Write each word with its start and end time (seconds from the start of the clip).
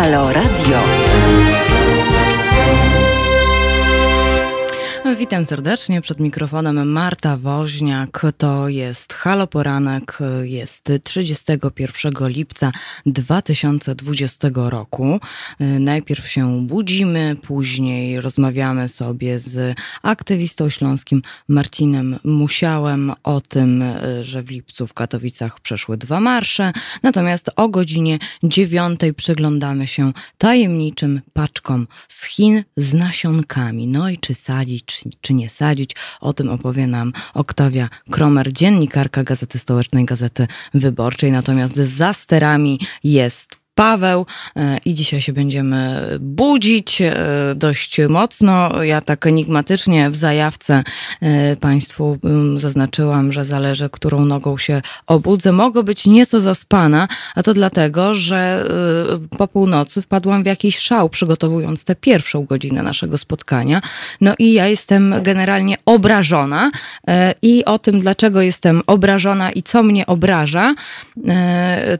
Halo 0.00 0.30
Radio. 0.30 1.57
Witam 5.18 5.44
serdecznie 5.44 6.00
przed 6.00 6.20
mikrofonem 6.20 6.92
Marta 6.92 7.36
Woźniak. 7.36 8.26
To 8.38 8.68
jest 8.68 9.12
Halo 9.12 9.46
Poranek. 9.46 10.18
Jest 10.42 10.92
31 11.04 12.28
lipca 12.28 12.72
2020 13.06 14.48
roku. 14.54 15.20
Najpierw 15.60 16.28
się 16.28 16.66
budzimy, 16.66 17.36
później 17.42 18.20
rozmawiamy 18.20 18.88
sobie 18.88 19.40
z 19.40 19.76
aktywistą 20.02 20.70
śląskim 20.70 21.22
Marcinem 21.48 22.18
Musiałem 22.24 23.12
o 23.22 23.40
tym, 23.40 23.84
że 24.22 24.42
w 24.42 24.50
lipcu 24.50 24.86
w 24.86 24.94
Katowicach 24.94 25.60
przeszły 25.60 25.96
dwa 25.96 26.20
marsze. 26.20 26.72
Natomiast 27.02 27.50
o 27.56 27.68
godzinie 27.68 28.18
9 28.42 29.00
przyglądamy 29.16 29.86
się 29.86 30.12
tajemniczym 30.38 31.20
paczkom 31.32 31.86
z 32.08 32.24
Chin 32.24 32.64
z 32.76 32.94
nasionkami. 32.94 33.86
No 33.86 34.10
i 34.10 34.18
czy 34.18 34.34
sadzić, 34.34 35.00
czy 35.20 35.34
nie 35.34 35.50
sadzić. 35.50 35.96
O 36.20 36.32
tym 36.32 36.50
opowie 36.50 36.86
nam 36.86 37.12
Oktawia 37.34 37.88
Kromer, 38.10 38.52
dziennikarka 38.52 39.24
Gazety 39.24 39.58
Stołecznej, 39.58 40.04
Gazety 40.04 40.46
Wyborczej. 40.74 41.32
Natomiast 41.32 41.74
za 41.76 42.12
sterami 42.12 42.80
jest 43.04 43.57
Paweł 43.78 44.26
e, 44.56 44.78
i 44.84 44.94
dzisiaj 44.94 45.20
się 45.20 45.32
będziemy 45.32 46.08
budzić 46.20 47.02
e, 47.02 47.14
dość 47.56 48.00
mocno. 48.08 48.82
Ja 48.82 49.00
tak 49.00 49.26
enigmatycznie 49.26 50.10
w 50.10 50.16
zajawce 50.16 50.84
e, 51.20 51.56
Państwu 51.56 52.18
zaznaczyłam, 52.56 53.32
że 53.32 53.44
zależy, 53.44 53.88
którą 53.90 54.24
nogą 54.24 54.58
się 54.58 54.82
obudzę. 55.06 55.52
Mogę 55.52 55.82
być 55.82 56.06
nieco 56.06 56.40
zaspana, 56.40 57.08
a 57.34 57.42
to 57.42 57.54
dlatego, 57.54 58.14
że 58.14 58.68
po 59.38 59.48
północy 59.48 60.02
wpadłam 60.02 60.42
w 60.42 60.46
jakiś 60.46 60.78
szał, 60.78 61.08
przygotowując 61.08 61.84
tę 61.84 61.94
pierwszą 61.94 62.44
godzinę 62.44 62.82
naszego 62.82 63.18
spotkania. 63.18 63.82
No 64.20 64.34
i 64.38 64.52
ja 64.52 64.66
jestem 64.66 65.14
generalnie 65.22 65.76
obrażona 65.86 66.70
i 67.42 67.64
o 67.64 67.78
tym, 67.78 68.00
dlaczego 68.00 68.40
jestem 68.40 68.82
obrażona 68.86 69.52
i 69.52 69.62
co 69.62 69.82
mnie 69.82 70.06
obraża, 70.06 70.74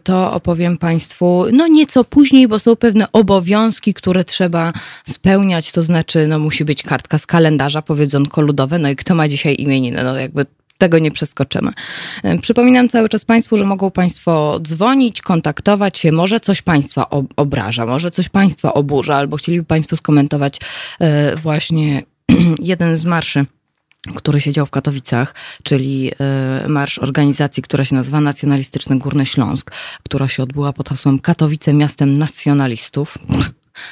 to 0.03 0.33
opowiem 0.33 0.79
Państwu, 0.79 1.45
no 1.53 1.68
nieco 1.69 2.05
później, 2.05 2.49
bo 2.49 2.59
są 2.59 2.77
pewne 2.77 3.13
obowiązki, 3.13 3.95
które 3.95 4.25
trzeba 4.25 4.73
spełniać, 5.09 5.73
to 5.73 5.83
znaczy, 5.83 6.27
no 6.27 6.39
musi 6.39 6.65
być 6.65 6.83
kartka 6.83 7.19
z 7.19 7.27
kalendarza, 7.27 7.83
powiedzonko 7.83 8.41
ludowe, 8.41 8.79
no 8.79 8.89
i 8.89 8.97
kto 8.97 9.15
ma 9.15 9.29
dzisiaj 9.29 9.57
imieniny, 9.59 10.05
no 10.05 10.19
jakby 10.19 10.47
tego 10.79 10.99
nie 10.99 11.11
przeskoczymy. 11.11 11.73
E, 12.23 12.39
przypominam 12.39 12.89
cały 12.89 13.09
czas 13.09 13.25
Państwu, 13.25 13.57
że 13.57 13.65
mogą 13.65 13.91
Państwo 13.91 14.61
dzwonić, 14.61 15.23
kontaktować 15.23 15.99
się, 15.99 16.13
może 16.13 16.41
coś 16.41 16.63
Państwa 16.63 17.07
obraża, 17.37 17.87
może 17.87 18.11
coś 18.11 18.29
Państwa 18.29 18.75
oburza, 18.75 19.17
albo 19.17 19.37
chcieliby 19.37 19.65
Państwo 19.65 19.97
skomentować 19.97 20.61
e, 21.01 21.37
właśnie 21.37 22.03
jeden 22.59 22.97
z 22.97 23.05
marszy 23.05 23.47
który 24.17 24.41
siedział 24.41 24.67
w 24.67 24.71
Katowicach, 24.71 25.35
czyli 25.63 26.11
e, 26.21 26.69
marsz 26.69 26.99
organizacji, 26.99 27.63
która 27.63 27.85
się 27.85 27.95
nazywa 27.95 28.21
Nacjonalistyczny 28.21 28.99
Górny 28.99 29.27
Śląsk, 29.27 29.71
która 30.03 30.29
się 30.29 30.43
odbyła 30.43 30.73
pod 30.73 30.89
hasłem 30.89 31.19
Katowice 31.19 31.73
miastem 31.73 32.19
nacjonalistów 32.19 33.19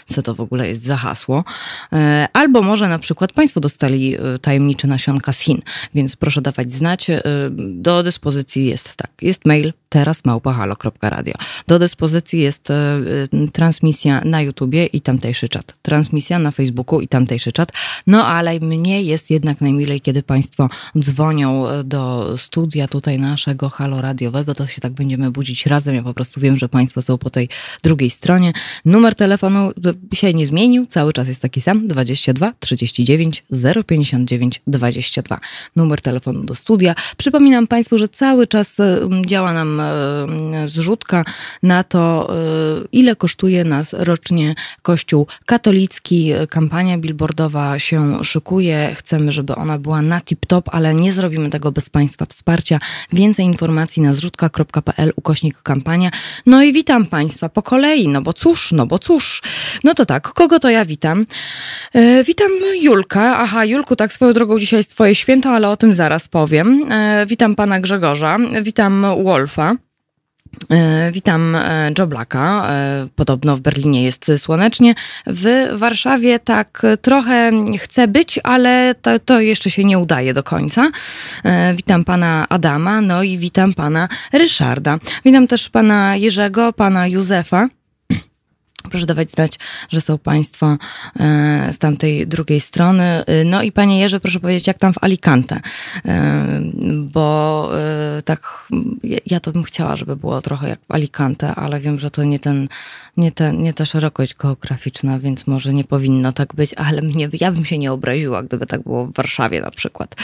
co 0.07 0.23
to 0.23 0.35
w 0.35 0.41
ogóle 0.41 0.69
jest 0.69 0.83
za 0.83 0.97
hasło. 0.97 1.45
E, 1.93 2.29
albo 2.33 2.63
może 2.63 2.89
na 2.89 2.99
przykład 2.99 3.33
Państwo 3.33 3.61
dostali 3.61 4.17
e, 4.17 4.39
tajemnicze 4.39 4.89
nasionka 4.89 5.33
z 5.33 5.39
Chin, 5.39 5.63
więc 5.95 6.17
proszę 6.17 6.43
dawać 6.43 6.73
znać. 6.73 7.07
Do 7.57 8.03
dyspozycji 8.03 8.67
jest 8.67 8.97
tak, 8.97 9.11
jest 9.23 9.45
mail 9.45 9.73
teraz 9.89 10.25
małpahalo.radio. 10.25 11.35
Do 11.67 11.79
dyspozycji 11.79 12.41
jest 12.41 12.71
e, 12.71 13.01
transmisja 13.53 14.21
na 14.25 14.43
YouTubie 14.43 14.87
i 14.87 15.01
tamtejszy 15.01 15.49
czat. 15.49 15.75
Transmisja 15.83 16.39
na 16.39 16.51
Facebooku 16.51 17.01
i 17.01 17.09
tamtejszy 17.09 17.53
czat. 17.53 17.73
No 18.07 18.27
ale 18.27 18.61
mnie 18.61 19.03
jest 19.03 19.31
jednak 19.31 19.61
najmilej, 19.61 20.01
kiedy 20.01 20.23
Państwo 20.23 20.69
dzwonią 20.99 21.69
e, 21.69 21.85
do 21.85 22.35
studia 22.39 22.89
tutaj 22.89 23.19
naszego 23.19 23.69
halo 23.69 24.01
radiowego, 24.01 24.55
to 24.55 24.67
się 24.67 24.81
tak 24.81 24.93
będziemy 24.93 25.31
budzić 25.31 25.67
razem. 25.67 25.95
Ja 25.95 26.03
po 26.03 26.15
prostu 26.15 26.41
wiem, 26.41 26.57
że 26.57 26.69
Państwo 26.69 27.03
są 27.03 27.19
po 27.19 27.31
tej 27.31 27.49
drugiej 27.83 28.11
stronie. 28.11 28.53
Numer 28.85 29.15
telefonu 29.15 29.71
e, 29.71 29.73
się 30.15 30.35
nie 30.35 30.47
zmienił, 30.47 30.87
cały 30.87 31.13
czas 31.13 31.29
jest 31.29 31.43
taki 31.43 31.61
sam, 31.61 31.89
22 31.89 32.53
39 32.61 33.45
059 33.87 34.61
22. 34.67 35.41
Numer 35.77 36.01
telefonu 36.03 36.45
do 36.45 36.55
studia. 36.55 36.95
Przypominam 37.17 37.67
Państwu, 37.67 37.99
że 37.99 38.09
cały 38.09 38.47
czas 38.47 38.77
działa 39.27 39.53
nam 39.53 39.81
E, 40.57 40.69
zrzutka 40.69 41.25
na 41.63 41.85
to, 41.85 42.29
e, 42.31 42.35
ile 42.93 43.17
kosztuje 43.17 43.65
nas 43.65 43.93
rocznie 43.93 44.55
Kościół 44.83 45.27
katolicki. 45.47 46.33
Kampania 46.51 46.99
billboardowa 46.99 47.79
się 47.79 48.25
szykuje. 48.25 48.95
Chcemy, 48.95 49.33
żeby 49.33 49.55
ona 49.55 49.79
była 49.79 50.03
na 50.03 50.21
tip-top, 50.21 50.63
ale 50.67 50.95
nie 50.95 51.13
zrobimy 51.13 51.51
tego 51.51 51.73
bez 51.73 51.91
Państwa 51.91 52.27
wsparcia. 52.27 52.79
Więcej 53.13 53.47
informacji 53.47 54.03
na 54.03 54.13
zrzutka.pl 54.13 55.13
ukośnik 55.17 55.63
kampania. 55.63 56.11
No 56.47 56.63
i 56.63 56.73
witam 56.73 57.07
Państwa 57.07 57.49
po 57.49 57.63
kolei, 57.63 58.09
no 58.09 58.23
bo 58.23 58.33
cóż, 58.33 58.73
no 58.73 58.87
bo 58.87 58.99
cóż. 58.99 59.43
No 59.85 59.95
to 59.95 60.07
tak, 60.07 60.29
kogo 60.29 60.59
to 60.59 60.71
ja 60.71 60.85
witam? 60.85 61.27
E, 61.95 62.25
witam 62.25 62.51
Julkę. 62.81 63.21
Aha, 63.21 63.65
Julku, 63.65 63.97
tak 63.97 64.13
swoją 64.13 64.33
drogą 64.33 64.59
dzisiaj 64.59 64.79
jest 64.79 64.91
Twoje 64.91 65.15
święto, 65.15 65.51
ale 65.51 65.69
o 65.69 65.77
tym 65.77 65.95
zaraz 65.95 66.29
powiem. 66.29 66.87
Witam 67.27 67.55
Pana 67.55 67.81
Grzegorza, 67.81 68.39
witam 68.63 69.07
Wolfa. 69.25 69.77
E, 70.71 71.13
witam 71.13 71.55
e, 71.55 71.91
Joe 71.99 72.07
Blacka. 72.07 72.69
E, 72.69 73.09
podobno 73.17 73.57
w 73.57 73.61
Berlinie 73.61 74.05
jest 74.05 74.33
słonecznie. 74.39 74.95
W 75.27 75.69
Warszawie 75.73 76.39
tak 76.39 76.83
trochę 77.03 77.51
chce 77.79 78.09
być, 78.09 78.41
ale 78.45 78.95
to, 79.03 79.19
to 79.19 79.41
jeszcze 79.41 79.71
się 79.71 79.85
nie 79.85 79.99
udaje 79.99 80.35
do 80.35 80.43
końca. 80.43 80.91
Witam 81.77 82.05
pana 82.05 82.47
Adama, 82.49 83.01
no 83.01 83.23
i 83.23 83.39
witam 83.39 83.75
pana 83.75 84.09
Ryszarda. 84.33 84.99
Witam 85.25 85.47
też 85.47 85.69
pana 85.69 86.17
Jerzego, 86.17 86.73
pana 86.73 87.07
Józefa. 87.07 87.69
Proszę 88.91 89.07
dawać 89.07 89.31
znać, 89.31 89.59
że 89.89 90.01
są 90.01 90.19
Państwo 90.19 90.77
e, 91.21 91.73
z 91.73 91.79
tamtej 91.79 92.27
drugiej 92.27 92.61
strony. 92.61 93.05
E, 93.05 93.45
no 93.45 93.63
i 93.63 93.73
Panie 93.73 94.01
Jerzy, 94.01 94.21
proszę 94.21 94.41
powiedzieć, 94.41 94.67
jak 94.67 94.79
tam 94.79 94.93
w 94.93 95.05
Alicante? 95.05 95.61
E, 96.05 96.47
bo 97.03 97.71
tak, 98.25 98.69
ja 99.27 99.41
to 99.41 99.53
bym 99.53 99.63
chciała, 99.63 99.97
żeby 99.97 100.17
było 100.17 100.43
trochę 100.43 100.69
jak 100.69 100.81
w 100.89 100.95
Alicante, 100.95 101.55
ale 101.55 101.81
wiem, 101.81 101.99
że 101.99 102.11
to 102.11 102.25
nie, 102.25 102.39
ten, 102.39 102.69
nie, 103.17 103.33
ten, 103.33 103.63
nie 103.63 103.75
ta 103.75 103.85
szerokość 103.85 104.35
geograficzna, 104.35 105.19
więc 105.19 105.47
może 105.47 105.75
nie 105.75 105.85
powinno 105.85 106.33
tak 106.33 106.55
być, 106.55 106.75
ale 106.75 107.03
mnie, 107.03 107.29
ja 107.41 107.53
bym 107.53 107.65
się 107.65 107.79
nie 107.79 107.93
obraziła, 107.93 108.43
gdyby 108.43 108.67
tak 108.67 108.83
było 108.83 109.07
w 109.07 109.13
Warszawie 109.13 109.61
na 109.61 109.71
przykład. 109.71 110.15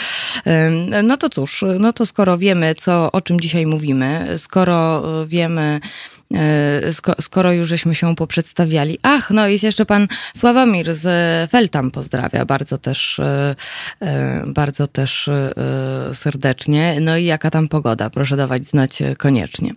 No 1.03 1.17
to 1.17 1.31
cóż, 1.31 1.65
no 1.79 1.93
to 1.93 2.07
skoro 2.07 2.39
wiemy, 2.39 2.75
co, 2.75 3.13
o 3.13 3.21
czym 3.21 3.41
dzisiaj 3.41 3.67
mówimy, 3.67 4.35
skoro 4.37 5.03
wiemy, 5.27 5.81
skoro 7.21 7.53
już 7.53 7.69
żeśmy 7.69 7.95
się 7.95 8.17
poprzedstawiali. 8.17 8.99
Ach, 9.03 9.31
no 9.31 9.49
jest 9.49 9.65
jeszcze 9.65 9.87
pan 9.87 10.09
Sławomir 10.37 10.95
z 10.95 11.51
Feltam 11.51 11.91
pozdrawia 11.91 12.45
bardzo 12.45 12.79
też, 12.79 13.19
e, 13.19 13.55
e, 14.01 14.45
bardzo 14.47 14.87
też 14.87 15.31
serdecznie. 16.13 16.97
No 17.01 17.17
i 17.17 17.25
jaka 17.25 17.51
tam 17.51 17.69
pogoda? 17.69 18.11
Proszę 18.11 18.37
dawać 18.37 18.65
znać 18.65 18.99
koniecznie. 19.19 19.75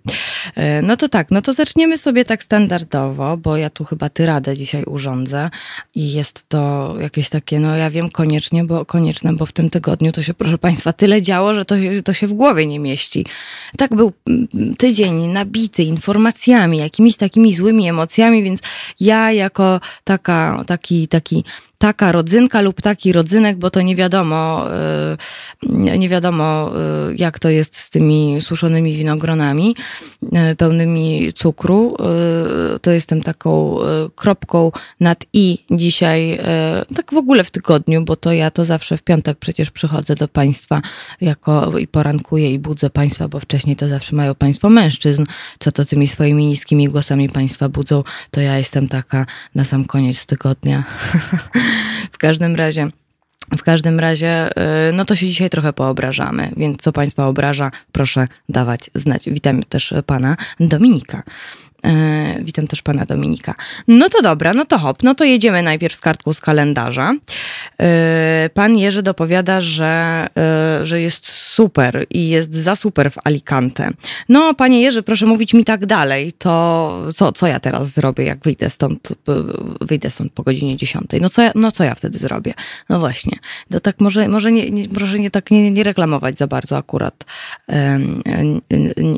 No 0.83 0.97
to 0.97 1.09
tak, 1.09 1.31
no 1.31 1.41
to 1.41 1.53
zaczniemy 1.53 1.97
sobie 1.97 2.25
tak 2.25 2.43
standardowo, 2.43 3.37
bo 3.37 3.57
ja 3.57 3.69
tu 3.69 3.85
chyba 3.85 4.09
tyradę 4.09 4.57
dzisiaj 4.57 4.83
urządzę 4.83 5.49
i 5.95 6.13
jest 6.13 6.49
to 6.49 6.95
jakieś 6.99 7.29
takie, 7.29 7.59
no 7.59 7.75
ja 7.75 7.89
wiem 7.89 8.09
koniecznie, 8.09 8.63
bo 8.63 8.85
konieczne, 8.85 9.33
bo 9.33 9.45
w 9.45 9.51
tym 9.51 9.69
tygodniu 9.69 10.11
to 10.11 10.23
się, 10.23 10.33
proszę 10.33 10.57
państwa, 10.57 10.93
tyle 10.93 11.21
działo, 11.21 11.53
że 11.53 11.65
to, 11.65 11.75
to 12.05 12.13
się 12.13 12.27
w 12.27 12.33
głowie 12.33 12.67
nie 12.67 12.79
mieści. 12.79 13.25
Tak 13.77 13.95
był 13.95 14.13
mm, 14.27 14.75
tydzień 14.75 15.27
nabity 15.27 15.83
informacjami, 15.83 16.44
emocjami, 16.45 16.77
jakimiś 16.77 17.17
takimi 17.17 17.53
złymi 17.53 17.89
emocjami, 17.89 18.43
więc 18.43 18.59
ja 18.99 19.31
jako 19.31 19.79
taka, 20.03 20.63
taki, 20.67 21.07
taki 21.07 21.43
taka 21.77 22.11
rodzynka 22.11 22.61
lub 22.61 22.81
taki 22.81 23.13
rodzynek, 23.13 23.57
bo 23.57 23.69
to 23.69 23.81
nie 23.81 23.95
wiadomo, 23.95 24.65
y, 25.63 25.97
nie 25.97 26.09
wiadomo 26.09 26.71
y, 27.09 27.15
jak 27.17 27.39
to 27.39 27.49
jest 27.49 27.77
z 27.77 27.89
tymi 27.89 28.41
suszonymi 28.41 28.95
winogronami 28.95 29.75
y, 30.23 30.55
pełnymi 30.55 31.33
cukru. 31.33 31.97
To 32.81 32.91
jestem 32.91 33.23
taką 33.23 33.77
kropką 34.15 34.71
nad 34.99 35.25
i 35.33 35.57
dzisiaj, 35.71 36.39
tak 36.95 37.13
w 37.13 37.17
ogóle 37.17 37.43
w 37.43 37.51
tygodniu, 37.51 38.05
bo 38.05 38.15
to 38.15 38.33
ja 38.33 38.51
to 38.51 38.65
zawsze 38.65 38.97
w 38.97 39.03
piątek 39.03 39.37
przecież 39.37 39.71
przychodzę 39.71 40.15
do 40.15 40.27
Państwa 40.27 40.81
jako 41.21 41.79
i 41.79 41.87
porankuję 41.87 42.53
i 42.53 42.59
budzę 42.59 42.89
Państwa, 42.89 43.27
bo 43.27 43.39
wcześniej 43.39 43.75
to 43.75 43.87
zawsze 43.87 44.15
mają 44.15 44.35
Państwo 44.35 44.69
mężczyzn, 44.69 45.25
co 45.59 45.71
to 45.71 45.85
tymi 45.85 46.07
swoimi 46.07 46.45
niskimi 46.45 46.89
głosami 46.89 47.29
Państwa 47.29 47.69
budzą, 47.69 48.03
to 48.31 48.41
ja 48.41 48.57
jestem 48.57 48.87
taka 48.87 49.25
na 49.55 49.63
sam 49.63 49.85
koniec 49.85 50.25
tygodnia. 50.25 50.83
W 52.11 52.17
każdym 52.17 52.55
razie. 52.55 52.89
W 53.57 53.63
każdym 53.63 53.99
razie, 53.99 54.49
y, 54.89 54.93
no 54.93 55.05
to 55.05 55.15
się 55.15 55.27
dzisiaj 55.27 55.49
trochę 55.49 55.73
poobrażamy, 55.73 56.51
więc 56.57 56.81
co 56.81 56.91
Państwa 56.91 57.27
obraża, 57.27 57.71
proszę 57.91 58.27
dawać 58.49 58.89
znać. 58.95 59.29
Witam 59.29 59.63
też 59.63 59.93
Pana 60.05 60.37
Dominika. 60.59 61.23
E, 61.85 62.35
witam 62.43 62.67
też 62.67 62.81
pana 62.81 63.05
Dominika. 63.05 63.55
No 63.87 64.09
to 64.09 64.21
dobra, 64.21 64.53
no 64.53 64.65
to 64.65 64.77
hop, 64.77 65.03
no 65.03 65.15
to 65.15 65.23
jedziemy 65.23 65.63
najpierw 65.63 65.95
z 65.95 65.99
kartką 65.99 66.33
z 66.33 66.41
kalendarza. 66.41 67.13
E, 67.79 68.49
pan 68.53 68.77
Jerzy 68.77 69.03
dopowiada, 69.03 69.61
że, 69.61 70.25
e, 70.37 70.85
że 70.85 71.01
jest 71.01 71.25
super 71.27 72.05
i 72.09 72.29
jest 72.29 72.55
za 72.55 72.75
super 72.75 73.11
w 73.11 73.15
Alicante. 73.23 73.89
No, 74.29 74.53
panie 74.53 74.81
Jerzy, 74.81 75.03
proszę 75.03 75.25
mówić 75.25 75.53
mi 75.53 75.65
tak 75.65 75.85
dalej, 75.85 76.33
to 76.33 76.97
co, 77.15 77.31
co 77.31 77.47
ja 77.47 77.59
teraz 77.59 77.87
zrobię, 77.87 78.23
jak 78.23 78.39
wyjdę 78.43 78.69
stąd, 78.69 79.13
wyjdę 79.81 80.11
stąd 80.11 80.33
po 80.33 80.43
godzinie 80.43 80.77
10? 80.77 81.05
No 81.21 81.29
co 81.29 81.41
ja, 81.41 81.51
no 81.55 81.71
co 81.71 81.83
ja 81.83 81.95
wtedy 81.95 82.19
zrobię? 82.19 82.53
No 82.89 82.99
właśnie, 82.99 83.37
to 83.71 83.79
tak 83.79 83.99
może, 83.99 84.27
może 84.27 84.51
nie, 84.51 84.71
nie, 84.71 84.89
proszę 84.89 85.19
nie 85.19 85.31
tak 85.31 85.51
nie, 85.51 85.71
nie 85.71 85.83
reklamować 85.83 86.37
za 86.37 86.47
bardzo 86.47 86.77
akurat, 86.77 87.25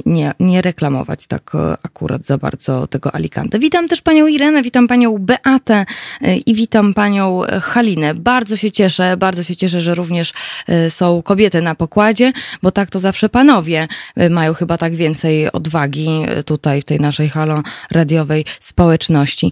nie, 0.05 0.33
nie 0.39 0.61
reklamować 0.61 1.27
tak 1.27 1.51
akurat 1.83 2.25
za 2.25 2.37
bardzo 2.37 2.56
tego 2.89 3.15
Alicante. 3.15 3.59
Witam 3.59 3.87
też 3.87 4.01
panią 4.01 4.27
Irenę, 4.27 4.63
witam 4.63 4.87
panią 4.87 5.17
Beatę 5.17 5.85
e, 6.21 6.37
i 6.37 6.53
witam 6.53 6.93
panią 6.93 7.41
Halinę. 7.61 8.13
Bardzo 8.13 8.55
się 8.55 8.71
cieszę, 8.71 9.17
bardzo 9.17 9.43
się 9.43 9.55
cieszę, 9.55 9.81
że 9.81 9.95
również 9.95 10.33
e, 10.67 10.89
są 10.89 11.21
kobiety 11.21 11.61
na 11.61 11.75
pokładzie, 11.75 12.33
bo 12.63 12.71
tak 12.71 12.89
to 12.89 12.99
zawsze 12.99 13.29
panowie 13.29 13.87
e, 14.15 14.29
mają 14.29 14.53
chyba 14.53 14.77
tak 14.77 14.95
więcej 14.95 15.51
odwagi 15.51 16.09
tutaj 16.45 16.81
w 16.81 16.85
tej 16.85 16.99
naszej 16.99 17.29
halo 17.29 17.63
radiowej 17.91 18.45
społeczności. 18.59 19.51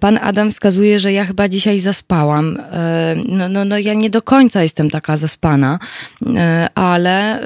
Pan 0.00 0.18
Adam 0.22 0.50
wskazuje, 0.50 0.98
że 0.98 1.12
ja 1.12 1.24
chyba 1.24 1.48
dzisiaj 1.48 1.80
zaspałam. 1.80 2.58
No, 3.26 3.48
no, 3.48 3.64
no 3.64 3.78
ja 3.78 3.94
nie 3.94 4.10
do 4.10 4.22
końca 4.22 4.62
jestem 4.62 4.90
taka 4.90 5.16
zaspana, 5.16 5.78
ale 6.74 7.40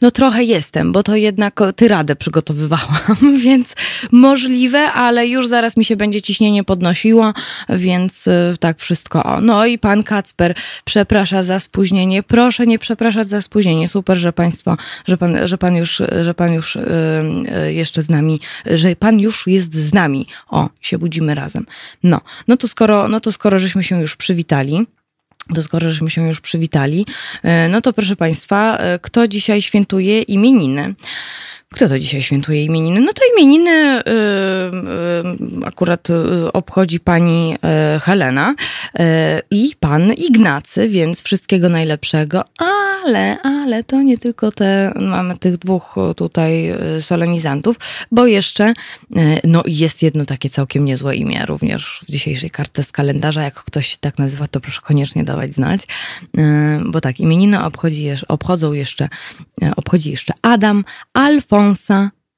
no 0.00 0.10
trochę 0.10 0.44
jestem, 0.44 0.92
bo 0.92 1.02
to 1.02 1.16
jednak 1.16 1.60
tyradę 1.76 2.16
przygotowywałam, 2.16 3.16
więc 3.44 3.65
możliwe, 4.12 4.92
ale 4.92 5.26
już 5.26 5.48
zaraz 5.48 5.76
mi 5.76 5.84
się 5.84 5.96
będzie 5.96 6.22
ciśnienie 6.22 6.64
podnosiło, 6.64 7.32
więc 7.68 8.26
y, 8.26 8.56
tak 8.60 8.78
wszystko. 8.78 9.24
O. 9.24 9.40
No 9.40 9.66
i 9.66 9.78
pan 9.78 10.02
Kacper 10.02 10.54
przeprasza 10.84 11.42
za 11.42 11.60
spóźnienie. 11.60 12.22
Proszę 12.22 12.66
nie 12.66 12.78
przepraszać 12.78 13.28
za 13.28 13.42
spóźnienie. 13.42 13.88
Super, 13.88 14.18
że 14.18 14.32
państwo, 14.32 14.76
że 15.08 15.16
pan, 15.16 15.48
że 15.48 15.58
pan 15.58 15.76
już, 15.76 16.02
że 16.22 16.34
pan 16.34 16.52
już 16.52 16.74
yy, 16.74 17.72
jeszcze 17.72 18.02
z 18.02 18.08
nami, 18.08 18.40
że 18.66 18.96
pan 18.96 19.20
już 19.20 19.46
jest 19.46 19.74
z 19.74 19.94
nami. 19.94 20.26
O, 20.48 20.68
się 20.80 20.98
budzimy 20.98 21.34
razem. 21.34 21.66
No, 22.02 22.20
no 22.48 22.56
to 22.56 22.68
skoro, 22.68 23.08
no 23.08 23.20
to 23.20 23.32
skoro 23.32 23.58
żeśmy 23.58 23.84
się 23.84 24.00
już 24.00 24.16
przywitali, 24.16 24.86
to 25.54 25.62
skoro 25.62 25.90
żeśmy 25.90 26.10
się 26.10 26.28
już 26.28 26.40
przywitali, 26.40 27.06
y, 27.44 27.68
no 27.68 27.80
to 27.80 27.92
proszę 27.92 28.16
Państwa, 28.16 28.78
kto 29.02 29.28
dzisiaj 29.28 29.62
świętuje 29.62 30.22
imieniny? 30.22 30.94
Kto 31.76 31.88
to 31.88 31.98
dzisiaj 31.98 32.22
świętuje 32.22 32.64
imieniny? 32.64 33.00
No 33.00 33.12
to 33.12 33.22
imieniny 33.32 34.00
y, 34.00 34.02
y, 35.62 35.66
akurat 35.66 36.10
y, 36.10 36.52
obchodzi 36.52 37.00
pani 37.00 37.56
Helena 38.00 38.54
i 39.50 39.72
pan 39.80 40.12
Ignacy, 40.12 40.88
więc 40.88 41.22
wszystkiego 41.22 41.68
najlepszego. 41.68 42.44
Ale, 43.04 43.38
ale 43.42 43.84
to 43.84 44.02
nie 44.02 44.18
tylko 44.18 44.52
te, 44.52 44.92
mamy 45.00 45.38
tych 45.38 45.56
dwóch 45.56 45.94
tutaj 46.16 46.74
solenizantów, 47.00 47.76
bo 48.12 48.26
jeszcze 48.26 48.74
no 49.44 49.62
jest 49.66 50.02
jedno 50.02 50.24
takie 50.24 50.50
całkiem 50.50 50.84
niezłe 50.84 51.16
imię 51.16 51.46
również 51.46 52.04
w 52.08 52.12
dzisiejszej 52.12 52.50
kartce 52.50 52.82
z 52.82 52.92
kalendarza. 52.92 53.42
Jak 53.42 53.54
ktoś 53.54 53.86
się 53.86 53.96
tak 54.00 54.18
nazywa, 54.18 54.46
to 54.46 54.60
proszę 54.60 54.80
koniecznie 54.84 55.24
dawać 55.24 55.54
znać. 55.54 55.80
Bo 56.86 57.00
tak, 57.00 57.20
imieniny 57.20 57.64
obchodzi, 57.64 58.08
obchodzą 58.28 58.72
jeszcze, 58.72 59.08
obchodzi 59.76 60.10
jeszcze 60.10 60.34
Adam, 60.42 60.84
Alfons, 61.12 61.65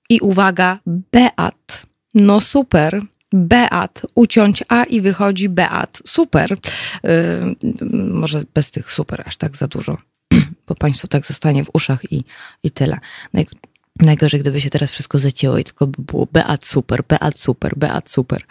I 0.08 0.20
uwaga, 0.20 0.78
Beat. 0.86 1.86
No 2.14 2.40
super. 2.40 3.02
Beat, 3.32 4.06
uciąć 4.14 4.64
A 4.68 4.84
i 4.84 5.00
wychodzi 5.00 5.48
Beat. 5.48 6.02
Super. 6.06 6.56
Yy, 7.04 7.10
może 7.92 8.42
bez 8.54 8.70
tych 8.70 8.92
super 8.92 9.22
aż 9.26 9.36
tak 9.36 9.56
za 9.56 9.66
dużo, 9.66 9.98
bo 10.68 10.74
Państwu 10.74 11.08
tak 11.08 11.26
zostanie 11.26 11.64
w 11.64 11.70
uszach 11.72 12.12
i, 12.12 12.24
i 12.62 12.70
tyle. 12.70 12.98
Naj, 13.32 13.46
najgorzej, 14.00 14.40
gdyby 14.40 14.60
się 14.60 14.70
teraz 14.70 14.90
wszystko 14.90 15.18
zacięło 15.18 15.58
i 15.58 15.64
tylko 15.64 15.86
by 15.86 16.02
było 16.02 16.28
Beat 16.32 16.66
super, 16.66 17.02
Beat 17.08 17.38
super, 17.38 17.76
Beat 17.76 18.10
super. 18.10 18.42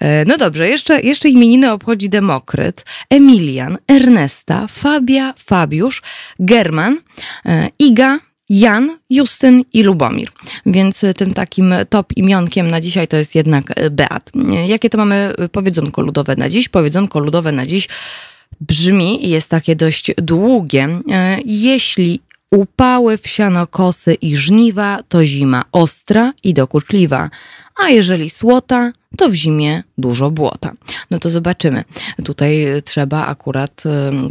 Yy, 0.00 0.08
no 0.26 0.38
dobrze, 0.38 0.68
jeszcze, 0.68 1.00
jeszcze 1.00 1.28
imieniny 1.28 1.72
obchodzi 1.72 2.08
Demokryt, 2.08 2.84
Emilian, 3.10 3.78
Ernesta, 3.88 4.66
Fabia, 4.66 5.34
Fabiusz, 5.38 6.02
German, 6.40 6.98
yy, 7.44 7.68
Iga, 7.78 8.18
Jan, 8.54 8.98
Justyn 9.10 9.64
i 9.72 9.82
Lubomir. 9.82 10.30
Więc 10.66 11.00
tym 11.16 11.34
takim 11.34 11.74
top 11.88 12.12
imionkiem 12.16 12.70
na 12.70 12.80
dzisiaj 12.80 13.08
to 13.08 13.16
jest 13.16 13.34
jednak 13.34 13.72
Beat. 13.90 14.30
Jakie 14.66 14.90
to 14.90 14.98
mamy 14.98 15.34
powiedzonko 15.52 16.02
ludowe 16.02 16.36
na 16.36 16.48
dziś? 16.48 16.68
Powiedzonko 16.68 17.20
ludowe 17.20 17.52
na 17.52 17.66
dziś 17.66 17.88
brzmi, 18.60 19.30
jest 19.30 19.48
takie 19.48 19.76
dość 19.76 20.10
długie. 20.16 20.88
Jeśli 21.44 22.20
upały 22.50 23.18
w 23.18 23.28
sianokosy 23.28 24.14
i 24.14 24.36
żniwa, 24.36 24.98
to 25.08 25.26
zima 25.26 25.64
ostra 25.72 26.32
i 26.44 26.54
dokuczliwa, 26.54 27.30
a 27.84 27.88
jeżeli 27.88 28.30
słota, 28.30 28.92
to 29.16 29.28
w 29.28 29.34
zimie 29.34 29.82
dużo 29.98 30.30
błota. 30.30 30.72
No 31.10 31.18
to 31.18 31.30
zobaczymy. 31.30 31.84
Tutaj 32.24 32.66
trzeba 32.84 33.26
akurat, 33.26 33.82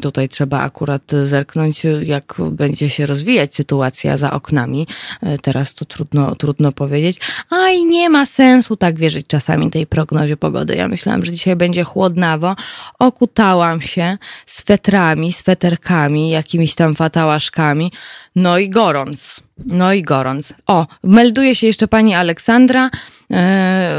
tutaj 0.01 0.29
trzeba 0.29 0.59
akurat 0.59 1.11
zerknąć, 1.23 1.83
jak 2.03 2.37
będzie 2.51 2.89
się 2.89 3.05
rozwijać 3.05 3.55
sytuacja 3.55 4.17
za 4.17 4.31
oknami. 4.31 4.87
E, 5.21 5.37
teraz 5.37 5.73
to 5.73 5.85
trudno, 5.85 6.35
trudno 6.35 6.71
powiedzieć. 6.71 7.19
A 7.49 7.69
i 7.69 7.85
nie 7.85 8.09
ma 8.09 8.25
sensu 8.25 8.75
tak 8.75 8.97
wierzyć 8.97 9.27
czasami 9.27 9.71
tej 9.71 9.87
prognozie 9.87 10.37
pogody. 10.37 10.75
Ja 10.75 10.87
myślałam, 10.87 11.25
że 11.25 11.31
dzisiaj 11.31 11.55
będzie 11.55 11.83
chłodnawo. 11.83 12.55
Okutałam 12.99 13.81
się 13.81 14.17
swetrami, 14.45 15.33
sweterkami, 15.33 16.29
jakimiś 16.29 16.75
tam 16.75 16.95
fatałaszkami. 16.95 17.91
No 18.35 18.57
i 18.57 18.69
gorąc. 18.69 19.43
No 19.65 19.93
i 19.93 20.03
gorąc. 20.03 20.53
O, 20.67 20.87
melduje 21.03 21.55
się 21.55 21.67
jeszcze 21.67 21.87
pani 21.87 22.13
Aleksandra, 22.13 22.89
e, 23.31 23.35
e, 23.35 23.93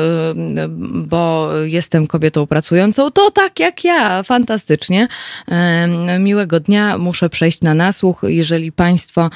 bo 0.93 1.51
jestem 1.65 2.07
kobietą 2.07 2.47
pracującą. 2.47 3.11
To 3.11 3.31
tak 3.31 3.61
jak 3.61 3.85
ja, 3.85 4.23
fantastycznie. 4.23 5.09
E, 5.49 6.19
miłego 6.19 6.61
dnia, 6.61 6.99
muszę 6.99 7.29
przejść 7.31 7.61
na 7.61 7.75
nasłuch. 7.75 8.21
Jeżeli 8.23 8.73
państwo, 8.73 9.31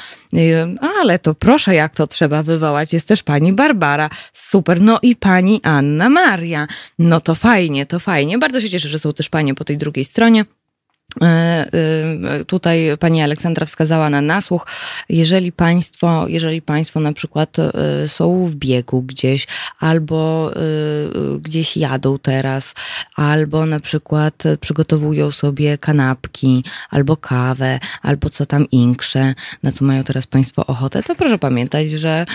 ale 1.00 1.18
to 1.18 1.34
proszę, 1.34 1.74
jak 1.74 1.94
to 1.94 2.06
trzeba 2.06 2.42
wywołać. 2.42 2.92
Jest 2.92 3.08
też 3.08 3.22
pani 3.22 3.52
Barbara, 3.52 4.10
super. 4.32 4.80
No 4.80 4.98
i 5.02 5.16
pani 5.16 5.60
Anna 5.62 6.08
Maria. 6.08 6.66
No 6.98 7.20
to 7.20 7.34
fajnie, 7.34 7.86
to 7.86 8.00
fajnie. 8.00 8.38
Bardzo 8.38 8.60
się 8.60 8.70
cieszę, 8.70 8.88
że 8.88 8.98
są 8.98 9.12
też 9.12 9.28
panie 9.28 9.54
po 9.54 9.64
tej 9.64 9.78
drugiej 9.78 10.04
stronie. 10.04 10.44
E, 11.22 11.26
e, 11.26 12.44
tutaj 12.44 12.88
pani 13.00 13.22
Aleksandra 13.22 13.66
wskazała 13.66 14.10
na 14.10 14.20
nasłuch. 14.20 14.66
Jeżeli 15.08 15.52
państwo, 15.52 16.28
jeżeli 16.28 16.62
państwo 16.62 17.00
na 17.00 17.12
przykład 17.12 17.58
e, 17.58 17.72
są 18.08 18.46
w 18.46 18.54
biegu 18.54 19.02
gdzieś, 19.02 19.46
albo 19.80 20.50
gdzieś 21.40 21.76
jadą 21.76 22.18
teraz, 22.18 22.74
albo 23.16 23.66
na 23.66 23.80
przykład 23.80 24.42
przygotowują 24.60 25.30
sobie 25.30 25.78
kanapki, 25.78 26.64
albo 26.90 27.16
kawę, 27.16 27.80
albo 28.02 28.30
co 28.30 28.46
tam 28.46 28.70
inkrze, 28.70 29.34
na 29.62 29.72
co 29.72 29.84
mają 29.84 30.04
teraz 30.04 30.26
państwo 30.26 30.66
ochotę, 30.66 31.02
to 31.02 31.14
proszę 31.14 31.38
pamiętać, 31.38 31.90
że 31.90 32.26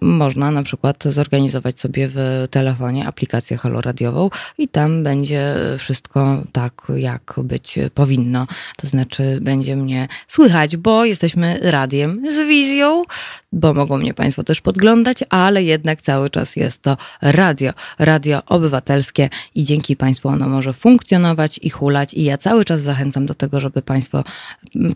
można 0.00 0.50
na 0.50 0.62
przykład 0.62 1.04
zorganizować 1.04 1.80
sobie 1.80 2.08
w 2.08 2.46
telefonie 2.50 3.06
aplikację 3.06 3.56
haloradiową 3.56 4.30
i 4.58 4.68
tam 4.68 5.02
będzie 5.02 5.54
wszystko 5.78 6.42
tak, 6.52 6.72
jak 6.96 7.34
być 7.38 7.78
powinno. 7.96 8.46
To 8.76 8.86
znaczy, 8.86 9.38
będzie 9.40 9.76
mnie 9.76 10.08
słychać, 10.28 10.76
bo 10.76 11.04
jesteśmy 11.04 11.58
radiem 11.62 12.22
z 12.32 12.48
wizją, 12.48 13.04
bo 13.52 13.74
mogą 13.74 13.98
mnie 13.98 14.14
Państwo 14.14 14.44
też 14.44 14.60
podglądać, 14.60 15.24
ale 15.30 15.62
jednak 15.62 16.02
cały 16.02 16.30
czas 16.30 16.56
jest 16.56 16.82
to 16.82 16.96
radio, 17.22 17.72
radio 17.98 18.42
obywatelskie 18.46 19.30
i 19.54 19.64
dzięki 19.64 19.96
Państwu 19.96 20.28
ono 20.28 20.48
może 20.48 20.72
funkcjonować 20.72 21.58
i 21.62 21.70
hulać. 21.70 22.14
I 22.14 22.24
ja 22.24 22.38
cały 22.38 22.64
czas 22.64 22.80
zachęcam 22.80 23.26
do 23.26 23.34
tego, 23.34 23.60
żeby 23.60 23.82
Państwo 23.82 24.24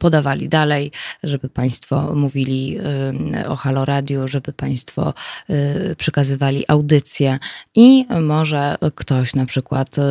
podawali 0.01 0.49
dalej, 0.49 0.93
żeby 1.23 1.49
Państwo 1.49 2.15
mówili 2.15 2.79
y, 3.39 3.49
o 3.49 3.57
Halo 3.57 3.85
Radio, 3.85 4.29
żeby 4.29 4.53
Państwo 4.53 5.15
y, 5.51 5.97
przekazywali 5.97 6.65
audycje 6.69 7.39
i 7.75 8.07
może 8.21 8.77
ktoś 8.95 9.35
na 9.35 9.47
przykład, 9.47 9.99
y, 9.99 10.03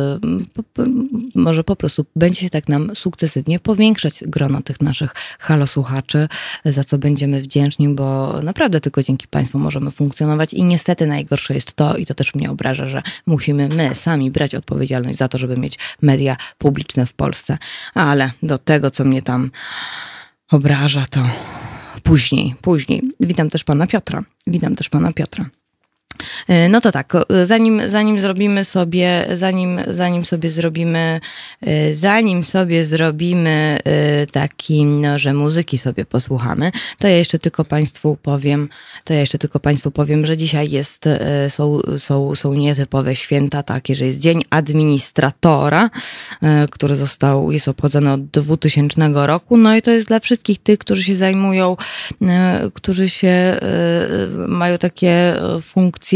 może 1.34 1.64
po 1.64 1.76
prostu 1.76 2.04
będzie 2.16 2.40
się 2.40 2.50
tak 2.50 2.68
nam 2.68 2.79
sukcesywnie 2.94 3.58
powiększać 3.58 4.24
grono 4.26 4.62
tych 4.62 4.80
naszych 4.80 5.14
halosłuchaczy, 5.38 6.28
za 6.64 6.84
co 6.84 6.98
będziemy 6.98 7.42
wdzięczni, 7.42 7.88
bo 7.88 8.40
naprawdę 8.42 8.80
tylko 8.80 9.02
dzięki 9.02 9.28
Państwu 9.28 9.58
możemy 9.58 9.90
funkcjonować 9.90 10.54
i 10.54 10.64
niestety 10.64 11.06
najgorsze 11.06 11.54
jest 11.54 11.72
to, 11.72 11.96
i 11.96 12.06
to 12.06 12.14
też 12.14 12.34
mnie 12.34 12.50
obraża, 12.50 12.86
że 12.86 13.02
musimy 13.26 13.68
my 13.68 13.94
sami 13.94 14.30
brać 14.30 14.54
odpowiedzialność 14.54 15.18
za 15.18 15.28
to, 15.28 15.38
żeby 15.38 15.56
mieć 15.56 15.78
media 16.02 16.36
publiczne 16.58 17.06
w 17.06 17.12
Polsce. 17.12 17.58
Ale 17.94 18.30
do 18.42 18.58
tego, 18.58 18.90
co 18.90 19.04
mnie 19.04 19.22
tam 19.22 19.50
obraża, 20.50 21.06
to 21.10 21.20
później, 22.02 22.54
później. 22.60 23.02
Witam 23.20 23.50
też 23.50 23.64
Pana 23.64 23.86
Piotra. 23.86 24.22
Witam 24.46 24.76
też 24.76 24.88
Pana 24.88 25.12
Piotra. 25.12 25.46
E, 26.48 26.68
no 26.68 26.80
to 26.80 26.92
tak, 26.92 27.12
zanim, 27.44 27.90
zanim 27.90 28.20
zrobimy 28.20 28.64
sobie, 28.64 29.26
zanim, 29.34 29.80
zanim 29.88 30.24
sobie 30.24 30.50
zrobimy, 30.50 31.20
e, 31.60 31.94
zanim 31.94 32.44
sobie 32.44 32.84
zrobimy 32.84 33.78
e, 33.84 34.26
taki, 34.26 34.84
no, 34.84 35.18
że 35.18 35.32
muzyki 35.32 35.78
sobie 35.78 36.04
posłuchamy, 36.04 36.72
to 36.98 37.08
ja 37.08 37.16
jeszcze 37.16 37.38
tylko 37.38 37.64
Państwu 37.64 38.16
powiem, 38.22 38.68
to 39.04 39.14
ja 39.14 39.20
jeszcze 39.20 39.38
tylko 39.38 39.60
Państwu 39.60 39.90
powiem, 39.90 40.26
że 40.26 40.36
dzisiaj 40.36 40.70
jest, 40.70 41.04
są, 41.48 41.80
są, 41.98 42.34
są 42.34 42.54
nietypowe 42.54 43.16
święta 43.16 43.62
takie, 43.62 43.94
że 43.94 44.06
jest 44.06 44.18
Dzień 44.18 44.44
Administratora, 44.50 45.90
który 46.70 46.96
został, 46.96 47.52
jest 47.52 47.68
obchodzony 47.68 48.12
od 48.12 48.26
2000 48.26 49.10
roku, 49.14 49.56
no 49.56 49.76
i 49.76 49.82
to 49.82 49.90
jest 49.90 50.08
dla 50.08 50.20
wszystkich 50.20 50.58
tych, 50.58 50.78
którzy 50.78 51.02
się 51.02 51.16
zajmują, 51.16 51.76
którzy 52.74 53.08
się 53.08 53.60
mają 54.48 54.78
takie 54.78 55.36
funkcje, 55.62 56.09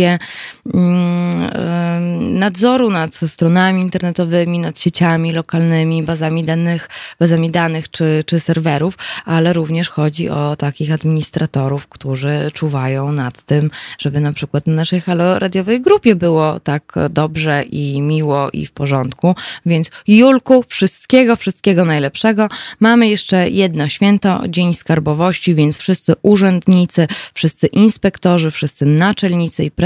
mm, 0.74 2.38
nadzoru 2.38 2.90
nad 2.90 3.14
stronami 3.14 3.80
internetowymi, 3.80 4.58
nad 4.58 4.80
sieciami 4.80 5.32
lokalnymi, 5.32 6.02
bazami 6.02 6.44
danych, 6.44 6.88
bazami 7.20 7.50
danych 7.50 7.90
czy, 7.90 8.24
czy 8.26 8.40
serwerów, 8.40 8.98
ale 9.24 9.52
również 9.52 9.88
chodzi 9.88 10.28
o 10.28 10.56
takich 10.56 10.92
administratorów, 10.92 11.86
którzy 11.86 12.50
czuwają 12.52 13.12
nad 13.12 13.42
tym, 13.42 13.70
żeby 13.98 14.20
na 14.20 14.32
przykład 14.32 14.66
na 14.66 14.74
naszej 14.74 15.00
halo 15.00 15.38
radiowej 15.38 15.80
grupie 15.80 16.14
było 16.14 16.60
tak 16.60 16.94
dobrze 17.10 17.62
i 17.62 18.00
miło 18.00 18.50
i 18.50 18.66
w 18.66 18.72
porządku. 18.72 19.34
Więc 19.66 19.90
Julku, 20.08 20.64
wszystkiego, 20.68 21.36
wszystkiego 21.36 21.84
najlepszego. 21.84 22.48
Mamy 22.80 23.08
jeszcze 23.08 23.50
jedno 23.50 23.88
święto, 23.88 24.42
Dzień 24.48 24.74
Skarbowości, 24.74 25.54
więc 25.54 25.76
wszyscy 25.76 26.12
urzędnicy, 26.22 27.08
wszyscy 27.34 27.66
inspektorzy, 27.66 28.50
wszyscy 28.50 28.86
naczelnicy 28.86 29.64
i 29.64 29.70
pracownicy 29.70 29.83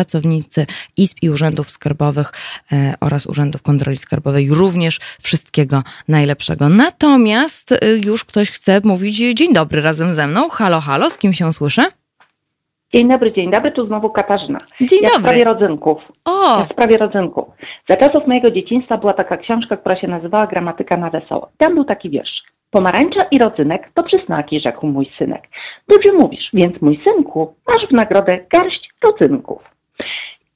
izb 0.96 1.18
i 1.22 1.30
urzędów 1.30 1.70
skarbowych 1.70 2.32
e, 2.72 2.94
oraz 3.00 3.26
urzędów 3.26 3.62
kontroli 3.62 3.96
skarbowej 3.96 4.50
również 4.50 5.00
wszystkiego 5.22 5.82
najlepszego. 6.08 6.68
Natomiast 6.68 7.72
e, 7.72 7.76
już 8.04 8.24
ktoś 8.24 8.50
chce 8.50 8.80
mówić 8.84 9.16
dzień 9.16 9.54
dobry 9.54 9.82
razem 9.82 10.14
ze 10.14 10.26
mną. 10.26 10.48
Halo, 10.48 10.80
halo, 10.80 11.10
z 11.10 11.18
kim 11.18 11.34
się 11.34 11.52
słyszę? 11.52 11.84
Dzień 12.94 13.08
dobry, 13.08 13.32
dzień 13.32 13.50
dobry, 13.50 13.72
tu 13.72 13.86
znowu 13.86 14.10
Katarzyna. 14.10 14.58
Dzień 14.80 14.98
ja 15.02 15.08
dobry. 15.08 15.18
w 15.18 15.22
sprawie 15.22 15.44
rodzynków. 15.44 15.98
O! 16.24 16.58
Ja 16.58 16.64
w 16.64 16.72
sprawie 16.72 16.96
rodzynków. 16.96 17.44
Za 17.88 17.96
czasów 17.96 18.26
mojego 18.26 18.50
dzieciństwa 18.50 18.98
była 18.98 19.12
taka 19.12 19.36
książka, 19.36 19.76
która 19.76 20.00
się 20.00 20.08
nazywała 20.08 20.46
Gramatyka 20.46 20.96
na 20.96 21.10
wesoło. 21.10 21.48
Tam 21.58 21.74
był 21.74 21.84
taki 21.84 22.10
wiersz. 22.10 22.42
Pomarańcza 22.70 23.22
i 23.30 23.38
rodzynek 23.38 23.90
to 23.94 24.02
przysnaki, 24.02 24.60
rzekł 24.60 24.86
mój 24.86 25.10
synek. 25.18 25.42
Dobrze 25.88 26.12
mówisz, 26.12 26.48
więc 26.52 26.82
mój 26.82 27.00
synku, 27.04 27.54
masz 27.68 27.88
w 27.88 27.92
nagrodę 27.92 28.38
garść 28.52 28.90
rodzynków. 29.04 29.62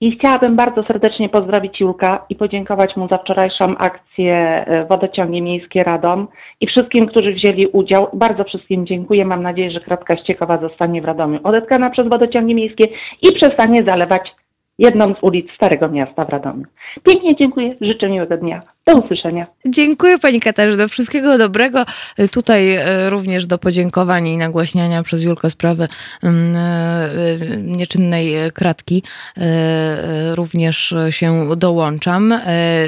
I 0.02 0.18
chciałabym 0.18 0.56
bardzo 0.56 0.82
serdecznie 0.82 1.28
pozdrowić 1.28 1.80
Julka 1.80 2.24
i 2.28 2.36
podziękować 2.36 2.96
mu 2.96 3.08
za 3.08 3.18
wczorajszą 3.18 3.76
akcję 3.78 4.34
e, 4.66 4.86
Wodociągi 4.86 5.42
Miejskie 5.42 5.84
Radom 5.84 6.28
i 6.60 6.66
wszystkim, 6.66 7.06
którzy 7.06 7.32
wzięli 7.32 7.66
udział. 7.66 8.08
Bardzo 8.12 8.44
wszystkim 8.44 8.86
dziękuję. 8.86 9.24
Mam 9.24 9.42
nadzieję, 9.42 9.70
że 9.70 9.80
kratka 9.80 10.16
ściekowa 10.16 10.58
zostanie 10.58 11.02
w 11.02 11.04
Radomiu 11.04 11.40
odetkana 11.44 11.90
przez 11.90 12.08
Wodociągi 12.08 12.54
Miejskie 12.54 12.84
i 13.22 13.32
przestanie 13.40 13.82
zalewać 13.86 14.22
jedną 14.78 15.14
z 15.14 15.22
ulic 15.22 15.46
Starego 15.56 15.88
Miasta 15.88 16.24
w 16.24 16.28
Radomiu. 16.28 16.64
Pięknie 17.02 17.36
dziękuję, 17.36 17.70
życzę 17.80 18.08
miłego 18.08 18.36
dnia. 18.36 18.60
Do 18.86 18.94
usłyszenia. 18.94 19.46
Dziękuję 19.66 20.18
Pani 20.18 20.40
Katarzyno. 20.40 20.88
Wszystkiego 20.88 21.38
dobrego. 21.38 21.84
Tutaj 22.32 22.72
e, 22.72 23.10
również 23.10 23.46
do 23.46 23.58
podziękowań 23.58 24.28
i 24.28 24.36
nagłaśniania 24.36 25.02
przez 25.02 25.22
Julkę 25.22 25.50
sprawy 25.50 25.88
mm, 26.22 26.56
e, 26.56 27.56
nieczynnej 27.56 28.34
kratki 28.54 29.02
e, 29.36 30.34
również 30.34 30.94
się 31.10 31.56
dołączam. 31.56 32.34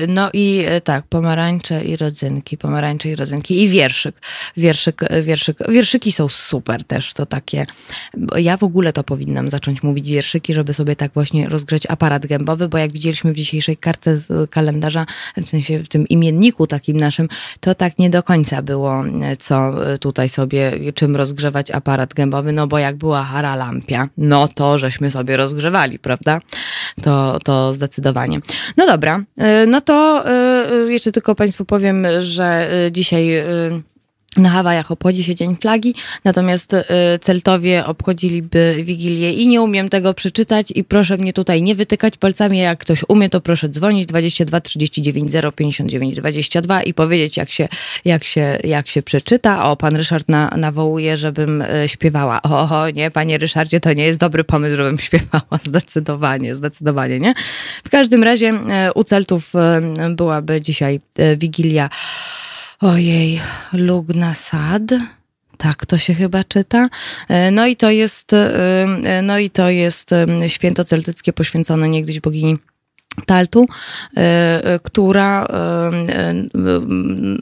No 0.08 0.30
i 0.32 0.64
tak, 0.84 1.04
pomarańcze 1.08 1.84
i 1.84 1.96
rodzynki, 1.96 2.58
pomarańcze 2.58 3.08
i 3.08 3.16
rodzynki 3.16 3.62
i 3.62 3.68
wierszyk. 3.68 4.14
Wierszyk, 4.56 5.00
wierszyk. 5.22 5.58
Wierszyki 5.68 6.12
są 6.12 6.28
super 6.28 6.84
też, 6.84 7.14
to 7.14 7.26
takie. 7.26 7.66
Ja 8.36 8.56
w 8.56 8.62
ogóle 8.62 8.92
to 8.92 9.04
powinnam 9.04 9.50
zacząć 9.50 9.82
mówić 9.82 10.08
wierszyki, 10.08 10.54
żeby 10.54 10.74
sobie 10.74 10.96
tak 10.96 11.12
właśnie 11.14 11.48
aparat 11.86 12.26
gębowy, 12.26 12.68
bo 12.68 12.78
jak 12.78 12.92
widzieliśmy 12.92 13.32
w 13.32 13.36
dzisiejszej 13.36 13.76
kartce 13.76 14.16
z 14.16 14.50
kalendarza, 14.50 15.06
w 15.36 15.48
sensie 15.48 15.78
w 15.78 15.88
tym 15.88 16.08
imienniku 16.08 16.66
takim 16.66 16.96
naszym, 16.96 17.28
to 17.60 17.74
tak 17.74 17.98
nie 17.98 18.10
do 18.10 18.22
końca 18.22 18.62
było, 18.62 19.02
co 19.38 19.74
tutaj 20.00 20.28
sobie, 20.28 20.72
czym 20.94 21.16
rozgrzewać 21.16 21.70
aparat 21.70 22.14
gębowy, 22.14 22.52
no 22.52 22.66
bo 22.66 22.78
jak 22.78 22.96
była 22.96 23.22
haralampia, 23.22 24.08
no 24.18 24.48
to 24.48 24.78
żeśmy 24.78 25.10
sobie 25.10 25.36
rozgrzewali, 25.36 25.98
prawda? 25.98 26.40
To, 27.02 27.38
to 27.44 27.72
zdecydowanie. 27.72 28.40
No 28.76 28.86
dobra, 28.86 29.20
no 29.66 29.80
to 29.80 30.24
jeszcze 30.88 31.12
tylko 31.12 31.34
Państwu 31.34 31.64
powiem, 31.64 32.06
że 32.20 32.70
dzisiaj 32.92 33.30
na 34.36 34.50
Hawajach 34.50 34.90
obchodzi 34.90 35.24
się 35.24 35.34
Dzień 35.34 35.56
Flagi, 35.56 35.94
natomiast 36.24 36.74
y, 36.74 36.84
Celtowie 37.20 37.86
obchodziliby 37.86 38.76
Wigilię 38.84 39.32
i 39.32 39.48
nie 39.48 39.62
umiem 39.62 39.88
tego 39.88 40.14
przeczytać 40.14 40.72
i 40.74 40.84
proszę 40.84 41.16
mnie 41.16 41.32
tutaj 41.32 41.62
nie 41.62 41.74
wytykać 41.74 42.16
palcami, 42.16 42.58
jak 42.58 42.78
ktoś 42.78 43.04
umie, 43.08 43.30
to 43.30 43.40
proszę 43.40 43.68
dzwonić 43.68 44.06
22 44.06 44.60
39 44.60 45.30
0 45.30 45.52
59 45.52 46.16
22 46.16 46.82
i 46.82 46.94
powiedzieć 46.94 47.36
jak 47.36 47.50
się, 47.50 47.68
jak 48.04 48.24
się, 48.24 48.58
jak 48.64 48.88
się 48.88 49.02
przeczyta. 49.02 49.64
O, 49.64 49.76
pan 49.76 49.96
Ryszard 49.96 50.28
na, 50.28 50.50
nawołuje, 50.56 51.16
żebym 51.16 51.62
y, 51.62 51.88
śpiewała. 51.88 52.40
O, 52.64 52.90
nie, 52.90 53.10
panie 53.10 53.38
Ryszardzie, 53.38 53.80
to 53.80 53.92
nie 53.92 54.04
jest 54.04 54.18
dobry 54.18 54.44
pomysł, 54.44 54.76
żebym 54.76 54.98
śpiewała, 54.98 55.58
zdecydowanie, 55.66 56.56
zdecydowanie, 56.56 57.20
nie? 57.20 57.34
W 57.84 57.90
każdym 57.90 58.24
razie 58.24 58.50
y, 58.50 58.92
u 58.94 59.04
Celtów 59.04 59.52
byłaby 60.16 60.60
dzisiaj 60.60 61.00
Wigilia 61.36 61.90
Ojej, 62.80 63.40
Lugna 63.72 64.34
Sad. 64.34 64.82
Tak 65.58 65.86
to 65.86 65.98
się 65.98 66.14
chyba 66.14 66.44
czyta. 66.44 66.88
E, 67.28 67.50
no 67.50 67.66
i 67.66 67.76
to 67.76 67.90
jest, 67.90 68.32
e, 68.32 68.54
e, 69.04 69.22
no 69.22 69.38
i 69.38 69.50
to 69.50 69.70
jest 69.70 70.10
święto 70.46 70.84
celtyckie 70.84 71.32
poświęcone 71.32 71.88
niegdyś 71.88 72.20
bogini 72.20 72.58
Taltu, 73.26 73.66
e, 74.16 74.20
e, 74.64 74.78
która 74.78 75.44
e, 75.44 75.90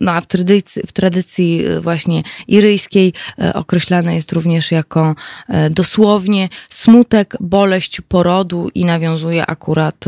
no, 0.01 0.21
w, 0.21 0.27
tradycji, 0.27 0.83
w 0.87 0.93
tradycji 0.93 1.65
właśnie 1.81 2.23
iryjskiej 2.49 3.13
określana 3.55 4.13
jest 4.13 4.33
również 4.33 4.73
jako 4.73 5.15
dosłownie 5.71 6.49
smutek, 6.71 7.37
boleść 7.41 8.01
porodu 8.01 8.71
i 8.75 8.85
nawiązuje 8.85 9.47
akurat 9.47 10.05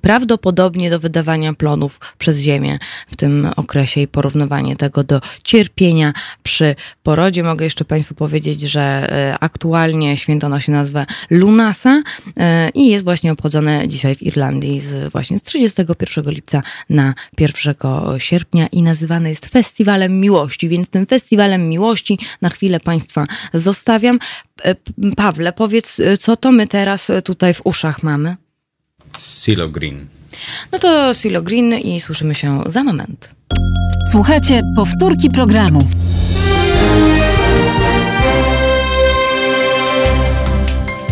prawdopodobnie 0.00 0.90
do 0.90 1.00
wydawania 1.00 1.54
plonów 1.54 2.00
przez 2.18 2.38
ziemię 2.38 2.78
w 3.08 3.16
tym 3.16 3.48
okresie 3.56 4.00
i 4.00 4.08
porównywanie 4.08 4.76
tego 4.76 5.04
do 5.04 5.20
cierpienia 5.44 6.12
przy 6.42 6.74
porodzie. 7.02 7.42
Mogę 7.42 7.64
jeszcze 7.64 7.84
Państwu 7.84 8.14
powiedzieć, 8.14 8.60
że 8.60 9.08
aktualnie 9.40 10.16
święto 10.16 10.48
nosi 10.48 10.70
nazwę 10.70 11.06
Lunasa 11.30 12.02
i 12.74 12.88
jest 12.88 13.04
właśnie 13.04 13.32
obchodzone 13.32 13.88
dzisiaj 13.88 14.16
w 14.16 14.22
Irlandii 14.22 14.80
z 14.80 14.95
właśnie 15.12 15.38
z 15.38 15.42
31 15.42 16.30
lipca 16.30 16.62
na 16.90 17.14
1 17.38 17.74
sierpnia 18.18 18.66
i 18.66 18.82
nazywany 18.82 19.28
jest 19.28 19.46
Festiwalem 19.46 20.20
Miłości, 20.20 20.68
więc 20.68 20.88
tym 20.88 21.06
Festiwalem 21.06 21.68
Miłości 21.68 22.18
na 22.42 22.48
chwilę 22.48 22.80
Państwa 22.80 23.26
zostawiam. 23.54 24.18
E, 24.64 24.74
Pawle, 25.16 25.52
powiedz, 25.52 26.00
co 26.20 26.36
to 26.36 26.52
my 26.52 26.66
teraz 26.66 27.08
tutaj 27.24 27.54
w 27.54 27.60
uszach 27.64 28.02
mamy? 28.02 28.36
Silo 29.18 29.68
Green. 29.68 30.06
No 30.72 30.78
to 30.78 31.14
Silo 31.14 31.42
Green 31.42 31.74
i 31.74 32.00
słyszymy 32.00 32.34
się 32.34 32.62
za 32.66 32.84
moment. 32.84 33.28
Słuchajcie 34.10 34.62
powtórki 34.76 35.30
programu. 35.30 35.80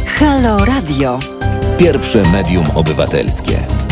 Halo 0.06 0.64
Radio. 0.64 1.18
Pierwsze 1.78 2.23
medium 2.33 2.66
obywatelskie. 2.75 3.83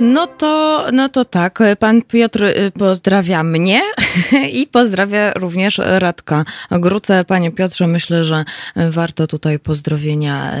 No 0.00 0.26
to, 0.26 0.86
no 0.92 1.08
to 1.08 1.24
tak, 1.24 1.58
pan 1.78 2.02
Piotr 2.02 2.44
y, 2.44 2.72
pozdrawia 2.78 3.42
mnie 3.42 3.82
i 4.60 4.66
pozdrawia 4.66 5.32
również 5.32 5.80
Radka 5.84 6.44
Gruce. 6.70 7.24
Panie 7.24 7.50
Piotrze, 7.50 7.86
myślę, 7.86 8.24
że 8.24 8.44
warto 8.76 9.26
tutaj 9.26 9.58
pozdrowienia 9.58 10.54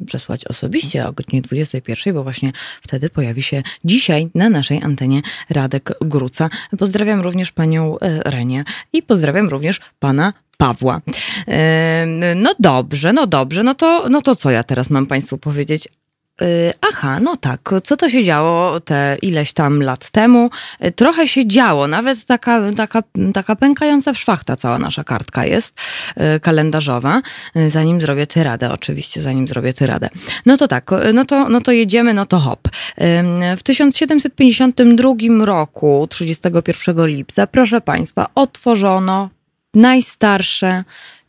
y, 0.00 0.06
przesłać 0.06 0.44
osobiście 0.44 1.06
o 1.06 1.12
godzinie 1.12 1.42
21, 1.42 2.14
bo 2.14 2.22
właśnie 2.22 2.52
wtedy 2.82 3.10
pojawi 3.10 3.42
się 3.42 3.62
dzisiaj 3.84 4.28
na 4.34 4.48
naszej 4.48 4.82
antenie 4.82 5.22
Radek 5.50 5.92
Gruca. 6.00 6.48
Pozdrawiam 6.78 7.20
również 7.20 7.52
panią 7.52 7.96
y, 7.96 7.98
Renię 8.24 8.64
i 8.92 9.02
pozdrawiam 9.02 9.48
również 9.48 9.80
pana 9.98 10.32
Pawła. 10.58 11.00
No 12.36 12.54
dobrze, 12.58 13.12
no 13.12 13.26
dobrze, 13.26 13.62
no 13.62 13.74
to, 13.74 14.08
no 14.10 14.22
to 14.22 14.36
co 14.36 14.50
ja 14.50 14.62
teraz 14.62 14.90
mam 14.90 15.06
Państwu 15.06 15.38
powiedzieć? 15.38 15.88
Y, 16.42 16.72
aha, 16.80 17.20
no 17.20 17.36
tak. 17.36 17.60
Co 17.84 17.96
to 17.96 18.10
się 18.10 18.24
działo 18.24 18.80
te 18.80 19.16
ileś 19.22 19.52
tam 19.52 19.82
lat 19.82 20.10
temu? 20.10 20.50
Y, 20.84 20.92
trochę 20.92 21.28
się 21.28 21.46
działo, 21.46 21.88
nawet 21.88 22.24
taka, 22.24 22.60
taka, 22.76 23.02
taka 23.34 23.56
pękająca 23.56 24.12
w 24.12 24.18
szwach 24.18 24.44
ta 24.44 24.56
cała 24.56 24.78
nasza 24.78 25.04
kartka 25.04 25.46
jest 25.46 25.74
y, 26.36 26.40
kalendarzowa. 26.40 27.22
Zanim 27.68 28.00
zrobię 28.00 28.26
tyradę, 28.26 28.72
oczywiście, 28.72 29.22
zanim 29.22 29.48
zrobię 29.48 29.74
tyradę. 29.74 30.08
No 30.46 30.56
to 30.56 30.68
tak, 30.68 30.90
no 31.14 31.24
to, 31.24 31.48
no 31.48 31.60
to 31.60 31.72
jedziemy, 31.72 32.14
no 32.14 32.26
to 32.26 32.38
hop. 32.38 32.68
W 33.56 33.62
1752 33.62 35.44
roku, 35.44 36.06
31 36.10 37.06
lipca, 37.06 37.46
proszę 37.46 37.80
Państwa, 37.80 38.26
otworzono 38.34 39.30
najstarsze 39.74 40.84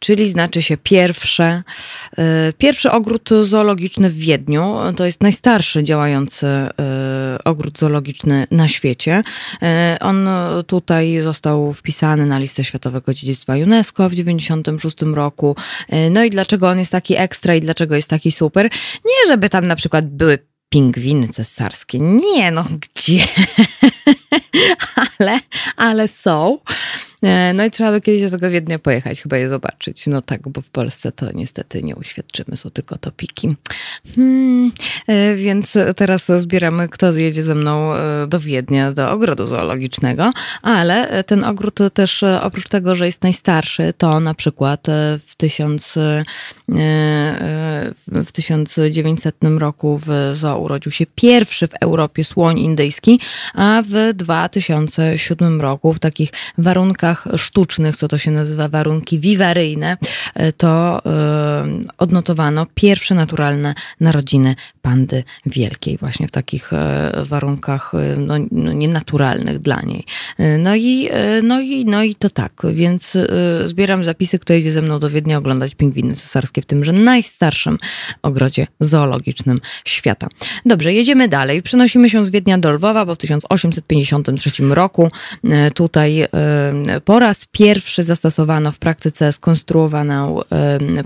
czyli 0.05 0.29
znaczy 0.29 0.61
się 0.61 0.77
pierwsze. 0.77 1.63
E, 2.17 2.53
pierwszy 2.53 2.91
ogród 2.91 3.29
zoologiczny 3.43 4.09
w 4.09 4.17
Wiedniu 4.17 4.75
to 4.95 5.05
jest 5.05 5.21
najstarszy 5.21 5.83
działający 5.83 6.47
e, 6.47 6.69
ogród 7.45 7.79
zoologiczny 7.79 8.47
na 8.51 8.67
świecie. 8.67 9.23
E, 9.61 9.97
on 10.01 10.27
tutaj 10.67 11.21
został 11.21 11.73
wpisany 11.73 12.25
na 12.25 12.39
listę 12.39 12.63
Światowego 12.63 13.13
Dziedzictwa 13.13 13.53
UNESCO 13.53 14.09
w 14.09 14.11
1996 14.11 15.15
roku. 15.15 15.55
No 16.11 16.23
i 16.23 16.29
dlaczego 16.29 16.69
on 16.69 16.79
jest 16.79 16.91
taki 16.91 17.15
ekstra 17.17 17.55
i 17.55 17.61
dlaczego 17.61 17.95
jest 17.95 18.09
taki 18.09 18.31
super? 18.31 18.69
Nie, 19.05 19.27
żeby 19.27 19.49
tam 19.49 19.67
na 19.67 19.75
przykład 19.75 20.09
były 20.09 20.39
pingwiny 20.69 21.27
cesarskie. 21.27 21.99
Nie, 21.99 22.51
no 22.51 22.65
gdzie? 22.81 23.27
ale, 25.19 25.39
ale 25.77 26.07
są. 26.07 26.57
E, 27.25 27.53
no 27.53 27.65
i 27.65 27.71
trzeba 27.71 27.91
by 27.91 28.01
kiedyś 28.01 28.21
do 28.21 28.29
tego 28.29 28.49
Wiednia 28.49 28.79
pojechać, 28.79 29.21
chyba 29.21 29.37
je 29.37 29.49
zobaczyć. 29.49 30.07
No 30.07 30.21
tak, 30.21 30.49
bo 30.49 30.61
w 30.61 30.69
Polsce 30.69 31.11
to 31.11 31.31
niestety 31.31 31.83
nie 31.83 31.95
uświadczymy, 31.95 32.57
są 32.57 32.69
tylko 32.69 32.97
topiki. 32.97 33.55
Hmm, 34.15 34.71
e, 35.07 35.35
więc 35.35 35.73
teraz 35.95 36.31
zbieramy, 36.37 36.89
kto 36.89 37.11
zjedzie 37.11 37.43
ze 37.43 37.55
mną 37.55 37.93
e, 37.93 38.27
do 38.27 38.39
Wiednia, 38.39 38.91
do 38.91 39.11
ogrodu 39.11 39.47
zoologicznego, 39.47 40.31
ale 40.61 41.23
ten 41.23 41.43
ogród 41.43 41.79
też 41.93 42.23
oprócz 42.41 42.69
tego, 42.69 42.95
że 42.95 43.05
jest 43.05 43.23
najstarszy, 43.23 43.93
to 43.97 44.19
na 44.19 44.33
przykład 44.33 44.87
w, 45.27 45.35
tysiąc, 45.37 45.93
w 48.07 48.31
1900 48.31 49.35
roku 49.57 50.01
w 50.05 50.09
zoo 50.33 50.59
urodził 50.59 50.91
się 50.91 51.05
pierwszy 51.15 51.67
w 51.67 51.73
Europie 51.81 52.23
słoń 52.23 52.59
indyjski, 52.59 53.19
a 53.53 53.83
w 53.87 54.13
2007 54.13 55.61
roku 55.61 55.93
w 55.93 55.99
takich 55.99 56.29
warunkach 56.57 57.14
warunkach 57.15 57.39
sztucznych, 57.41 57.97
co 57.97 58.07
to 58.07 58.17
się 58.17 58.31
nazywa 58.31 58.69
warunki 58.69 59.19
wiwaryjne, 59.19 59.97
e, 60.33 60.51
to 60.51 61.01
e, 61.05 61.65
odnotowano 61.97 62.65
pierwsze 62.75 63.15
naturalne 63.15 63.75
narodziny 63.99 64.55
pandy 64.85 65.23
wielkiej, 65.45 65.97
właśnie 65.97 66.27
w 66.27 66.31
takich 66.31 66.73
e, 66.73 67.11
warunkach 67.23 67.91
no, 68.17 68.33
no, 68.51 68.73
nienaturalnych 68.73 69.59
dla 69.59 69.81
niej. 69.81 70.05
No 70.59 70.75
i, 70.75 71.09
no, 71.43 71.61
i, 71.61 71.85
no 71.85 72.03
i 72.03 72.15
to 72.15 72.29
tak, 72.29 72.51
więc 72.73 73.17
zbieram 73.65 74.03
zapisy, 74.03 74.39
kto 74.39 74.53
idzie 74.53 74.73
ze 74.73 74.81
mną 74.81 74.99
do 74.99 75.09
Wiednia 75.09 75.37
oglądać 75.37 75.75
pingwiny 75.75 76.15
cesarskie 76.15 76.61
w 76.61 76.65
tymże 76.65 76.93
najstarszym 76.93 77.77
ogrodzie 78.21 78.67
zoologicznym 78.79 79.59
świata. 79.85 80.27
Dobrze, 80.65 80.93
jedziemy 80.93 81.27
dalej. 81.27 81.61
Przenosimy 81.61 82.09
się 82.09 82.25
z 82.25 82.29
Wiednia 82.29 82.57
do 82.57 82.71
Lwowa, 82.71 83.05
bo 83.05 83.15
w 83.15 83.17
1853 83.17 84.63
roku 84.63 85.09
tutaj 85.73 86.27
po 87.05 87.19
raz 87.19 87.45
pierwszy 87.51 88.03
zastosowano 88.03 88.71
w 88.71 88.79
praktyce 88.79 89.33
skonstruowaną 89.33 90.41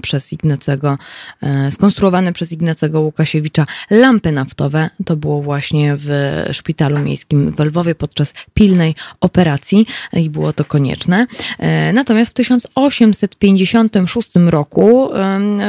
przez 0.02 0.34
Ignacego, 0.34 0.98
e, 1.44 1.72
skonstruowane 1.72 2.34
przez 2.34 2.52
Ignacego 2.52 3.02
Łukasiewicza 3.02 3.66
lampy 3.90 4.32
naftowe. 4.32 4.90
To 5.06 5.16
było 5.16 5.42
właśnie 5.42 5.96
w 6.00 6.10
szpitalu 6.52 7.00
miejskim 7.00 7.52
w 7.52 7.60
Lwowie 7.60 7.96
podczas 7.96 8.34
pilnej 8.54 8.96
operacji 9.22 9.86
i 10.14 10.30
było 10.30 10.54
to 10.54 10.66
konieczne. 10.66 11.28
E, 11.60 11.94
natomiast 11.94 12.32
w 12.32 12.34
1856 12.34 14.30
roku 14.36 15.10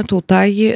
tutaj 0.06 0.74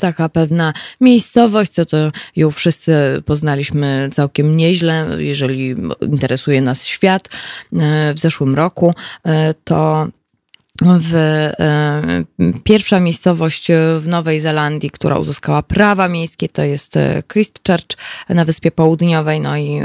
taka 0.00 0.28
pewna 0.28 0.72
miejscowość, 1.00 1.72
co 1.72 1.84
to 1.84 1.96
ją 2.36 2.50
wszyscy 2.50 3.22
poznaliśmy 3.26 4.10
całkiem 4.12 4.56
nieźle, 4.56 5.06
jeżeli 5.18 5.74
interesuje 6.00 6.60
nas 6.60 6.84
świat 6.84 7.28
e, 7.28 8.14
w 8.14 8.18
zeszłym 8.18 8.54
roku 8.54 8.94
e, 9.24 9.54
to 9.64 10.08
w 10.82 11.14
e, 11.14 12.24
pierwsza 12.64 13.00
miejscowość 13.00 13.68
w 14.00 14.08
Nowej 14.08 14.40
Zelandii, 14.40 14.90
która 14.90 15.18
uzyskała 15.18 15.62
prawa 15.62 16.08
miejskie, 16.08 16.48
to 16.48 16.62
jest 16.62 16.96
e, 16.96 17.22
Christchurch 17.32 17.96
na 18.28 18.44
Wyspie 18.44 18.70
Południowej. 18.70 19.40
No 19.40 19.56
i 19.56 19.80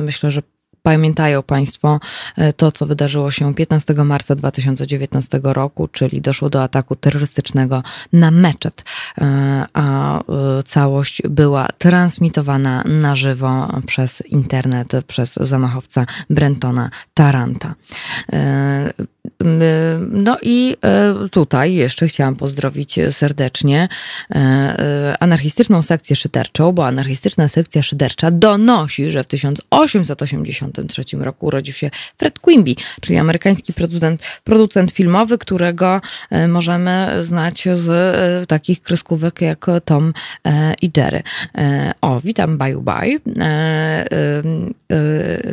myślę, 0.00 0.30
że 0.30 0.42
Pamiętają 0.86 1.42
Państwo 1.42 2.00
to, 2.56 2.72
co 2.72 2.86
wydarzyło 2.86 3.30
się 3.30 3.54
15 3.54 3.94
marca 3.94 4.34
2019 4.34 5.40
roku, 5.42 5.88
czyli 5.88 6.20
doszło 6.20 6.50
do 6.50 6.62
ataku 6.62 6.96
terrorystycznego 6.96 7.82
na 8.12 8.30
meczet, 8.30 8.84
a 9.74 10.20
całość 10.66 11.22
była 11.30 11.68
transmitowana 11.78 12.82
na 12.84 13.16
żywo 13.16 13.68
przez 13.86 14.20
internet, 14.20 14.92
przez 15.06 15.34
zamachowca 15.34 16.06
Brentona 16.30 16.90
Taranta. 17.14 17.74
No 20.10 20.36
i 20.42 20.76
e, 20.84 21.14
tutaj 21.30 21.74
jeszcze 21.74 22.08
chciałam 22.08 22.36
pozdrowić 22.36 22.98
serdecznie 23.10 23.88
e, 24.34 25.14
anarchistyczną 25.20 25.82
sekcję 25.82 26.16
szyderczą, 26.16 26.72
bo 26.72 26.86
anarchistyczna 26.86 27.48
sekcja 27.48 27.82
szydercza 27.82 28.30
donosi, 28.30 29.10
że 29.10 29.24
w 29.24 29.26
1883 29.26 31.02
roku 31.12 31.46
urodził 31.46 31.74
się 31.74 31.90
Fred 32.18 32.38
Quimby, 32.38 32.74
czyli 33.00 33.18
amerykański 33.18 33.72
producent, 33.72 34.22
producent 34.44 34.92
filmowy, 34.92 35.38
którego 35.38 36.00
możemy 36.48 37.16
znać 37.20 37.64
z 37.74 38.48
takich 38.48 38.82
kreskówek 38.82 39.40
jak 39.40 39.66
Tom 39.84 40.12
i 40.82 40.90
Jerry. 40.96 41.22
O, 42.00 42.20
witam, 42.20 42.58
bye 42.58 42.76
bye. 42.76 43.18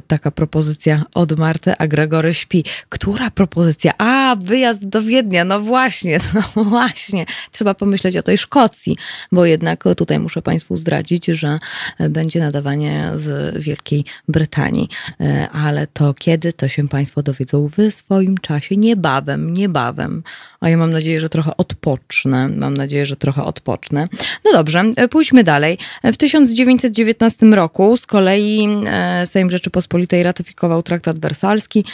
Taka 0.07 0.31
propozycja 0.31 1.03
od 1.13 1.37
Marty, 1.39 1.73
a 1.77 1.87
Gregory 1.87 2.33
śpi. 2.33 2.63
Która 2.89 3.31
propozycja 3.31 3.72
propozycja. 3.73 3.91
A, 3.97 4.35
wyjazd 4.35 4.85
do 4.85 5.01
Wiednia, 5.01 5.45
no 5.45 5.61
właśnie, 5.61 6.19
no 6.55 6.63
właśnie. 6.63 7.25
Trzeba 7.51 7.73
pomyśleć 7.73 8.17
o 8.17 8.23
tej 8.23 8.37
Szkocji, 8.37 8.97
bo 9.31 9.45
jednak 9.45 9.83
tutaj 9.97 10.19
muszę 10.19 10.41
Państwu 10.41 10.77
zdradzić, 10.77 11.25
że 11.25 11.59
będzie 11.99 12.39
nadawanie 12.39 13.11
z 13.15 13.57
Wielkiej 13.63 14.05
Brytanii. 14.27 14.89
E, 15.21 15.49
ale 15.49 15.87
to 15.87 16.13
kiedy, 16.13 16.53
to 16.53 16.67
się 16.67 16.87
Państwo 16.87 17.23
dowiedzą 17.23 17.69
w 17.77 17.93
swoim 17.93 18.37
czasie, 18.37 18.77
niebawem, 18.77 19.53
niebawem. 19.53 20.23
A 20.61 20.69
ja 20.69 20.77
mam 20.77 20.91
nadzieję, 20.91 21.19
że 21.19 21.29
trochę 21.29 21.57
odpocznę. 21.57 22.49
Mam 22.49 22.77
nadzieję, 22.77 23.05
że 23.05 23.15
trochę 23.15 23.43
odpocznę. 23.43 24.07
No 24.45 24.51
dobrze, 24.51 24.83
e, 24.95 25.07
pójdźmy 25.07 25.43
dalej. 25.43 25.77
W 26.03 26.17
1919 26.17 27.45
roku 27.45 27.97
z 27.97 28.05
kolei 28.05 28.67
e, 28.85 29.25
Sejm 29.25 29.51
Rzeczypospolitej 29.51 30.23
ratyfikował 30.23 30.83
traktat 30.83 31.19
wersalski. 31.19 31.85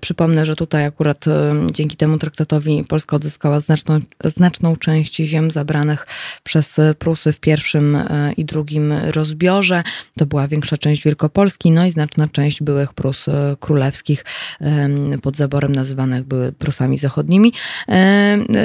Przypomnę, 0.00 0.46
że 0.46 0.56
tutaj 0.56 0.91
akurat 0.92 1.24
dzięki 1.72 1.96
temu 1.96 2.18
traktatowi 2.18 2.84
Polska 2.88 3.16
odzyskała 3.16 3.60
znaczną, 3.60 4.00
znaczną 4.24 4.76
część 4.76 5.16
ziem 5.16 5.50
zabranych 5.50 6.06
przez 6.42 6.80
Prusy 6.98 7.32
w 7.32 7.40
pierwszym 7.40 7.96
e, 7.96 8.32
i 8.36 8.44
drugim 8.44 8.92
rozbiorze. 8.92 9.82
To 10.18 10.26
była 10.26 10.48
większa 10.48 10.78
część 10.78 11.04
Wielkopolski, 11.04 11.70
no 11.70 11.86
i 11.86 11.90
znaczna 11.90 12.28
część 12.28 12.62
byłych 12.62 12.92
Prus 12.94 13.28
e, 13.28 13.56
królewskich 13.60 14.24
pod 15.22 15.36
zaborem 15.36 15.72
nazywanych 15.72 16.24
były 16.24 16.52
Prusami 16.52 16.98
zachodnimi. 16.98 17.52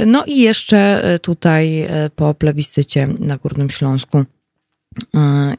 No 0.05 0.25
i 0.25 0.39
jeszcze 0.39 1.03
e, 1.03 1.19
tutaj 1.19 1.87
po 2.15 2.33
plebiscycie 2.33 3.07
na 3.19 3.37
Górnym 3.37 3.69
Śląsku 3.69 4.25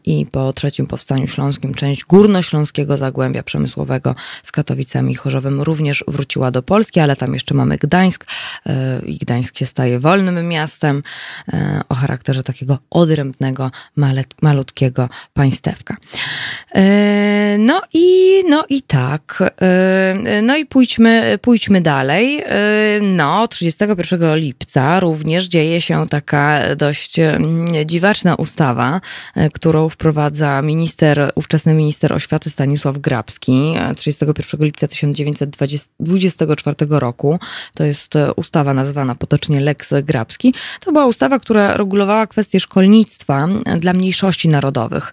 i 0.05 0.27
po 0.27 0.53
trzecim 0.53 0.87
powstaniu 0.87 1.27
śląskim 1.27 1.75
część 1.75 2.05
górnośląskiego 2.05 2.97
zagłębia 2.97 3.43
przemysłowego 3.43 4.15
z 4.43 4.53
Katowicami 4.53 5.13
i 5.13 5.15
Chorzowem 5.15 5.63
również 5.63 6.05
wróciła 6.09 6.51
do 6.51 6.63
Polski, 6.63 7.01
ale 7.01 7.17
tam 7.17 7.35
jeszcze 7.35 7.55
mamy 7.55 7.79
Gdańsk 7.79 8.27
e, 8.67 9.01
i 9.07 9.19
Gdańsk 9.19 9.59
się 9.59 9.67
staje 9.67 9.99
wolnym 9.99 10.49
miastem 10.49 11.03
e, 11.53 11.81
o 11.89 11.95
charakterze 11.95 12.43
takiego 12.43 12.79
odrębnego, 12.91 13.71
malutkiego 14.43 15.09
państewka. 15.35 15.97
No 17.59 17.83
i, 17.93 18.41
no 18.49 18.65
i 18.69 18.83
tak, 18.83 19.43
no 20.43 20.57
i 20.57 20.67
pójdźmy, 20.67 21.39
pójdźmy 21.43 21.81
dalej. 21.81 22.45
No, 23.03 23.49
31 23.49 24.37
lipca 24.37 25.01
również 25.01 25.45
dzieje 25.45 25.81
się 25.81 26.09
taka 26.09 26.77
dość 26.77 27.17
dziwaczna 27.87 28.35
ustawa, 28.35 29.01
którą 29.53 29.89
wprowadza 29.89 30.63
minister, 30.63 31.33
ówczesny 31.35 31.75
minister 31.75 32.13
oświaty 32.13 32.51
Stanisław 32.51 32.99
Grabski 32.99 33.75
31 33.97 34.61
lipca 34.61 34.89
1924 34.89 36.77
roku. 36.91 37.39
To 37.75 37.85
jest 37.85 38.15
ustawa 38.37 38.75
nazywana 38.75 39.15
potocznie 39.15 39.61
Lex 39.61 39.95
Grabski. 40.03 40.55
To 40.81 40.93
była 40.93 41.07
ustawa, 41.07 41.39
która 41.39 41.77
regulowała 41.77 42.27
kwestie 42.27 42.61
szkolnictwa 42.61 43.49
dla 43.79 43.93
mniejszości 43.93 44.49
narodowych. 44.49 45.13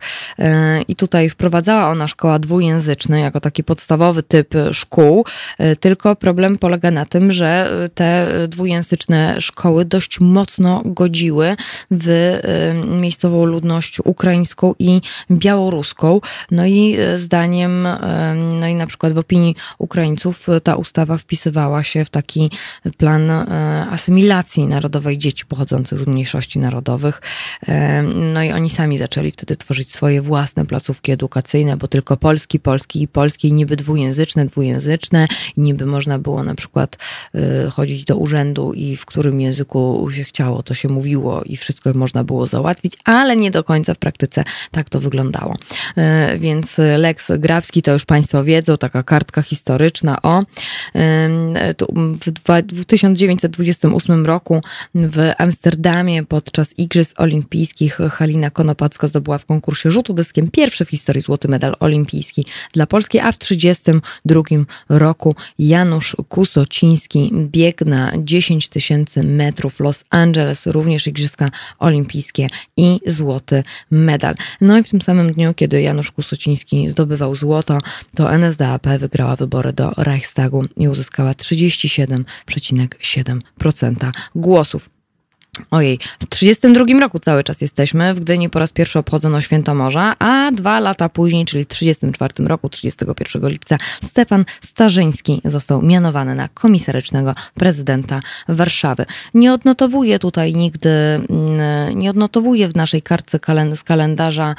I 0.88 0.96
tutaj 0.96 1.30
wprowadzała 1.30 1.90
ona 1.90 2.08
szkoła 2.08 2.40
dwujęzyczna 2.40 3.20
jako 3.20 3.40
taki 3.40 3.64
podstawowy 3.64 4.24
typ 4.24 4.54
szkół, 4.72 5.26
tylko 5.80 6.16
problem 6.16 6.58
polega 6.58 6.92
na 6.92 7.06
tym, 7.06 7.32
że 7.32 7.72
te 7.96 8.28
dwujęzyczne 8.48 9.42
szkoły 9.42 9.86
dość 9.86 10.20
mocno 10.20 10.82
godziły 10.86 11.56
w 11.92 12.40
miejscową 13.02 13.46
ludność 13.46 13.95
ukraińską 14.04 14.76
i 14.80 15.02
białoruską. 15.32 16.22
No 16.52 16.66
i 16.66 16.96
y, 17.00 17.20
zdaniem, 17.20 17.86
y, 17.86 17.98
no 18.60 18.68
i 18.68 18.76
na 18.76 18.88
przykład 18.88 19.14
w 19.14 19.18
opinii 19.18 19.56
Ukraińców 19.78 20.48
ta 20.64 20.76
ustawa 20.76 21.18
wpisywała 21.18 21.84
się 21.84 22.06
w 22.06 22.10
taki 22.10 22.52
plan 22.98 23.32
asymilacji 23.92 24.68
narodowej 24.68 25.18
dzieci 25.18 25.46
pochodzących 25.46 26.00
z 26.00 26.08
mniejszości 26.08 26.60
narodowych. 26.60 27.22
No 28.34 28.44
i 28.44 28.52
oni 28.52 28.70
sami 28.70 28.98
zaczęli 28.98 29.32
wtedy 29.32 29.56
tworzyć 29.56 29.94
swoje 29.94 30.22
własne 30.22 30.66
placówki 30.66 31.12
edukacyjne, 31.12 31.78
bo 31.78 31.88
tylko 31.88 32.18
polski, 32.18 32.60
polski 32.60 33.02
i 33.02 33.08
polski, 33.08 33.54
niby 33.54 33.76
dwujęzyczne, 33.76 34.46
dwujęzyczne, 34.46 35.28
niby 35.58 35.86
można 35.86 36.20
było 36.20 36.44
na 36.44 36.56
przykład 36.56 36.98
chodzić 37.72 38.04
do 38.04 38.18
urzędu 38.18 38.74
i 38.74 38.98
w 38.98 39.06
którym 39.06 39.42
języku 39.42 40.08
się 40.12 40.24
chciało, 40.24 40.64
to 40.64 40.74
się 40.74 40.90
mówiło 40.90 41.42
i 41.44 41.58
wszystko 41.58 41.94
można 41.94 42.24
było 42.24 42.48
załatwić, 42.48 42.94
ale 43.04 43.36
nie 43.36 43.52
do 43.52 43.64
końca 43.64 43.85
w 43.94 43.98
praktyce 43.98 44.44
tak 44.72 44.90
to 44.90 45.00
wyglądało. 45.00 45.56
E, 45.98 46.38
więc 46.38 46.78
Lex 46.98 47.32
Grabski 47.38 47.82
to 47.82 47.94
już 47.94 48.06
Państwo 48.06 48.44
wiedzą, 48.44 48.78
taka 48.78 49.04
kartka 49.04 49.42
historyczna 49.42 50.22
o 50.22 50.44
w 52.72 52.86
1928 52.86 54.26
roku 54.26 54.62
w 54.96 55.32
Amsterdamie 55.38 56.24
podczas 56.24 56.80
Igrzysk 56.80 57.20
Olimpijskich 57.20 57.98
Halina 58.12 58.50
Konopacka 58.50 59.08
zdobyła 59.08 59.38
w 59.38 59.46
konkursie 59.46 59.92
rzutu 59.92 60.14
dyskiem 60.14 60.52
pierwszy 60.52 60.86
w 60.86 60.90
historii 60.90 61.22
złoty 61.22 61.48
medal 61.48 61.76
olimpijski 61.80 62.46
dla 62.74 62.88
Polski, 62.88 63.20
a 63.20 63.32
w 63.32 63.38
1932 63.38 64.44
roku 64.90 65.36
Janusz 65.60 66.16
Kusociński 66.30 67.32
biegł 67.34 67.86
na 67.86 68.12
10 68.18 68.70
tysięcy 68.70 69.24
metrów 69.24 69.80
Los 69.80 70.04
Angeles, 70.10 70.66
również 70.66 71.08
Igrzyska 71.08 71.50
Olimpijskie 71.80 72.48
i 72.78 73.00
złoty 73.06 73.64
medal. 73.92 74.36
No 74.62 74.78
i 74.78 74.84
w 74.84 74.90
tym 74.90 75.02
samym 75.02 75.34
dniu, 75.34 75.54
kiedy 75.54 75.82
Janusz 75.82 76.12
Kusociński 76.12 76.90
zdobywał 76.90 77.36
złoto, 77.36 77.80
to 78.16 78.34
NSDAP 78.34 78.88
wygrała 79.00 79.36
wybory 79.36 79.74
do 79.74 79.92
Reichstagu 79.98 80.64
i 80.78 80.88
uzyskała 80.88 81.32
37,7% 81.32 84.12
głosów. 84.36 84.95
Ojej, 85.72 86.00
w 86.20 86.26
32 86.30 87.00
roku 87.00 87.20
cały 87.20 87.44
czas 87.44 87.62
jesteśmy. 87.62 88.14
W 88.14 88.20
Gdyni 88.20 88.50
po 88.50 88.60
raz 88.60 88.72
pierwszy 88.72 89.00
obchodzono 89.00 89.42
Święto 89.42 89.76
Morza, 89.76 90.16
a 90.20 90.52
dwa 90.52 90.80
lata 90.80 91.10
później, 91.10 91.46
czyli 91.46 91.64
w 91.64 91.68
34 91.68 92.34
roku, 92.46 92.70
31 92.70 93.50
lipca, 93.50 93.78
Stefan 94.06 94.46
Starzyński 94.62 95.42
został 95.46 95.82
mianowany 95.82 96.36
na 96.36 96.50
komisarycznego 96.50 97.36
prezydenta 97.54 98.20
Warszawy. 98.48 99.06
Nie 99.34 99.54
odnotowuję 99.54 100.20
tutaj 100.20 100.54
nigdy, 100.54 100.90
mm, 100.90 102.00
nie 102.00 102.10
odnotowuję 102.10 102.68
w 102.68 102.76
naszej 102.76 103.02
kartce 103.02 103.40
z 103.74 103.84
kalendarza 103.84 104.56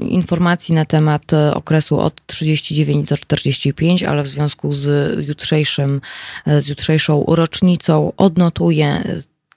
informacji 0.00 0.74
na 0.74 0.84
temat 0.84 1.22
okresu 1.54 1.98
od 1.98 2.26
39 2.26 3.08
do 3.08 3.16
45, 3.16 4.02
ale 4.02 4.22
w 4.22 4.28
związku 4.28 4.72
z 4.72 5.18
jutrzejszym, 5.28 6.00
z 6.46 6.66
jutrzejszą 6.66 7.24
rocznicą 7.28 8.12
odnotuję 8.16 9.07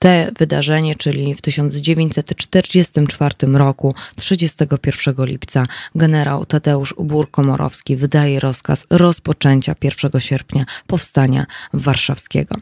te 0.01 0.31
wydarzenie, 0.39 0.95
czyli 0.95 1.35
w 1.35 1.41
1944 1.41 3.35
roku, 3.53 3.95
31 4.15 5.15
lipca, 5.25 5.65
generał 5.95 6.45
Tadeusz 6.45 6.93
Ubór-Komorowski 6.97 7.95
wydaje 7.95 8.39
rozkaz 8.39 8.87
rozpoczęcia 8.89 9.75
1 9.83 10.21
sierpnia 10.21 10.65
powstania 10.87 11.45
warszawskiego. 11.73 12.55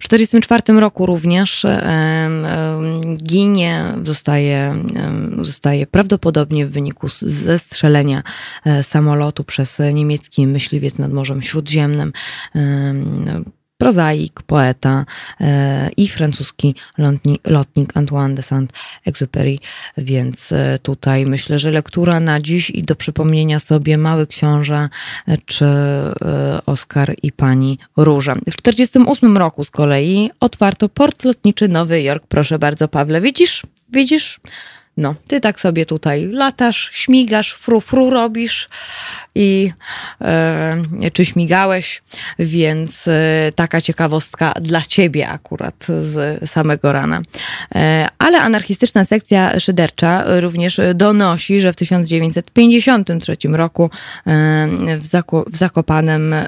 W 0.00 0.08
1944 0.08 0.80
roku 0.80 1.06
również 1.06 1.66
ginie, 3.16 3.84
zostaje, 4.04 4.74
zostaje 5.42 5.86
prawdopodobnie 5.86 6.66
w 6.66 6.70
wyniku 6.70 7.08
zestrzelenia 7.22 8.22
e, 8.64 8.84
samolotu 8.84 9.44
przez 9.44 9.78
niemiecki 9.92 10.46
myśliwiec 10.46 10.98
nad 10.98 11.12
Morzem 11.12 11.42
Śródziemnym 11.42 12.12
prozaik, 13.78 14.42
poeta 14.42 15.04
e, 15.40 15.90
i 15.96 16.08
francuski 16.08 16.74
lotnik 17.44 17.96
Antoine 17.96 18.34
de 18.34 18.42
Saint-Exupéry, 18.42 19.58
więc 19.98 20.52
e, 20.52 20.78
tutaj 20.82 21.26
myślę, 21.26 21.58
że 21.58 21.70
lektura 21.70 22.20
na 22.20 22.40
dziś 22.40 22.70
i 22.70 22.82
do 22.82 22.96
przypomnienia 22.96 23.60
sobie 23.60 23.98
Mały 23.98 24.26
Książę 24.26 24.88
e, 25.28 25.36
czy 25.46 25.66
Oskar 26.66 27.14
i 27.22 27.32
Pani 27.32 27.78
Róża. 27.96 28.34
W 28.34 28.38
1948 28.38 29.36
roku 29.36 29.64
z 29.64 29.70
kolei 29.70 30.30
otwarto 30.40 30.88
port 30.88 31.24
lotniczy 31.24 31.68
Nowy 31.68 32.02
Jork. 32.02 32.26
Proszę 32.28 32.58
bardzo, 32.58 32.88
Pawle, 32.88 33.20
widzisz? 33.20 33.62
Widzisz? 33.92 34.40
No, 34.98 35.14
ty 35.26 35.40
tak 35.40 35.60
sobie 35.60 35.86
tutaj 35.86 36.26
latasz, 36.26 36.90
śmigasz, 36.92 37.52
fru, 37.52 37.80
fru 37.80 38.10
robisz 38.10 38.68
i 39.34 39.72
e, 40.20 41.10
czy 41.12 41.24
śmigałeś, 41.24 42.02
więc 42.38 43.08
e, 43.08 43.52
taka 43.54 43.80
ciekawostka 43.80 44.54
dla 44.60 44.82
ciebie 44.82 45.28
akurat 45.28 45.86
z 46.00 46.50
samego 46.50 46.92
rana. 46.92 47.20
E, 47.74 48.08
ale 48.18 48.40
anarchistyczna 48.40 49.04
sekcja 49.04 49.60
szydercza 49.60 50.40
również 50.40 50.80
donosi, 50.94 51.60
że 51.60 51.72
w 51.72 51.76
1953 51.76 53.36
roku 53.52 53.90
e, 54.26 54.68
w, 54.98 55.08
w 55.52 55.56
Zakopanem 55.56 56.32
e, 56.32 56.46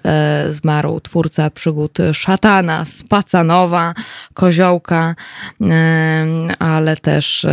zmarł 0.51 1.01
twórca 1.01 1.51
przygód 1.51 1.99
szatana, 2.13 2.85
Spacanowa, 2.85 3.95
Koziołka, 4.35 5.15
e, 5.61 6.27
ale 6.59 6.97
też 6.97 7.47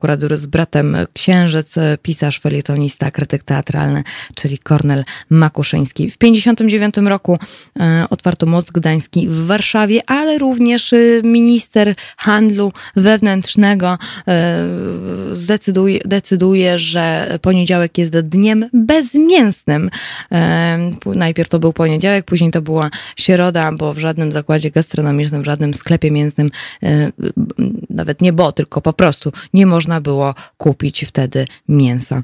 akurat 0.00 0.20
z 0.20 0.46
bratem 0.46 0.96
księżyc, 1.12 1.74
pisarz, 2.02 2.40
felietonista, 2.40 3.10
krytyk 3.10 3.42
teatralny, 3.44 4.04
czyli 4.34 4.58
Kornel 4.58 5.04
Makuszyński. 5.30 6.10
W 6.10 6.18
1959 6.18 7.08
roku 7.08 7.38
e, 7.80 8.06
otwarto 8.10 8.46
most 8.46 8.72
gdański 8.72 9.28
w 9.28 9.46
Warszawie, 9.46 10.02
ale 10.06 10.38
również 10.38 10.92
e, 10.92 10.96
minister 11.24 11.94
handlu 12.16 12.72
wewnętrznego 12.96 13.98
e, 14.28 14.66
zdecyduje, 15.32 16.00
decyduje, 16.04 16.78
że 16.78 17.38
poniedziałek 17.42 17.98
jest 17.98 18.18
dniem 18.20 18.68
bezmięsnym. 18.72 19.90
Najpierw 21.14 21.48
to 21.48 21.58
był 21.58 21.72
poniedziałek, 21.72 22.24
później 22.24 22.50
to 22.50 22.62
była 22.62 22.90
środa, 23.16 23.72
bo 23.72 23.94
w 23.94 23.98
żadnym 23.98 24.32
zakładzie 24.32 24.70
gastronomicznym, 24.70 25.42
w 25.42 25.44
żadnym 25.44 25.74
sklepie 25.74 26.10
mięsnym, 26.10 26.50
nawet 27.90 28.22
nie 28.22 28.32
bo, 28.32 28.52
tylko 28.52 28.80
po 28.80 28.92
prostu 28.92 29.32
nie 29.54 29.66
można 29.66 30.00
było 30.00 30.34
kupić 30.58 31.04
wtedy 31.04 31.46
mięsa. 31.68 32.22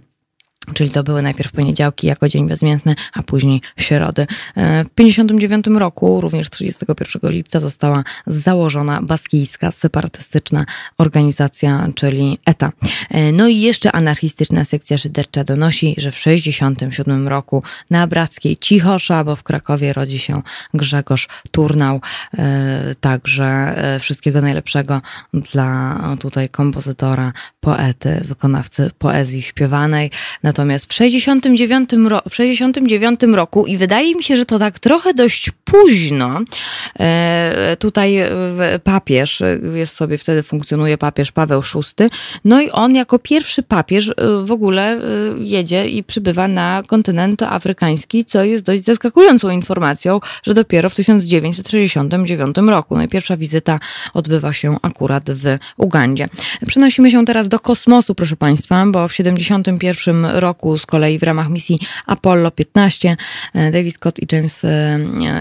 Czyli 0.74 0.90
to 0.90 1.02
były 1.04 1.22
najpierw 1.22 1.52
poniedziałki 1.52 2.06
jako 2.06 2.28
dzień 2.28 2.48
bezmięsny, 2.48 2.94
a 3.12 3.22
później 3.22 3.60
środy. 3.76 4.22
E, 4.56 4.84
w 4.84 4.88
1959 4.88 5.66
roku, 5.80 6.20
również 6.20 6.50
31 6.50 7.30
lipca, 7.30 7.60
została 7.60 8.04
założona 8.26 9.02
baskijska 9.02 9.72
separatystyczna 9.72 10.64
organizacja, 10.98 11.88
czyli 11.94 12.38
ETA. 12.46 12.72
E, 13.10 13.32
no 13.32 13.48
i 13.48 13.60
jeszcze 13.60 13.92
anarchistyczna 13.92 14.64
sekcja 14.64 14.98
szydercza 14.98 15.44
donosi, 15.44 15.94
że 15.98 16.12
w 16.12 16.14
1967 16.14 17.28
roku 17.28 17.62
na 17.90 18.06
Brackiej 18.06 18.56
Cichosza, 18.56 19.24
bo 19.24 19.36
w 19.36 19.42
Krakowie 19.42 19.92
rodzi 19.92 20.18
się 20.18 20.42
Grzegorz 20.74 21.28
Turnał. 21.50 22.00
E, 22.38 22.94
także 23.00 23.76
wszystkiego 24.00 24.40
najlepszego 24.40 25.00
dla 25.34 25.98
tutaj 26.20 26.48
kompozytora, 26.48 27.32
poety, 27.60 28.20
wykonawcy 28.24 28.90
poezji 28.98 29.42
śpiewanej. 29.42 30.10
Natomiast 30.56 30.92
w 30.92 30.94
69, 30.94 31.90
ro, 32.08 32.22
w 32.28 32.34
69 32.34 33.20
roku 33.22 33.66
i 33.66 33.76
wydaje 33.76 34.14
mi 34.14 34.22
się, 34.22 34.36
że 34.36 34.46
to 34.46 34.58
tak 34.58 34.78
trochę 34.78 35.14
dość 35.14 35.50
późno, 35.64 36.40
e, 37.00 37.76
tutaj 37.78 38.16
e, 38.16 38.30
papież, 38.84 39.40
e, 39.40 39.58
jest 39.74 39.96
sobie 39.96 40.18
wtedy 40.18 40.42
funkcjonuje 40.42 40.98
papież 40.98 41.32
Paweł 41.32 41.62
VI, 41.62 42.04
no 42.44 42.60
i 42.60 42.70
on 42.70 42.94
jako 42.94 43.18
pierwszy 43.18 43.62
papież 43.62 44.12
w 44.44 44.52
ogóle 44.52 45.00
jedzie 45.38 45.88
i 45.88 46.04
przybywa 46.04 46.48
na 46.48 46.82
kontynent 46.86 47.42
afrykański, 47.42 48.24
co 48.24 48.44
jest 48.44 48.62
dość 48.62 48.84
zaskakującą 48.84 49.50
informacją, 49.50 50.20
że 50.42 50.54
dopiero 50.54 50.90
w 50.90 50.94
1969 50.94 52.56
roku. 52.56 52.96
Najpierwsza 52.96 53.34
no 53.34 53.38
wizyta 53.38 53.80
odbywa 54.14 54.52
się 54.52 54.76
akurat 54.82 55.30
w 55.30 55.58
Ugandzie. 55.76 56.28
Przenosimy 56.66 57.10
się 57.10 57.24
teraz 57.24 57.48
do 57.48 57.60
kosmosu, 57.60 58.14
proszę 58.14 58.36
Państwa, 58.36 58.86
bo 58.86 59.08
w 59.08 59.12
71 59.12 60.26
roku 60.26 60.45
z 60.78 60.86
kolei 60.86 61.18
w 61.18 61.22
ramach 61.22 61.48
misji 61.48 61.78
Apollo 62.06 62.50
15 62.50 63.16
David 63.54 63.94
Scott 63.94 64.18
i 64.18 64.26
James 64.32 64.66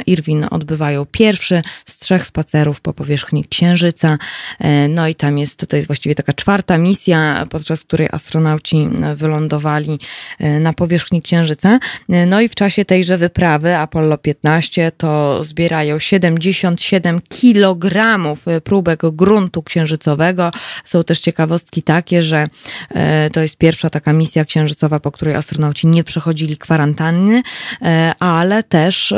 Irwin 0.06 0.48
odbywają 0.52 1.06
pierwszy 1.06 1.62
z 1.86 2.00
trzech 2.00 2.26
spacerów 2.26 2.82
po 2.82 2.94
powierzchni 2.94 3.46
Księżyca. 3.46 4.18
E, 4.60 4.88
no 4.88 5.08
i 5.08 5.16
tam 5.16 5.38
jest, 5.38 5.66
to 5.70 5.76
jest 5.76 5.88
właściwie 5.88 6.16
taka 6.16 6.34
czwarta 6.34 6.78
misja, 6.78 7.48
podczas 7.50 7.82
której 7.82 8.08
astronauci 8.12 8.90
wylądowali 9.16 10.00
e, 10.40 10.60
na 10.60 10.74
powierzchni 10.74 11.22
Księżyca. 11.22 11.80
E, 12.10 12.26
no 12.26 12.42
i 12.42 12.50
w 12.50 12.56
czasie 12.56 12.86
tejże 12.86 13.18
wyprawy 13.18 13.78
Apollo 13.78 14.18
15 14.18 14.92
to 14.98 15.44
zbierają 15.44 16.00
77 16.00 17.22
kilogramów 17.30 18.46
próbek 18.64 19.02
gruntu 19.12 19.64
księżycowego. 19.64 20.52
Są 20.86 21.04
też 21.04 21.20
ciekawostki 21.20 21.84
takie, 21.84 22.24
że 22.24 22.48
to 23.34 23.42
jest 23.42 23.58
pierwsza 23.58 23.90
taka 23.90 24.14
misja 24.14 24.46
księżycowa, 24.46 24.95
po 25.00 25.12
której 25.12 25.36
astronauci 25.36 25.88
nie 25.88 26.04
przechodzili 26.04 26.58
kwarantanny, 26.58 27.42
ale 28.20 28.64
też 28.64 29.14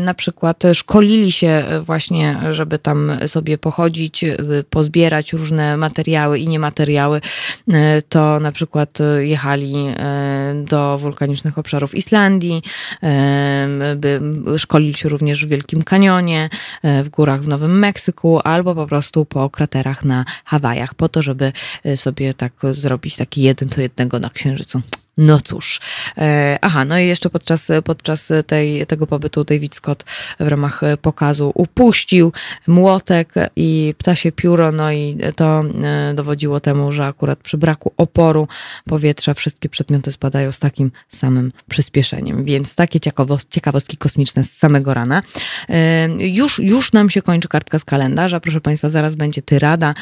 na 0.00 0.14
przykład 0.14 0.62
szkolili 0.74 1.32
się 1.32 1.64
właśnie, 1.86 2.38
żeby 2.50 2.78
tam 2.78 3.12
sobie 3.26 3.58
pochodzić, 3.58 4.24
pozbierać 4.70 5.32
różne 5.32 5.76
materiały 5.76 6.38
i 6.38 6.48
niemateriały, 6.48 7.20
to 8.08 8.40
na 8.40 8.52
przykład 8.52 8.98
jechali 9.18 9.74
e, 9.76 10.54
do 10.68 10.98
wulkanicznych 10.98 11.58
obszarów 11.58 11.94
Islandii, 11.94 12.62
e, 13.02 13.96
by 13.96 14.20
szkolili 14.58 14.94
się 14.94 15.08
również 15.08 15.46
w 15.46 15.48
Wielkim 15.48 15.82
Kanionie, 15.82 16.48
e, 16.82 17.02
w 17.02 17.08
górach 17.08 17.42
w 17.42 17.48
Nowym 17.48 17.78
Meksyku, 17.78 18.40
albo 18.44 18.74
po 18.74 18.86
prostu 18.86 19.24
po 19.24 19.50
kraterach 19.50 20.04
na 20.04 20.24
Hawajach, 20.44 20.94
po 20.94 21.08
to, 21.08 21.22
żeby 21.22 21.52
sobie 21.96 22.34
tak 22.34 22.52
zrobić 22.72 23.16
taki 23.16 23.42
jeden 23.42 23.68
do 23.68 23.82
jednego 23.82 24.18
na 24.18 24.30
Księżycu. 24.30 24.81
No 25.16 25.40
cóż. 25.40 25.80
E, 26.18 26.58
aha, 26.62 26.84
no 26.84 26.98
i 26.98 27.06
jeszcze 27.06 27.30
podczas, 27.30 27.68
podczas 27.84 28.32
tej, 28.46 28.86
tego 28.86 29.06
pobytu 29.06 29.44
David 29.44 29.74
Scott 29.74 30.04
w 30.40 30.48
ramach 30.48 30.80
pokazu 31.02 31.52
upuścił 31.54 32.32
młotek 32.66 33.34
i 33.56 33.94
ptasie 33.98 34.32
pióro, 34.32 34.72
no 34.72 34.92
i 34.92 35.18
to 35.36 35.64
e, 35.82 36.14
dowodziło 36.14 36.60
temu, 36.60 36.92
że 36.92 37.06
akurat 37.06 37.38
przy 37.38 37.58
braku 37.58 37.92
oporu 37.96 38.48
powietrza 38.84 39.34
wszystkie 39.34 39.68
przedmioty 39.68 40.12
spadają 40.12 40.52
z 40.52 40.58
takim 40.58 40.90
samym 41.08 41.52
przyspieszeniem. 41.68 42.44
Więc 42.44 42.74
takie 42.74 43.00
ciekawostki 43.50 43.96
kosmiczne 43.96 44.44
z 44.44 44.52
samego 44.52 44.94
rana. 44.94 45.22
E, 45.68 46.08
już, 46.18 46.58
już 46.58 46.92
nam 46.92 47.10
się 47.10 47.22
kończy 47.22 47.48
kartka 47.48 47.78
z 47.78 47.84
kalendarza. 47.84 48.40
Proszę 48.40 48.60
Państwa, 48.60 48.90
zaraz 48.90 49.14
będzie 49.14 49.42
tyrada. 49.42 49.94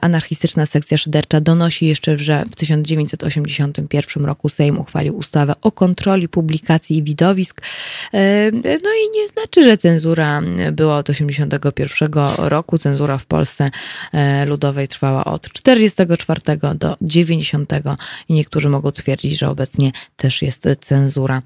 Anarchistyczna 0.00 0.66
sekcja 0.66 0.98
szydercza 0.98 1.40
donosi 1.40 1.86
jeszcze, 1.86 2.18
że 2.18 2.44
w 2.50 2.56
1981 2.56 4.24
roku 4.24 4.37
roku 4.38 4.48
Sejm 4.48 4.78
uchwalił 4.78 5.16
ustawę 5.16 5.54
o 5.62 5.72
kontroli 5.72 6.28
publikacji 6.28 6.98
i 6.98 7.02
widowisk. 7.02 7.60
E, 8.14 8.50
no 8.52 8.90
i 8.90 9.10
nie 9.14 9.28
znaczy, 9.28 9.62
że 9.62 9.76
cenzura 9.76 10.40
była 10.72 10.98
od 10.98 11.06
1981 11.06 12.48
roku. 12.48 12.78
Cenzura 12.78 13.18
w 13.18 13.26
Polsce 13.26 13.70
e, 14.12 14.46
ludowej 14.46 14.88
trwała 14.88 15.24
od 15.24 15.52
44 15.52 16.40
do 16.74 16.96
90 17.00 17.72
i 18.28 18.34
niektórzy 18.34 18.68
mogą 18.68 18.92
twierdzić, 18.92 19.38
że 19.38 19.48
obecnie 19.48 19.92
też 20.16 20.42
jest 20.42 20.68
cenzura 20.80 21.42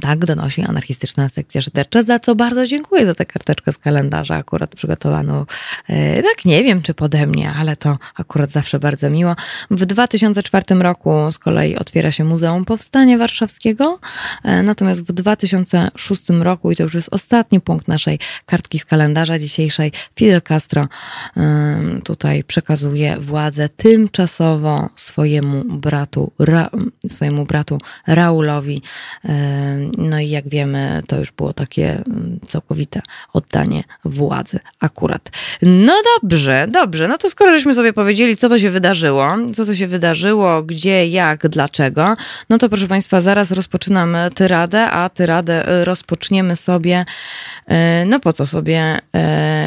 tak, 0.00 0.26
donosi 0.26 0.62
anarchistyczna 0.62 1.28
sekcja 1.28 1.62
szydercza, 1.62 2.02
za 2.02 2.18
co 2.18 2.34
bardzo 2.34 2.66
dziękuję 2.66 3.06
za 3.06 3.14
tę 3.14 3.26
karteczkę 3.26 3.72
z 3.72 3.78
kalendarza, 3.78 4.34
akurat 4.34 4.74
przygotowaną, 4.74 5.46
e, 5.88 6.22
tak 6.22 6.44
nie 6.44 6.64
wiem 6.64 6.82
czy 6.82 6.94
pode 6.94 7.26
mnie, 7.26 7.52
ale 7.52 7.76
to 7.76 7.98
akurat 8.14 8.50
zawsze 8.52 8.78
bardzo 8.78 9.10
miło. 9.10 9.36
W 9.70 9.86
2004 9.86 10.82
roku 10.82 11.10
z 11.32 11.38
kolei 11.38 11.76
otwiera 11.76 12.12
się 12.12 12.24
Muzeum 12.24 12.64
Powstania 12.64 13.18
Warszawskiego, 13.18 13.98
e, 14.44 14.62
natomiast 14.62 15.02
w 15.02 15.12
2006 15.12 16.42
roku, 16.42 16.70
i 16.70 16.76
to 16.76 16.82
już 16.82 16.94
jest 16.94 17.08
ostatni 17.10 17.60
punkt 17.60 17.88
naszej 17.88 18.18
kartki 18.46 18.78
z 18.78 18.84
kalendarza 18.84 19.38
dzisiejszej, 19.38 19.92
Fidel 20.16 20.42
Castro 20.42 20.88
tutaj 22.04 22.44
przekazuje 22.44 23.16
władzę 23.20 23.68
tymczasowo 23.68 24.88
swojemu 24.96 25.64
bratu, 25.64 26.32
Ra, 26.38 26.70
swojemu 27.08 27.44
bratu 27.44 27.78
Raulowi, 28.06 28.82
no 29.98 30.20
i 30.20 30.28
jak 30.28 30.48
wiemy, 30.48 31.02
to 31.06 31.18
już 31.18 31.32
było 31.32 31.52
takie 31.52 31.90
mm, 31.90 32.40
całkowite 32.48 33.02
oddanie 33.32 33.84
władzy 34.04 34.58
akurat. 34.80 35.30
No 35.62 35.94
dobrze, 36.20 36.66
dobrze. 36.70 37.08
No 37.08 37.18
to 37.18 37.30
skoro 37.30 37.52
żeśmy 37.52 37.74
sobie 37.74 37.92
powiedzieli, 37.92 38.36
co 38.36 38.48
to 38.48 38.58
się 38.58 38.70
wydarzyło, 38.70 39.36
co 39.54 39.66
to 39.66 39.74
się 39.74 39.86
wydarzyło, 39.86 40.62
gdzie, 40.62 41.08
jak, 41.08 41.48
dlaczego, 41.48 42.16
no 42.50 42.58
to 42.58 42.68
proszę 42.68 42.88
Państwa, 42.88 43.20
zaraz 43.20 43.50
rozpoczynam 43.50 44.16
tyradę, 44.34 44.90
a 44.90 45.08
tyradę 45.08 45.80
y, 45.80 45.84
rozpoczniemy 45.84 46.56
sobie, 46.56 47.04
y, 47.70 47.74
no 48.06 48.20
po 48.20 48.32
co 48.32 48.46
sobie, 48.46 48.98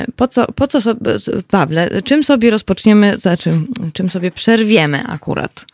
y, 0.08 0.12
po 0.16 0.28
co, 0.28 0.52
po 0.52 0.68
co 0.68 0.82
sobie, 0.82 1.12
Pawle, 1.48 2.02
czym 2.02 2.24
sobie 2.24 2.52
rozpoczniemy, 2.52 3.18
znaczy, 3.18 3.52
czym 3.94 4.10
sobie 4.10 4.32
przerwiemy 4.32 5.04
akurat? 5.08 5.66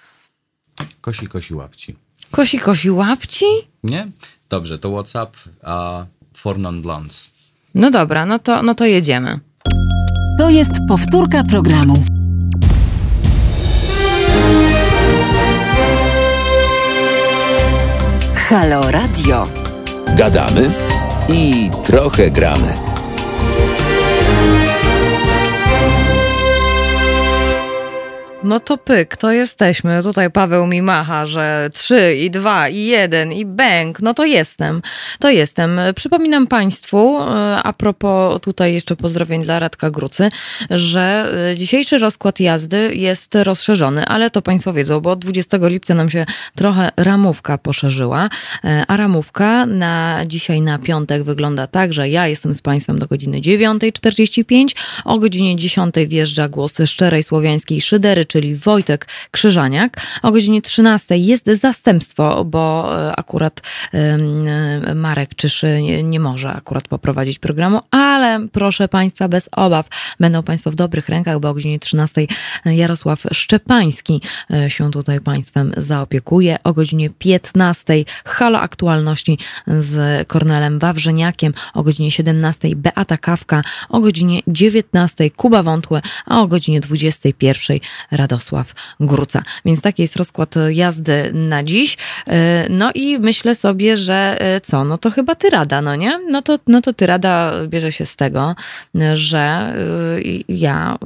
Kosi, 1.02 1.28
kosi 1.28 1.54
łapci. 1.54 2.05
Kosi, 2.36 2.60
kosi 2.60 2.92
łapci? 2.92 3.46
Nie? 3.84 4.08
Dobrze, 4.50 4.80
to 4.80 4.90
WhatsApp 4.90 5.38
a 5.64 6.06
for 6.34 6.60
non-blondes. 6.60 7.30
No 7.76 7.92
dobra, 7.92 8.26
no 8.26 8.40
to, 8.40 8.64
no 8.64 8.76
to 8.76 8.86
jedziemy. 8.86 9.40
To 10.38 10.50
jest 10.50 10.72
powtórka 10.90 11.44
programu. 11.44 11.94
Halo 18.50 18.92
Radio. 18.92 19.44
Gadamy 20.18 20.70
i 21.30 21.70
trochę 21.84 22.32
gramy. 22.32 22.95
No 28.46 28.60
to 28.60 28.78
pyk, 28.78 29.18
to 29.18 29.32
jesteśmy. 29.32 30.04
Tutaj 30.04 30.32
Paweł 30.32 30.68
mi 30.68 30.82
macha, 30.82 31.28
że 31.28 31.70
trzy 31.74 32.16
i 32.16 32.32
dwa 32.32 32.70
i 32.70 32.86
jeden 32.86 33.34
i 33.34 33.46
bęk. 33.46 34.00
No 34.00 34.14
to 34.14 34.26
jestem. 34.26 34.82
To 35.20 35.30
jestem. 35.30 35.80
Przypominam 35.96 36.48
Państwu, 36.48 37.18
e, 37.20 37.24
a 37.64 37.74
propos 37.74 38.42
tutaj 38.42 38.74
jeszcze 38.74 38.96
pozdrowień 38.96 39.44
dla 39.44 39.60
Radka 39.60 39.92
Grucy, 39.92 40.30
że 40.70 41.32
e, 41.52 41.56
dzisiejszy 41.56 41.98
rozkład 41.98 42.40
jazdy 42.40 42.96
jest 42.96 43.36
rozszerzony, 43.36 44.06
ale 44.06 44.30
to 44.30 44.42
Państwo 44.42 44.74
wiedzą, 44.74 45.00
bo 45.00 45.12
od 45.12 45.20
20 45.20 45.58
lipca 45.62 45.96
nam 45.96 46.10
się 46.10 46.26
trochę 46.56 46.92
ramówka 46.98 47.58
poszerzyła, 47.58 48.30
e, 48.64 48.84
a 48.88 48.98
ramówka 48.98 49.66
na 49.66 50.22
dzisiaj 50.26 50.62
na 50.62 50.80
piątek 50.80 51.24
wygląda 51.24 51.68
tak, 51.68 51.94
że 51.94 52.10
ja 52.10 52.28
jestem 52.28 52.56
z 52.56 52.62
Państwem 52.62 53.00
do 53.00 53.08
godziny 53.08 53.42
9.45, 53.42 54.76
o 55.06 55.18
godzinie 55.20 55.56
10 55.56 55.96
wjeżdża 56.08 56.50
głos 56.50 56.76
szczerej 56.86 57.24
słowiańskiej 57.24 57.82
szydery, 57.82 58.26
czyli 58.36 58.56
Wojtek 58.56 59.08
Krzyżaniak. 59.32 60.02
O 60.22 60.32
godzinie 60.32 60.62
13 60.62 61.18
jest 61.18 61.46
zastępstwo, 61.46 62.46
bo 62.46 62.94
e, 63.08 63.16
akurat 63.16 63.62
Marek 64.96 65.36
Czyszy 65.36 65.82
nie, 66.04 66.20
może 66.20 66.54
akurat 66.54 66.88
poprowadzić 66.88 67.40
programu, 67.40 67.80
ale 67.92 68.48
proszę 68.52 68.88
Państwa, 68.88 69.28
bez 69.28 69.50
obaw, 69.52 69.88
będą 70.20 70.44
Państwo 70.44 70.72
w 70.72 70.76
dobrych 70.76 71.10
rękach, 71.10 71.40
bo 71.40 71.50
o 71.50 71.54
godzinie 71.54 71.80
13 71.80 72.28
Jarosław 72.66 73.24
Szczepański 73.34 74.22
e, 74.52 74.70
się 74.70 74.92
tutaj 74.92 75.22
Państwem 75.22 75.72
zaopiekuje. 75.78 76.58
O 76.64 76.74
godzinie 76.74 77.10
15 77.10 77.94
Halo 78.26 78.60
Aktualności 78.60 79.38
z 79.68 80.28
Kornelem 80.28 80.80
Wawrzyniakiem, 80.80 81.54
o 81.74 81.84
godzinie 81.84 82.12
17 82.12 82.76
Beata 82.76 83.18
Kawka, 83.18 83.62
o 83.90 84.00
godzinie 84.00 84.42
19 84.48 85.30
Kuba 85.30 85.64
Wątłe, 85.64 86.02
a 86.26 86.42
o 86.42 86.48
godzinie 86.48 86.80
21 86.80 87.80
Radio 88.12 88.25
Radosław 88.26 88.74
Gruca. 89.00 89.44
Więc 89.66 89.82
taki 89.82 90.02
jest 90.02 90.16
rozkład 90.16 90.56
jazdy 90.70 91.32
na 91.34 91.64
dziś. 91.64 91.98
No 92.70 92.92
i 92.96 93.20
myślę 93.20 93.56
sobie, 93.56 93.98
że 93.98 94.38
co, 94.64 94.84
no 94.84 94.98
to 94.98 95.12
chyba 95.12 95.36
tyrada, 95.36 95.82
no 95.82 95.96
nie? 95.96 96.20
No 96.30 96.42
to, 96.42 96.58
no 96.68 96.82
to 96.82 96.94
tyrada 96.94 97.54
bierze 97.68 97.92
się 97.92 98.06
z 98.06 98.16
tego, 98.16 98.56
że 99.14 99.74
ja 100.48 100.98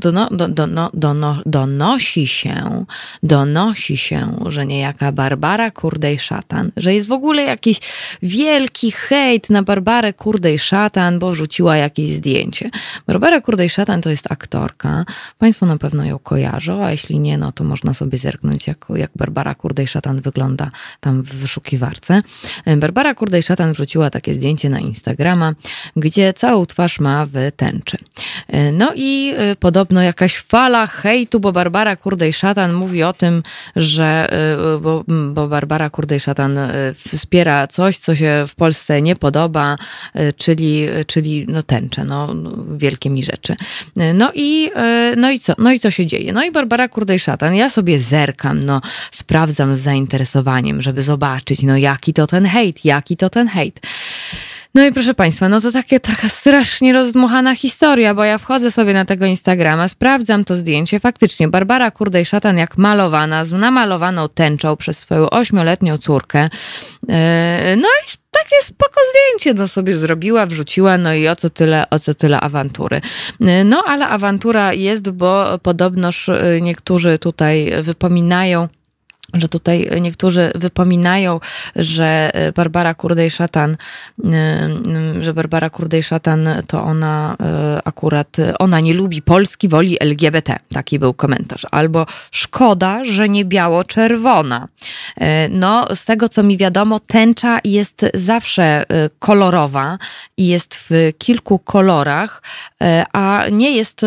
dono, 0.00 0.28
dono, 0.30 0.90
dono, 0.94 1.38
donosi 1.46 2.26
się, 2.26 2.84
donosi 3.22 3.96
się, 3.96 4.44
że 4.46 4.66
niejaka 4.66 5.12
Barbara 5.12 5.70
Kurdej-Szatan, 5.70 6.70
że 6.76 6.94
jest 6.94 7.08
w 7.08 7.12
ogóle 7.12 7.42
jakiś 7.42 7.80
wielki 8.22 8.90
hejt 8.90 9.50
na 9.50 9.62
Barbarę 9.62 10.12
Kurdej-Szatan, 10.12 11.18
bo 11.18 11.30
wrzuciła 11.30 11.76
jakieś 11.76 12.10
zdjęcie. 12.10 12.70
Barbara 13.06 13.40
Kurdej-Szatan 13.40 14.00
to 14.00 14.10
jest 14.10 14.32
aktorka. 14.32 15.04
Państwo 15.38 15.66
na 15.66 15.78
pewno 15.78 16.01
ją 16.04 16.18
kojarzą, 16.18 16.84
a 16.84 16.90
jeśli 16.90 17.18
nie, 17.18 17.38
no 17.38 17.52
to 17.52 17.64
można 17.64 17.94
sobie 17.94 18.18
zerknąć, 18.18 18.66
jak, 18.66 18.86
jak 18.94 19.10
Barbara 19.16 19.54
Kurdej-Szatan 19.54 20.20
wygląda 20.20 20.70
tam 21.00 21.22
w 21.22 21.34
wyszukiwarce. 21.34 22.22
Barbara 22.76 23.14
Kurdej-Szatan 23.14 23.72
wrzuciła 23.72 24.10
takie 24.10 24.34
zdjęcie 24.34 24.70
na 24.70 24.80
Instagrama, 24.80 25.54
gdzie 25.96 26.32
całą 26.32 26.66
twarz 26.66 27.00
ma 27.00 27.26
w 27.26 27.32
tęczy. 27.56 27.98
No 28.72 28.92
i 28.94 29.34
y, 29.52 29.56
podobno 29.56 30.02
jakaś 30.02 30.36
fala 30.36 30.86
hejtu, 30.86 31.40
bo 31.40 31.52
Barbara 31.52 31.96
Kurdej-Szatan 31.96 32.72
mówi 32.72 33.02
o 33.02 33.12
tym, 33.12 33.42
że 33.76 34.28
y, 34.76 34.80
bo, 34.80 35.04
bo 35.32 35.48
Barbara 35.48 35.90
Kurdej-Szatan 35.90 36.58
y, 36.58 36.94
wspiera 36.94 37.66
coś, 37.66 37.98
co 37.98 38.14
się 38.14 38.44
w 38.48 38.54
Polsce 38.54 39.02
nie 39.02 39.16
podoba, 39.16 39.78
czyli, 40.36 40.86
czyli 41.06 41.46
no 41.48 41.62
tęcze, 41.62 42.04
no, 42.04 42.34
no 42.34 42.50
wielkie 42.76 43.10
mi 43.10 43.22
rzeczy. 43.22 43.56
No 44.14 44.30
i, 44.34 44.70
no 45.16 45.30
i 45.30 45.40
co? 45.40 45.52
No 45.58 45.72
i 45.72 45.80
co 45.82 45.90
się 45.90 46.06
dzieje? 46.06 46.32
No 46.32 46.44
i 46.44 46.50
Barbara 46.50 46.88
Kurdej-Szatan, 46.88 47.54
ja 47.54 47.70
sobie 47.70 48.00
zerkam, 48.00 48.64
no 48.64 48.80
sprawdzam 49.10 49.76
z 49.76 49.80
zainteresowaniem, 49.80 50.82
żeby 50.82 51.02
zobaczyć, 51.02 51.62
no 51.62 51.76
jaki 51.76 52.14
to 52.14 52.26
ten 52.26 52.46
hejt, 52.46 52.84
jaki 52.84 53.16
to 53.16 53.30
ten 53.30 53.48
hejt. 53.48 53.80
No 54.74 54.86
i 54.86 54.92
proszę 54.92 55.14
Państwa, 55.14 55.48
no 55.48 55.60
to 55.60 55.72
takie, 55.72 56.00
taka 56.00 56.28
strasznie 56.28 56.92
rozdmuchana 56.92 57.54
historia, 57.54 58.14
bo 58.14 58.24
ja 58.24 58.38
wchodzę 58.38 58.70
sobie 58.70 58.94
na 58.94 59.04
tego 59.04 59.26
Instagrama, 59.26 59.88
sprawdzam 59.88 60.44
to 60.44 60.56
zdjęcie. 60.56 61.00
Faktycznie 61.00 61.48
Barbara 61.48 61.90
Kurdej-Szatan 61.90 62.58
jak 62.58 62.78
malowana, 62.78 63.44
z 63.44 63.52
namalowaną 63.52 64.28
tęczą 64.28 64.76
przez 64.76 64.98
swoją 64.98 65.30
ośmioletnią 65.30 65.98
córkę. 65.98 66.50
E, 67.08 67.76
no 67.76 67.88
i 67.88 68.10
takie 68.30 68.62
spoko 68.62 69.00
zdjęcie 69.10 69.54
no 69.54 69.68
sobie 69.68 69.94
zrobiła, 69.94 70.46
wrzuciła, 70.46 70.98
no 70.98 71.14
i 71.14 71.28
o 71.28 71.36
co 71.36 71.50
tyle, 71.50 71.90
o 71.90 71.98
co 71.98 72.14
tyle 72.14 72.40
awantury. 72.40 73.00
E, 73.40 73.64
no 73.64 73.84
ale 73.86 74.08
awantura 74.08 74.72
jest, 74.72 75.10
bo 75.10 75.58
podobnoż 75.58 76.28
e, 76.28 76.60
niektórzy 76.60 77.18
tutaj 77.18 77.72
wypominają, 77.82 78.68
że 79.34 79.48
tutaj 79.48 79.90
niektórzy 80.00 80.52
wypominają, 80.54 81.40
że 81.76 82.30
Barbara 82.54 82.94
Kurdej-Szatan, 82.94 83.76
y, 84.24 85.24
że 85.24 85.34
Barbara 85.34 85.70
Kurdej-Szatan 85.70 86.62
to 86.66 86.82
ona 86.84 87.36
y, 87.76 87.82
akurat, 87.84 88.36
ona 88.58 88.80
nie 88.80 88.94
lubi 88.94 89.22
Polski, 89.22 89.68
woli 89.68 89.96
LGBT. 90.00 90.58
Taki 90.68 90.98
był 90.98 91.14
komentarz. 91.14 91.66
Albo 91.70 92.06
szkoda, 92.30 93.04
że 93.04 93.28
nie 93.28 93.44
biało-czerwona. 93.44 94.68
No, 95.50 95.86
z 95.94 96.04
tego 96.04 96.28
co 96.28 96.42
mi 96.42 96.56
wiadomo, 96.56 97.00
tęcza 97.00 97.58
jest 97.64 98.06
zawsze 98.14 98.84
kolorowa 99.18 99.98
i 100.36 100.46
jest 100.46 100.74
w 100.74 101.12
kilku 101.18 101.58
kolorach, 101.58 102.42
a 103.12 103.44
nie 103.52 103.76
jest 103.76 104.00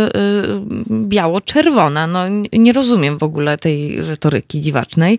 biało-czerwona. 0.89 2.07
No, 2.07 2.19
nie 2.53 2.73
rozumiem 2.73 3.17
w 3.17 3.23
ogóle 3.23 3.57
tej 3.57 4.01
retoryki 4.01 4.61
dziwacznej. 4.61 5.14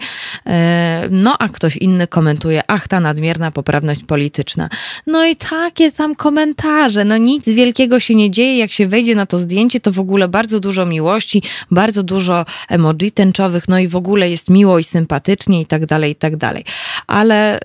E, 0.46 1.08
no 1.10 1.36
a 1.38 1.48
ktoś 1.48 1.76
inny 1.76 2.06
komentuje, 2.06 2.62
ach, 2.66 2.88
ta 2.88 3.00
nadmierna 3.00 3.50
poprawność 3.50 4.02
polityczna. 4.02 4.68
No 5.06 5.26
i 5.26 5.36
takie 5.36 5.92
tam 5.92 6.14
komentarze, 6.14 7.04
no 7.04 7.16
nic 7.16 7.48
wielkiego 7.48 8.00
się 8.00 8.14
nie 8.14 8.30
dzieje, 8.30 8.58
jak 8.58 8.70
się 8.70 8.86
wejdzie 8.86 9.14
na 9.14 9.26
to 9.26 9.38
zdjęcie, 9.38 9.80
to 9.80 9.92
w 9.92 10.00
ogóle 10.00 10.28
bardzo 10.28 10.60
dużo 10.60 10.86
miłości, 10.86 11.42
bardzo 11.70 12.02
dużo 12.02 12.44
emoji 12.68 13.10
tęczowych, 13.12 13.68
no 13.68 13.78
i 13.78 13.88
w 13.88 13.96
ogóle 13.96 14.30
jest 14.30 14.50
miło 14.50 14.78
i 14.78 14.84
sympatycznie 14.84 15.60
i 15.60 15.66
tak 15.66 15.86
dalej, 15.86 16.12
i 16.12 16.14
tak 16.14 16.36
dalej. 16.36 16.64
Ale 17.06 17.60
y, 17.60 17.64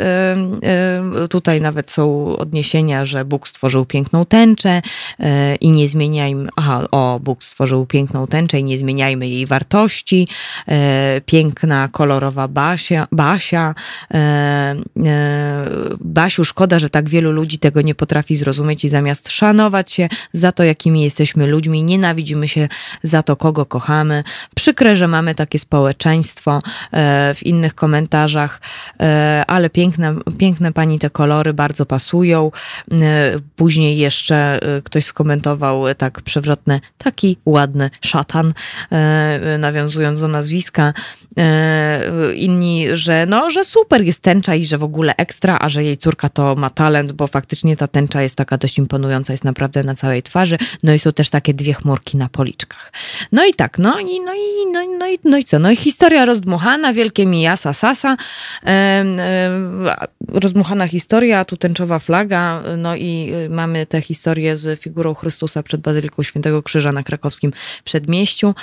y, 1.23 1.27
tutaj 1.27 1.61
nawet 1.61 1.91
są 1.91 2.37
odniesienia, 2.37 3.05
że 3.05 3.25
Bóg 3.25 3.47
stworzył 3.47 3.85
piękną 3.85 4.25
tęczę 4.25 4.81
y, 5.19 5.23
i 5.55 5.71
nie 5.71 5.87
zmieniajmy, 5.87 6.49
aha, 6.55 6.87
o, 6.91 7.19
Bóg 7.23 7.43
stworzył 7.43 7.85
piękną 7.85 8.27
tęczę 8.27 8.59
i 8.59 8.63
nie 8.63 8.77
zmieniajmy 8.77 9.27
jej 9.27 9.45
wartości, 9.45 10.27
piękna, 11.25 11.89
kolor 11.91 12.20
kolorowa 12.21 12.47
Basia. 12.47 13.07
Basia. 13.11 13.75
E, 14.13 14.17
e, 14.17 15.65
Basiu, 15.99 16.45
szkoda, 16.45 16.79
że 16.79 16.89
tak 16.89 17.09
wielu 17.09 17.31
ludzi 17.31 17.59
tego 17.59 17.81
nie 17.81 17.95
potrafi 17.95 18.35
zrozumieć 18.35 18.85
i 18.85 18.89
zamiast 18.89 19.31
szanować 19.31 19.91
się 19.91 20.09
za 20.33 20.51
to, 20.51 20.63
jakimi 20.63 21.01
jesteśmy 21.01 21.47
ludźmi, 21.47 21.83
nienawidzimy 21.83 22.47
się 22.47 22.67
za 23.03 23.23
to, 23.23 23.35
kogo 23.35 23.65
kochamy. 23.65 24.23
Przykre, 24.55 24.95
że 24.95 25.07
mamy 25.07 25.35
takie 25.35 25.59
społeczeństwo 25.59 26.61
e, 26.91 27.35
w 27.35 27.45
innych 27.45 27.75
komentarzach, 27.75 28.61
ale 29.47 29.69
piękne, 29.69 30.15
piękne 30.37 30.73
pani 30.73 30.99
te 30.99 31.09
kolory 31.09 31.53
bardzo 31.53 31.85
pasują. 31.85 32.51
Później 33.55 33.97
jeszcze 33.97 34.59
ktoś 34.83 35.05
skomentował 35.05 35.83
tak 35.97 36.21
przewrotne, 36.21 36.79
taki 36.97 37.37
ładny 37.45 37.89
szatan, 38.01 38.53
nawiązując 39.59 40.19
do 40.19 40.27
nazwiska 40.27 40.93
inni, 42.35 42.87
że 42.93 43.25
no, 43.25 43.51
że 43.51 43.65
super 43.65 44.03
jest 44.03 44.21
tęcza 44.21 44.55
i 44.55 44.65
że 44.65 44.77
w 44.77 44.83
ogóle 44.83 45.15
ekstra, 45.17 45.57
a 45.61 45.69
że 45.69 45.83
jej 45.83 45.97
córka 45.97 46.29
to 46.29 46.55
ma 46.55 46.69
talent, 46.69 47.11
bo 47.11 47.27
faktycznie 47.27 47.77
ta 47.77 47.87
tęcza 47.87 48.21
jest 48.21 48.35
taka 48.35 48.57
dość 48.57 48.77
imponująca, 48.77 49.33
jest 49.33 49.43
naprawdę 49.43 49.83
na 49.83 49.95
całej 49.95 50.23
twarzy. 50.23 50.57
No 50.83 50.93
i 50.93 50.99
są 50.99 51.13
też 51.13 51.29
takie 51.29 51.53
dwie 51.53 51.73
chmurki 51.73 52.17
na 52.17 52.29
policzkach. 52.29 52.91
No 53.31 53.45
i 53.45 53.53
tak, 53.53 53.77
no 53.77 53.99
i, 53.99 54.19
no 54.19 54.33
i, 54.33 54.71
no, 54.71 54.81
i, 54.81 54.87
no 54.87 55.07
i, 55.07 55.19
no 55.23 55.37
i 55.37 55.43
co? 55.43 55.59
No 55.59 55.71
i 55.71 55.75
historia 55.75 56.25
rozdmuchana, 56.25 56.93
wielkie 56.93 57.25
mijasa 57.25 57.73
sasa, 57.73 58.17
e, 58.63 58.69
e, 58.69 60.07
rozdmuchana 60.27 60.87
historia, 60.87 61.45
tu 61.45 61.57
tęczowa 61.57 61.99
flaga, 61.99 62.63
no 62.77 62.95
i 62.95 63.31
mamy 63.49 63.85
tę 63.85 64.01
historię 64.01 64.57
z 64.57 64.79
figurą 64.79 65.13
Chrystusa 65.13 65.63
przed 65.63 65.81
Bazyliką 65.81 66.23
Świętego 66.23 66.63
Krzyża 66.63 66.91
na 66.91 67.03
krakowskim 67.03 67.53
przedmieściu. 67.83 68.55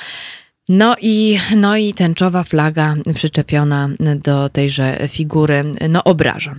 No 0.69 0.97
i, 1.01 1.39
no 1.57 1.77
i 1.77 1.95
tęczowa 1.95 2.45
flaga 2.45 2.95
przyczepiona 3.15 3.89
do 4.25 4.49
tejże 4.49 5.09
figury, 5.09 5.65
no 5.89 6.05
obraża. 6.05 6.55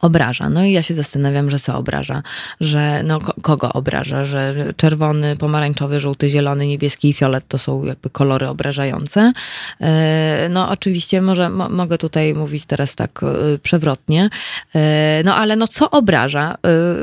Obraża. 0.00 0.50
No 0.50 0.64
i 0.64 0.72
ja 0.72 0.82
się 0.82 0.94
zastanawiam, 0.94 1.50
że 1.50 1.58
co 1.58 1.76
obraża, 1.76 2.22
że 2.60 3.02
no 3.02 3.20
kogo 3.20 3.72
obraża, 3.72 4.24
że 4.24 4.54
czerwony, 4.76 5.36
pomarańczowy, 5.36 6.00
żółty, 6.00 6.28
zielony, 6.28 6.66
niebieski 6.66 7.08
i 7.08 7.14
fiolet 7.14 7.44
to 7.48 7.58
są 7.58 7.84
jakby 7.84 8.10
kolory 8.10 8.48
obrażające. 8.48 9.32
E, 9.80 10.48
no 10.50 10.70
oczywiście 10.70 11.22
może 11.22 11.50
mogę 11.50 11.98
tutaj 11.98 12.34
mówić 12.34 12.64
teraz 12.64 12.94
tak 12.94 13.20
e, 13.22 13.58
przewrotnie, 13.58 14.30
e, 14.74 15.22
no 15.24 15.34
ale 15.34 15.56
no 15.56 15.68
co 15.68 15.90
obraża, 15.90 16.54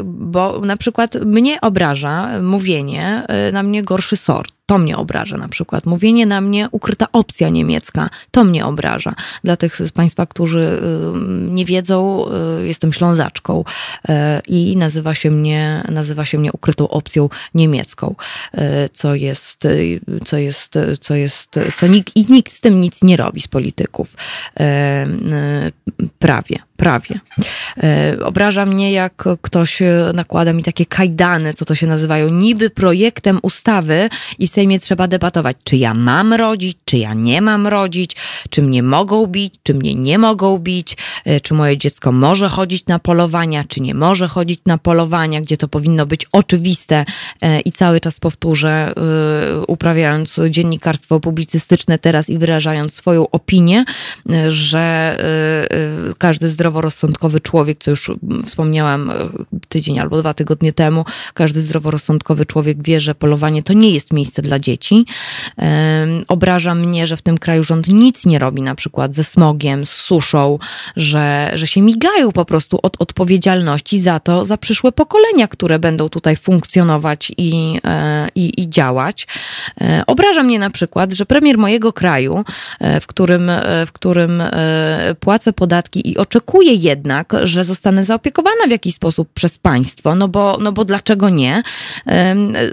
bo 0.04 0.62
na 0.62 0.78
przykład 0.78 1.16
mnie 1.16 1.62
obraża 1.62 2.42
mówienie 2.42 3.24
na 3.54 3.64
mnie 3.64 3.84
gorszy 3.84 4.18
sort 4.18 4.59
to 4.70 4.78
mnie 4.78 4.98
obraża 4.98 5.38
na 5.38 5.48
przykład. 5.48 5.86
Mówienie 5.86 6.26
na 6.26 6.42
mnie 6.42 6.68
ukryta 6.72 7.08
opcja 7.14 7.50
niemiecka, 7.50 8.10
to 8.32 8.44
mnie 8.44 8.66
obraża. 8.66 9.16
Dla 9.44 9.58
tych 9.58 9.82
z 9.82 9.92
Państwa, 9.92 10.26
którzy 10.26 10.60
y, 10.60 10.82
nie 11.52 11.66
wiedzą, 11.66 12.26
y, 12.62 12.68
jestem 12.68 12.94
ślązaczką 12.94 13.64
y, 14.10 14.14
i 14.48 14.78
nazywa 14.78 15.16
się 15.16 15.32
mnie, 15.32 15.84
nazywa 15.92 16.26
się 16.26 16.38
mnie 16.38 16.52
ukrytą 16.52 16.90
opcją 16.90 17.30
niemiecką, 17.54 18.16
co 18.94 19.16
jest, 19.16 19.68
co 20.26 20.38
jest, 20.38 20.74
co 21.00 21.16
jest, 21.16 21.56
co 21.78 21.88
nikt, 21.88 22.16
i 22.16 22.26
nikt 22.30 22.54
z 22.54 22.62
tym 22.62 22.82
nic 22.82 23.02
nie 23.02 23.18
robi 23.18 23.42
z 23.42 23.48
polityków. 23.48 24.16
Prawie 26.20 26.60
prawie. 26.80 27.20
Obraża 28.24 28.66
mnie, 28.66 28.92
jak 28.92 29.24
ktoś 29.42 29.80
nakłada 30.14 30.54
mi 30.54 30.64
takie 30.64 30.86
kajdany, 30.86 31.54
co 31.54 31.66
to 31.66 31.76
się 31.76 31.88
nazywają, 31.88 32.30
niby 32.30 32.70
projektem 32.70 33.40
ustawy 33.42 34.10
i 34.40 34.48
Sejmie 34.60 34.80
trzeba 34.80 35.08
debatować, 35.08 35.58
czy 35.64 35.78
ja 35.78 35.94
mam 35.94 36.34
rodzić, 36.34 36.78
czy 36.86 36.98
ja 36.98 37.14
nie 37.14 37.42
mam 37.42 37.68
rodzić, 37.68 38.16
czy 38.50 38.62
mnie 38.62 38.84
mogą 38.84 39.28
bić, 39.28 39.54
czy 39.64 39.74
mnie 39.74 39.96
nie 39.96 40.18
mogą 40.18 40.58
bić, 40.58 40.98
e, 41.26 41.40
czy 41.40 41.54
moje 41.54 41.78
dziecko 41.78 42.12
może 42.12 42.50
chodzić 42.50 42.86
na 42.86 43.00
polowania, 43.00 43.64
czy 43.64 43.82
nie 43.82 43.94
może 43.94 44.28
chodzić 44.28 44.60
na 44.66 44.78
polowania, 44.78 45.42
gdzie 45.42 45.58
to 45.58 45.68
powinno 45.68 46.06
być 46.06 46.26
oczywiste 46.32 47.06
e, 47.42 47.60
i 47.60 47.72
cały 47.72 48.00
czas 48.00 48.20
powtórzę, 48.20 48.94
uprawiając 49.68 50.40
dziennikarstwo 50.50 51.20
publicystyczne 51.20 52.00
teraz 52.00 52.30
i 52.30 52.38
wyrażając 52.38 52.94
swoją 52.94 53.30
opinię, 53.30 53.86
że 54.50 55.18
każdy 56.18 56.50
zdroworozsądkowy 56.50 57.40
człowiek, 57.40 57.84
co 57.84 57.92
już 57.92 58.12
wspomniałam 58.46 59.10
e, 59.10 59.16
tydzień 59.70 60.00
albo 60.00 60.20
dwa 60.20 60.34
tygodnie 60.34 60.74
temu, 60.74 61.06
każdy 61.34 61.62
zdroworozsądkowy 61.62 62.46
człowiek 62.46 62.84
wie, 62.84 63.02
że 63.02 63.16
polowanie 63.16 63.64
to 63.64 63.74
nie 63.74 63.92
jest 63.92 64.14
miejsce 64.14 64.42
dla 64.50 64.60
dzieci. 64.60 65.06
Obraża 66.28 66.76
mnie, 66.76 67.08
że 67.08 67.18
w 67.18 67.22
tym 67.22 67.38
kraju 67.38 67.64
rząd 67.64 67.88
nic 67.88 68.26
nie 68.26 68.40
robi, 68.40 68.62
na 68.62 68.76
przykład 68.76 69.16
ze 69.16 69.24
smogiem, 69.24 69.86
z 69.86 69.90
suszą, 69.90 70.60
że, 70.96 71.52
że 71.54 71.68
się 71.68 71.82
migają 71.82 72.32
po 72.32 72.46
prostu 72.46 72.80
od 72.84 73.02
odpowiedzialności 73.02 74.00
za 74.00 74.20
to, 74.20 74.46
za 74.46 74.58
przyszłe 74.58 74.92
pokolenia, 74.92 75.48
które 75.48 75.80
będą 75.80 76.10
tutaj 76.10 76.36
funkcjonować 76.36 77.32
i, 77.38 77.80
e, 77.86 78.28
i, 78.36 78.62
i 78.62 78.70
działać. 78.70 79.28
E, 79.82 80.04
obraża 80.08 80.44
mnie 80.44 80.60
na 80.60 80.70
przykład, 80.70 81.14
że 81.14 81.26
premier 81.26 81.58
mojego 81.58 81.94
kraju, 81.94 82.44
e, 82.80 83.00
w 83.00 83.08
którym, 83.08 83.52
w 83.88 83.92
którym 83.92 84.44
płacę 85.20 85.54
podatki 85.54 86.10
i 86.12 86.18
oczekuję 86.18 86.74
jednak, 86.74 87.34
że 87.44 87.64
zostanę 87.64 88.04
zaopiekowana 88.04 88.68
w 88.68 88.72
jakiś 88.72 88.96
sposób 88.96 89.30
przez 89.34 89.58
państwo, 89.58 90.16
no 90.16 90.28
bo, 90.28 90.58
no 90.62 90.72
bo 90.72 90.86
dlaczego 90.86 91.30
nie, 91.30 91.64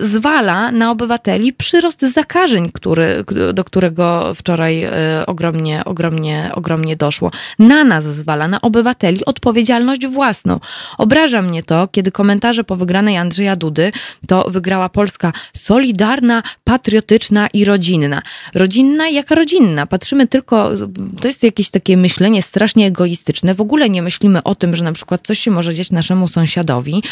zwala 0.00 0.72
na 0.72 0.90
obywateli 0.90 1.52
przyrost 1.66 2.00
zakażeń, 2.00 2.70
który, 2.72 3.24
do 3.54 3.64
którego 3.64 4.34
wczoraj 4.34 4.86
ogromnie, 5.26 5.84
ogromnie, 5.84 6.50
ogromnie 6.54 6.96
doszło. 6.96 7.30
Na 7.58 7.84
nas 7.84 8.04
zwala, 8.04 8.48
na 8.48 8.60
obywateli 8.60 9.24
odpowiedzialność 9.24 10.06
własną. 10.06 10.60
Obraża 10.98 11.42
mnie 11.42 11.62
to, 11.62 11.88
kiedy 11.88 12.12
komentarze 12.12 12.64
po 12.64 12.76
wygranej 12.76 13.16
Andrzeja 13.16 13.56
Dudy 13.56 13.92
to 14.26 14.50
wygrała 14.50 14.88
Polska 14.88 15.32
solidarna, 15.56 16.42
patriotyczna 16.64 17.46
i 17.52 17.64
rodzinna. 17.64 18.22
Rodzinna 18.54 19.08
jaka 19.08 19.34
rodzinna? 19.34 19.86
Patrzymy 19.86 20.26
tylko, 20.26 20.70
to 21.20 21.28
jest 21.28 21.42
jakieś 21.42 21.70
takie 21.70 21.96
myślenie 21.96 22.42
strasznie 22.42 22.86
egoistyczne. 22.86 23.54
W 23.54 23.60
ogóle 23.60 23.90
nie 23.90 24.02
myślimy 24.02 24.42
o 24.42 24.54
tym, 24.54 24.76
że 24.76 24.84
na 24.84 24.92
przykład 24.92 25.26
coś 25.26 25.38
się 25.38 25.50
może 25.50 25.74
dziać 25.74 25.90
naszemu 25.90 26.28
sąsiadowi. 26.28 27.02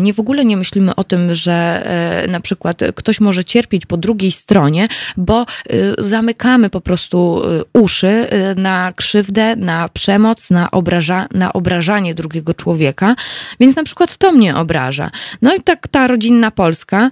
Nie 0.00 0.14
w 0.14 0.20
ogóle 0.20 0.44
nie 0.44 0.56
myślimy 0.56 0.94
o 0.94 1.04
tym, 1.04 1.34
że 1.34 1.82
e, 2.24 2.28
na 2.28 2.40
przykład 2.40 2.80
ktoś 2.94 3.20
może 3.20 3.44
cierpieć 3.44 3.86
po 3.86 3.96
drugiej 4.04 4.32
stronie, 4.32 4.88
bo 5.16 5.40
e, 5.40 5.46
zamykamy 5.98 6.70
po 6.70 6.80
prostu 6.80 7.42
e, 7.44 7.80
uszy 7.80 8.26
na 8.56 8.92
krzywdę, 8.96 9.56
na 9.56 9.88
przemoc, 9.88 10.50
na, 10.50 10.70
obraża, 10.70 11.26
na 11.34 11.52
obrażanie 11.52 12.14
drugiego 12.14 12.54
człowieka. 12.54 13.16
Więc 13.60 13.76
na 13.76 13.84
przykład 13.84 14.16
to 14.16 14.32
mnie 14.32 14.56
obraża. 14.56 15.10
No 15.42 15.54
i 15.54 15.60
tak 15.60 15.88
ta 15.88 16.06
rodzinna 16.06 16.50
Polska, 16.50 17.10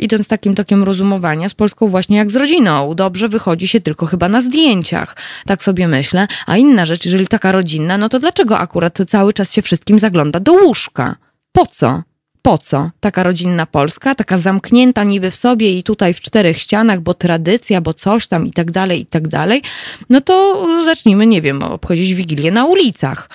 idąc 0.00 0.28
takim 0.28 0.54
tokiem 0.54 0.84
rozumowania, 0.84 1.48
z 1.48 1.54
Polską 1.54 1.88
właśnie 1.88 2.16
jak 2.16 2.30
z 2.30 2.36
rodziną. 2.36 2.94
Dobrze 2.94 3.28
wychodzi 3.28 3.68
się 3.68 3.80
tylko 3.80 4.06
chyba 4.06 4.28
na 4.28 4.40
zdjęciach. 4.40 5.16
Tak 5.46 5.62
sobie 5.62 5.88
myślę. 5.88 6.26
A 6.46 6.56
inna 6.56 6.86
rzecz, 6.86 7.04
jeżeli 7.04 7.26
taka 7.26 7.52
rodzinna, 7.52 7.98
no 7.98 8.08
to 8.08 8.18
dlaczego 8.18 8.58
akurat 8.58 8.98
cały 9.08 9.32
czas 9.32 9.52
się 9.52 9.62
wszystkim 9.62 9.98
zagląda 9.98 10.40
do 10.40 10.52
łóżka? 10.52 11.16
Po 11.52 11.66
co? 11.66 12.02
Po 12.46 12.58
co 12.58 12.90
taka 13.00 13.22
rodzinna 13.22 13.66
Polska, 13.66 14.14
taka 14.14 14.38
zamknięta 14.38 15.04
niby 15.04 15.30
w 15.30 15.36
sobie 15.36 15.78
i 15.78 15.82
tutaj 15.82 16.14
w 16.14 16.20
czterech 16.20 16.58
ścianach, 16.58 17.00
bo 17.00 17.14
tradycja, 17.14 17.80
bo 17.80 17.94
coś 17.94 18.26
tam 18.26 18.46
i 18.46 18.52
tak 18.52 18.70
dalej, 18.70 19.00
i 19.00 19.06
tak 19.06 19.28
dalej, 19.28 19.62
no 20.10 20.20
to 20.20 20.66
zacznijmy, 20.84 21.26
nie 21.26 21.42
wiem, 21.42 21.62
obchodzić 21.62 22.14
Wigilię 22.14 22.50
na 22.50 22.64
ulicach. 22.64 23.30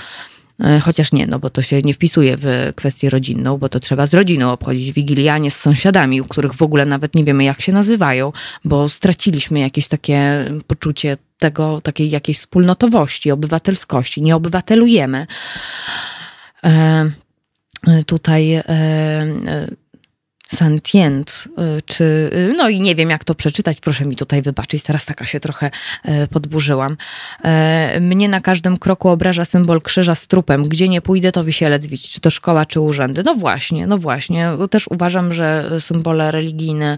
E, 0.59 0.79
chociaż 0.79 1.11
nie, 1.11 1.27
no 1.27 1.39
bo 1.39 1.49
to 1.49 1.61
się 1.61 1.81
nie 1.81 1.93
wpisuje 1.93 2.37
w 2.37 2.73
kwestię 2.75 3.09
rodzinną, 3.09 3.57
bo 3.57 3.69
to 3.69 3.79
trzeba 3.79 4.07
z 4.07 4.13
rodziną 4.13 4.51
obchodzić 4.51 4.91
Wigilię, 4.91 5.33
a 5.33 5.37
nie 5.37 5.51
z 5.51 5.57
sąsiadami, 5.57 6.21
u 6.21 6.25
których 6.25 6.53
w 6.53 6.61
ogóle 6.61 6.85
nawet 6.85 7.15
nie 7.15 7.23
wiemy, 7.23 7.43
jak 7.43 7.61
się 7.61 7.71
nazywają, 7.71 8.31
bo 8.65 8.89
straciliśmy 8.89 9.59
jakieś 9.59 9.87
takie 9.87 10.45
poczucie 10.67 11.17
tego, 11.39 11.81
takiej 11.81 12.09
jakiejś 12.09 12.39
wspólnotowości, 12.39 13.31
obywatelskości. 13.31 14.21
Nie 14.21 14.35
obywatelujemy. 14.35 15.27
E, 16.63 17.11
tutaj 18.05 18.61
e, 20.53 20.55
Santient, 20.55 21.47
y, 21.77 21.81
czy, 21.81 22.03
y, 22.33 22.53
no 22.57 22.69
i 22.69 22.81
nie 22.81 22.95
wiem 22.95 23.09
jak 23.09 23.23
to 23.23 23.35
przeczytać, 23.35 23.79
proszę 23.79 24.05
mi 24.05 24.15
tutaj 24.15 24.41
wybaczyć, 24.41 24.83
teraz 24.83 25.05
taka 25.05 25.25
się 25.25 25.39
trochę 25.39 25.71
y, 26.05 26.27
podburzyłam. 26.27 26.97
Mnie 28.01 28.29
na 28.29 28.41
każdym 28.41 28.77
kroku 28.77 29.09
obraża 29.09 29.45
symbol 29.45 29.81
krzyża 29.81 30.15
z 30.15 30.27
trupem. 30.27 30.69
Gdzie 30.69 30.89
nie 30.89 31.01
pójdę, 31.01 31.31
to 31.31 31.43
wisielec 31.43 31.87
widzieć, 31.87 32.11
czy 32.11 32.21
to 32.21 32.29
szkoła, 32.29 32.65
czy 32.65 32.79
urzędy. 32.79 33.23
No 33.23 33.35
właśnie, 33.35 33.87
no 33.87 33.97
właśnie. 33.97 34.49
Też 34.69 34.87
uważam, 34.87 35.33
że 35.33 35.69
symbole 35.79 36.31
religijne 36.31 36.97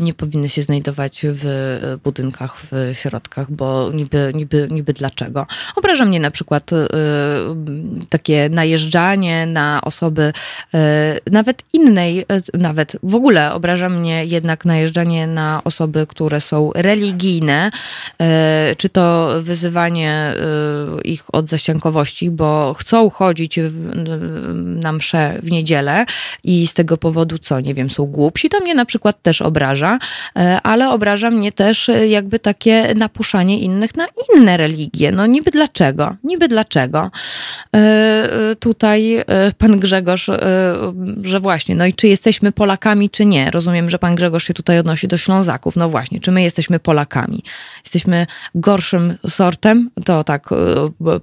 nie 0.00 0.14
powinny 0.14 0.48
się 0.48 0.62
znajdować 0.62 1.20
w 1.24 1.98
budynkach, 2.04 2.56
w 2.72 2.90
środkach, 2.92 3.50
bo 3.50 3.90
niby, 3.94 4.32
niby, 4.34 4.68
niby 4.70 4.92
dlaczego. 4.92 5.46
Obraża 5.76 6.04
mnie 6.04 6.20
na 6.20 6.30
przykład 6.30 6.70
takie 8.08 8.48
najeżdżanie 8.48 9.46
na 9.46 9.80
osoby 9.82 10.32
nawet 11.30 11.62
innej 11.72 12.26
nawet 12.54 12.96
w 13.02 13.14
ogóle 13.14 13.52
obraża 13.52 13.88
mnie 13.88 14.24
jednak 14.24 14.64
najeżdżanie 14.64 15.26
na 15.26 15.60
osoby, 15.64 16.06
które 16.06 16.40
są 16.40 16.70
religijne, 16.74 17.70
e, 18.20 18.76
czy 18.78 18.88
to 18.88 19.30
wyzywanie 19.42 20.10
e, 20.10 20.34
ich 21.04 21.24
od 21.32 21.48
zaściankowości, 21.48 22.30
bo 22.30 22.74
chcą 22.78 23.10
chodzić 23.10 23.58
na 24.54 24.92
msze 24.92 25.38
w 25.42 25.50
niedzielę 25.50 26.06
i 26.44 26.66
z 26.66 26.74
tego 26.74 26.96
powodu 26.96 27.38
co, 27.38 27.60
nie 27.60 27.74
wiem, 27.74 27.90
są 27.90 28.06
głupsi, 28.06 28.48
to 28.48 28.60
mnie 28.60 28.74
na 28.74 28.84
przykład 28.84 29.22
też 29.22 29.42
obraża, 29.42 29.98
e, 30.38 30.60
ale 30.62 30.90
obraża 30.90 31.30
mnie 31.30 31.52
też 31.52 31.90
jakby 32.08 32.38
takie 32.38 32.94
napuszanie 32.96 33.60
innych 33.60 33.96
na 33.96 34.06
inne 34.34 34.56
religie. 34.56 35.12
No 35.12 35.26
niby 35.26 35.50
dlaczego? 35.50 36.16
Niby 36.24 36.48
dlaczego? 36.48 37.10
Tutaj 38.60 39.24
pan 39.58 39.80
Grzegorz, 39.80 40.30
że 41.22 41.40
właśnie, 41.40 41.74
no 41.74 41.86
i 41.86 41.94
czy 41.94 42.08
jesteśmy 42.08 42.35
jesteśmy 42.36 42.52
Polakami, 42.52 43.10
czy 43.10 43.26
nie. 43.26 43.50
Rozumiem, 43.50 43.90
że 43.90 43.98
pan 43.98 44.14
Grzegorz 44.14 44.44
się 44.44 44.54
tutaj 44.54 44.78
odnosi 44.78 45.08
do 45.08 45.16
Ślązaków. 45.16 45.76
No 45.76 45.88
właśnie, 45.88 46.20
czy 46.20 46.30
my 46.30 46.42
jesteśmy 46.42 46.78
Polakami? 46.78 47.42
Jesteśmy 47.86 48.26
gorszym 48.54 49.14
sortem, 49.28 49.90
to 50.04 50.24
tak 50.24 50.52
e, 50.52 50.56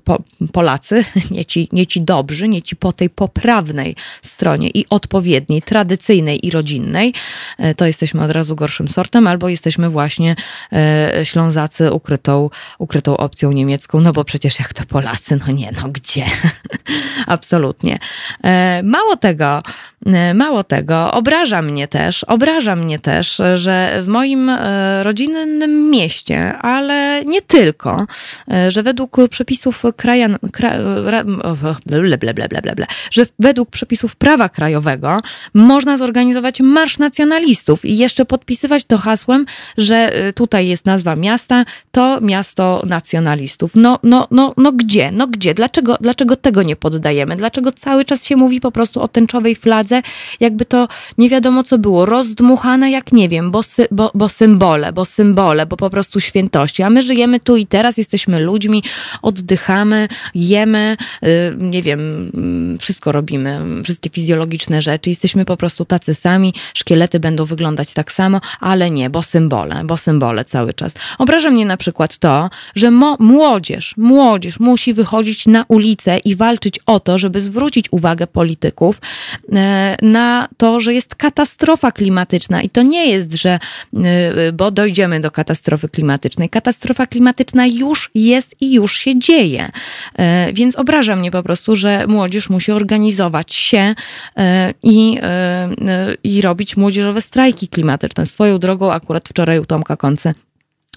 po, 0.04 0.24
Polacy, 0.52 1.06
nie 1.32 1.46
ci, 1.46 1.70
nie 1.72 1.88
ci 1.88 2.02
dobrzy, 2.02 2.48
nie 2.48 2.62
ci 2.62 2.76
po 2.76 2.94
tej 2.94 3.10
poprawnej 3.10 3.96
stronie 4.22 4.70
i 4.70 4.86
odpowiedniej, 4.90 5.62
tradycyjnej 5.62 6.46
i 6.48 6.52
rodzinnej, 6.52 7.14
e, 7.58 7.76
to 7.76 7.86
jesteśmy 7.86 8.24
od 8.24 8.32
razu 8.32 8.56
gorszym 8.56 8.88
sortem, 8.88 9.28
albo 9.28 9.50
jesteśmy 9.50 9.90
właśnie 9.90 10.36
e, 10.74 11.12
Ślązacy 11.24 11.92
ukrytą, 11.92 12.50
ukrytą 12.80 13.18
opcją 13.18 13.52
niemiecką, 13.52 14.00
no 14.02 14.14
bo 14.14 14.24
przecież 14.24 14.60
jak 14.60 14.74
to 14.74 14.86
Polacy, 14.86 15.40
no 15.48 15.54
nie, 15.54 15.72
no 15.82 15.90
gdzie? 15.90 16.26
Absolutnie. 17.28 18.00
Mało 18.84 19.16
tego, 19.16 19.64
mało 20.34 20.64
tego, 20.64 21.12
obraża 21.12 21.62
mnie 21.62 21.88
też, 21.88 22.24
obraża 22.24 22.76
mnie 22.76 23.00
też, 23.00 23.42
że 23.56 24.02
w 24.04 24.08
moim 24.08 24.52
rodzinnym 25.02 25.90
mieście, 25.90 26.54
ale 26.64 27.26
nie 27.26 27.42
tylko, 27.42 28.06
e, 28.52 28.72
że 28.72 28.84
według 28.84 29.18
przepisów 29.30 29.84
kraja, 29.98 30.30
kra, 30.52 30.72
ble, 31.86 32.18
ble, 32.18 32.34
ble, 32.34 32.34
ble, 32.34 32.76
ble, 32.76 32.86
że 33.12 33.26
według 33.40 33.70
przepisów 33.70 34.16
prawa 34.16 34.50
krajowego 34.50 35.22
można 35.54 35.98
zorganizować 35.98 36.62
marsz 36.62 36.98
nacjonalistów 36.98 37.86
i 37.86 37.98
jeszcze 37.98 38.26
podpisywać 38.26 38.86
to 38.86 38.98
hasłem, 38.98 39.46
że 39.78 39.96
e, 39.96 40.34
tutaj 40.34 40.68
jest 40.68 40.86
nazwa 40.86 41.16
miasta, 41.16 41.66
to 41.92 42.22
miasto 42.22 42.84
nacjonalistów. 42.86 43.72
No, 43.76 44.00
no, 44.04 44.28
no, 44.32 44.54
no 44.58 44.72
gdzie? 44.72 45.12
No 45.12 45.28
gdzie? 45.28 45.54
Dlaczego, 45.54 45.98
dlaczego 46.02 46.36
tego 46.36 46.64
nie 46.64 46.76
poddajemy? 46.76 47.36
Dlaczego 47.36 47.72
cały 47.72 48.06
czas 48.06 48.26
się 48.26 48.36
mówi 48.36 48.62
po 48.62 48.72
prostu 48.72 49.02
o 49.02 49.08
tęczowej 49.08 49.56
fladze, 49.56 50.02
jakby 50.40 50.66
to 50.66 50.88
nie 51.18 51.30
wiadomo 51.30 51.64
co 51.64 51.78
było, 51.78 52.06
rozdmuchane 52.06 52.92
jak 52.92 53.12
nie 53.12 53.30
wiem, 53.30 53.52
bo, 53.52 53.64
sy, 53.64 53.88
bo, 53.92 54.12
bo 54.14 54.30
symbole, 54.30 54.94
bo 54.94 55.06
symbole, 55.06 55.66
bo 55.66 55.78
po 55.78 55.90
prostu 55.90 56.20
A 56.84 56.90
my 56.90 57.04
żyjemy 57.04 57.40
tu 57.40 57.58
i 57.58 57.66
teraz, 57.66 57.98
jesteśmy 57.98 58.40
ludźmi, 58.40 58.84
oddychamy, 59.22 60.08
jemy, 60.36 60.98
yy, 61.22 61.30
nie 61.58 61.84
wiem, 61.84 62.32
yy, 62.72 62.78
wszystko 62.78 63.12
robimy, 63.12 63.60
wszystkie 63.84 64.10
fizjologiczne 64.10 64.82
rzeczy. 64.82 65.10
Jesteśmy 65.10 65.46
po 65.46 65.58
prostu 65.58 65.86
tacy 65.86 66.16
sami, 66.16 66.54
szkielety 66.74 67.20
będą 67.20 67.46
wyglądać 67.46 67.94
tak 67.94 68.12
samo, 68.12 68.42
ale 68.60 68.92
nie, 68.92 69.10
bo 69.10 69.24
symbole, 69.24 69.82
bo 69.84 69.98
symbole 69.98 70.46
cały 70.46 70.74
czas. 70.74 70.94
Obraża 71.18 71.50
mnie 71.50 71.66
na 71.66 71.78
przykład 71.78 72.18
to, 72.18 72.50
że 72.76 72.92
młodzież, 73.20 73.94
młodzież 73.98 74.60
musi 74.60 74.94
wychodzić 74.94 75.48
na 75.48 75.66
ulicę 75.68 76.18
i 76.18 76.36
walczyć 76.36 76.80
o 76.86 77.00
to, 77.00 77.18
żeby 77.18 77.42
zwrócić 77.42 77.86
uwagę 77.92 78.28
polityków 78.28 79.02
yy, 79.50 79.60
na 80.02 80.48
to, 80.58 80.80
że 80.80 80.94
jest 80.94 81.16
katastrofa 81.16 81.92
klimatyczna 81.92 82.62
i 82.62 82.70
to 82.70 82.82
nie 82.82 83.10
jest, 83.10 83.34
że, 83.34 83.60
y, 83.94 84.54
bo 84.54 84.72
dojdziemy 84.72 85.20
do 85.20 85.32
katastrofy 85.32 85.90
klimatycznej. 85.90 86.33
Katastrofa 86.50 87.06
klimatyczna 87.06 87.68
już 87.68 88.12
jest 88.16 88.56
i 88.62 88.74
już 88.74 88.98
się 88.98 89.20
dzieje. 89.20 89.72
Y, 90.50 90.54
więc 90.54 90.76
obraża 90.76 91.16
mnie 91.16 91.32
po 91.32 91.44
prostu, 91.44 91.76
że 91.76 92.08
młodzież 92.08 92.50
musi 92.50 92.72
organizować 92.72 93.54
się 93.54 93.96
y, 94.38 94.44
i, 94.84 95.20
i 96.24 96.42
robić 96.42 96.78
młodzieżowe 96.78 97.22
strajki 97.22 97.68
klimatyczne. 97.68 98.26
Swoją 98.26 98.60
drogą 98.60 98.92
akurat 98.92 99.30
wczoraj 99.30 99.60
u 99.60 99.66
Tomka 99.66 99.98
Koncy 99.98 100.34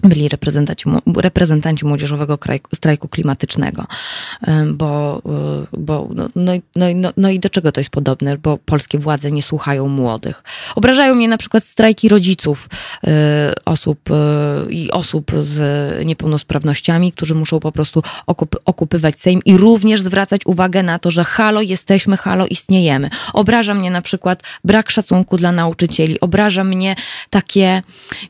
byli 0.03 0.29
reprezentanci, 0.29 0.85
reprezentanci 1.15 1.85
młodzieżowego 1.85 2.37
strajku 2.75 3.07
klimatycznego. 3.07 3.85
Bo, 4.73 5.21
bo 5.77 6.09
no, 6.15 6.27
no, 6.35 6.51
no, 6.75 6.85
no, 6.95 7.13
no 7.17 7.29
i 7.29 7.39
do 7.39 7.49
czego 7.49 7.71
to 7.71 7.79
jest 7.79 7.89
podobne? 7.89 8.37
Bo 8.37 8.57
polskie 8.57 8.99
władze 8.99 9.31
nie 9.31 9.43
słuchają 9.43 9.87
młodych. 9.87 10.43
Obrażają 10.75 11.15
mnie 11.15 11.27
na 11.27 11.37
przykład 11.37 11.63
strajki 11.63 12.09
rodziców 12.09 12.69
osób 13.65 13.99
i 14.69 14.91
osób 14.91 15.31
z 15.41 16.05
niepełnosprawnościami, 16.05 17.11
którzy 17.11 17.35
muszą 17.35 17.59
po 17.59 17.71
prostu 17.71 18.03
okup 18.27 18.55
okupywać 18.65 19.19
Sejm 19.19 19.41
i 19.45 19.57
również 19.57 20.01
zwracać 20.01 20.41
uwagę 20.45 20.83
na 20.83 20.99
to, 20.99 21.11
że 21.11 21.23
halo 21.23 21.61
jesteśmy, 21.61 22.17
halo 22.17 22.47
istniejemy. 22.47 23.09
Obraża 23.33 23.73
mnie 23.73 23.91
na 23.91 24.01
przykład 24.01 24.43
brak 24.63 24.91
szacunku 24.91 25.37
dla 25.37 25.51
nauczycieli. 25.51 26.19
Obraża 26.19 26.63
mnie 26.63 26.95
takie, 27.29 27.83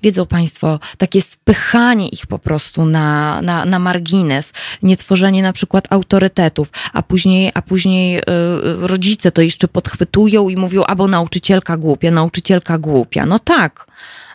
wiedzą 0.04 0.26
Państwo, 0.26 0.80
takie 0.98 1.22
spychanie 1.58 2.08
ich 2.08 2.28
po 2.28 2.40
prostu 2.40 2.86
na, 2.86 3.42
na, 3.42 3.66
na 3.66 3.80
margines, 3.80 4.54
nie 4.84 4.98
tworzenie 4.98 5.42
na 5.42 5.54
przykład 5.54 5.86
autorytetów, 5.90 6.68
a 6.94 7.02
później, 7.02 7.52
a 7.54 7.62
później 7.62 8.14
yy, 8.14 8.88
rodzice 8.88 9.32
to 9.32 9.42
jeszcze 9.42 9.68
podchwytują 9.68 10.50
i 10.50 10.56
mówią, 10.56 10.84
albo 10.84 11.08
nauczycielka 11.08 11.78
głupia, 11.78 12.12
nauczycielka 12.12 12.78
głupia. 12.78 13.26
No 13.26 13.40
tak 13.40 13.88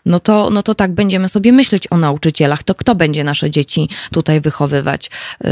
no 0.07 0.21
to, 0.21 0.51
no 0.51 0.63
to 0.63 0.75
tak 0.75 0.93
będziemy 0.93 1.29
sobie 1.29 1.53
myśleć 1.53 1.93
o 1.93 1.97
nauczycielach. 1.97 2.63
To 2.63 2.75
kto 2.75 2.95
będzie 2.95 3.25
nasze 3.25 3.51
dzieci 3.51 3.89
tutaj 4.13 4.41
wychowywać? 4.41 5.11
Y, 5.45 5.49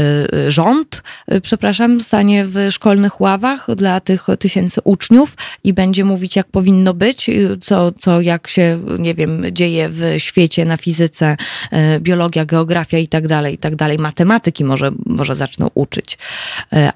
y, 0.47 0.51
rząd, 0.51 1.03
y, 1.31 1.41
przepraszam, 1.41 2.01
stanie 2.01 2.45
w 2.45 2.55
szkolnych 2.71 3.21
ławach 3.21 3.67
dla 3.75 3.99
tych 3.99 4.27
tysięcy 4.39 4.81
uczniów 4.83 5.37
i 5.63 5.73
będzie 5.73 6.05
mówić, 6.05 6.35
jak 6.35 6.47
powinno 6.47 6.93
być, 6.93 7.29
co, 7.61 7.91
co 7.91 8.21
jak 8.21 8.47
się, 8.47 8.79
nie 8.99 9.15
wiem, 9.15 9.43
dzieje 9.51 9.89
w 9.89 10.01
świecie 10.17 10.65
na 10.65 10.77
fizyce, 10.77 11.37
biologia, 11.99 12.45
geografia 12.45 12.97
i 12.97 13.07
tak 13.07 13.27
dalej, 13.27 13.53
i 13.53 13.57
tak 13.57 13.75
dalej. 13.75 13.97
Matematyki 13.97 14.63
może, 14.63 14.91
może 15.05 15.35
zaczną 15.35 15.69
uczyć. 15.73 16.17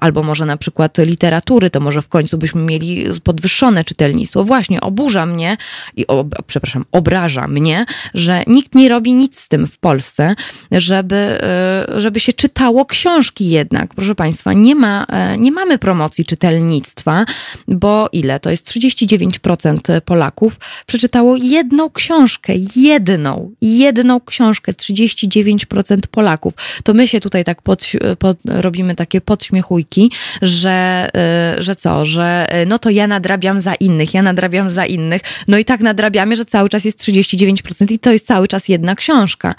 Albo 0.00 0.22
może 0.22 0.46
na 0.46 0.56
przykład 0.56 0.98
literatury, 0.98 1.70
to 1.70 1.80
może 1.80 2.02
w 2.02 2.08
końcu 2.08 2.38
byśmy 2.38 2.62
mieli 2.62 3.04
podwyższone 3.24 3.84
czytelnictwo. 3.84 4.44
Właśnie, 4.44 4.80
oburza 4.80 5.26
mnie 5.26 5.56
i, 5.96 6.06
o, 6.06 6.24
przepraszam, 6.46 6.84
obraża 6.92 7.45
mnie, 7.48 7.86
że 8.14 8.42
nikt 8.46 8.74
nie 8.74 8.88
robi 8.88 9.14
nic 9.14 9.40
z 9.40 9.48
tym 9.48 9.66
w 9.66 9.78
Polsce, 9.78 10.34
żeby, 10.72 11.16
e, 11.16 12.00
żeby 12.00 12.20
się 12.20 12.32
czytało 12.32 12.86
książki 12.86 13.48
jednak. 13.48 13.94
Proszę 13.94 14.14
Państwa, 14.14 14.52
nie, 14.52 14.74
ma, 14.74 15.06
e, 15.08 15.38
nie 15.38 15.52
mamy 15.52 15.78
promocji 15.78 16.24
czytelnictwa, 16.24 17.24
bo 17.68 18.08
ile? 18.12 18.40
To 18.40 18.50
jest 18.50 18.66
39% 18.66 20.00
Polaków 20.00 20.58
przeczytało 20.86 21.36
jedną 21.36 21.90
książkę, 21.90 22.52
jedną, 22.76 23.52
jedną 23.62 24.20
książkę, 24.20 24.72
39% 24.72 26.06
Polaków. 26.06 26.54
To 26.84 26.94
my 26.94 27.08
się 27.08 27.20
tutaj 27.20 27.44
tak 27.44 27.62
pod, 27.62 27.84
pod, 28.18 28.38
robimy 28.44 28.94
takie 28.94 29.20
podśmiechujki, 29.20 30.10
że, 30.42 31.08
e, 31.14 31.62
że 31.62 31.76
co, 31.76 32.04
że 32.04 32.46
no 32.66 32.78
to 32.78 32.90
ja 32.90 33.06
nadrabiam 33.06 33.60
za 33.60 33.74
innych, 33.74 34.14
ja 34.14 34.22
nadrabiam 34.22 34.70
za 34.70 34.86
innych, 34.86 35.22
no 35.48 35.58
i 35.58 35.64
tak 35.64 35.80
nadrabiamy, 35.80 36.36
że 36.36 36.44
cały 36.44 36.68
czas 36.68 36.84
jest 36.84 36.98
30 36.98 37.35
39% 37.36 37.92
i 37.92 37.98
to 37.98 38.12
jest 38.12 38.26
cały 38.26 38.48
czas 38.48 38.68
jedna 38.68 38.94
książka. 38.94 39.54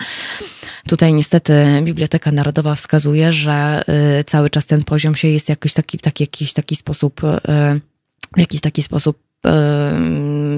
Tutaj 0.88 1.14
niestety 1.14 1.54
Biblioteka 1.82 2.32
Narodowa 2.32 2.76
wskazuje, 2.76 3.34
że 3.34 3.84
y, 4.20 4.24
cały 4.24 4.50
czas 4.50 4.66
ten 4.66 4.84
poziom 4.84 5.16
się 5.16 5.28
jest 5.28 5.50
jakiś 5.50 5.74
taki, 5.74 5.98
taki, 6.00 6.24
jakiś 6.24 6.54
taki 6.54 6.76
sposób, 6.76 7.24
y, 7.24 7.28
w 8.36 8.40
jakiś 8.40 8.62
taki 8.62 8.84
sposób 8.84 9.18
y, 9.48 9.50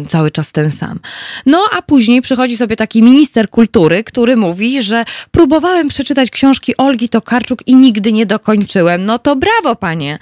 cały 0.09 0.31
czas 0.31 0.51
ten 0.51 0.71
sam. 0.71 0.99
No 1.45 1.65
a 1.71 1.81
później 1.81 2.21
przychodzi 2.21 2.57
sobie 2.57 2.75
taki 2.75 3.03
minister 3.03 3.49
kultury, 3.49 4.03
który 4.03 4.35
mówi, 4.35 4.83
że 4.83 5.05
próbowałem 5.31 5.87
przeczytać 5.87 6.29
książki 6.29 6.77
Olgi 6.77 7.09
Tokarczuk 7.09 7.67
i 7.67 7.75
nigdy 7.75 8.11
nie 8.11 8.25
dokończyłem. 8.25 9.05
No 9.05 9.19
to 9.19 9.35
brawo, 9.35 9.75
panie. 9.75 10.19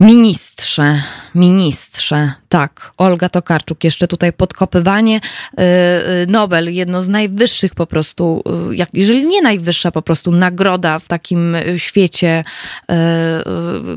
Ministrze, 0.00 1.02
ministrze, 1.34 2.32
tak, 2.50 2.92
Olga 2.98 3.28
Tokarczuk, 3.28 3.84
jeszcze 3.84 4.08
tutaj 4.08 4.32
podkopywanie. 4.32 5.16
Y, 5.16 5.62
y, 5.62 6.26
Nobel, 6.28 6.74
jedno 6.74 7.02
z 7.02 7.08
najwyższych 7.08 7.74
po 7.74 7.86
prostu, 7.86 8.42
y, 8.70 8.76
jak, 8.76 8.88
jeżeli 8.92 9.26
nie 9.26 9.42
najwyższa 9.42 9.90
po 9.90 10.02
prostu 10.02 10.32
nagroda 10.32 10.98
w 10.98 11.08
takim 11.08 11.56
świecie 11.76 12.44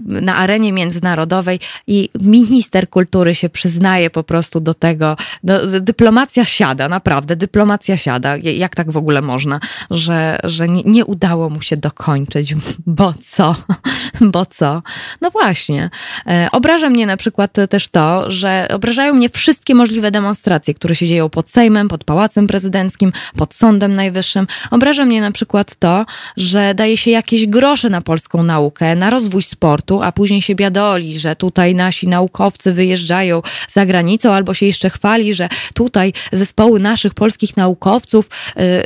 na 0.06 0.36
arenie 0.36 0.74
międzynarodowej 0.74 1.60
i 1.88 2.10
minister 2.22 2.90
kultury 2.90 3.36
się 3.36 3.50
przyznaje 3.50 4.10
po 4.10 4.24
prostu 4.24 4.60
do 4.60 4.74
tego. 4.74 5.18
No, 5.44 5.54
dyplomacja 5.68 6.46
siada, 6.46 6.90
naprawdę, 6.90 7.36
dyplomacja 7.36 7.98
siada. 7.98 8.38
Jak 8.38 8.76
tak 8.76 8.92
w 8.92 8.98
ogóle 8.98 9.22
można, 9.22 9.60
że, 9.92 10.40
że 10.44 10.68
nie, 10.68 10.84
nie 10.86 11.06
udało 11.06 11.50
mu 11.50 11.62
się 11.62 11.78
dokończyć, 11.78 12.56
bo 12.86 13.14
co? 13.30 13.56
Bo 14.34 14.46
co? 14.46 14.82
No 15.22 15.32
właśnie. 15.32 15.90
E, 16.28 16.48
obraża 16.52 16.90
mnie 16.90 17.06
na 17.06 17.18
przykład 17.18 17.52
też 17.70 17.88
to, 17.88 18.32
że 18.32 18.43
obrażają 18.74 19.14
mnie 19.14 19.30
wszystkie 19.30 19.76
możliwe 19.76 20.12
demonstracje, 20.12 20.74
które 20.74 20.96
się 20.96 21.08
dzieją 21.08 21.30
pod 21.30 21.50
Sejmem, 21.50 21.88
pod 21.88 22.04
Pałacem 22.04 22.48
Prezydenckim, 22.48 23.12
pod 23.38 23.54
Sądem 23.54 23.94
Najwyższym. 23.94 24.48
Obraża 24.72 25.06
mnie 25.06 25.22
na 25.22 25.32
przykład 25.32 25.76
to, 25.80 26.06
że 26.38 26.74
daje 26.76 26.98
się 26.98 27.12
jakieś 27.12 27.48
grosze 27.48 27.90
na 27.90 28.02
polską 28.02 28.44
naukę, 28.44 28.96
na 28.96 29.10
rozwój 29.10 29.44
sportu, 29.44 30.02
a 30.02 30.12
później 30.12 30.42
się 30.42 30.56
biadoli, 30.56 31.20
że 31.20 31.36
tutaj 31.36 31.76
nasi 31.76 32.08
naukowcy 32.08 32.74
wyjeżdżają 32.74 33.42
za 33.70 33.86
granicą, 33.86 34.32
albo 34.34 34.54
się 34.54 34.66
jeszcze 34.66 34.90
chwali, 34.90 35.34
że 35.34 35.50
tutaj 35.74 36.14
zespoły 36.32 36.80
naszych 36.80 37.14
polskich 37.14 37.58
naukowców 37.58 38.30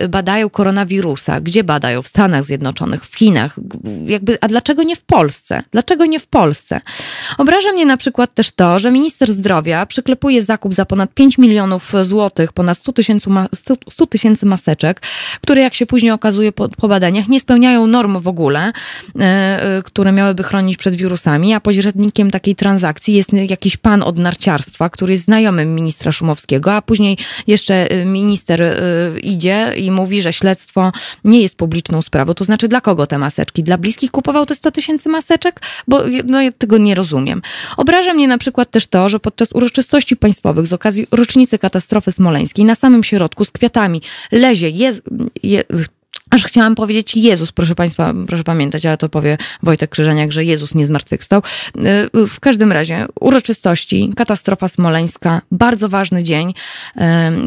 y, 0.03 0.07
badają 0.07 0.49
koronawirusa. 0.49 1.41
Gdzie 1.41 1.63
badają? 1.63 2.01
W 2.01 2.07
Stanach 2.07 2.43
Zjednoczonych, 2.43 3.05
w 3.05 3.17
Chinach. 3.17 3.55
Jakby, 4.05 4.37
a 4.41 4.47
dlaczego 4.47 4.83
nie 4.83 4.95
w 4.95 5.03
Polsce? 5.03 5.63
Dlaczego 5.71 6.05
nie 6.05 6.19
w 6.19 6.27
Polsce? 6.27 6.81
Obraża 7.37 7.71
mnie 7.71 7.85
na 7.85 7.97
przykład 7.97 8.33
też 8.33 8.51
to, 8.51 8.79
że 8.79 8.91
minister 8.91 9.33
zdrowia 9.33 9.46
przyklepuje 9.87 10.41
zakup 10.41 10.73
za 10.73 10.85
ponad 10.85 11.13
5 11.13 11.37
milionów 11.37 11.93
złotych, 12.03 12.53
ponad 12.53 12.77
100 12.77 12.93
tysięcy, 12.93 13.29
100 13.89 14.07
tysięcy 14.07 14.45
maseczek, 14.45 15.01
które 15.41 15.61
jak 15.61 15.73
się 15.73 15.85
później 15.85 16.11
okazuje 16.11 16.51
po, 16.51 16.69
po 16.69 16.87
badaniach 16.87 17.27
nie 17.27 17.39
spełniają 17.39 17.87
norm 17.87 18.19
w 18.19 18.27
ogóle, 18.27 18.71
e, 19.19 19.21
e, 19.21 19.83
które 19.83 20.11
miałyby 20.11 20.43
chronić 20.43 20.77
przed 20.77 20.95
wirusami, 20.95 21.53
a 21.53 21.59
pośrednikiem 21.59 22.31
takiej 22.31 22.55
transakcji 22.55 23.13
jest 23.13 23.33
jakiś 23.33 23.77
pan 23.77 24.03
od 24.03 24.17
narciarstwa, 24.17 24.89
który 24.89 25.13
jest 25.13 25.25
znajomym 25.25 25.75
ministra 25.75 26.11
Szumowskiego, 26.11 26.73
a 26.73 26.81
później 26.81 27.17
jeszcze 27.47 27.91
e, 27.91 28.05
minister 28.05 28.81
idzie 29.23 29.73
i 29.77 29.91
mówi, 29.91 30.21
że 30.21 30.33
śledztwo 30.33 30.91
nie 31.23 31.41
jest 31.41 31.55
publiczną 31.55 32.01
sprawą. 32.01 32.33
To 32.33 32.43
znaczy 32.43 32.67
dla 32.67 32.81
kogo 32.81 33.07
te 33.07 33.17
maseczki? 33.17 33.63
Dla 33.63 33.77
bliskich 33.77 34.11
kupował 34.11 34.45
te 34.45 34.55
100 34.55 34.71
tysięcy 34.71 35.09
maseczek? 35.09 35.61
Bo 35.87 36.03
no, 36.25 36.41
ja 36.41 36.51
tego 36.51 36.77
nie 36.77 36.95
rozumiem. 36.95 37.41
Obraża 37.77 38.13
mnie 38.13 38.27
na 38.27 38.37
przykład 38.37 38.71
też 38.71 38.87
to, 38.87 39.09
że 39.09 39.19
podczas 39.37 39.55
uroczystości 39.55 40.15
państwowych 40.15 40.67
z 40.67 40.73
okazji 40.73 41.07
rocznicy 41.11 41.59
katastrofy 41.59 42.11
smoleńskiej 42.11 42.65
na 42.65 42.75
samym 42.75 43.03
środku 43.03 43.45
z 43.45 43.51
kwiatami. 43.51 44.01
Lezie 44.31 44.69
je, 44.69 44.93
je, 45.43 45.63
Aż 46.29 46.43
chciałam 46.43 46.75
powiedzieć 46.75 47.15
Jezus, 47.15 47.51
proszę 47.51 47.75
Państwa, 47.75 48.13
proszę 48.27 48.43
pamiętać, 48.43 48.85
ale 48.85 48.97
to 48.97 49.09
powie 49.09 49.37
Wojtek 49.63 49.89
Krzyżaniak, 49.89 50.31
że 50.31 50.43
Jezus 50.43 50.75
nie 50.75 50.87
zmartwychwstał. 50.87 51.41
Y, 52.15 52.27
w 52.27 52.39
każdym 52.39 52.71
razie, 52.71 53.05
uroczystości, 53.19 54.13
katastrofa 54.15 54.67
smoleńska, 54.67 55.41
bardzo 55.51 55.89
ważny 55.89 56.23
dzień, 56.23 56.53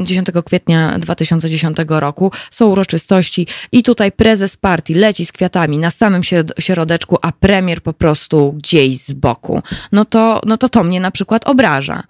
10 0.05 0.29
kwietnia 0.47 0.99
2010 0.99 1.77
roku, 1.89 2.33
są 2.51 2.67
uroczystości 2.67 3.47
i 3.73 3.83
tutaj 3.83 4.13
prezes 4.13 4.57
partii 4.57 4.95
leci 4.95 5.27
z 5.27 5.33
kwiatami 5.33 5.79
na 5.79 5.91
samym 5.91 6.23
środeczku, 6.59 7.19
a 7.23 7.33
premier 7.33 7.83
po 7.83 7.93
prostu 7.93 8.53
gdzieś 8.53 8.99
z 8.99 9.13
boku. 9.13 9.63
No 9.93 10.05
to, 10.05 10.41
no 10.47 10.57
to 10.57 10.69
to 10.69 10.85
mnie 10.85 11.01
na 11.01 11.11
przykład 11.11 11.47
obraża. 11.47 12.03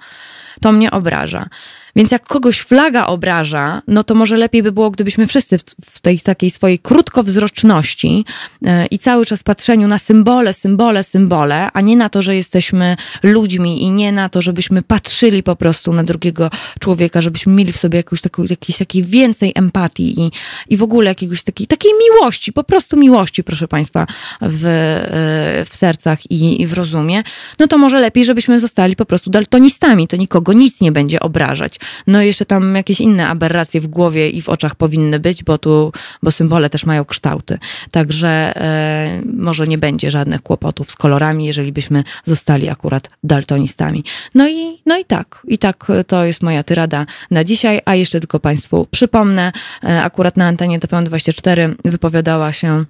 To 0.61 0.73
mnie 0.73 0.91
obraża. 0.91 1.49
Więc 1.97 2.11
jak 2.11 2.27
kogoś 2.27 2.61
flaga 2.61 3.07
obraża, 3.07 3.83
no 3.87 4.05
to 4.05 4.15
może 4.15 4.37
lepiej 4.37 4.63
by 4.63 4.73
było, 4.73 4.91
gdybyśmy 4.91 5.27
wszyscy 5.27 5.59
w, 5.59 6.01
tej 6.01 6.21
takiej 6.21 6.51
swojej 6.51 6.79
krótkowzroczności 6.79 8.25
yy, 8.63 8.87
i 8.87 8.99
cały 8.99 9.27
czas 9.27 9.43
patrzeniu 9.43 9.89
na 9.89 9.99
symbole, 9.99 10.55
symbole, 10.55 11.05
symbole, 11.05 11.69
a 11.73 11.81
nie 11.81 11.97
na 11.97 12.09
to, 12.09 12.23
że 12.23 12.37
jesteśmy 12.37 12.97
ludźmi 13.23 13.83
i 13.83 13.91
nie 13.91 14.13
na 14.13 14.29
to, 14.29 14.43
żebyśmy 14.43 14.83
patrzyli 14.83 15.43
po 15.43 15.57
prostu 15.57 15.93
na 15.93 16.05
drugiego 16.05 16.51
człowieka, 16.81 17.21
żebyśmy 17.21 17.53
mieli 17.53 17.73
w 17.73 17.77
sobie 17.77 17.97
jakąś 17.97 18.21
taką, 18.21 18.45
jakiejś 18.51 18.79
takiej 18.79 19.03
więcej 19.03 19.53
empatii 19.55 20.21
i, 20.21 20.31
i 20.69 20.77
w 20.77 20.83
ogóle 20.83 21.11
jakiegoś 21.11 21.43
takiej, 21.43 21.67
takiej 21.67 21.93
miłości, 21.99 22.53
po 22.53 22.65
prostu 22.65 22.97
miłości, 22.97 23.45
proszę 23.45 23.69
Państwa, 23.69 24.07
w, 24.41 24.63
yy, 24.63 25.65
w 25.65 25.77
sercach 25.77 26.31
i, 26.31 26.63
i 26.63 26.67
w 26.67 26.73
rozumie, 26.73 27.23
no 27.59 27.67
to 27.67 27.79
może 27.79 28.01
lepiej, 28.01 28.25
żebyśmy 28.25 28.61
zostali 28.61 28.97
po 28.97 29.05
prostu 29.05 29.31
daltonistami, 29.31 30.09
to 30.09 30.17
nikogo 30.17 30.53
nic 30.53 30.81
nie 30.81 30.93
będzie 30.93 31.21
obrażać. 31.21 31.80
No 32.07 32.23
i 32.23 32.27
jeszcze 32.27 32.47
tam 32.47 32.75
jakieś 32.75 33.01
inne 33.01 33.29
aberracje 33.29 33.81
w 33.81 33.87
głowie 33.87 34.31
i 34.31 34.43
w 34.43 34.49
oczach 34.49 34.75
powinny 34.75 35.21
być, 35.21 35.45
bo 35.45 35.59
tu, 35.59 35.93
bo 36.23 36.31
symbole 36.31 36.71
też 36.71 36.87
mają 36.87 37.05
kształty. 37.05 37.59
Także 37.91 38.29
e, 38.57 39.23
może 39.37 39.67
nie 39.67 39.79
będzie 39.79 40.11
żadnych 40.11 40.43
kłopotów 40.43 40.91
z 40.91 40.95
kolorami, 40.95 41.47
jeżeli 41.47 41.73
byśmy 41.73 42.05
zostali 42.25 42.69
akurat 42.69 43.11
daltonistami. 43.25 44.05
No 44.35 44.49
i, 44.49 44.83
no 44.87 44.99
i 44.99 45.05
tak, 45.05 45.43
i 45.49 45.59
tak 45.59 45.87
to 46.07 46.25
jest 46.25 46.43
moja 46.43 46.63
tyrada 46.63 47.07
na 47.31 47.45
dzisiaj, 47.45 47.81
a 47.85 47.95
jeszcze 47.95 48.21
tylko 48.21 48.41
Państwu 48.41 48.87
przypomnę, 48.91 49.53
e, 49.85 50.03
akurat 50.03 50.37
na 50.37 50.47
antenie 50.47 50.81
TPM24 50.81 51.75
wypowiadała 51.85 52.53
się 52.53 52.85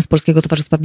z 0.00 0.06
Polskiego 0.06 0.42
Towarzystwa 0.42 0.78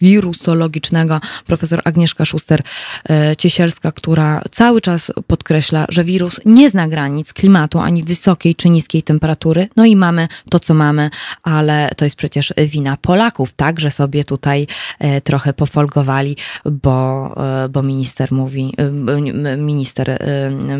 Wirusologicznego 0.00 1.20
profesor 1.46 1.80
Agnieszka 1.84 2.24
Szuster-Ciesielska, 2.24 3.92
która 3.92 4.42
cały 4.50 4.80
czas 4.80 5.12
podkreśla, 5.26 5.86
że 5.88 6.04
wirus 6.04 6.40
nie 6.44 6.70
zna 6.70 6.88
granic 6.88 7.32
klimatu 7.32 7.78
ani 7.78 8.04
wysokiej 8.04 8.54
czy 8.54 8.68
niskiej 8.68 9.02
temperatury. 9.02 9.68
No 9.76 9.84
i 9.84 9.96
mamy 9.96 10.28
to, 10.50 10.60
co 10.60 10.74
mamy, 10.74 11.10
ale 11.42 11.90
to 11.96 12.04
jest 12.04 12.16
przecież 12.16 12.54
wina 12.66 12.96
Polaków, 12.96 13.52
tak, 13.52 13.80
że 13.80 13.90
sobie 13.90 14.24
tutaj 14.24 14.66
e, 14.98 15.20
trochę 15.20 15.52
pofolgowali, 15.52 16.36
bo, 16.64 17.34
e, 17.64 17.68
bo 17.68 17.82
minister 17.82 18.32
mówi, 18.32 18.74
e, 18.76 19.56
minister, 19.56 20.18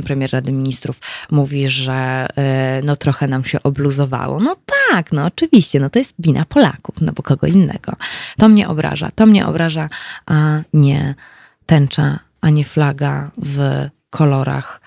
premier 0.05 0.33
Rady 0.33 0.53
Ministrów 0.53 1.01
mówi, 1.31 1.69
że 1.69 2.27
no 2.85 2.97
trochę 2.97 3.29
nam 3.29 3.45
się 3.45 3.63
obluzowało. 3.63 4.41
No 4.41 4.57
tak, 4.93 5.13
no 5.13 5.25
oczywiście, 5.25 5.81
no 5.81 5.91
to 5.91 5.99
jest 5.99 6.15
wina 6.19 6.45
Polaków, 6.45 6.95
no 7.01 7.13
bo 7.13 7.23
kogo 7.23 7.47
innego. 7.47 7.93
To 8.37 8.49
mnie 8.49 8.69
obraża, 8.69 9.11
to 9.15 9.27
mnie 9.27 9.47
obraża, 9.47 9.89
a 10.27 10.61
nie 10.73 11.15
tęcza, 11.67 12.19
a 12.41 12.51
nie 12.51 12.65
flaga 12.65 13.31
w 13.37 13.89
kolorach 14.11 14.81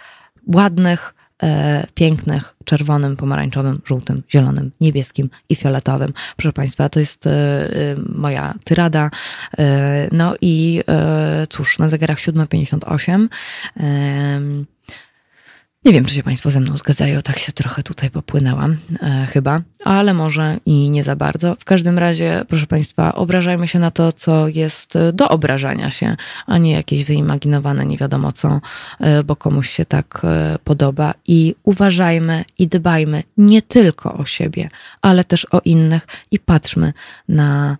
ładnych, 0.53 1.13
e, 1.43 1.87
pięknych, 1.93 2.55
czerwonym, 2.65 3.15
pomarańczowym, 3.15 3.81
żółtym, 3.85 4.23
zielonym, 4.29 4.71
niebieskim 4.81 5.29
i 5.49 5.55
fioletowym. 5.55 6.13
Proszę 6.35 6.53
Państwa, 6.53 6.89
to 6.89 6.99
jest 6.99 7.27
e, 7.27 7.31
e 7.31 7.95
moja 8.09 8.53
tyrada. 8.63 9.11
E, 9.57 10.07
no 10.11 10.35
i 10.41 10.81
cóż, 11.49 11.79
na 11.79 11.87
zegarach 11.87 12.17
7.58 12.17 14.65
nie 15.85 15.93
wiem, 15.93 16.05
czy 16.05 16.15
się 16.15 16.23
Państwo 16.23 16.49
ze 16.49 16.59
mną 16.59 16.77
zgadzają, 16.77 17.21
tak 17.21 17.39
się 17.39 17.51
trochę 17.51 17.83
tutaj 17.83 18.09
popłynęłam, 18.09 18.77
e, 19.01 19.27
chyba, 19.33 19.61
ale 19.83 20.13
może 20.13 20.57
i 20.65 20.89
nie 20.89 21.03
za 21.03 21.15
bardzo. 21.15 21.55
W 21.59 21.65
każdym 21.65 21.99
razie, 21.99 22.41
proszę 22.47 22.67
Państwa, 22.67 23.15
obrażajmy 23.15 23.67
się 23.67 23.79
na 23.79 23.91
to, 23.91 24.11
co 24.13 24.47
jest 24.47 24.93
do 25.13 25.29
obrażania 25.29 25.91
się, 25.91 26.15
a 26.45 26.57
nie 26.57 26.71
jakieś 26.71 27.03
wyimaginowane 27.03 27.85
nie 27.85 27.97
wiadomo 27.97 28.31
co, 28.31 28.61
e, 28.99 29.23
bo 29.23 29.35
komuś 29.35 29.69
się 29.69 29.85
tak 29.85 30.21
e, 30.23 30.57
podoba. 30.63 31.13
I 31.27 31.55
uważajmy 31.63 32.45
i 32.59 32.67
dbajmy 32.67 33.23
nie 33.37 33.61
tylko 33.61 34.13
o 34.13 34.25
siebie, 34.25 34.69
ale 35.01 35.23
też 35.23 35.47
o 35.51 35.61
innych 35.65 36.07
i 36.31 36.39
patrzmy 36.39 36.93
na 37.29 37.77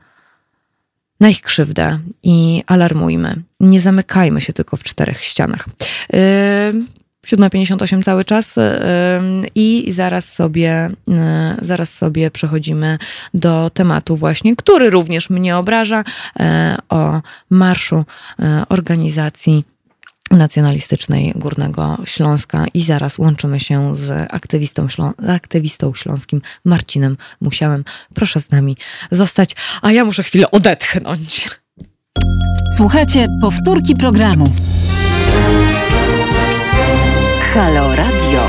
na 1.19 1.29
ich 1.29 1.41
krzywdę 1.41 1.99
i 2.23 2.63
alarmujmy. 2.67 3.35
Nie 3.59 3.79
zamykajmy 3.79 4.41
się 4.41 4.53
tylko 4.53 4.77
w 4.77 4.83
czterech 4.83 5.23
ścianach. 5.23 5.65
Yy, 6.13 6.19
7.58 7.25 8.03
cały 8.03 8.25
czas 8.25 8.55
i 9.55 9.85
zaraz 9.91 10.33
sobie, 10.33 10.89
y, 11.09 11.65
zaraz 11.65 11.93
sobie 11.93 12.31
przechodzimy 12.31 12.97
do 13.33 13.69
tematu 13.69 14.17
właśnie, 14.17 14.55
który 14.55 14.89
również 14.89 15.29
mnie 15.29 15.57
obraża, 15.57 16.03
o 16.89 17.21
marszu 17.49 18.05
organizacji 18.69 19.63
nacjonalistycznej 20.31 21.33
Górnego 21.35 21.97
Śląska 22.05 22.65
i 22.73 22.83
zaraz 22.83 23.17
łączymy 23.17 23.59
się 23.59 23.95
z 23.95 24.33
aktywistą, 24.33 24.89
ślą 24.89 25.13
aktywistą 25.27 25.93
śląskim 25.93 26.41
Marcinem 26.65 27.17
Musiałem. 27.41 27.83
Proszę 28.13 28.41
z 28.41 28.51
nami 28.51 28.77
zostać, 29.11 29.55
a 29.81 29.91
ja 29.91 30.05
muszę 30.05 30.23
chwilę 30.23 30.51
odetchnąć. 30.51 31.49
Słuchajcie, 32.77 33.27
powtórki 33.41 33.95
programu. 33.95 34.45
Halo 37.55 37.95
Radio. 37.95 38.44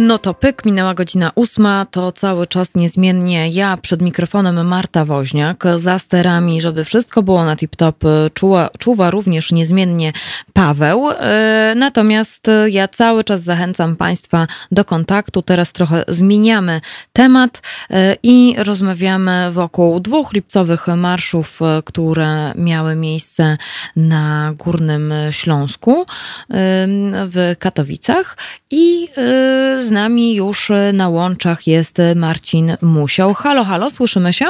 No 0.00 0.18
to 0.18 0.34
pyk, 0.34 0.64
minęła 0.64 0.94
godzina 0.94 1.32
ósma, 1.34 1.86
to 1.90 2.12
cały 2.12 2.46
czas 2.46 2.74
niezmiennie 2.74 3.48
ja 3.48 3.76
przed 3.76 4.02
mikrofonem 4.02 4.66
Marta 4.66 5.04
Woźniak, 5.04 5.64
za 5.76 5.98
sterami, 5.98 6.60
żeby 6.60 6.84
wszystko 6.84 7.22
było 7.22 7.44
na 7.44 7.56
tip-top, 7.56 7.94
czuwa, 8.34 8.70
czuwa 8.78 9.10
również 9.10 9.52
niezmiennie 9.52 10.12
Paweł. 10.52 11.10
E, 11.10 11.72
natomiast 11.76 12.46
ja 12.68 12.88
cały 12.88 13.24
czas 13.24 13.42
zachęcam 13.42 13.96
Państwa 13.96 14.46
do 14.72 14.84
kontaktu. 14.84 15.42
Teraz 15.42 15.72
trochę 15.72 16.04
zmieniamy 16.08 16.80
temat 17.12 17.62
e, 17.90 18.16
i 18.22 18.54
rozmawiamy 18.58 19.52
wokół 19.52 20.00
dwóch 20.00 20.32
lipcowych 20.32 20.86
marszów, 20.86 21.62
e, 21.62 21.82
które 21.84 22.52
miały 22.54 22.96
miejsce 22.96 23.56
na 23.96 24.52
Górnym 24.58 25.12
Śląsku 25.30 26.06
w 27.26 27.54
Katowicach 27.58 28.36
i 28.70 29.08
z 29.78 29.87
nami 29.90 30.34
już 30.34 30.72
na 30.92 31.08
łączach 31.08 31.66
jest 31.66 31.96
Marcin 32.16 32.76
Musiał. 32.82 33.34
Halo, 33.34 33.64
halo, 33.64 33.90
słyszymy 33.90 34.32
się? 34.32 34.46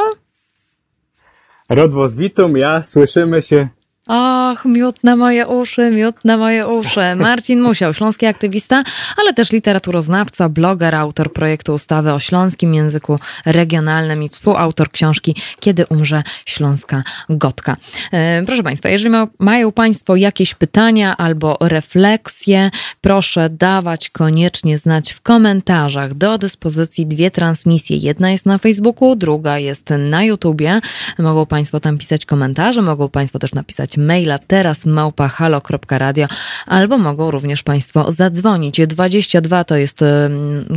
Rodwos 1.69 2.15
witum, 2.15 2.57
ja, 2.57 2.83
słyszymy 2.83 3.43
się. 3.43 3.69
Ach, 4.11 4.65
miód 4.65 5.05
na 5.05 5.17
moje 5.17 5.47
uszy, 5.47 5.91
miód 5.91 6.17
na 6.25 6.37
moje 6.37 6.69
uszy. 6.69 7.01
Marcin 7.17 7.63
Musiał, 7.63 7.95
śląski 7.95 8.27
aktywista, 8.27 8.85
ale 9.17 9.35
też 9.35 9.53
literaturoznawca, 9.53 10.49
bloger, 10.49 10.95
autor 10.95 11.33
projektu 11.33 11.75
ustawy 11.75 12.13
o 12.13 12.21
śląskim 12.21 12.75
języku 12.75 13.19
regionalnym 13.47 14.23
i 14.23 14.29
współautor 14.29 14.91
książki 14.91 15.37
Kiedy 15.61 15.87
umrze 15.87 16.23
śląska 16.47 17.03
gotka. 17.29 17.77
E, 18.13 18.43
proszę 18.47 18.63
Państwa, 18.63 18.89
jeżeli 18.89 19.11
ma, 19.11 19.27
mają 19.39 19.73
Państwo 19.73 20.17
jakieś 20.17 20.55
pytania 20.55 21.17
albo 21.17 21.57
refleksje, 21.61 22.71
proszę 23.01 23.51
dawać 23.51 24.11
koniecznie 24.11 24.79
znać 24.79 25.13
w 25.13 25.21
komentarzach. 25.21 26.15
Do 26.15 26.39
dyspozycji 26.39 27.07
dwie 27.07 27.31
transmisje. 27.31 27.97
Jedna 27.97 28.31
jest 28.31 28.47
na 28.47 28.59
Facebooku, 28.59 29.17
druga 29.17 29.59
jest 29.59 29.91
na 29.99 30.25
YouTubie. 30.25 30.81
Mogą 31.19 31.47
Państwo 31.47 31.81
tam 31.81 31.99
pisać 31.99 32.27
komentarze, 32.27 32.83
mogą 32.83 33.09
Państwo 33.09 33.39
też 33.39 33.53
napisać 33.53 33.98
maila 33.99 34.39
teraz 34.39 34.87
małpa 34.87 35.29
halo.radio 35.29 36.27
albo 36.67 36.99
mogą 36.99 37.31
również 37.31 37.63
Państwo 37.63 38.13
zadzwonić. 38.13 38.81
22 38.87 39.65
to 39.65 39.77
jest 39.77 40.05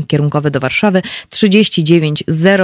kierunkowy 0.08 0.52
do 0.52 0.60
Warszawy, 0.60 1.02
39 1.30 2.24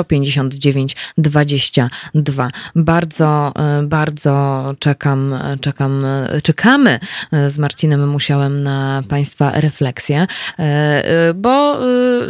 059 0.09 0.95
22. 1.17 2.49
Bardzo, 2.75 3.53
e, 3.55 3.83
bardzo 3.83 4.63
czekam, 4.79 5.35
czekam, 5.61 6.05
czekamy 6.43 6.99
e, 7.31 7.49
z 7.49 7.57
Marcinem 7.57 8.09
Musiałem 8.09 8.63
na 8.63 9.03
Państwa 9.09 9.51
refleksję, 9.61 10.27
e, 10.59 11.33
bo 11.35 11.77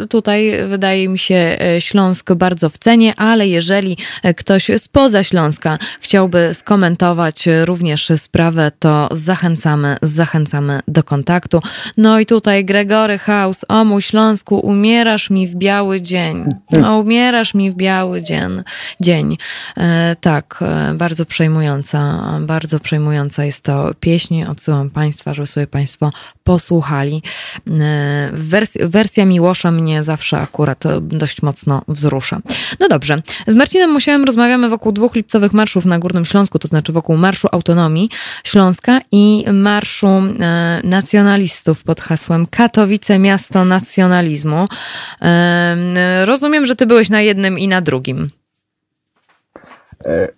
tutaj 0.09 0.53
wydaje 0.67 1.09
mi 1.09 1.19
się 1.19 1.57
Śląsk 1.79 2.33
bardzo 2.33 2.69
w 2.69 2.77
cenie, 2.77 3.15
ale 3.15 3.47
jeżeli 3.47 3.97
ktoś 4.37 4.71
spoza 4.77 5.23
Śląska 5.23 5.77
chciałby 6.01 6.53
skomentować 6.53 7.47
również 7.65 8.11
sprawę, 8.17 8.71
to 8.79 9.09
zachęcamy, 9.11 9.97
zachęcamy 10.01 10.79
do 10.87 11.03
kontaktu. 11.03 11.61
No 11.97 12.19
i 12.19 12.25
tutaj 12.25 12.65
Gregory 12.65 13.17
House, 13.17 13.65
o 13.67 13.85
mój 13.85 14.01
Śląsku, 14.01 14.59
umierasz 14.59 15.29
mi 15.29 15.47
w 15.47 15.55
biały 15.55 16.01
dzień. 16.01 16.45
No, 16.71 16.99
umierasz 16.99 17.53
mi 17.53 17.71
w 17.71 17.75
biały 17.75 18.21
dzień. 18.21 18.63
dzień. 19.01 19.37
E, 19.77 20.15
tak, 20.21 20.59
e, 20.61 20.93
bardzo 20.93 21.25
przejmująca, 21.25 22.23
bardzo 22.41 22.79
przejmująca 22.79 23.45
jest 23.45 23.63
to 23.63 23.93
pieśń. 23.99 24.43
Odsyłam 24.43 24.89
Państwa, 24.89 25.33
żeby 25.33 25.47
sobie 25.47 25.67
Państwo 25.67 26.11
posłuchali. 26.47 27.21
E, 27.67 28.29
wersja, 28.33 28.87
wersja 28.87 29.25
Miłosza 29.25 29.71
mnie 29.71 30.03
zawsze 30.03 30.37
akurat 30.37 30.83
dość 31.01 31.41
mocno 31.41 31.81
wzrusza. 31.87 32.39
No 32.79 32.87
dobrze, 32.87 33.21
z 33.47 33.55
Marcinem 33.55 33.91
Musiałem 33.91 34.23
rozmawiamy 34.23 34.69
wokół 34.69 34.91
dwóch 34.91 35.15
lipcowych 35.15 35.53
marszów 35.53 35.85
na 35.85 35.99
Górnym 35.99 36.25
Śląsku, 36.25 36.59
to 36.59 36.67
znaczy 36.67 36.93
wokół 36.93 37.17
Marszu 37.17 37.47
Autonomii 37.51 38.09
Śląska 38.43 39.01
i 39.11 39.45
Marszu 39.53 40.07
e, 40.07 40.81
Nacjonalistów 40.83 41.83
pod 41.83 42.01
hasłem 42.01 42.45
Katowice 42.45 43.19
Miasto 43.19 43.65
Nacjonalizmu. 43.65 44.67
E, 45.21 46.25
rozumiem, 46.25 46.65
że 46.65 46.75
ty 46.75 46.85
byłeś 46.85 47.09
na 47.09 47.21
jednym 47.21 47.59
i 47.59 47.67
na 47.67 47.81
drugim. 47.81 48.29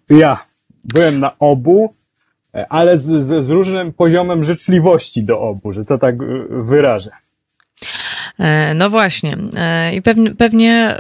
Ja 0.09 0.37
byłem 0.83 1.19
na 1.19 1.37
obu 1.39 1.93
E, 1.98 1.98
ale 2.69 2.97
z, 2.97 3.05
z, 3.05 3.45
z 3.45 3.49
różnym 3.49 3.93
poziomem 3.93 4.43
życzliwości 4.43 5.23
do 5.23 5.41
obu, 5.41 5.73
że 5.73 5.85
to 5.85 5.97
tak 5.97 6.15
e, 6.15 6.25
wyrażę. 6.49 7.11
E, 8.39 8.73
no 8.73 8.89
właśnie. 8.89 9.37
I 9.93 10.01
pewnie, 10.01 10.35
pewnie 10.35 10.95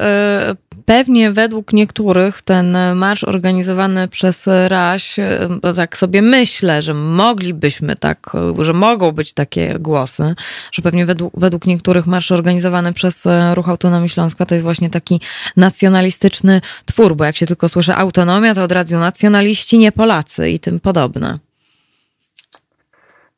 pewnie 0.89 1.31
według 1.31 1.73
niektórych 1.73 2.41
ten 2.41 2.77
marsz 2.95 3.23
organizowany 3.23 4.07
przez 4.07 4.45
RAŚ, 4.67 5.19
e, 5.19 5.49
tak 5.75 5.97
sobie 5.97 6.21
myślę, 6.21 6.81
że 6.81 6.93
moglibyśmy 6.93 7.95
tak, 7.95 8.31
że 8.59 8.73
mogą 8.73 9.11
być 9.11 9.33
takie 9.33 9.75
głosy, 9.79 10.35
że 10.71 10.81
pewnie 10.81 11.05
według, 11.05 11.33
według 11.37 11.65
niektórych 11.65 12.05
marsz 12.05 12.31
organizowany 12.31 12.93
przez 12.93 13.27
Ruch 13.53 13.69
Autonomii 13.69 14.09
Śląska 14.09 14.45
to 14.45 14.55
jest 14.55 14.63
właśnie 14.63 14.89
taki 14.89 15.21
nacjonalistyczny 15.57 16.61
twór, 16.85 17.15
bo 17.15 17.25
jak 17.25 17.37
się 17.37 17.45
tylko 17.45 17.69
słyszy 17.69 17.95
autonomia, 17.95 18.55
to 18.55 18.63
od 18.63 18.71
razu 18.71 18.95
nacjonaliści, 18.95 19.77
nie 19.77 19.91
Polacy 19.91 20.49
i 20.49 20.59
tym 20.59 20.79
podobne. 20.79 21.39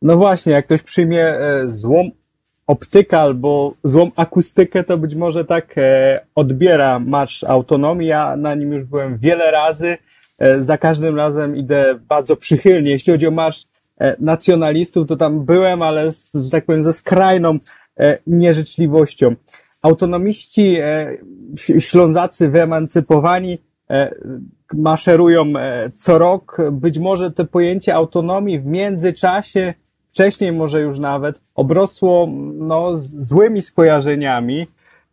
No 0.01 0.17
właśnie, 0.17 0.53
jak 0.53 0.65
ktoś 0.65 0.81
przyjmie 0.81 1.23
e, 1.23 1.69
złą 1.69 2.11
optykę 2.67 3.19
albo 3.19 3.73
złą 3.83 4.09
akustykę, 4.15 4.83
to 4.83 4.97
być 4.97 5.15
może 5.15 5.45
tak 5.45 5.77
e, 5.77 6.19
odbiera 6.35 6.99
Marsz 6.99 7.43
Autonomii. 7.43 8.07
Ja 8.07 8.35
na 8.35 8.55
nim 8.55 8.73
już 8.73 8.83
byłem 8.83 9.17
wiele 9.17 9.51
razy. 9.51 9.97
E, 10.39 10.61
za 10.61 10.77
każdym 10.77 11.15
razem 11.15 11.55
idę 11.55 11.99
bardzo 12.09 12.37
przychylnie. 12.37 12.91
Jeśli 12.91 13.13
chodzi 13.13 13.27
o 13.27 13.31
Marsz 13.31 13.65
Nacjonalistów, 14.19 15.07
to 15.07 15.15
tam 15.15 15.45
byłem, 15.45 15.81
ale 15.81 16.11
z, 16.11 16.33
że 16.33 16.49
tak 16.49 16.65
powiem 16.65 16.83
ze 16.83 16.93
skrajną 16.93 17.57
nieżyczliwością. 18.27 19.35
Autonomiści, 19.81 20.77
ślązacy 21.79 22.49
wyemancypowani 22.49 23.57
maszerują 24.73 25.53
co 25.93 26.17
rok. 26.17 26.57
Być 26.71 26.99
może 26.99 27.31
to 27.31 27.45
pojęcie 27.45 27.95
autonomii 27.95 28.59
w 28.59 28.65
międzyczasie 28.65 29.73
wcześniej 30.11 30.51
może 30.51 30.81
już 30.81 30.99
nawet, 30.99 31.41
obrosło 31.55 32.27
no, 32.53 32.95
złymi 32.95 33.61
skojarzeniami. 33.61 34.67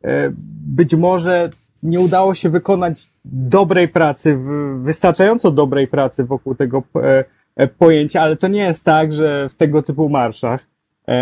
E, 0.04 0.32
być 0.66 0.94
może 0.94 1.50
nie 1.82 2.00
udało 2.00 2.34
się 2.34 2.48
wykonać 2.48 3.06
dobrej 3.24 3.88
pracy, 3.88 4.38
wystarczająco 4.82 5.50
dobrej 5.50 5.88
pracy 5.88 6.24
wokół 6.24 6.54
tego 6.54 6.82
e, 6.96 7.24
e, 7.56 7.68
pojęcia, 7.68 8.22
ale 8.22 8.36
to 8.36 8.48
nie 8.48 8.60
jest 8.60 8.84
tak, 8.84 9.12
że 9.12 9.48
w 9.48 9.54
tego 9.54 9.82
typu 9.82 10.08
marszach 10.08 10.66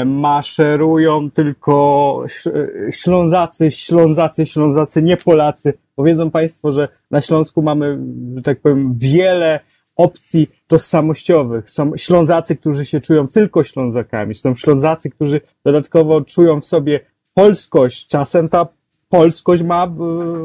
maszerują 0.06 1.30
tylko 1.30 2.24
Ślązacy, 2.90 3.70
Ślązacy, 3.70 4.46
Ślązacy, 4.46 5.02
nie 5.02 5.16
Polacy. 5.16 5.74
Powiedzą 5.96 6.30
Państwo, 6.30 6.72
że 6.72 6.88
na 7.10 7.20
Śląsku 7.20 7.62
mamy, 7.62 7.98
że 8.36 8.42
tak 8.42 8.60
powiem, 8.60 8.94
wiele 8.98 9.60
opcji 9.96 10.50
tożsamościowych. 10.66 11.70
Są 11.70 11.96
Ślązacy, 11.96 12.56
którzy 12.56 12.84
się 12.84 13.00
czują 13.00 13.28
tylko 13.28 13.64
Ślązakami. 13.64 14.34
Są 14.34 14.54
Ślązacy, 14.54 15.10
którzy 15.10 15.40
dodatkowo 15.64 16.20
czują 16.20 16.60
w 16.60 16.66
sobie 16.66 17.00
polskość. 17.34 18.06
Czasem 18.06 18.48
ta 18.48 18.66
polskość 19.08 19.62
ma 19.62 19.84
e, 19.84 19.90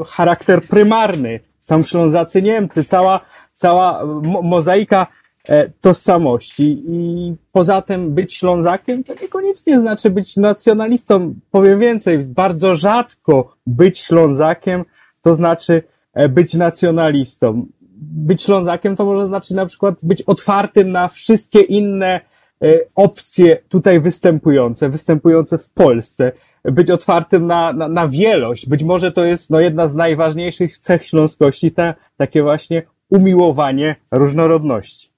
charakter 0.05 0.61
prymarny. 0.61 1.39
Są 1.59 1.83
Ślązacy 1.83 2.41
Niemcy. 2.41 2.83
Cała, 2.83 3.19
cała 3.53 4.05
mo 4.05 4.41
mozaika 4.41 5.07
e, 5.49 5.69
tożsamości. 5.69 6.83
I 6.87 7.35
poza 7.51 7.81
tym 7.81 8.13
być 8.13 8.33
Ślązakiem 8.33 9.03
to 9.03 9.13
niekoniecznie 9.21 9.79
znaczy 9.79 10.09
być 10.09 10.37
nacjonalistą. 10.37 11.33
Powiem 11.51 11.79
więcej, 11.79 12.17
bardzo 12.17 12.75
rzadko 12.75 13.55
być 13.67 13.99
Ślązakiem 13.99 14.85
to 15.21 15.35
znaczy 15.35 15.83
e, 16.13 16.29
być 16.29 16.53
nacjonalistą 16.53 17.65
być 18.01 18.43
Ślązakiem 18.43 18.95
to 18.95 19.05
może 19.05 19.25
znaczyć 19.25 19.51
na 19.51 19.65
przykład 19.65 19.95
być 20.03 20.21
otwartym 20.21 20.91
na 20.91 21.07
wszystkie 21.07 21.61
inne 21.61 22.21
e, 22.63 22.79
opcje 22.95 23.57
tutaj 23.69 23.99
występujące, 23.99 24.89
występujące 24.89 25.57
w 25.57 25.71
Polsce, 25.71 26.31
być 26.63 26.89
otwartym 26.89 27.47
na, 27.47 27.73
na, 27.73 27.87
na 27.87 28.07
wielość. 28.07 28.69
Być 28.69 28.83
może 28.83 29.11
to 29.11 29.23
jest 29.23 29.49
no, 29.49 29.59
jedna 29.59 29.87
z 29.87 29.95
najważniejszych 29.95 30.77
cech 30.77 31.05
śląskości, 31.05 31.71
te, 31.71 31.93
takie 32.17 32.43
właśnie 32.43 32.83
umiłowanie 33.09 33.95
różnorodności. 34.11 35.10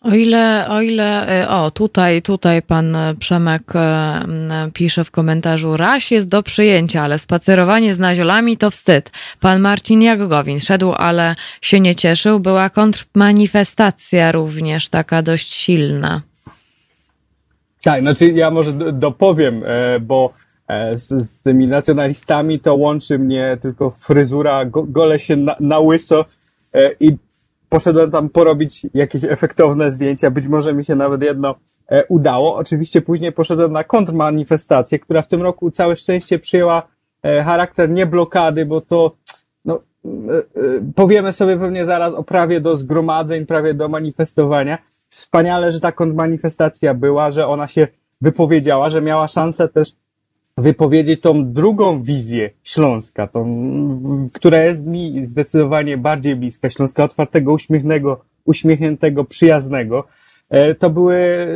O 0.00 0.14
ile, 0.14 0.68
o 0.68 0.82
ile, 0.82 1.42
e, 1.42 1.48
o 1.48 1.70
tutaj, 1.70 2.22
tutaj 2.22 2.62
pan 2.62 2.96
Przemek 3.18 3.62
e, 3.76 4.70
pisze 4.72 5.04
w 5.04 5.10
komentarzu, 5.10 5.76
raś 5.76 6.10
jest 6.10 6.28
do 6.28 6.42
przyjęcia, 6.42 7.02
ale 7.02 7.18
spacerowanie 7.18 7.94
z 7.94 7.98
naziolami 7.98 8.56
to 8.56 8.70
wstyd. 8.70 9.10
Pan 9.40 9.60
Marcin 9.60 10.02
Jagowin 10.02 10.60
szedł, 10.60 10.92
ale 10.92 11.36
się 11.60 11.80
nie 11.80 11.94
cieszył. 11.94 12.40
Była 12.40 12.70
kontrmanifestacja 12.70 14.32
również 14.32 14.88
taka 14.88 15.22
dość 15.22 15.52
silna. 15.52 16.22
Tak, 17.82 18.00
znaczy 18.00 18.26
ja 18.26 18.50
może 18.50 18.72
dopowiem, 18.92 19.62
e, 19.66 20.00
bo 20.00 20.32
z, 20.94 21.30
z 21.30 21.40
tymi 21.40 21.66
nacjonalistami 21.66 22.60
to 22.60 22.74
łączy 22.74 23.18
mnie 23.18 23.58
tylko 23.62 23.90
fryzura, 23.90 24.64
gole 24.66 25.18
się 25.18 25.36
na, 25.36 25.56
na 25.60 25.78
łyso 25.78 26.24
i 27.00 27.16
poszedłem 27.74 28.10
tam 28.10 28.28
porobić 28.28 28.86
jakieś 28.94 29.24
efektowne 29.24 29.92
zdjęcia, 29.92 30.30
być 30.30 30.46
może 30.46 30.74
mi 30.74 30.84
się 30.84 30.94
nawet 30.94 31.22
jedno 31.22 31.54
e, 31.88 32.04
udało. 32.04 32.56
Oczywiście 32.56 33.02
później 33.02 33.32
poszedłem 33.32 33.72
na 33.72 33.84
kontrmanifestację, 33.84 34.98
która 34.98 35.22
w 35.22 35.28
tym 35.28 35.42
roku 35.42 35.70
całe 35.70 35.96
szczęście 35.96 36.38
przyjęła 36.38 36.82
e, 37.22 37.42
charakter 37.42 37.90
nie 37.90 38.06
blokady, 38.06 38.66
bo 38.66 38.80
to 38.80 39.12
no, 39.64 39.80
e, 40.04 40.10
powiemy 40.94 41.32
sobie 41.32 41.56
pewnie 41.56 41.84
zaraz 41.84 42.14
o 42.14 42.22
prawie 42.22 42.60
do 42.60 42.76
zgromadzeń, 42.76 43.46
prawie 43.46 43.74
do 43.74 43.88
manifestowania. 43.88 44.78
Wspaniale, 45.08 45.72
że 45.72 45.80
ta 45.80 45.92
kontrmanifestacja 45.92 46.94
była, 46.94 47.30
że 47.30 47.46
ona 47.46 47.68
się 47.68 47.88
wypowiedziała, 48.20 48.90
że 48.90 49.02
miała 49.02 49.28
szansę 49.28 49.68
też 49.68 49.92
wypowiedzieć 50.58 51.20
tą 51.20 51.52
drugą 51.52 52.02
wizję 52.02 52.50
Śląska, 52.62 53.26
tą, 53.26 53.44
która 54.34 54.64
jest 54.64 54.86
mi 54.86 55.24
zdecydowanie 55.24 55.98
bardziej 55.98 56.36
bliska, 56.36 56.70
Śląska 56.70 57.04
otwartego, 57.04 57.52
uśmiechnego, 57.52 58.20
uśmiechniętego, 58.44 59.24
przyjaznego. 59.24 60.04
E, 60.50 60.74
to 60.74 60.90
były, 60.90 61.46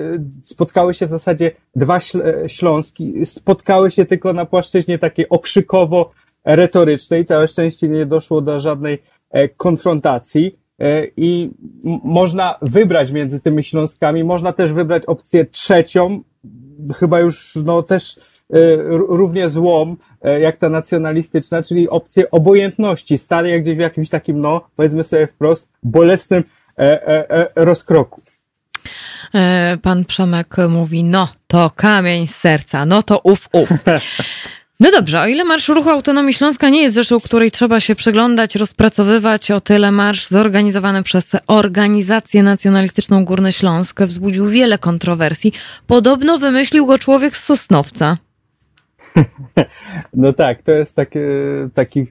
spotkały 0.43 0.95
się 0.95 1.07
w 1.07 1.11
zasadzie 1.11 1.51
dwa 1.77 2.01
Śląski, 2.47 3.27
spotkały 3.27 3.91
się 3.91 4.05
tylko 4.05 4.33
na 4.33 4.47
płaszczyźnie 4.47 4.99
takiej 4.99 5.29
okrzykowo-retorycznej. 5.29 7.25
Całe 7.25 7.49
szczęście 7.49 7.89
nie 7.89 8.07
doszło 8.07 8.41
do 8.41 8.61
żadnej 8.61 9.03
e, 9.31 9.49
konfrontacji 9.49 10.59
e, 10.79 11.07
i 11.17 11.51
można 12.05 12.59
wybrać 12.63 13.11
między 13.11 13.41
tymi 13.41 13.65
Śląskami, 13.65 14.25
można 14.25 14.53
też 14.53 14.73
wybrać 14.73 15.05
opcję 15.07 15.45
trzecią, 15.45 16.23
chyba 16.99 17.21
już 17.21 17.59
no 17.65 17.83
też 17.83 18.21
E, 18.21 18.38
równie 18.89 19.49
złą, 19.49 19.97
e, 20.23 20.41
jak 20.41 20.57
ta 20.57 20.69
nacjonalistyczna, 20.69 21.63
czyli 21.63 21.89
opcję 21.89 22.31
obojętności, 22.31 23.19
stale 23.19 23.51
jak 23.51 23.63
gdzieś 23.63 23.77
w 23.77 23.81
jakimś 23.81 24.09
takim, 24.09 24.41
no, 24.41 24.69
powiedzmy 24.77 25.05
sobie 25.05 25.27
wprost, 25.27 25.69
bolesnym 25.83 26.45
e, 26.79 27.47
rozkroku. 27.57 28.23
Pan 29.83 30.05
Przemek 30.05 30.57
mówi, 30.69 31.05
no 31.05 31.29
to 31.47 31.71
kamień 31.77 32.27
z 32.27 32.35
serca, 32.35 32.85
no 32.85 33.03
to 33.03 33.21
uf, 33.25 33.49
uf. 33.53 33.69
No 34.81 34.91
dobrze, 34.91 35.21
o 35.21 35.27
ile 35.27 35.45
Marsz 35.45 35.69
Ruchu 35.69 35.91
Autonomii 35.91 36.35
Śląska 36.35 36.69
nie 36.69 36.83
jest 36.83 36.95
rzeczą, 36.95 37.21
której 37.21 37.51
trzeba 37.51 37.81
się 37.81 37.95
przyglądać, 37.95 38.57
rozpracowywać, 38.57 39.51
o 39.51 39.61
tyle 39.61 39.93
marsz 39.93 40.29
zorganizowany 40.29 41.03
przez 41.03 41.33
Organizację 41.47 42.43
Nacjonalistyczną 42.43 43.25
Górny 43.25 43.53
Śląsk 43.53 44.03
wzbudził 44.03 44.49
wiele 44.49 44.79
kontrowersji. 44.79 45.53
Podobno 45.87 46.39
wymyślił 46.39 46.87
go 46.87 46.99
człowiek 46.99 47.37
z 47.37 47.45
Sosnowca. 47.45 48.17
No 50.15 50.33
tak, 50.33 50.63
to 50.63 50.73
jest 50.73 50.97
taki, 50.97 51.19
taki 51.75 52.07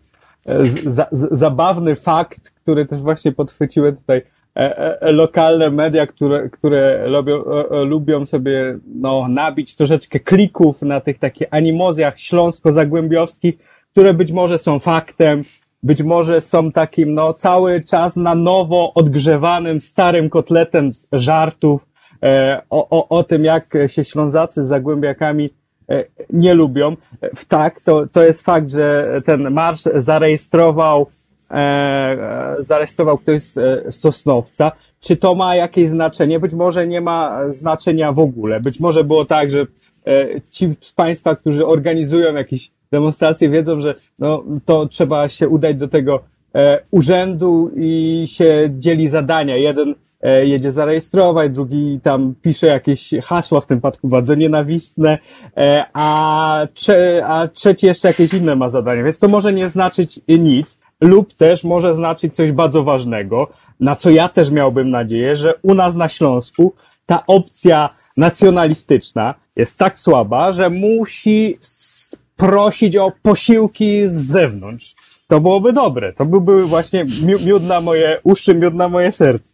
e, 0.46 0.66
za, 0.66 1.08
zabawny 1.12 1.96
fakt, 1.96 2.50
który 2.50 2.86
też 2.86 3.00
właśnie 3.00 3.32
podchwyciły 3.32 3.94
tutaj. 3.94 4.22
E, 4.56 5.02
e, 5.02 5.12
lokalne 5.12 5.70
media, 5.70 6.08
które, 6.08 6.50
które 6.50 7.08
lubią, 7.08 7.44
lubią 7.86 8.26
sobie 8.26 8.78
no, 8.96 9.28
nabić 9.28 9.76
troszeczkę 9.76 10.20
klików 10.20 10.82
na 10.82 11.02
tych 11.02 11.20
takich 11.20 11.48
animozjach 11.52 12.20
śląsko-zagłębiowskich, 12.20 13.58
które 13.92 14.14
być 14.14 14.32
może 14.32 14.60
są 14.60 14.80
faktem, 14.80 15.44
być 15.84 16.04
może 16.04 16.42
są 16.42 16.72
takim 16.72 17.14
no, 17.14 17.34
cały 17.34 17.82
czas 17.82 18.16
na 18.16 18.36
nowo 18.36 18.94
odgrzewanym 18.94 19.82
starym 19.82 20.30
kotletem 20.30 20.92
z 20.92 21.08
żartów 21.12 21.88
o, 22.70 22.90
o, 22.90 23.18
o 23.18 23.24
tym, 23.24 23.46
jak 23.46 23.74
się 23.88 24.04
Ślązacy 24.04 24.64
z 24.64 24.68
Zagłębiakami 24.68 25.50
E, 25.50 25.67
nie 26.34 26.54
lubią. 26.54 26.96
E, 27.22 27.30
tak, 27.48 27.82
to, 27.82 28.06
to 28.12 28.24
jest 28.24 28.42
fakt, 28.42 28.72
że 28.72 29.22
ten 29.26 29.52
marsz 29.52 29.82
zarejestrował, 29.82 31.08
e, 31.52 32.56
zarejestrował 32.60 33.18
ktoś 33.18 33.44
z 33.44 33.96
Sosnowca. 33.96 34.72
Czy 35.00 35.18
to 35.18 35.36
ma 35.36 35.56
jakieś 35.56 35.90
znaczenie? 35.90 36.40
Być 36.40 36.54
może 36.54 36.88
nie 36.88 37.02
ma 37.02 37.40
znaczenia 37.50 38.12
w 38.12 38.20
ogóle. 38.20 38.60
Być 38.60 38.80
może 38.80 39.04
było 39.04 39.26
tak, 39.26 39.52
że 39.52 39.66
e, 40.08 40.42
ci 40.42 40.76
z 40.82 40.94
Państwa, 40.94 41.36
którzy 41.36 41.66
organizują 41.66 42.36
jakieś 42.36 42.72
demonstracje, 42.92 43.50
wiedzą, 43.50 43.80
że 43.80 43.94
no, 44.20 44.44
to 44.66 44.86
trzeba 44.86 45.30
się 45.30 45.50
udać 45.50 45.80
do 45.80 45.88
tego 45.88 46.20
E, 46.20 46.37
urzędu 46.92 47.72
i 47.76 48.24
się 48.28 48.70
dzieli 48.72 49.08
zadania. 49.08 49.56
Jeden 49.56 49.96
e, 50.22 50.46
jedzie 50.46 50.72
zarejestrować, 50.72 51.52
drugi 51.52 52.00
tam 52.04 52.36
pisze 52.42 52.68
jakieś 52.68 53.10
hasła, 53.24 53.62
w 53.62 53.66
tym 53.66 53.78
przypadku 53.78 54.08
bardzo 54.08 54.36
nienawistne, 54.36 55.18
a, 55.94 56.68
trze 56.74 57.24
a 57.28 57.48
trzeci 57.48 57.86
jeszcze 57.86 58.08
jakieś 58.08 58.34
inne 58.34 58.56
ma 58.56 58.70
zadania, 58.70 59.04
więc 59.04 59.20
to 59.20 59.28
może 59.28 59.54
nie 59.54 59.70
znaczyć 59.70 60.20
nic, 60.28 60.80
lub 61.02 61.34
też 61.34 61.64
może 61.64 61.96
znaczyć 61.96 62.36
coś 62.36 62.52
bardzo 62.52 62.84
ważnego, 62.84 63.48
na 63.80 63.96
co 63.96 64.10
ja 64.10 64.30
też 64.30 64.52
miałbym 64.52 64.90
nadzieję, 64.90 65.36
że 65.36 65.54
u 65.62 65.74
nas 65.74 65.96
na 65.96 66.10
Śląsku 66.10 66.74
ta 67.06 67.24
opcja 67.28 67.90
nacjonalistyczna 68.18 69.36
jest 69.56 69.78
tak 69.78 70.00
słaba, 70.00 70.52
że 70.52 70.70
musi 70.70 71.58
prosić 72.36 72.96
o 72.96 73.12
posiłki 73.22 74.08
z 74.08 74.14
zewnątrz. 74.14 74.97
To 75.28 75.40
byłoby 75.40 75.74
dobre. 75.74 76.14
To 76.14 76.26
byłby 76.26 76.66
właśnie 76.66 77.06
miód 77.46 77.64
na 77.64 77.82
moje 77.82 78.20
uszy, 78.24 78.56
miód 78.56 78.74
na 78.74 78.90
moje 78.90 79.12
serce. 79.12 79.54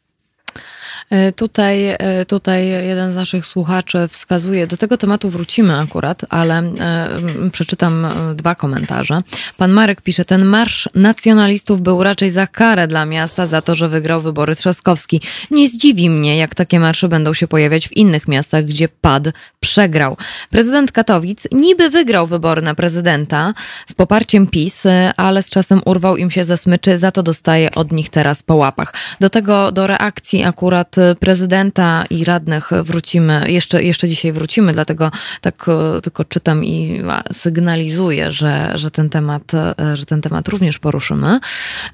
E, 1.09 1.31
tutaj, 1.31 1.87
e, 1.87 2.25
tutaj 2.25 2.67
jeden 2.67 3.11
z 3.11 3.15
naszych 3.15 3.45
słuchaczy 3.45 4.07
wskazuje, 4.07 4.67
do 4.67 4.77
tego 4.77 4.97
tematu 4.97 5.29
wrócimy 5.29 5.77
akurat, 5.77 6.21
ale 6.29 6.57
e, 6.57 7.09
przeczytam 7.51 8.07
dwa 8.35 8.55
komentarze. 8.55 9.21
Pan 9.57 9.71
Marek 9.71 10.01
pisze, 10.01 10.25
ten 10.25 10.45
marsz 10.45 10.89
nacjonalistów 10.95 11.81
był 11.81 12.03
raczej 12.03 12.29
za 12.29 12.47
karę 12.47 12.87
dla 12.87 13.05
miasta 13.05 13.47
za 13.47 13.61
to, 13.61 13.75
że 13.75 13.89
wygrał 13.89 14.21
wybory 14.21 14.55
Trzaskowski. 14.55 15.21
Nie 15.51 15.67
zdziwi 15.67 16.09
mnie, 16.09 16.37
jak 16.37 16.55
takie 16.55 16.79
marsze 16.79 17.07
będą 17.07 17.33
się 17.33 17.47
pojawiać 17.47 17.87
w 17.87 17.97
innych 17.97 18.27
miastach, 18.27 18.65
gdzie 18.65 18.87
PAD 18.89 19.23
przegrał. 19.59 20.17
Prezydent 20.49 20.91
Katowic 20.91 21.47
niby 21.51 21.89
wygrał 21.89 22.27
wybory 22.27 22.61
na 22.61 22.75
prezydenta 22.75 23.53
z 23.87 23.93
poparciem 23.93 24.47
PiS, 24.47 24.83
ale 25.17 25.43
z 25.43 25.49
czasem 25.49 25.81
urwał 25.85 26.17
im 26.17 26.31
się 26.31 26.45
ze 26.45 26.57
smyczy, 26.57 26.97
za 26.97 27.11
to 27.11 27.23
dostaje 27.23 27.75
od 27.75 27.91
nich 27.91 28.09
teraz 28.09 28.43
po 28.43 28.55
łapach. 28.55 28.93
Do 29.19 29.29
tego, 29.29 29.71
do 29.71 29.87
reakcji 29.87 30.43
akurat 30.43 30.92
prezydenta 31.19 32.05
i 32.09 32.23
radnych 32.23 32.69
wrócimy, 32.83 33.51
jeszcze, 33.51 33.83
jeszcze 33.83 34.09
dzisiaj 34.09 34.31
wrócimy, 34.31 34.73
dlatego 34.73 35.11
tak 35.41 35.65
e, 35.67 36.01
tylko 36.01 36.25
czytam 36.25 36.65
i 36.65 37.01
sygnalizuję, 37.33 38.31
że, 38.31 38.71
że, 38.75 38.91
ten 38.91 39.09
temat, 39.09 39.53
e, 39.53 39.97
że 39.97 40.05
ten 40.05 40.21
temat 40.21 40.47
również 40.47 40.79
poruszymy. 40.79 41.39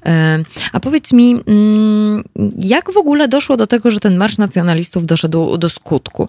E, 0.06 0.38
a 0.72 0.80
powiedz 0.80 1.12
mi, 1.12 1.40
mm, 1.46 2.24
jak 2.58 2.92
w 2.92 2.96
ogóle 2.96 3.28
doszło 3.28 3.56
do 3.56 3.66
tego, 3.66 3.90
że 3.90 4.00
ten 4.00 4.16
Marsz 4.16 4.38
Nacjonalistów 4.38 5.06
doszedł 5.06 5.58
do 5.58 5.70
skutku? 5.70 6.28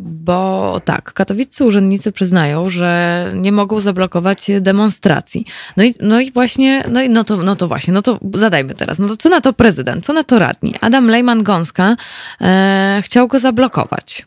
Bo 0.00 0.80
tak, 0.84 1.12
katowiccy 1.12 1.64
urzędnicy 1.64 2.12
przyznają, 2.12 2.70
że 2.70 3.32
nie 3.34 3.52
mogą 3.52 3.80
zablokować 3.80 4.50
demonstracji. 4.60 5.44
No 5.76 5.84
i, 5.84 5.94
no 6.00 6.20
i 6.20 6.30
właśnie, 6.30 6.84
no, 6.90 7.02
i, 7.02 7.08
no, 7.08 7.24
to, 7.24 7.36
no 7.36 7.56
to 7.56 7.68
właśnie, 7.68 7.92
no 7.92 8.02
to 8.02 8.18
zadajmy 8.34 8.74
teraz, 8.74 8.98
no 8.98 9.08
to 9.08 9.16
co 9.16 9.28
na 9.28 9.40
to 9.40 9.52
prezydent, 9.52 10.04
co 10.04 10.12
na 10.12 10.24
to 10.24 10.38
radni? 10.38 10.74
Adam 10.80 11.06
Lejman 11.06 11.27
Pan 11.28 11.42
Gąska 11.42 11.94
e, 12.40 13.02
chciał 13.04 13.28
go 13.28 13.38
zablokować. 13.38 14.26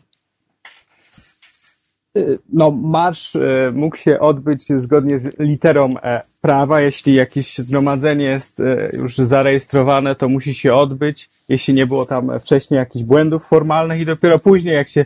No, 2.52 2.70
marsz 2.70 3.36
e, 3.36 3.72
mógł 3.74 3.96
się 3.96 4.20
odbyć 4.20 4.68
zgodnie 4.68 5.18
z 5.18 5.38
literą 5.38 5.94
e, 5.98 6.20
prawa. 6.40 6.80
Jeśli 6.80 7.14
jakieś 7.14 7.58
zgromadzenie 7.58 8.24
jest 8.24 8.60
e, 8.60 8.90
już 8.92 9.16
zarejestrowane, 9.16 10.14
to 10.14 10.28
musi 10.28 10.54
się 10.54 10.74
odbyć. 10.74 11.30
Jeśli 11.48 11.74
nie 11.74 11.86
było 11.86 12.06
tam 12.06 12.40
wcześniej 12.40 12.78
jakichś 12.78 13.04
błędów 13.04 13.46
formalnych 13.46 14.00
i 14.00 14.06
dopiero 14.06 14.38
później, 14.38 14.74
jak 14.74 14.88
się 14.88 15.04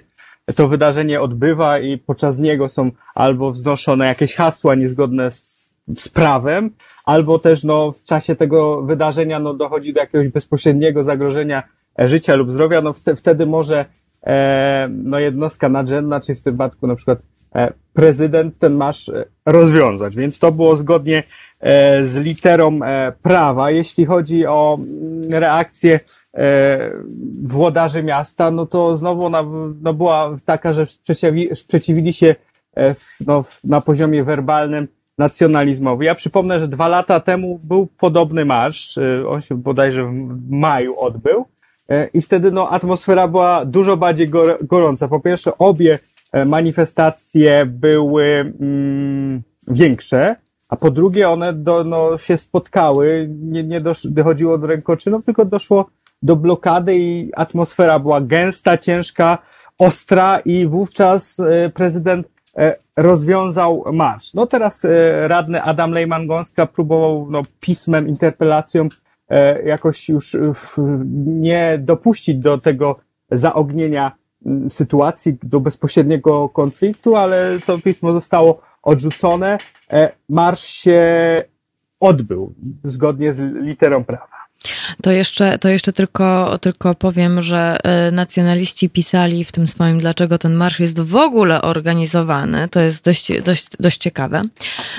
to 0.54 0.68
wydarzenie 0.68 1.20
odbywa 1.20 1.78
i 1.78 1.98
podczas 1.98 2.38
niego 2.38 2.68
są 2.68 2.90
albo 3.14 3.52
wznoszone 3.52 4.06
jakieś 4.06 4.34
hasła 4.34 4.74
niezgodne 4.74 5.30
z, 5.30 5.70
z 5.98 6.08
prawem, 6.08 6.70
albo 7.04 7.38
też 7.38 7.64
no, 7.64 7.92
w 7.92 8.04
czasie 8.04 8.34
tego 8.34 8.82
wydarzenia 8.82 9.38
no, 9.38 9.54
dochodzi 9.54 9.92
do 9.92 10.00
jakiegoś 10.00 10.28
bezpośredniego 10.28 11.02
zagrożenia 11.02 11.62
życia 11.98 12.34
lub 12.34 12.50
zdrowia, 12.50 12.80
no 12.80 12.92
wtedy 13.16 13.46
może 13.46 13.84
e, 14.26 14.88
no 14.90 15.18
jednostka 15.18 15.68
nadrzędna, 15.68 16.20
czy 16.20 16.34
w 16.34 16.42
tym 16.42 16.52
przypadku 16.52 16.86
na 16.86 16.96
przykład 16.96 17.18
e, 17.54 17.72
prezydent 17.92 18.58
ten 18.58 18.74
masz 18.74 19.08
e, 19.08 19.24
rozwiązać. 19.46 20.16
Więc 20.16 20.38
to 20.38 20.52
było 20.52 20.76
zgodnie 20.76 21.22
z 22.04 22.14
literą 22.16 22.80
prawa. 23.22 23.70
Jeśli 23.70 24.06
chodzi 24.06 24.46
o 24.46 24.78
mm, 24.80 25.34
reakcję 25.34 26.00
włodarzy 27.42 28.02
miasta, 28.02 28.50
no 28.50 28.66
to 28.66 28.96
znowu 28.96 29.26
ona 29.26 29.44
no 29.82 29.92
była 29.92 30.36
taka, 30.44 30.72
że 30.72 30.86
sprzeciwi, 30.86 31.56
sprzeciwili 31.56 32.12
się 32.12 32.34
e, 32.76 32.94
no, 33.26 33.44
na 33.64 33.80
poziomie 33.80 34.24
werbalnym 34.24 34.88
nacjonalizmowi. 35.18 36.06
Ja 36.06 36.14
przypomnę, 36.14 36.60
że 36.60 36.68
dwa 36.68 36.88
lata 36.88 37.20
temu 37.20 37.60
był 37.64 37.86
podobny 37.86 38.44
marsz, 38.44 38.98
on 39.28 39.42
się 39.42 39.54
bodajże 39.54 40.04
w 40.04 40.50
maju 40.50 41.00
odbył, 41.00 41.46
i 42.14 42.22
wtedy 42.22 42.52
no, 42.52 42.70
atmosfera 42.70 43.28
była 43.28 43.64
dużo 43.64 43.96
bardziej 43.96 44.30
gorąca. 44.62 45.08
Po 45.08 45.20
pierwsze, 45.20 45.58
obie 45.58 45.98
e, 46.32 46.44
manifestacje 46.44 47.66
były 47.66 48.52
mm, 48.60 49.42
większe, 49.68 50.36
a 50.68 50.76
po 50.76 50.90
drugie 50.90 51.28
one 51.28 51.52
do, 51.52 51.84
no, 51.84 52.18
się 52.18 52.36
spotkały, 52.36 53.28
nie, 53.30 53.64
nie 53.64 53.80
dosz, 53.80 54.06
dochodziło 54.06 54.58
do 54.58 54.66
rękoczynów, 54.66 55.24
tylko 55.24 55.44
doszło 55.44 55.86
do 56.22 56.36
blokady 56.36 56.96
i 56.98 57.30
atmosfera 57.36 57.98
była 57.98 58.20
gęsta, 58.20 58.78
ciężka, 58.78 59.38
ostra 59.78 60.38
i 60.38 60.66
wówczas 60.66 61.40
e, 61.40 61.70
prezydent 61.70 62.36
rozwiązał 62.96 63.84
marsz. 63.92 64.34
No 64.34 64.46
teraz 64.46 64.86
radny 65.26 65.62
Adam 65.62 65.90
Lejman-Gąska 65.90 66.66
próbował 66.66 67.26
no, 67.30 67.42
pismem, 67.60 68.08
interpelacją 68.08 68.88
E, 68.88 69.05
jakoś 69.64 70.08
już 70.08 70.36
nie 71.26 71.78
dopuścić 71.82 72.36
do 72.36 72.58
tego 72.58 72.96
zaognienia 73.30 74.12
sytuacji, 74.70 75.38
do 75.42 75.60
bezpośredniego 75.60 76.48
konfliktu, 76.48 77.16
ale 77.16 77.58
to 77.66 77.78
pismo 77.78 78.12
zostało 78.12 78.60
odrzucone. 78.82 79.58
E, 79.92 80.12
marsz 80.28 80.64
się 80.64 81.02
odbył 82.00 82.54
zgodnie 82.84 83.32
z 83.32 83.40
literą 83.40 84.04
prawa. 84.04 84.35
To 85.02 85.10
jeszcze, 85.12 85.58
to 85.58 85.68
jeszcze 85.68 85.92
tylko, 85.92 86.58
tylko 86.58 86.94
powiem, 86.94 87.42
że 87.42 87.78
e, 87.84 88.10
nacjonaliści 88.10 88.90
pisali 88.90 89.44
w 89.44 89.52
tym 89.52 89.66
swoim, 89.66 89.98
dlaczego 89.98 90.38
ten 90.38 90.54
marsz 90.54 90.80
jest 90.80 91.00
w 91.00 91.16
ogóle 91.16 91.62
organizowany. 91.62 92.68
To 92.68 92.80
jest 92.80 93.04
dość, 93.04 93.42
dość, 93.42 93.66
dość 93.80 93.98
ciekawe. 93.98 94.42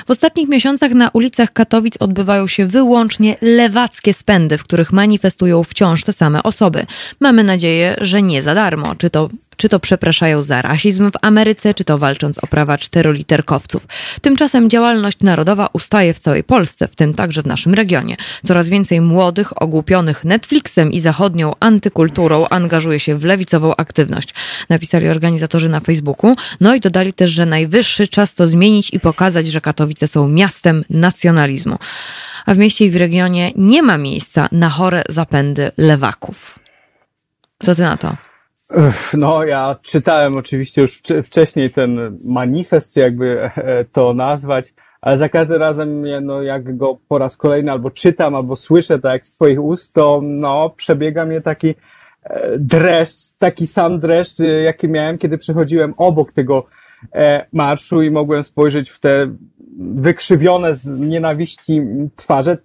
W 0.06 0.10
ostatnich 0.10 0.48
miesiącach 0.48 0.92
na 0.92 1.08
ulicach 1.08 1.52
Katowic 1.52 1.94
odbywają 2.00 2.48
się 2.48 2.66
wyłącznie 2.66 3.36
lewackie 3.40 4.14
spędy, 4.14 4.58
w 4.58 4.64
których 4.64 4.92
manifestują 4.92 5.64
wciąż 5.64 6.04
te 6.04 6.12
same 6.12 6.42
osoby. 6.42 6.86
Mamy 7.20 7.44
nadzieję, 7.44 7.96
że 8.00 8.22
nie 8.22 8.42
za 8.42 8.54
darmo. 8.54 8.94
Czy 8.94 9.10
to 9.10 9.28
czy 9.58 9.68
to 9.68 9.80
przepraszają 9.80 10.42
za 10.42 10.62
rasizm 10.62 11.10
w 11.10 11.14
Ameryce, 11.22 11.74
czy 11.74 11.84
to 11.84 11.98
walcząc 11.98 12.38
o 12.38 12.46
prawa 12.46 12.78
czteroliterkowców. 12.78 13.86
Tymczasem 14.20 14.70
działalność 14.70 15.20
narodowa 15.20 15.68
ustaje 15.72 16.14
w 16.14 16.18
całej 16.18 16.44
Polsce, 16.44 16.88
w 16.88 16.96
tym 16.96 17.14
także 17.14 17.42
w 17.42 17.46
naszym 17.46 17.74
regionie. 17.74 18.16
Coraz 18.46 18.68
więcej 18.68 19.00
młodych, 19.00 19.47
ogłupionych 19.56 20.24
Netflixem 20.24 20.92
i 20.92 21.00
zachodnią 21.00 21.52
antykulturą 21.60 22.48
angażuje 22.48 23.00
się 23.00 23.18
w 23.18 23.24
lewicową 23.24 23.76
aktywność. 23.76 24.34
Napisali 24.68 25.08
organizatorzy 25.08 25.68
na 25.68 25.80
Facebooku. 25.80 26.36
No 26.60 26.74
i 26.74 26.80
dodali 26.80 27.12
też, 27.12 27.30
że 27.30 27.46
najwyższy 27.46 28.08
czas 28.08 28.34
to 28.34 28.46
zmienić 28.46 28.94
i 28.94 29.00
pokazać, 29.00 29.46
że 29.46 29.60
Katowice 29.60 30.08
są 30.08 30.28
miastem 30.28 30.84
nacjonalizmu. 30.90 31.78
A 32.46 32.54
w 32.54 32.58
mieście 32.58 32.84
i 32.84 32.90
w 32.90 32.96
regionie 32.96 33.52
nie 33.56 33.82
ma 33.82 33.98
miejsca 33.98 34.48
na 34.52 34.68
chore 34.68 35.02
zapędy 35.08 35.70
lewaków. 35.76 36.58
Co 37.58 37.74
ty 37.74 37.82
na 37.82 37.96
to? 37.96 38.16
No, 39.14 39.44
ja 39.44 39.76
czytałem 39.82 40.36
oczywiście 40.36 40.82
już 40.82 41.02
wcześniej 41.24 41.70
ten 41.70 42.18
manifest, 42.24 42.96
jakby 42.96 43.40
e, 43.40 43.84
to 43.92 44.14
nazwać, 44.14 44.74
ale 45.00 45.18
za 45.18 45.28
każdym 45.28 45.56
razem, 45.56 46.04
no, 46.22 46.42
jak 46.42 46.76
go 46.76 46.98
po 47.08 47.18
raz 47.18 47.36
kolejny 47.36 47.72
albo 47.72 47.90
czytam, 47.90 48.34
albo 48.34 48.56
słyszę 48.56 48.98
tak 48.98 49.26
z 49.26 49.34
Twoich 49.34 49.62
ust, 49.62 49.94
to 49.94 50.20
no, 50.22 50.70
przebiega 50.70 51.24
mnie 51.24 51.40
taki 51.40 51.74
e, 52.22 52.58
dreszcz, 52.58 53.36
taki 53.38 53.66
sam 53.66 53.98
dreszcz, 53.98 54.40
e, 54.40 54.46
jaki 54.46 54.88
miałem, 54.88 55.18
kiedy 55.18 55.38
przechodziłem 55.38 55.94
obok 55.96 56.32
tego 56.32 56.66
marszu 57.52 58.02
i 58.02 58.10
mogłem 58.10 58.42
spojrzeć 58.42 58.90
w 58.90 59.00
te 59.00 59.34
wykrzywione 59.78 60.74
z 60.74 61.00
nienawiści 61.00 61.82
twarze. 62.16 62.58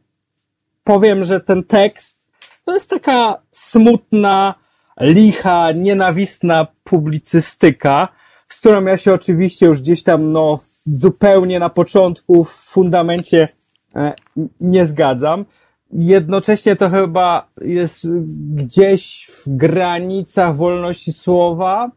Powiem, 0.84 1.24
że 1.24 1.40
ten 1.40 1.64
tekst 1.64 2.20
to 2.66 2.74
jest 2.74 2.90
taka 2.90 3.42
smutna, 3.52 4.56
licha, 5.02 5.72
nienawistna 5.72 6.68
publicystyka, 6.84 8.08
z 8.54 8.60
którą 8.60 8.86
ja 8.86 8.97
się 8.97 9.14
oczywiście 9.14 9.66
już 9.66 9.82
gdzieś 9.82 10.04
tam, 10.04 10.32
no, 10.32 10.60
zupełnie 10.86 11.60
na 11.60 11.70
początku, 11.70 12.43
w 12.43 12.51
fundamencie 12.51 13.47
e, 13.95 14.14
nie 14.62 14.86
zgadzam. 14.86 15.45
Jednocześnie 15.91 16.76
to 16.76 16.89
chyba 16.89 17.47
jest 17.62 18.08
gdzieś 18.54 19.32
w 19.45 19.56
granicach 19.56 20.56
wolności 20.56 21.14
słowa. 21.14 21.91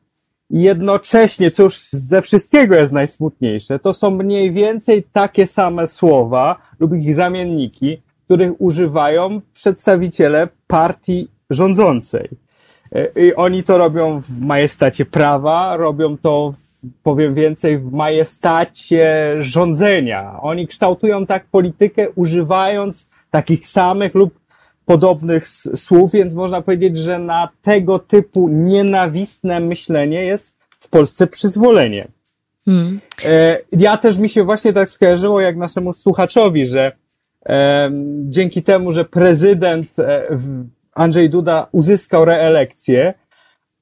Jednocześnie, 0.50 1.50
już 1.59 1.88
ze 1.90 2.22
wszystkiego 2.22 2.74
jest 2.74 2.92
najsmutniejsze, 2.92 3.78
to 3.78 3.92
są 3.92 4.11
mniej 4.11 4.52
więcej 4.52 5.04
takie 5.12 5.46
same 5.46 5.86
słowa 5.86 6.57
lub 6.78 6.94
ich 6.94 7.14
zamienniki, 7.14 8.02
których 8.24 8.61
używają 8.61 9.40
przedstawiciele 9.52 10.48
partii 10.66 11.28
rządzącej. 11.50 12.45
E, 12.93 13.22
I 13.26 13.34
oni 13.34 13.62
to 13.62 13.78
robią 13.78 14.20
w 14.20 14.41
majestacie 14.41 15.05
prawa, 15.05 15.76
robią 15.76 16.18
to 16.18 16.55
powiem 17.03 17.34
więcej, 17.34 17.78
w 17.78 17.93
majestacie 17.93 19.34
rządzenia. 19.41 20.39
Oni 20.43 20.66
kształtują 20.66 21.26
tak 21.26 21.47
politykę, 21.47 22.11
używając 22.11 23.09
takich 23.30 23.66
samych 23.66 24.14
lub 24.14 24.34
podobnych 24.87 25.49
słów, 25.74 26.12
więc 26.12 26.34
można 26.34 26.62
powiedzieć, 26.62 26.97
że 26.97 27.18
na 27.18 27.49
tego 27.62 27.99
typu 27.99 28.49
nienawistne 28.49 29.61
myślenie 29.61 30.24
jest 30.24 30.57
w 30.80 30.89
Polsce 30.89 31.26
przyzwolenie. 31.26 32.09
Mm. 32.66 33.01
E, 33.24 33.59
Ja 33.72 33.97
też 33.97 34.18
mi 34.18 34.28
się 34.28 34.45
właśnie 34.45 34.72
tak 34.72 34.91
skojarzyło, 34.91 35.41
jak 35.41 35.57
naszemu 35.57 35.93
słuchaczowi, 35.93 36.66
że 36.66 36.93
dzięki 38.28 38.62
temu, 38.62 38.93
że 38.93 39.05
prezydent 39.05 39.99
e, 39.99 40.26
w- 40.30 40.64
Andrzej 40.97 41.30
Duda 41.30 41.66
uzyskał 41.72 42.24
reelekcję, 42.24 43.14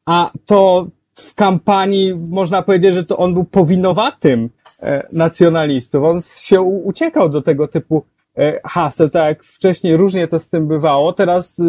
a 0.06 0.30
to 0.46 0.86
w 1.14 1.34
kampanii 1.34 2.14
można 2.28 2.62
powiedzieć, 2.62 2.94
że 2.94 3.04
to 3.04 3.16
on 3.16 3.34
był 3.34 3.44
powinowatym 3.44 4.50
e, 4.82 5.06
nacjonalistów. 5.12 6.04
On 6.04 6.20
się 6.20 6.60
uciekał 6.62 7.28
do 7.28 7.42
tego 7.42 7.68
typu 7.68 8.04
e, 8.38 8.60
haseł, 8.64 9.08
tak 9.08 9.24
jak 9.24 9.44
wcześniej 9.44 9.96
różnie 9.96 10.28
to 10.28 10.40
z 10.40 10.48
tym 10.48 10.68
bywało. 10.68 11.12
Teraz 11.12 11.60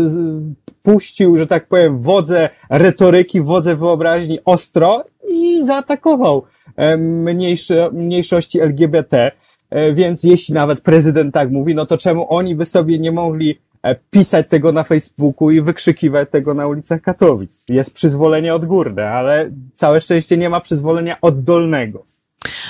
puścił, 0.83 1.37
że 1.37 1.47
tak 1.47 1.67
powiem, 1.67 2.01
wodze 2.01 2.49
retoryki, 2.69 3.41
wodze 3.41 3.75
wyobraźni 3.75 4.39
ostro 4.45 5.03
i 5.29 5.63
zaatakował 5.63 6.43
e, 6.75 6.97
mniejszości 7.91 8.61
LGBT. 8.61 9.31
Więc 9.93 10.23
jeśli 10.23 10.53
nawet 10.53 10.81
prezydent 10.81 11.33
tak 11.33 11.51
mówi, 11.51 11.75
no 11.75 11.85
to 11.85 11.97
czemu 11.97 12.33
oni 12.33 12.55
by 12.55 12.65
sobie 12.65 12.99
nie 12.99 13.11
mogli 13.11 13.59
pisać 13.93 14.49
tego 14.49 14.71
na 14.71 14.83
Facebooku 14.83 15.51
i 15.51 15.61
wykrzykiwać 15.61 16.29
tego 16.29 16.53
na 16.53 16.67
ulicach 16.67 17.01
Katowic? 17.01 17.65
Jest 17.69 17.93
przyzwolenie 17.93 18.55
odgórne, 18.55 19.09
ale 19.09 19.51
całe 19.73 20.01
szczęście 20.01 20.37
nie 20.37 20.49
ma 20.49 20.61
przyzwolenia 20.61 21.21
oddolnego. 21.21 22.03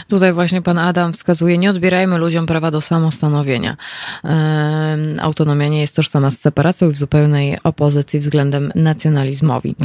Tutaj 0.08 0.34
właśnie 0.34 0.62
pan 0.62 0.78
Adam 0.78 1.14
wskazuje, 1.14 1.58
nie 1.58 1.70
odbierajmy 1.70 2.18
ludziom 2.18 2.46
prawa 2.46 2.72
do 2.72 2.82
samostanowienia. 2.82 3.78
Autonomia 5.22 5.68
nie 5.68 5.82
jest 5.82 5.96
tożsama 5.96 6.32
z 6.32 6.40
separacją 6.40 6.90
i 6.90 6.94
w 6.94 6.98
zupełnej 6.98 7.58
opozycji 7.64 8.20
względem 8.20 8.72
nacjonalizmowi. 8.76 9.76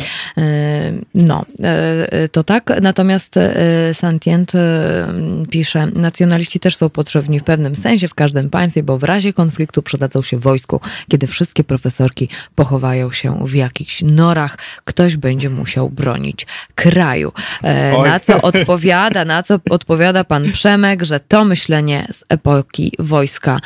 No, 1.15 1.45
e, 1.63 2.29
to 2.29 2.45
tak. 2.45 2.73
Natomiast 2.83 3.37
e, 3.37 3.95
Santient 3.95 4.55
e, 4.55 5.09
pisze, 5.51 5.87
nacjonaliści 5.87 6.61
też 6.61 6.77
są 6.77 6.91
potrzebni 6.91 7.41
w 7.41 7.45
pewnym 7.45 7.77
sensie 7.77 8.09
w 8.09 8.15
każdym 8.15 8.51
państwie, 8.51 8.83
bo 8.83 8.99
w 8.99 9.05
razie 9.05 9.33
konfliktu 9.33 9.83
przydadzą 9.83 10.23
się 10.23 10.39
wojsku. 10.39 10.81
Kiedy 11.11 11.27
wszystkie 11.27 11.65
profesorki 11.65 12.29
pochowają 12.55 13.13
się 13.13 13.47
w 13.47 13.55
jakichś 13.55 14.03
norach, 14.03 14.59
ktoś 14.85 15.17
będzie 15.17 15.51
musiał 15.51 15.91
bronić 15.91 16.47
kraju. 16.75 17.33
E. 17.65 18.03
Na 18.03 18.21
co 18.21 18.43
odpowiada, 18.43 19.25
na 19.25 19.43
co 19.43 19.55
odpowiada 19.71 19.80
pan 20.25 20.53
Przemek, 20.53 21.03
że 21.03 21.21
to 21.21 21.45
myślenie 21.45 22.07
z 22.13 22.25
epoki 22.29 22.93
wojska 22.99 23.61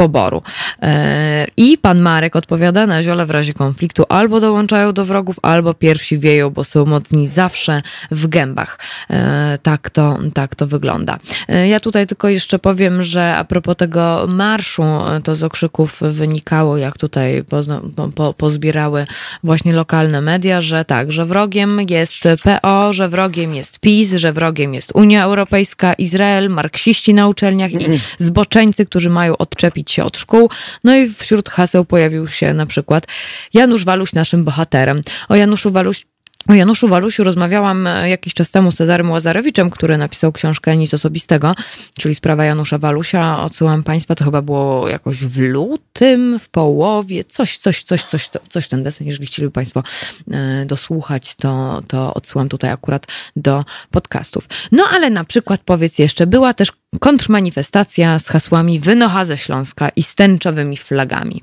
poboru. 0.00 0.42
E, 0.82 1.46
I 1.56 1.78
pan 1.78 2.00
Marek 2.00 2.36
odpowiada 2.36 2.86
na 2.86 3.02
ziole 3.02 3.26
w 3.26 3.30
razie 3.30 3.54
konfliktu 3.54 4.04
albo 4.08 4.40
dołączają 4.40 4.92
do 4.92 5.04
wrogów, 5.04 5.36
albo 5.42 5.74
pierwsi 5.74 6.18
wieją, 6.18 6.50
bo 6.50 6.64
są 6.64 6.86
mocni 6.86 7.28
zawsze 7.28 7.82
w 8.10 8.26
gębach. 8.26 8.78
E, 9.10 9.58
Tak 9.62 9.90
to, 9.90 10.18
tak 10.34 10.54
to 10.54 10.66
wygląda. 10.66 11.18
E, 11.48 11.68
Ja 11.68 11.80
tutaj 11.80 12.06
tylko 12.06 12.28
jeszcze 12.28 12.58
powiem, 12.58 13.02
że 13.02 13.36
a 13.36 13.44
propos 13.44 13.76
tego 13.76 14.26
marszu, 14.28 14.82
to 15.24 15.34
z 15.34 15.42
okrzyków 15.42 16.00
wynikało, 16.00 16.76
jak 16.76 16.98
tutaj 16.98 17.44
pozna, 17.44 17.80
po, 17.96 18.08
po, 18.08 18.34
pozbierały 18.38 19.06
właśnie 19.44 19.72
lokalne 19.72 20.20
media, 20.20 20.62
że 20.62 20.84
tak, 20.84 21.12
że 21.12 21.26
wrogiem 21.26 21.80
jest 21.88 22.14
PO, 22.42 22.92
że 22.92 23.08
wrogiem 23.08 23.54
jest 23.54 23.78
PiS, 23.80 24.14
że 24.14 24.32
wrogiem 24.32 24.74
jest 24.74 24.90
Unia 24.94 25.24
Europejska, 25.24 25.92
Izrael, 25.92 26.50
marksiści 26.50 27.14
na 27.14 27.28
uczelniach 27.28 27.72
i 27.72 28.00
zboczeńcy, 28.18 28.86
którzy 28.86 29.10
mają 29.10 29.36
odczepić 29.36 29.89
się 29.90 30.04
od 30.04 30.18
szkół. 30.18 30.50
No 30.84 30.96
i 30.96 31.14
wśród 31.14 31.48
haseł 31.48 31.84
pojawił 31.84 32.28
się 32.28 32.54
na 32.54 32.66
przykład 32.66 33.06
Janusz 33.54 33.84
Waluś 33.84 34.12
naszym 34.12 34.44
bohaterem. 34.44 35.02
O 35.28 35.36
Januszu 35.36 35.70
Waluś 35.70 36.06
o 36.48 36.54
Januszu 36.54 36.88
Walusiu 36.88 37.24
rozmawiałam 37.24 37.86
e, 37.86 38.08
jakiś 38.08 38.34
czas 38.34 38.50
temu 38.50 38.72
z 38.72 38.74
Cezarym 38.76 39.10
Łazarewiczem, 39.10 39.70
który 39.70 39.98
napisał 39.98 40.32
książkę 40.32 40.76
Nic 40.76 40.94
Osobistego, 40.94 41.54
czyli 41.98 42.14
sprawa 42.14 42.44
Janusza 42.44 42.78
Walusia. 42.78 43.42
Odsyłam 43.42 43.82
Państwa, 43.82 44.14
to 44.14 44.24
chyba 44.24 44.42
było 44.42 44.88
jakoś 44.88 45.16
w 45.24 45.38
lutym, 45.38 46.38
w 46.38 46.48
połowie, 46.48 47.24
coś, 47.24 47.58
coś, 47.58 47.82
coś, 47.82 48.04
coś, 48.04 48.28
to- 48.28 48.40
coś 48.48 48.68
ten 48.68 48.82
desen. 48.82 49.06
Jeżeli 49.06 49.26
chcieliby 49.26 49.52
Państwo 49.52 49.82
e, 50.30 50.64
dosłuchać, 50.66 51.34
to, 51.34 51.82
to 51.88 52.14
odsyłam 52.14 52.48
tutaj 52.48 52.70
akurat 52.70 53.06
do 53.36 53.64
podcastów. 53.90 54.48
No 54.72 54.84
ale 54.90 55.10
na 55.10 55.24
przykład 55.24 55.60
powiedz 55.64 55.98
jeszcze, 55.98 56.26
była 56.26 56.54
też 56.54 56.72
kontrmanifestacja 57.00 58.18
z 58.18 58.26
hasłami 58.26 58.80
Wynocha 58.80 59.24
ze 59.24 59.36
Śląska 59.36 59.88
i 59.88 60.02
z 60.02 60.14
tęczowymi 60.14 60.76
flagami. 60.76 61.42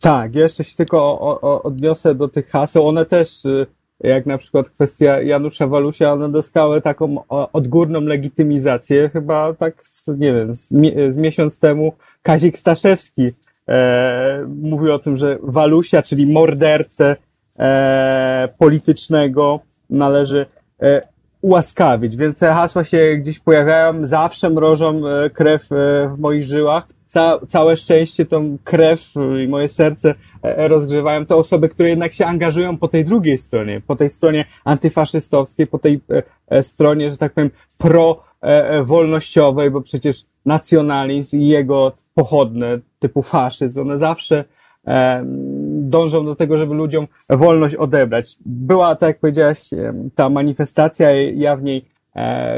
Tak, 0.00 0.34
jeszcze 0.34 0.64
się 0.64 0.76
tylko 0.76 0.98
o, 1.20 1.40
o, 1.40 1.62
odniosę 1.62 2.14
do 2.14 2.28
tych 2.28 2.50
haseł. 2.50 2.88
One 2.88 3.04
też, 3.04 3.44
y, 3.44 3.66
jak 4.00 4.26
na 4.26 4.38
przykład 4.38 4.70
kwestia 4.70 5.22
Janusza 5.22 5.66
Walusia, 5.66 6.12
one 6.12 6.28
dostały 6.28 6.80
taką 6.80 7.26
odgórną 7.28 8.00
legitymizację. 8.00 9.08
Chyba 9.08 9.54
tak, 9.54 9.84
z, 9.84 10.08
nie 10.08 10.32
wiem, 10.32 10.54
z, 10.54 10.68
z 11.08 11.16
miesiąc 11.16 11.58
temu 11.58 11.92
Kazik 12.22 12.58
Staszewski 12.58 13.28
e, 13.68 14.46
mówił 14.62 14.92
o 14.92 14.98
tym, 14.98 15.16
że 15.16 15.38
Walusia, 15.42 16.02
czyli 16.02 16.32
mordercę 16.32 17.16
e, 17.58 18.48
politycznego, 18.58 19.60
należy 19.90 20.46
e, 20.82 21.02
ułaskawić. 21.40 22.16
Więc 22.16 22.38
te 22.38 22.46
hasła 22.46 22.84
się 22.84 23.16
gdzieś 23.16 23.38
pojawiają, 23.38 24.06
zawsze 24.06 24.50
mrożą 24.50 25.06
e, 25.06 25.30
krew 25.30 25.72
e, 25.72 26.08
w 26.14 26.18
moich 26.18 26.44
żyłach. 26.44 26.93
Ca, 27.14 27.38
całe 27.46 27.76
szczęście 27.76 28.26
tą 28.26 28.58
krew 28.64 29.16
e, 29.16 29.44
i 29.44 29.48
moje 29.48 29.68
serce 29.68 30.14
e, 30.42 30.68
rozgrzewają 30.68 31.26
te 31.26 31.36
osoby, 31.36 31.68
które 31.68 31.88
jednak 31.88 32.12
się 32.12 32.26
angażują 32.26 32.76
po 32.76 32.88
tej 32.88 33.04
drugiej 33.04 33.38
stronie, 33.38 33.80
po 33.86 33.96
tej 33.96 34.10
stronie 34.10 34.44
antyfaszystowskiej, 34.64 35.66
po 35.66 35.78
tej 35.78 36.00
e, 36.10 36.22
e, 36.48 36.62
stronie, 36.62 37.10
że 37.10 37.16
tak 37.16 37.32
powiem, 37.32 37.50
pro-wolnościowej, 37.78 39.70
bo 39.70 39.80
przecież 39.80 40.22
nacjonalizm 40.46 41.38
i 41.38 41.46
jego 41.46 41.92
pochodne 42.14 42.78
typu 42.98 43.22
faszyzm, 43.22 43.80
one 43.80 43.98
zawsze 43.98 44.44
e, 44.86 45.24
dążą 45.66 46.24
do 46.24 46.34
tego, 46.34 46.56
żeby 46.56 46.74
ludziom 46.74 47.06
wolność 47.30 47.74
odebrać. 47.74 48.36
Była, 48.46 48.96
tak 48.96 49.08
jak 49.08 49.20
powiedziałaś, 49.20 49.70
ta 50.14 50.28
manifestacja, 50.28 51.10
ja 51.12 51.56
w 51.56 51.62
niej 51.62 51.78
e, 51.78 51.93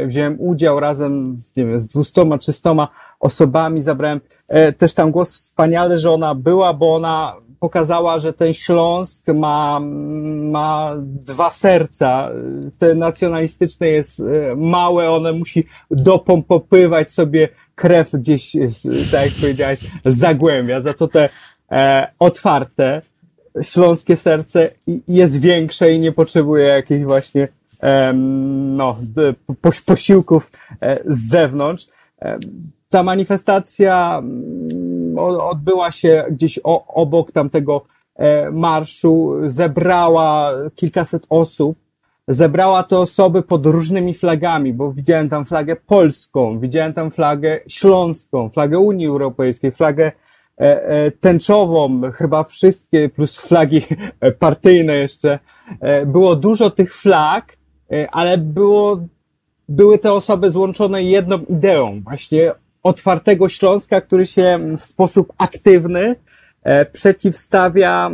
wziąłem 0.06 0.40
udział 0.40 0.80
razem 0.80 1.36
z, 1.38 1.56
nie 1.56 1.66
wiem, 1.66 1.78
z 1.78 1.86
200, 1.86 2.38
300 2.40 2.88
osobami, 3.20 3.82
zabrałem 3.82 4.20
e, 4.48 4.72
też 4.72 4.94
tam 4.94 5.10
głos 5.10 5.34
wspaniale, 5.34 5.98
że 5.98 6.10
ona 6.10 6.34
była, 6.34 6.74
bo 6.74 6.94
ona 6.94 7.36
pokazała, 7.60 8.18
że 8.18 8.32
ten 8.32 8.52
Śląsk 8.52 9.26
ma, 9.28 9.80
ma 10.50 10.94
dwa 10.98 11.50
serca. 11.50 12.30
Te 12.78 12.94
nacjonalistyczne 12.94 13.88
jest 13.88 14.20
e, 14.20 14.56
małe, 14.56 15.10
one 15.10 15.32
musi 15.32 15.64
dopompopywać 15.90 17.10
sobie 17.10 17.48
krew 17.74 18.12
gdzieś, 18.12 18.52
tak 19.12 19.24
jak 19.24 19.34
powiedziałaś, 19.40 19.78
zagłębia. 20.04 20.80
Za 20.80 20.94
to 20.94 21.08
te 21.08 21.28
e, 21.70 22.10
otwarte, 22.18 23.02
śląskie 23.62 24.16
serce 24.16 24.70
jest 25.08 25.40
większe 25.40 25.92
i 25.92 25.98
nie 25.98 26.12
potrzebuje 26.12 26.64
jakichś 26.64 27.04
właśnie 27.04 27.48
no, 28.76 28.96
posiłków 29.86 30.50
e, 30.80 30.98
z 31.06 31.28
zewnątrz. 31.28 31.86
Ta 32.88 33.02
manifestacja 33.02 34.18
mm, 34.18 35.18
odbyła 35.40 35.90
się 35.90 36.24
gdzieś 36.30 36.60
obok 36.88 37.32
tamtego 37.32 37.84
e, 38.16 38.50
marszu, 38.50 39.34
zebrała 39.44 40.52
kilkaset 40.74 41.26
osób. 41.30 41.78
Zebrała 42.28 42.82
te 42.82 42.98
osoby 42.98 43.42
pod 43.42 43.66
różnymi 43.66 44.14
flagami, 44.14 44.72
bo 44.72 44.92
widziałem 44.92 45.28
tam 45.28 45.44
flagę 45.44 45.76
polską, 45.76 46.58
widziałem 46.58 46.92
tam 46.92 47.10
flagę 47.10 47.60
śląską, 47.68 48.48
flagę 48.48 48.78
Unii 48.78 49.06
Europejskiej, 49.06 49.72
flagę 49.72 50.12
e, 50.56 51.10
tęczową, 51.10 52.00
chyba 52.14 52.44
wszystkie, 52.44 53.08
plus 53.08 53.36
flagi 53.36 53.82
partyjne 54.38 54.96
jeszcze. 54.96 55.38
Było 56.06 56.36
dużo 56.36 56.70
tych 56.70 56.94
flag, 56.94 57.56
ale 58.12 58.38
było, 58.38 59.00
były 59.68 59.98
te 59.98 60.12
osoby 60.12 60.50
złączone 60.50 61.02
jedną 61.02 61.38
ideą, 61.38 62.00
właśnie 62.04 62.52
otwartego 62.86 63.48
Śląska, 63.48 64.00
który 64.00 64.26
się 64.26 64.58
w 64.78 64.84
sposób 64.84 65.32
aktywny 65.38 66.16
e, 66.62 66.86
przeciwstawia 66.86 68.10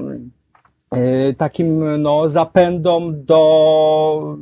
e, 0.90 1.34
takim 1.34 2.02
no, 2.02 2.28
zapędom 2.28 3.24
do 3.24 4.36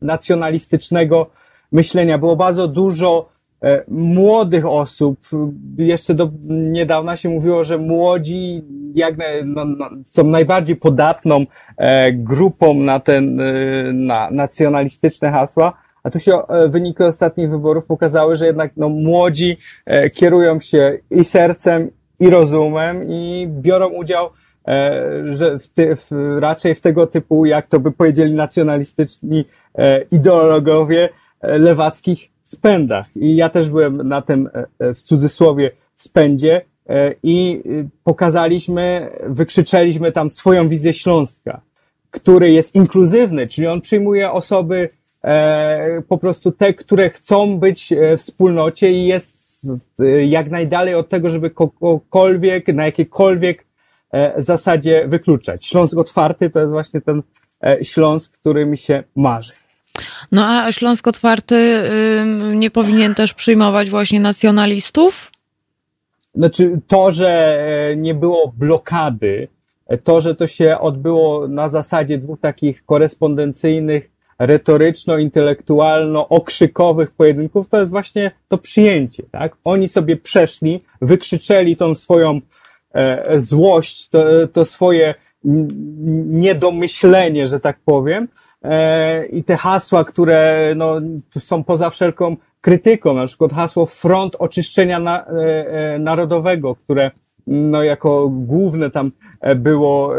nacjonalistycznego 0.00 1.30
myślenia. 1.72 2.18
Było 2.18 2.36
bardzo 2.36 2.68
dużo 2.68 3.28
e, 3.28 3.39
młodych 3.88 4.66
osób. 4.66 5.18
Jeszcze 5.78 6.14
do 6.14 6.30
niedawna 6.48 7.16
się 7.16 7.28
mówiło, 7.28 7.64
że 7.64 7.78
młodzi 7.78 8.64
jak, 8.94 9.14
no, 9.44 9.64
no, 9.64 9.90
są 10.04 10.24
najbardziej 10.24 10.76
podatną 10.76 11.46
e, 11.76 12.12
grupą 12.12 12.74
na 12.74 13.00
ten, 13.00 13.40
e, 13.40 13.52
na 13.92 14.28
nacjonalistyczne 14.30 15.30
hasła, 15.30 15.72
a 16.02 16.10
tu 16.10 16.18
się 16.18 16.46
e, 16.46 16.68
wyniki 16.68 17.02
ostatnich 17.02 17.50
wyborów 17.50 17.84
pokazały, 17.84 18.36
że 18.36 18.46
jednak 18.46 18.72
no, 18.76 18.88
młodzi 18.88 19.56
e, 19.86 20.10
kierują 20.10 20.60
się 20.60 20.98
i 21.10 21.24
sercem, 21.24 21.90
i 22.20 22.30
rozumem 22.30 23.10
i 23.10 23.48
biorą 23.50 23.88
udział 23.88 24.30
e, 24.68 25.02
że 25.30 25.58
w 25.58 25.68
ty, 25.68 25.96
w, 25.96 26.38
raczej 26.40 26.74
w 26.74 26.80
tego 26.80 27.06
typu, 27.06 27.46
jak 27.46 27.66
to 27.66 27.80
by 27.80 27.92
powiedzieli 27.92 28.34
nacjonalistyczni 28.34 29.44
e, 29.74 30.00
ideologowie 30.00 31.08
e, 31.40 31.58
lewackich 31.58 32.30
spędach. 32.50 33.06
I 33.16 33.36
ja 33.36 33.48
też 33.48 33.70
byłem 33.70 34.08
na 34.08 34.22
tym 34.22 34.48
e, 34.54 34.66
e, 34.78 34.94
w 34.94 35.02
cudzysłowie 35.02 35.70
spędzie 35.94 36.60
e, 36.88 37.14
i 37.22 37.62
y, 37.66 37.88
pokazaliśmy, 38.04 39.10
wykrzyczeliśmy 39.26 40.12
tam 40.12 40.30
swoją 40.30 40.68
wizję 40.68 40.92
Śląska, 40.92 41.60
który 42.10 42.50
jest 42.50 42.74
inkluzywny, 42.74 43.46
czyli 43.46 43.66
on 43.66 43.80
przyjmuje 43.80 44.30
osoby 44.30 44.88
po 46.08 46.18
prostu 46.18 46.52
te, 46.52 46.74
które 46.74 47.10
chcą 47.10 47.58
być 47.58 47.94
w 48.16 48.20
wspólnocie 48.20 48.92
i 48.92 49.06
jest 49.06 49.66
jak 50.28 50.50
najdalej 50.50 50.94
od 50.94 51.08
tego, 51.08 51.28
żeby 51.28 51.50
kogokolwiek, 51.50 52.68
na 52.68 52.84
jakiejkolwiek 52.84 53.64
zasadzie 54.36 55.08
wykluczać. 55.08 55.66
Śląsk 55.66 55.98
otwarty 55.98 56.50
to 56.50 56.60
jest 56.60 56.72
właśnie 56.72 57.00
ten 57.00 57.22
Śląsk, 57.82 58.38
który 58.38 58.66
mi 58.66 58.76
się 58.76 59.04
marzy. 59.16 59.52
No 60.32 60.46
a 60.46 60.72
Śląsk 60.72 61.06
Otwarty 61.06 61.82
nie 62.54 62.70
powinien 62.70 63.14
też 63.14 63.34
przyjmować 63.34 63.90
właśnie 63.90 64.20
nacjonalistów? 64.20 65.30
Znaczy 66.34 66.80
to, 66.86 67.10
że 67.10 67.60
e, 67.90 67.96
nie 67.96 68.14
było 68.14 68.52
blokady, 68.56 69.48
e, 69.86 69.98
to, 69.98 70.20
że 70.20 70.34
to 70.34 70.46
się 70.46 70.78
odbyło 70.78 71.48
na 71.48 71.68
zasadzie 71.68 72.18
dwóch 72.18 72.40
takich 72.40 72.84
korespondencyjnych, 72.84 74.10
retoryczno-intelektualno-okrzykowych 74.38 77.10
pojedynków, 77.16 77.68
to 77.68 77.80
jest 77.80 77.90
właśnie 77.90 78.30
to 78.48 78.58
przyjęcie, 78.58 79.22
tak? 79.30 79.56
Oni 79.64 79.88
sobie 79.88 80.16
przeszli, 80.16 80.84
wykrzyczeli 81.02 81.76
tą 81.76 81.94
swoją 81.94 82.40
e, 82.94 83.40
złość, 83.40 84.08
to, 84.08 84.24
to 84.52 84.64
swoje 84.64 85.14
niedomyślenie, 86.24 87.46
że 87.46 87.60
tak 87.60 87.78
powiem, 87.84 88.28
i 89.32 89.44
te 89.44 89.56
hasła, 89.56 90.04
które 90.04 90.72
no, 90.76 90.96
są 91.38 91.64
poza 91.64 91.90
wszelką 91.90 92.36
krytyką, 92.60 93.14
na 93.14 93.26
przykład 93.26 93.52
hasło 93.52 93.86
Front 93.86 94.36
Oczyszczenia 94.38 94.98
na, 94.98 95.26
e, 95.26 95.32
e, 95.94 95.98
Narodowego, 95.98 96.74
które 96.74 97.10
no, 97.46 97.82
jako 97.82 98.28
główne 98.28 98.90
tam 98.90 99.10
było 99.56 100.14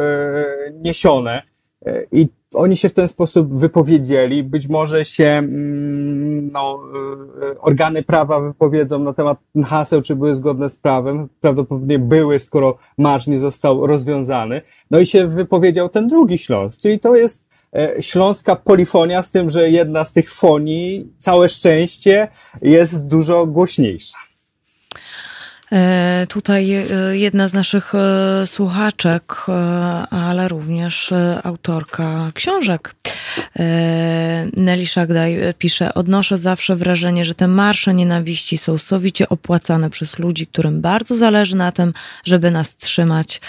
niesione 0.73 1.41
i 2.11 2.27
oni 2.53 2.77
się 2.77 2.89
w 2.89 2.93
ten 2.93 3.07
sposób 3.07 3.59
wypowiedzieli. 3.59 4.43
Być 4.43 4.67
może 4.67 5.05
się 5.05 5.25
mm, 5.25 6.51
no, 6.51 6.79
organy 7.59 8.03
prawa 8.03 8.39
wypowiedzą 8.39 8.99
na 8.99 9.13
temat 9.13 9.37
haseł, 9.65 10.01
czy 10.01 10.15
były 10.15 10.35
zgodne 10.35 10.69
z 10.69 10.77
prawem. 10.77 11.29
Prawdopodobnie 11.41 11.99
były, 11.99 12.39
skoro 12.39 12.77
marsz 12.97 13.27
nie 13.27 13.39
został 13.39 13.87
rozwiązany. 13.87 14.61
No 14.91 14.99
i 14.99 15.05
się 15.05 15.27
wypowiedział 15.27 15.89
ten 15.89 16.07
drugi 16.07 16.37
Śląsk, 16.37 16.81
czyli 16.81 16.99
to 16.99 17.15
jest 17.15 17.50
E, 17.50 17.50
śląska 17.99 18.55
polifonia, 18.55 19.22
z 19.22 19.32
tym, 19.32 19.49
że 19.49 19.69
jedna 19.69 20.05
z 20.05 20.13
tych 20.13 20.34
fonii, 20.34 21.07
całe 21.17 21.49
szczęście, 21.49 22.28
jest 22.61 23.07
dużo 23.07 23.45
głośniejsza. 23.45 24.17
E, 25.72 26.28
tutaj 26.30 26.74
e, 26.74 26.86
jedna 27.11 27.47
z 27.47 27.53
naszych 27.53 27.93
słuchaczek, 28.45 29.45
ale 30.09 30.47
również 30.47 31.13
autorka 31.43 32.32
książek, 32.34 32.95
Nelly 34.57 34.88
Szagdaj 34.88 35.39
pisze, 35.57 35.93
odnoszę 35.93 36.38
zawsze 36.38 36.76
wrażenie, 36.76 37.26
że 37.26 37.36
te 37.36 37.47
marsze 37.47 37.93
nienawiści 37.93 38.57
są 38.57 38.78
sowicie 38.78 39.30
opłacane 39.30 39.89
przez 39.89 40.19
ludzi, 40.19 40.47
którym 40.47 40.82
bardzo 40.82 41.15
zależy 41.15 41.55
na 41.55 41.72
tym, 41.72 41.93
żeby 42.26 42.51
nas 42.51 42.78
trzymać 42.78 43.41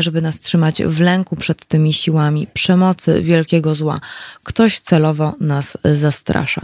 żeby 0.00 0.22
nas 0.22 0.40
trzymać 0.40 0.82
w 0.82 1.00
lęku 1.00 1.36
przed 1.36 1.64
tymi 1.66 1.92
siłami 1.92 2.46
przemocy, 2.54 3.22
wielkiego 3.22 3.74
zła. 3.74 4.00
Ktoś 4.44 4.80
celowo 4.80 5.34
nas 5.40 5.78
zastrasza. 5.84 6.62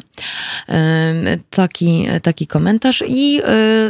Taki, 1.51 2.07
taki 2.23 2.47
komentarz. 2.47 3.05
I 3.07 3.41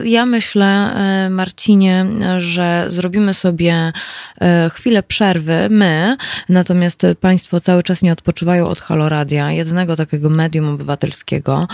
y, 0.02 0.08
ja 0.08 0.26
myślę, 0.26 0.90
y, 1.26 1.30
Marcinie, 1.30 2.06
że 2.38 2.84
zrobimy 2.88 3.34
sobie 3.34 3.92
y, 4.66 4.70
chwilę 4.70 5.02
przerwy, 5.02 5.66
my, 5.70 6.16
natomiast 6.48 7.02
Państwo 7.20 7.60
cały 7.60 7.82
czas 7.82 8.02
nie 8.02 8.12
odpoczywają 8.12 8.68
od 8.68 8.80
Haloradia, 8.80 9.52
jednego 9.52 9.96
takiego 9.96 10.30
medium 10.30 10.68
obywatelskiego. 10.68 11.68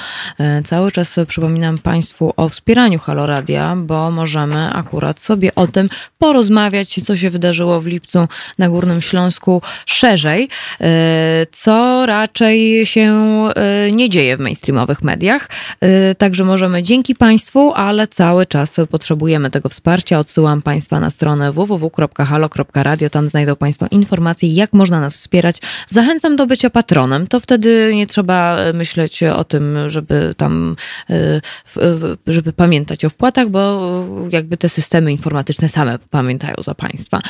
Cały 0.65 0.93
czas 0.93 1.17
przypominam 1.29 1.79
Państwu 1.79 2.33
o 2.37 2.49
wspieraniu 2.49 2.99
Haloradia, 2.99 3.77
bo 3.77 4.11
możemy 4.11 4.71
akurat 4.73 5.19
sobie 5.19 5.55
o 5.55 5.67
tym 5.67 5.89
porozmawiać, 6.19 7.01
co 7.07 7.17
się 7.17 7.32
wydarzyło 7.33 7.81
w 7.81 7.87
lipcu 7.87 8.29
na 8.59 8.69
Górnym 8.69 9.03
Śląsku 9.03 9.63
szerzej, 9.87 10.49
e, 10.81 11.47
co 11.53 12.07
raczej 12.07 12.87
się 12.87 13.13
e, 13.57 13.93
nie 13.93 14.11
dzieje 14.11 14.37
w 14.37 14.41
mainstreamowych 14.41 15.03
mediach. 15.03 15.49
E, 15.81 16.15
także 16.15 16.45
możemy 16.45 16.83
dzięki 16.83 17.15
Państwu, 17.15 17.73
ale 17.73 18.07
cały 18.07 18.47
czas 18.47 18.77
potrzebujemy 18.91 19.51
tego 19.51 19.69
wsparcia. 19.69 20.19
Odsyłam 20.19 20.63
Państwa 20.63 21.01
na 21.01 21.11
stronę 21.11 21.53
www.halo.radio. 21.53 23.11
Tam 23.11 23.29
znajdą 23.29 23.57
Państwo 23.57 23.87
informacje, 23.91 24.55
jak 24.55 24.73
można 24.73 25.01
nas 25.01 25.15
wspierać. 25.15 25.61
Zachęcam 25.91 26.37
do 26.37 26.47
bycia 26.47 26.71
patronem. 26.71 27.27
To 27.27 27.41
wtedy 27.41 27.93
nie 27.95 28.07
trzeba 28.07 28.57
myśleć 28.75 29.23
o 29.23 29.45
tym, 29.45 29.77
żeby 29.91 30.35
tam, 30.37 30.77
żeby 32.27 32.53
pamiętać 32.53 33.05
o 33.05 33.11
wpłatach, 33.11 33.49
bo 33.49 33.83
jakby 34.31 34.57
te 34.57 34.69
systemy 34.69 35.13
informatyczne 35.13 35.69
same 35.69 35.99
pamiętają 36.11 36.55
za 36.65 36.75
Państwa. 36.75 37.22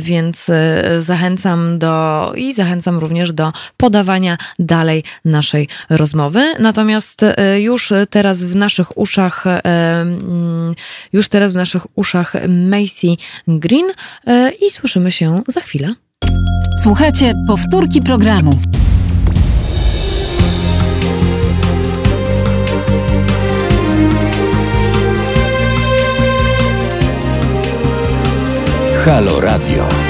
Więc 0.00 0.48
e, 0.48 1.02
zachęcam 1.02 1.78
do 1.78 2.32
i 2.36 2.54
zachęcam 2.54 2.98
również 2.98 3.32
do 3.32 3.52
podawania 3.76 4.38
dalej 4.58 5.04
naszej 5.24 5.68
rozmowy. 5.90 6.54
Natomiast 6.58 7.22
e, 7.22 7.60
już 7.60 7.92
teraz 8.10 8.44
w 8.44 8.56
naszych 8.56 8.98
uszach, 8.98 9.46
e, 9.46 9.60
mm, 10.00 10.74
już 11.12 11.28
teraz 11.28 11.52
w 11.52 11.56
naszych 11.56 11.98
uszach 11.98 12.32
Macy 12.48 13.08
Green 13.48 13.86
i 14.60 14.70
słyszymy 14.70 15.12
się 15.12 15.42
za 15.48 15.60
chwilę. 15.60 15.94
Słuchajcie 16.82 17.34
powtórki 17.48 18.00
programu. 18.02 18.77
Halo 29.08 29.40
Radio. 29.40 30.07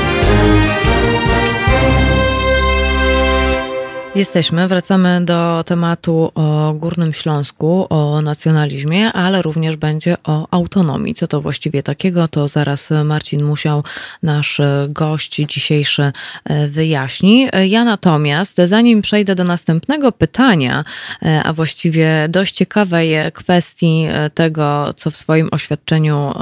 Jesteśmy, 4.18 4.68
wracamy 4.68 5.20
do 5.24 5.64
tematu 5.66 6.32
o 6.34 6.74
Górnym 6.74 7.12
Śląsku, 7.12 7.86
o 7.90 8.22
nacjonalizmie, 8.22 9.12
ale 9.12 9.42
również 9.42 9.76
będzie 9.76 10.16
o 10.24 10.48
autonomii. 10.50 11.14
Co 11.14 11.28
to 11.28 11.40
właściwie 11.40 11.82
takiego, 11.82 12.28
to 12.28 12.48
zaraz 12.48 12.90
Marcin 13.04 13.44
Musiał, 13.44 13.84
nasz 14.22 14.60
gość 14.88 15.36
dzisiejszy, 15.36 16.12
e, 16.44 16.68
wyjaśni. 16.68 17.48
Ja 17.68 17.84
natomiast, 17.84 18.56
zanim 18.64 19.02
przejdę 19.02 19.34
do 19.34 19.44
następnego 19.44 20.12
pytania, 20.12 20.84
e, 21.22 21.42
a 21.44 21.52
właściwie 21.52 22.26
dość 22.28 22.54
ciekawej 22.54 23.32
kwestii 23.32 24.06
e, 24.08 24.30
tego, 24.30 24.94
co 24.96 25.10
w 25.10 25.16
swoim 25.16 25.48
oświadczeniu 25.52 26.34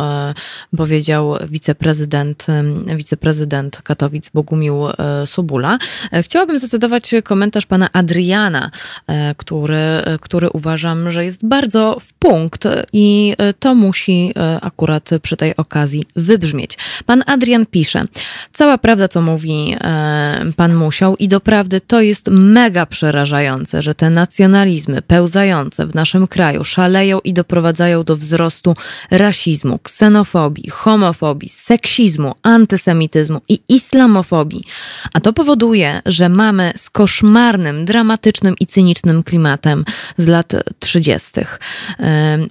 powiedział 0.76 1.34
wiceprezydent, 1.48 2.46
wiceprezydent 2.96 3.82
Katowic 3.82 4.28
Bogumił 4.28 4.82
Sobula, 5.26 5.78
chciałabym 6.22 6.58
zdecydować 6.58 7.14
komentarz 7.24 7.65
pana 7.66 7.88
Adriana, 7.92 8.70
e, 9.06 9.34
który, 9.34 9.76
e, 9.76 10.18
który 10.20 10.50
uważam, 10.50 11.10
że 11.10 11.24
jest 11.24 11.46
bardzo 11.46 11.98
w 12.00 12.12
punkt 12.12 12.64
i 12.92 13.34
e, 13.38 13.52
to 13.52 13.74
musi 13.74 14.34
akurat 14.60 15.10
przy 15.22 15.36
tej 15.36 15.56
okazji 15.56 16.04
wybrzmieć. 16.16 16.78
Pan 17.06 17.22
Adrian 17.26 17.66
pisze, 17.66 18.04
cała 18.52 18.78
prawda, 18.78 19.08
co 19.08 19.22
mówi 19.22 19.76
pan 20.56 20.74
Musiał 20.74 21.16
i 21.16 21.28
doprawdy 21.28 21.80
to 21.80 22.00
jest 22.00 22.28
mega 22.30 22.86
przerażające, 22.86 23.82
że 23.82 23.94
te 23.94 24.10
nacjonalizmy 24.10 25.02
pełzające 25.02 25.86
w 25.86 25.94
naszym 25.94 26.26
kraju 26.26 26.64
szaleją 26.64 27.18
i 27.20 27.32
doprowadzają 27.32 28.04
do 28.04 28.16
wzrostu 28.16 28.76
rasizmu, 29.10 29.78
ksenofobii, 29.78 30.70
homofobii, 30.70 31.48
seksizmu, 31.48 32.34
antysemityzmu 32.42 33.40
i 33.48 33.60
islamofobii. 33.68 34.64
A 35.12 35.20
to 35.20 35.32
powoduje, 35.32 36.02
że 36.06 36.28
mamy 36.28 36.72
skoszmarne 36.76 37.55
koszmarnym, 37.56 37.84
dramatycznym 37.84 38.54
i 38.60 38.66
cynicznym 38.66 39.22
klimatem 39.22 39.84
z 40.18 40.26
lat 40.26 40.52
30. 40.78 41.30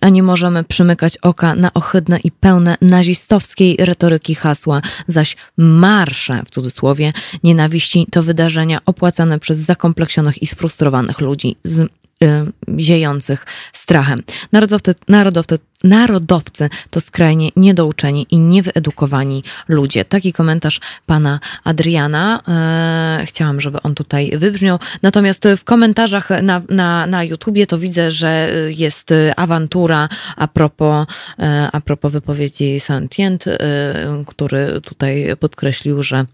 A 0.02 0.10
nie 0.10 0.24
możemy 0.24 0.64
przymykać 0.64 1.18
oka 1.18 1.56
na 1.56 1.74
ohydne 1.74 2.20
i 2.24 2.32
pełne 2.32 2.78
nazistowskiej 2.82 3.78
retoryki 3.80 4.36
hasła, 4.36 4.82
zaś 5.08 5.38
marsze, 5.58 6.44
w 6.46 6.52
cudzysłowie, 6.52 7.14
nienawiści 7.44 8.08
to 8.12 8.24
wydarzenia 8.24 8.80
opłacane 8.86 9.40
przez 9.40 9.60
zakompleksionych 9.60 10.42
i 10.42 10.48
sfrustrowanych 10.48 11.22
ludzi 11.22 11.56
z 11.64 11.90
ziejących 12.80 13.46
strachem. 13.74 14.24
Narodowcy, 14.52 14.96
narodowcy, 15.08 15.60
narodowcy 15.84 16.70
to 16.90 17.02
skrajnie 17.02 17.50
niedouczeni 17.56 18.28
i 18.30 18.40
niewyedukowani 18.40 19.44
ludzie. 19.68 20.06
Taki 20.06 20.34
komentarz 20.34 20.80
pana 21.06 21.40
Adriana. 21.64 22.42
E, 23.22 23.26
chciałam, 23.26 23.62
żeby 23.62 23.82
on 23.82 23.96
tutaj 23.96 24.32
wybrzmiał. 24.38 24.80
Natomiast 25.02 25.48
w 25.58 25.64
komentarzach 25.64 26.30
na, 26.44 26.62
na, 26.70 27.08
na 27.08 27.24
YouTubie 27.24 27.68
to 27.68 27.78
widzę, 27.78 28.12
że 28.12 28.52
jest 28.70 29.14
awantura 29.36 30.10
a 30.36 30.48
propos, 30.48 31.08
e, 31.40 31.70
a 31.72 31.82
propos 31.82 32.12
wypowiedzi 32.12 32.80
Santient, 32.80 33.46
który 34.28 34.82
tutaj 34.82 35.28
podkreślił, 35.40 36.04
że 36.04 36.26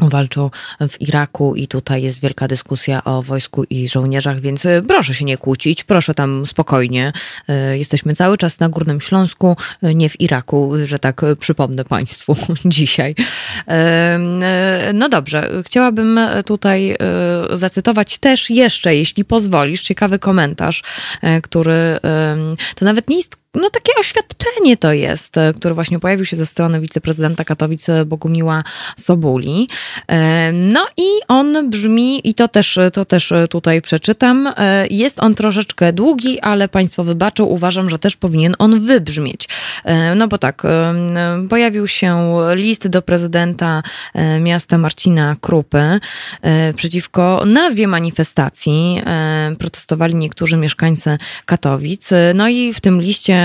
walczą 0.00 0.50
w 0.88 1.00
Iraku 1.00 1.54
i 1.54 1.68
tutaj 1.68 2.02
jest 2.02 2.20
wielka 2.20 2.48
dyskusja 2.48 3.04
o 3.04 3.22
wojsku 3.22 3.64
i 3.70 3.88
żołnierzach, 3.88 4.40
więc 4.40 4.66
e, 4.66 4.82
proszę 4.88 5.14
się 5.14 5.24
nie 5.24 5.38
kłócić, 5.38 5.84
proszę 5.84 6.14
tam 6.14 6.46
spokojnie. 6.46 7.12
E, 7.48 7.78
jesteśmy 7.78 8.14
cały 8.14 8.38
czas 8.38 8.60
na 8.60 8.68
Górnym 8.68 9.00
Śląsku, 9.00 9.56
e, 9.82 9.94
nie 9.94 10.08
w 10.08 10.20
Iraku, 10.20 10.72
że 10.84 10.98
tak 10.98 11.22
przypomnę 11.38 11.84
Państwu 11.84 12.36
dzisiaj. 12.64 13.14
No 14.94 15.08
dobrze, 15.08 15.50
chciałabym 15.66 16.20
tutaj 16.46 16.96
zacytować 17.52 18.18
też 18.18 18.50
jeszcze, 18.50 18.94
jeśli 18.94 19.24
pozwolisz, 19.24 19.82
ciekawy 19.82 20.18
komentarz, 20.18 20.82
który 21.42 21.98
to 22.74 22.84
nawet 22.84 23.08
nie 23.08 23.16
jest 23.16 23.36
no 23.54 23.70
takie 23.70 23.92
oświadczenie 24.00 24.76
to 24.76 24.92
jest, 24.92 25.36
e, 25.36 25.54
które 25.54 25.74
właśnie 25.74 25.98
pojawił 25.98 26.24
się 26.24 26.36
ze 26.36 26.46
strony 26.46 26.80
wiceprezydenta 26.80 27.44
Katowic 27.44 27.86
Bogumiła 28.06 28.64
Sobuli. 28.96 29.68
E, 30.08 30.52
no 30.52 30.86
i 30.96 31.08
on 31.28 31.70
brzmi, 31.70 32.28
i 32.28 32.34
to 32.34 32.48
też, 32.48 32.78
to 32.92 33.04
też 33.04 33.32
tutaj 33.50 33.82
przeczytam, 33.82 34.52
e, 34.56 34.86
jest 34.90 35.20
on 35.20 35.34
troszeczkę 35.34 35.92
długi, 35.92 36.40
ale 36.40 36.68
Państwo 36.68 37.04
wybaczą, 37.04 37.44
uważam, 37.44 37.90
że 37.90 37.98
też 37.98 38.16
powinien 38.16 38.54
on 38.58 38.80
wybrzmieć. 38.80 39.48
No 40.16 40.28
bo 40.28 40.38
tak, 40.38 40.62
pojawił 41.48 41.88
się 41.88 42.36
list 42.54 42.88
do 42.88 43.02
prezydenta 43.02 43.82
miasta 44.40 44.78
Marcina 44.78 45.36
Krupy 45.40 46.00
przeciwko 46.76 47.42
nazwie 47.46 47.86
manifestacji. 47.88 49.02
Protestowali 49.58 50.14
niektórzy 50.14 50.56
mieszkańcy 50.56 51.18
Katowic. 51.46 52.10
No 52.34 52.48
i 52.48 52.74
w 52.74 52.80
tym 52.80 53.00
liście 53.00 53.43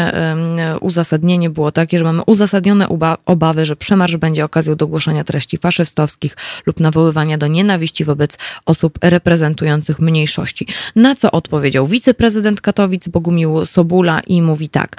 uzasadnienie 0.82 1.50
było 1.50 1.72
takie, 1.72 1.98
że 1.98 2.04
mamy 2.04 2.22
uzasadnione 2.26 2.88
obawy, 3.26 3.66
że 3.66 3.76
przemarsz 3.76 4.18
będzie 4.18 4.46
okazją 4.46 4.76
do 4.76 4.88
głoszenia 4.88 5.24
treści 5.24 5.58
faszystowskich 5.58 6.38
lub 6.66 6.80
nawoływania 6.80 7.38
do 7.38 7.48
nienawiści 7.48 8.06
wobec 8.06 8.38
osób 8.66 9.00
reprezentujących 9.02 10.00
mniejszości. 10.00 10.68
Na 10.96 11.16
co 11.16 11.32
odpowiedział 11.32 11.88
wiceprezydent 11.88 12.62
Katowic 12.62 13.08
Bogumił 13.08 13.66
Sobula 13.66 14.20
i 14.20 14.42
mówi 14.42 14.70
tak. 14.70 14.98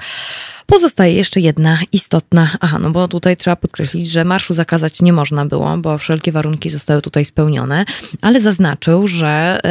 Pozostaje 0.71 1.13
jeszcze 1.13 1.39
jedna 1.39 1.79
istotna, 1.91 2.49
aha, 2.59 2.79
no 2.79 2.91
bo 2.91 3.07
tutaj 3.07 3.37
trzeba 3.37 3.55
podkreślić, 3.55 4.09
że 4.09 4.25
marszu 4.25 4.53
zakazać 4.53 5.01
nie 5.01 5.13
można 5.13 5.45
było, 5.45 5.77
bo 5.77 5.97
wszelkie 5.97 6.31
warunki 6.31 6.69
zostały 6.69 7.01
tutaj 7.01 7.25
spełnione, 7.25 7.85
ale 8.21 8.39
zaznaczył, 8.41 9.07
że 9.07 9.61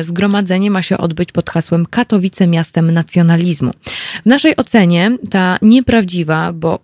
zgromadzenie 0.00 0.70
ma 0.70 0.82
się 0.82 0.98
odbyć 0.98 1.32
pod 1.32 1.50
hasłem 1.50 1.86
Katowice 1.86 2.46
miastem 2.46 2.90
nacjonalizmu. 2.90 3.70
W 4.22 4.26
naszej 4.26 4.56
ocenie 4.56 5.18
ta 5.30 5.58
nieprawdziwa, 5.62 6.52
bo 6.52 6.78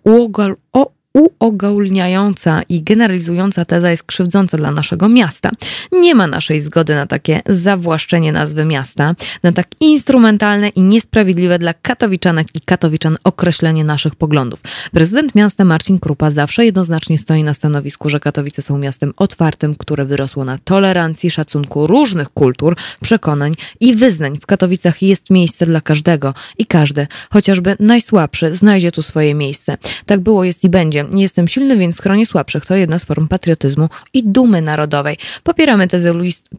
uogólniająca 1.13 2.61
i 2.69 2.83
generalizująca 2.83 3.65
teza 3.65 3.91
jest 3.91 4.03
krzywdząca 4.03 4.57
dla 4.57 4.71
naszego 4.71 5.09
miasta. 5.09 5.51
Nie 5.91 6.15
ma 6.15 6.27
naszej 6.27 6.59
zgody 6.59 6.95
na 6.95 7.07
takie 7.07 7.41
zawłaszczenie 7.45 8.31
nazwy 8.31 8.65
miasta, 8.65 9.15
na 9.43 9.51
tak 9.51 9.67
instrumentalne 9.79 10.69
i 10.69 10.81
niesprawiedliwe 10.81 11.59
dla 11.59 11.73
katowiczanek 11.73 12.47
i 12.53 12.61
katowiczan 12.61 13.17
określenie 13.23 13.83
naszych 13.83 14.15
poglądów. 14.15 14.61
Prezydent 14.91 15.35
miasta 15.35 15.65
Marcin 15.65 15.99
Krupa 15.99 16.31
zawsze 16.31 16.65
jednoznacznie 16.65 17.17
stoi 17.17 17.43
na 17.43 17.53
stanowisku, 17.53 18.09
że 18.09 18.19
Katowice 18.19 18.61
są 18.61 18.77
miastem 18.77 19.13
otwartym, 19.17 19.75
które 19.75 20.05
wyrosło 20.05 20.45
na 20.45 20.57
tolerancji, 20.57 21.31
szacunku 21.31 21.87
różnych 21.87 22.29
kultur, 22.29 22.75
przekonań 23.01 23.53
i 23.79 23.95
wyznań. 23.95 24.37
W 24.41 24.45
Katowicach 24.45 25.01
jest 25.01 25.29
miejsce 25.29 25.65
dla 25.65 25.81
każdego 25.81 26.33
i 26.57 26.65
każdy, 26.65 27.07
chociażby 27.31 27.75
najsłabszy, 27.79 28.55
znajdzie 28.55 28.91
tu 28.91 29.01
swoje 29.01 29.35
miejsce. 29.35 29.77
Tak 30.05 30.19
było, 30.19 30.43
jest 30.43 30.63
i 30.63 30.69
będzie 30.69 31.03
nie 31.11 31.23
jestem 31.23 31.47
silny, 31.47 31.77
więc 31.77 32.01
chronię 32.01 32.25
słabszych. 32.25 32.65
To 32.65 32.75
jedna 32.75 32.99
z 32.99 33.05
form 33.05 33.27
patriotyzmu 33.27 33.89
i 34.13 34.23
dumy 34.23 34.61
narodowej. 34.61 35.17
Popieramy 35.43 35.87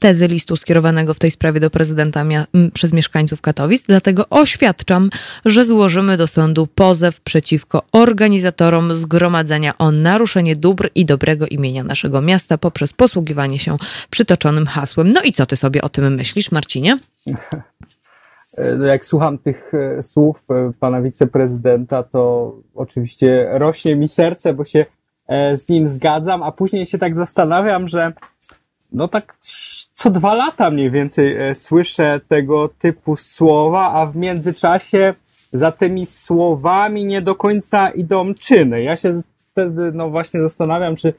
tezy, 0.01 0.29
listu 0.29 0.57
skierowanego 0.57 1.15
w 1.15 1.19
tej 1.19 1.31
sprawie 1.31 1.61
do 1.61 1.71
prezydenta 1.71 2.25
przez 2.73 2.93
mieszkańców 2.93 3.41
Katowic, 3.41 3.83
dlatego 3.89 4.29
oświadczam, 4.29 5.11
że 5.45 5.65
złożymy 5.65 6.17
do 6.17 6.27
sądu 6.27 6.67
pozew 6.67 7.21
przeciwko 7.21 7.83
organizatorom 7.93 8.97
zgromadzenia 8.97 9.79
o 9.79 9.91
naruszenie 9.91 10.57
dóbr 10.57 10.91
i 10.95 11.05
dobrego 11.05 11.47
imienia 11.47 11.85
naszego 11.85 12.21
miasta 12.21 12.59
poprzez 12.59 12.93
posługiwanie 12.93 13.59
się 13.59 13.77
przytoczonym 14.11 14.67
hasłem. 14.67 15.11
No 15.11 15.23
i 15.23 15.33
co 15.33 15.47
ty 15.47 15.57
sobie 15.57 15.83
o 15.83 15.89
tym 15.89 16.15
myślisz, 16.15 16.51
Marcinie? 16.51 16.99
E, 18.59 18.75
no 18.75 18.87
jak 18.87 19.05
słucham 19.05 19.39
tych 19.39 19.73
e, 19.75 20.03
słów 20.03 20.51
e, 20.51 20.73
pana 20.81 21.03
wiceprezydenta, 21.03 22.03
to 22.03 22.53
oczywiście 22.75 23.49
rośnie 23.53 23.97
mi 23.97 24.09
serce, 24.09 24.55
bo 24.55 24.65
się 24.65 24.87
z 25.55 25.69
nim 25.69 25.89
zgadzam, 25.89 26.43
a 26.43 26.53
później 26.53 26.87
się 26.87 26.99
tak 26.99 27.17
zastanawiam, 27.17 27.89
że 27.89 28.13
no 28.93 29.09
tak 29.09 29.37
co 29.93 30.11
dwa 30.11 30.35
lata 30.35 30.71
mniej 30.71 30.91
więcej 30.91 31.37
słyszę 31.55 32.21
tego 32.29 32.69
typu 32.69 33.17
słowa, 33.17 33.93
a 33.93 34.07
w 34.07 34.17
międzyczasie 34.17 35.15
za 35.53 35.73
tymi 35.73 36.07
słowami 36.07 37.05
nie 37.05 37.23
do 37.23 37.35
końca 37.35 37.91
idą 37.91 38.35
czyny. 38.35 38.83
Ja 38.83 38.97
się 38.97 39.21
wtedy 39.37 39.93
no 39.93 40.11
właśnie 40.11 40.41
zastanawiam, 40.41 40.97
czy 40.97 41.15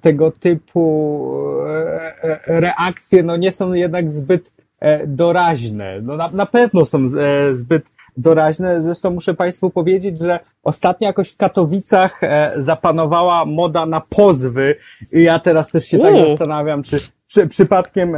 tego 0.00 0.30
typu 0.30 1.30
reakcje 2.46 3.22
no 3.22 3.36
nie 3.36 3.52
są 3.52 3.72
jednak 3.72 4.12
zbyt 4.12 4.52
doraźne. 5.06 6.00
No 6.02 6.16
na, 6.16 6.30
na 6.30 6.46
pewno 6.46 6.84
są 6.84 6.98
e, 6.98 7.54
zbyt 7.54 7.84
doraźne. 8.16 8.80
Zresztą 8.80 9.10
muszę 9.10 9.34
Państwu 9.34 9.70
powiedzieć, 9.70 10.18
że 10.18 10.40
ostatnio 10.62 11.06
jakoś 11.06 11.30
w 11.30 11.36
Katowicach 11.36 12.22
e, 12.22 12.52
zapanowała 12.56 13.44
moda 13.44 13.86
na 13.86 14.00
pozwy 14.00 14.76
i 15.12 15.22
ja 15.22 15.38
teraz 15.38 15.70
też 15.70 15.84
się 15.84 15.98
tak 15.98 16.14
zastanawiam, 16.28 16.82
czy 16.82 17.00
przy, 17.26 17.46
przypadkiem 17.46 18.16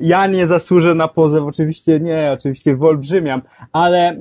ja 0.00 0.26
nie 0.26 0.46
zasłużę 0.46 0.94
na 0.94 1.08
pozew. 1.08 1.42
Oczywiście 1.42 2.00
nie, 2.00 2.30
oczywiście 2.32 2.76
wyolbrzymiam, 2.76 3.42
ale 3.72 4.16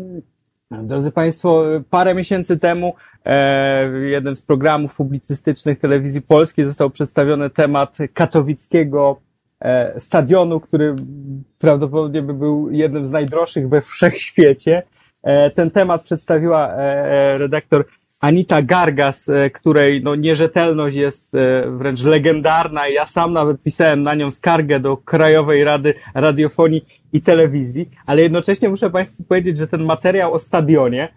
Drodzy 0.83 1.11
Państwo, 1.11 1.63
parę 1.89 2.15
miesięcy 2.15 2.57
temu 2.57 2.93
w 3.91 4.05
jednym 4.09 4.35
z 4.35 4.41
programów 4.41 4.95
publicystycznych 4.95 5.79
telewizji 5.79 6.21
polskiej 6.21 6.65
został 6.65 6.89
przedstawiony 6.89 7.49
temat 7.49 7.97
katowickiego 8.13 9.17
E, 9.19 9.28
stadionu, 9.97 10.59
który 10.59 10.95
prawdopodobnie 11.59 12.21
by 12.21 12.33
był 12.33 12.71
jednym 12.71 13.05
z 13.05 13.11
najdroższych 13.11 13.69
we 13.69 13.81
wszechświecie. 13.81 14.83
E, 15.23 15.49
ten 15.49 15.71
temat 15.71 16.03
przedstawiła 16.03 16.73
e, 16.73 17.37
redaktor 17.37 17.85
Anita 18.21 18.61
Gargas, 18.61 19.31
której 19.53 20.03
no, 20.03 20.15
nierzetelność 20.15 20.95
jest 20.95 21.31
wręcz 21.67 22.03
legendarna. 22.03 22.87
Ja 22.87 23.05
sam 23.05 23.33
nawet 23.33 23.63
pisałem 23.63 24.03
na 24.03 24.15
nią 24.15 24.31
skargę 24.31 24.79
do 24.79 24.97
Krajowej 24.97 25.63
Rady 25.63 25.93
Radiofonii 26.13 26.85
i 27.13 27.21
Telewizji, 27.21 27.89
ale 28.05 28.21
jednocześnie 28.21 28.69
muszę 28.69 28.89
Państwu 28.89 29.23
powiedzieć, 29.23 29.57
że 29.57 29.67
ten 29.67 29.83
materiał 29.83 30.33
o 30.33 30.39
stadionie, 30.39 31.13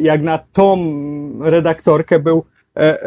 jak 0.00 0.22
na 0.22 0.38
tą 0.38 0.78
redaktorkę 1.40 2.18
był 2.18 2.44
E, 2.44 2.53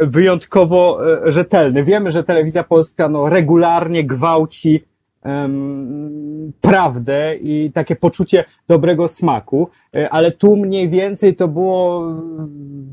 wyjątkowo 0.01 0.99
e, 1.25 1.31
rzetelny. 1.31 1.83
Wiemy, 1.83 2.11
że 2.11 2.23
telewizja 2.23 2.63
polska 2.63 3.09
no, 3.09 3.29
regularnie 3.29 4.03
gwałci 4.03 4.83
um, 5.25 6.53
prawdę 6.61 7.35
i 7.35 7.71
takie 7.73 7.95
poczucie 7.95 8.45
dobrego 8.67 9.07
smaku, 9.07 9.69
e, 9.95 10.09
ale 10.09 10.31
tu 10.31 10.55
mniej 10.55 10.89
więcej 10.89 11.35
to 11.35 11.47
było 11.47 12.01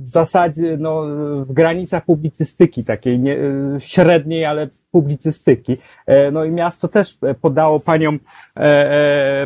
w 0.00 0.06
zasadzie 0.06 0.76
no, 0.80 1.02
w 1.34 1.52
granicach 1.52 2.04
publicystyki, 2.04 2.84
takiej 2.84 3.20
nie, 3.20 3.38
średniej, 3.78 4.44
ale 4.44 4.68
publicystyki. 4.90 5.76
No 6.32 6.44
i 6.44 6.50
miasto 6.50 6.88
też 6.88 7.18
podało 7.40 7.80
panią, 7.80 8.18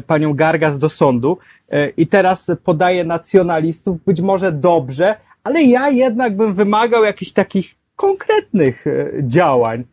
panią 0.06 0.34
Gargas 0.34 0.78
do 0.78 0.88
sądu 0.88 1.38
i 1.96 2.06
teraz 2.06 2.50
podaje 2.64 3.04
nacjonalistów, 3.04 4.04
być 4.04 4.20
może 4.20 4.52
dobrze, 4.52 5.14
ale 5.48 5.62
ja 5.62 5.90
jednak 5.90 6.36
bym 6.36 6.54
wymagał 6.54 7.04
jakichś 7.04 7.32
takich 7.32 7.74
konkretnych 7.96 8.86
e, 8.86 9.10
działań. 9.22 9.84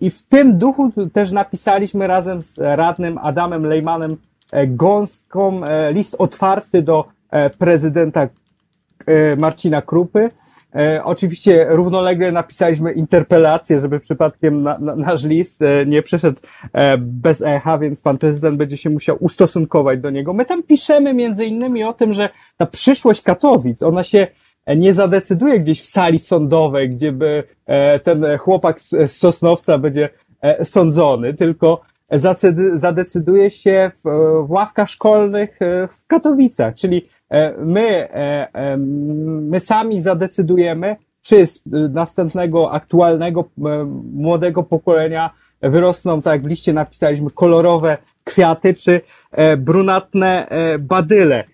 I 0.00 0.10
w 0.10 0.22
tym 0.22 0.58
duchu 0.58 0.92
też 1.12 1.30
napisaliśmy 1.30 2.06
razem 2.06 2.42
z 2.42 2.58
radnym 2.58 3.18
Adamem 3.18 3.66
Lejmanem 3.66 4.16
Gąską 4.66 5.60
list 5.92 6.16
otwarty 6.18 6.82
do 6.82 7.04
prezydenta 7.58 8.28
Marcina 9.38 9.82
Krupy, 9.82 10.30
E, 10.76 11.04
oczywiście 11.04 11.66
równolegle 11.68 12.32
napisaliśmy 12.32 12.92
interpelację, 12.92 13.80
żeby 13.80 14.00
przypadkiem 14.00 14.62
na, 14.62 14.78
na, 14.78 14.96
nasz 14.96 15.24
list 15.24 15.62
e, 15.62 15.86
nie 15.86 16.02
przeszedł 16.02 16.40
e, 16.72 16.98
bez 16.98 17.42
echa, 17.42 17.78
więc 17.78 18.00
pan 18.00 18.18
prezydent 18.18 18.56
będzie 18.56 18.76
się 18.76 18.90
musiał 18.90 19.16
ustosunkować 19.20 20.00
do 20.00 20.10
niego. 20.10 20.32
My 20.32 20.44
tam 20.44 20.62
piszemy 20.62 21.14
między 21.14 21.44
innymi 21.44 21.84
o 21.84 21.92
tym, 21.92 22.12
że 22.12 22.28
ta 22.56 22.66
przyszłość 22.66 23.22
Katowic, 23.22 23.82
ona 23.82 24.02
się 24.02 24.26
nie 24.74 24.94
zadecyduje 24.94 25.60
gdzieś 25.60 25.82
w 25.82 25.86
sali 25.86 26.18
sądowej, 26.18 26.90
gdzie 26.90 27.12
by 27.12 27.44
e, 27.66 28.00
ten 28.00 28.26
chłopak 28.38 28.80
z, 28.80 29.12
Sosnowca 29.12 29.78
będzie 29.78 30.08
e, 30.40 30.64
sądzony, 30.64 31.34
tylko 31.34 31.80
zadecyduje 32.74 33.50
się 33.50 33.90
w, 34.04 34.44
ławkach 34.48 34.90
szkolnych 34.90 35.62
e, 35.62 35.88
w 35.88 36.06
Katowicach, 36.06 36.74
czyli 36.74 37.08
my, 37.58 38.08
my 39.40 39.60
sami 39.60 40.00
zadecydujemy, 40.00 40.96
czy 41.22 41.46
z 41.46 41.62
następnego 41.90 42.72
aktualnego 42.72 43.44
młodego 44.12 44.62
pokolenia 44.62 45.30
wyrosną, 45.62 46.22
tak 46.22 46.32
jak 46.32 46.42
w 46.42 46.46
liście 46.46 46.72
napisaliśmy, 46.72 47.30
kolorowe 47.30 47.98
kwiaty, 48.24 48.74
czy 48.74 49.00
brunatne 49.58 50.48
badyle. 50.80 51.44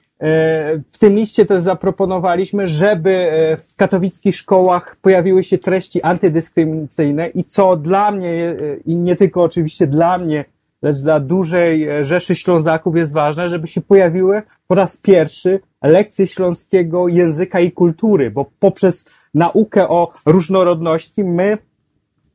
W 0.93 0.99
tym 0.99 1.15
liście 1.15 1.47
też 1.47 1.63
zaproponowaliśmy, 1.63 2.67
żeby 2.67 3.31
w 3.63 3.77
katowickich 3.77 4.37
szkołach 4.37 4.97
pojawiły 5.03 5.45
się 5.45 5.59
treści 5.59 6.03
antydyskryminacyjne 6.03 7.29
i 7.29 7.45
co 7.45 7.77
dla 7.77 8.11
mnie, 8.11 8.55
i 8.87 8.97
nie 8.97 9.17
tylko 9.17 9.43
oczywiście 9.43 9.87
dla 9.87 10.19
mnie, 10.19 10.45
lecz 10.83 10.97
dla 10.97 11.21
dużej 11.21 11.89
rzeszy 12.05 12.35
Ślązaków 12.35 12.97
jest 12.97 13.13
ważne, 13.13 13.49
żeby 13.49 13.67
się 13.67 13.81
pojawiły 13.81 14.43
po 14.67 14.75
raz 14.75 14.97
pierwszy 14.97 15.61
lekcje 15.83 16.27
śląskiego 16.27 17.09
języka 17.09 17.61
i 17.61 17.73
kultury, 17.73 18.31
bo 18.31 18.51
poprzez 18.61 19.05
naukę 19.35 19.89
o 19.89 20.13
różnorodności 20.27 21.25
my, 21.25 21.59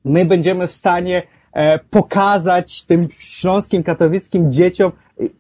my 0.05 0.25
będziemy 0.25 0.67
w 0.67 0.71
stanie 0.71 1.23
e, 1.53 1.79
pokazać 1.79 2.85
tym 2.85 3.07
śląskim, 3.19 3.83
katowickim 3.83 4.51
dzieciom, 4.51 4.91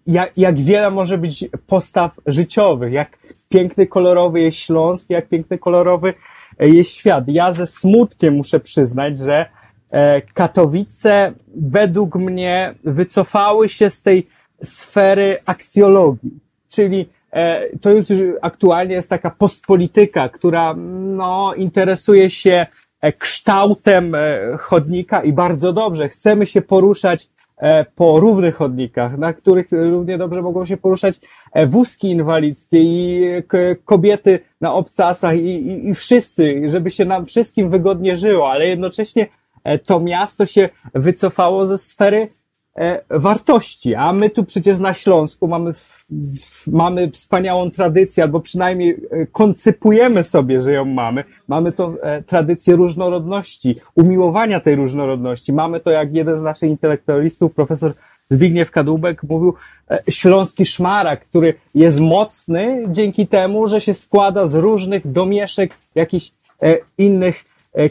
jak, 0.07 0.37
jak 0.37 0.59
wiele 0.59 0.91
może 0.91 1.17
być 1.17 1.45
postaw 1.67 2.11
życiowych, 2.25 2.93
jak 2.93 3.17
piękny, 3.49 3.87
kolorowy 3.87 4.41
jest 4.41 4.57
Śląsk, 4.57 5.09
jak 5.09 5.29
piękny, 5.29 5.57
kolorowy 5.57 6.13
jest 6.59 6.91
świat. 6.91 7.23
Ja 7.27 7.53
ze 7.53 7.67
smutkiem 7.67 8.33
muszę 8.33 8.59
przyznać, 8.59 9.17
że 9.17 9.45
e, 9.91 10.21
Katowice 10.21 11.33
według 11.55 12.15
mnie 12.15 12.75
wycofały 12.83 13.69
się 13.69 13.89
z 13.89 14.01
tej 14.01 14.27
sfery 14.63 15.37
aksjologii, 15.45 16.39
czyli 16.67 17.09
E, 17.37 17.77
to 17.81 17.89
już 17.89 18.05
aktualnie 18.41 18.95
jest 18.95 19.09
taka 19.09 19.29
postpolityka, 19.29 20.29
która 20.29 20.73
no, 21.17 21.53
interesuje 21.53 22.29
się 22.29 22.65
e, 23.01 23.13
kształtem 23.13 24.15
e, 24.15 24.39
chodnika 24.59 25.23
i 25.23 25.33
bardzo 25.33 25.73
dobrze. 25.73 26.09
Chcemy 26.09 26.45
się 26.45 26.61
poruszać 26.61 27.29
po 27.95 28.19
równych 28.19 28.55
chodnikach, 28.55 29.17
na 29.17 29.33
których 29.33 29.67
równie 29.71 30.17
dobrze 30.17 30.41
mogą 30.41 30.65
się 30.65 30.77
poruszać 30.77 31.19
wózki 31.67 32.09
inwalidzkie 32.09 32.77
i 32.83 33.21
kobiety 33.85 34.39
na 34.61 34.73
obcasach 34.73 35.35
i, 35.35 35.45
i, 35.45 35.87
i 35.89 35.95
wszyscy, 35.95 36.69
żeby 36.69 36.91
się 36.91 37.05
nam 37.05 37.25
wszystkim 37.25 37.69
wygodnie 37.69 38.17
żyło, 38.17 38.51
ale 38.51 38.67
jednocześnie 38.67 39.27
to 39.85 39.99
miasto 39.99 40.45
się 40.45 40.69
wycofało 40.93 41.65
ze 41.65 41.77
sfery 41.77 42.27
E, 42.27 42.46
wartości, 43.09 43.95
a 43.95 44.13
my 44.13 44.29
tu 44.29 44.43
przecież 44.43 44.79
na 44.79 44.93
Śląsku 44.93 45.47
mamy, 45.47 45.71
mamy 46.71 47.11
wspaniałą 47.11 47.71
tradycję, 47.71 48.23
albo 48.23 48.39
przynajmniej 48.39 48.99
e, 49.11 49.25
koncypujemy 49.25 50.23
sobie, 50.23 50.61
że 50.61 50.71
ją 50.71 50.85
mamy. 50.85 51.23
Mamy 51.47 51.71
tą 51.71 51.99
e, 51.99 52.23
tradycję 52.23 52.75
różnorodności, 52.75 53.75
umiłowania 53.95 54.59
tej 54.59 54.75
różnorodności. 54.75 55.53
Mamy 55.53 55.79
to, 55.79 55.91
jak 55.91 56.15
jeden 56.15 56.39
z 56.39 56.41
naszych 56.41 56.69
intelektualistów, 56.69 57.53
profesor 57.53 57.93
Zbigniew 58.29 58.71
Kadłubek 58.71 59.23
mówił, 59.23 59.53
śląski 60.09 60.65
szmarak, 60.65 61.21
który 61.21 61.53
jest 61.75 61.99
mocny 61.99 62.85
dzięki 62.87 63.27
temu, 63.27 63.67
że 63.67 63.81
się 63.81 63.93
składa 63.93 64.47
z 64.47 64.55
różnych 64.55 65.11
domieszek 65.11 65.71
jakichś 65.95 66.31
innych 66.97 67.45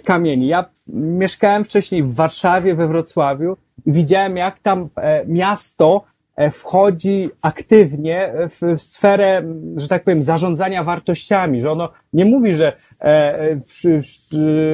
kamieni. 0.05 0.47
Ja 0.47 0.65
mieszkałem 0.89 1.65
wcześniej 1.65 2.03
w 2.03 2.15
Warszawie, 2.15 2.75
we 2.75 2.89
Wrocławiu 2.89 3.57
i 3.87 3.93
widziałem, 3.93 4.37
jak 4.37 4.59
tam 4.59 4.89
e, 4.97 5.27
miasto 5.27 6.05
e, 6.37 6.51
wchodzi 6.51 7.31
aktywnie 7.43 8.33
w 8.35 8.81
sferę, 8.83 9.43
że 9.77 9.89
tak 9.89 10.05
powiem, 10.05 10.23
zarządzania 10.23 10.85
wartościami, 10.85 11.61
że 11.61 11.73
ono 11.73 11.89
nie 12.13 12.25
mówi, 12.25 12.55
że, 12.55 12.73
e, 13.01 13.61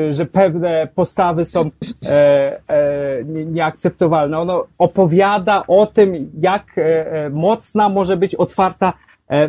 że 0.09 0.26
pewne 0.26 0.89
postawy 0.94 1.44
są 1.44 1.70
nieakceptowalne. 3.26 4.39
Ono 4.39 4.66
opowiada 4.78 5.64
o 5.66 5.86
tym, 5.86 6.30
jak 6.40 6.66
mocna 7.30 7.89
może 7.89 8.16
być 8.16 8.34
otwarta 8.34 8.93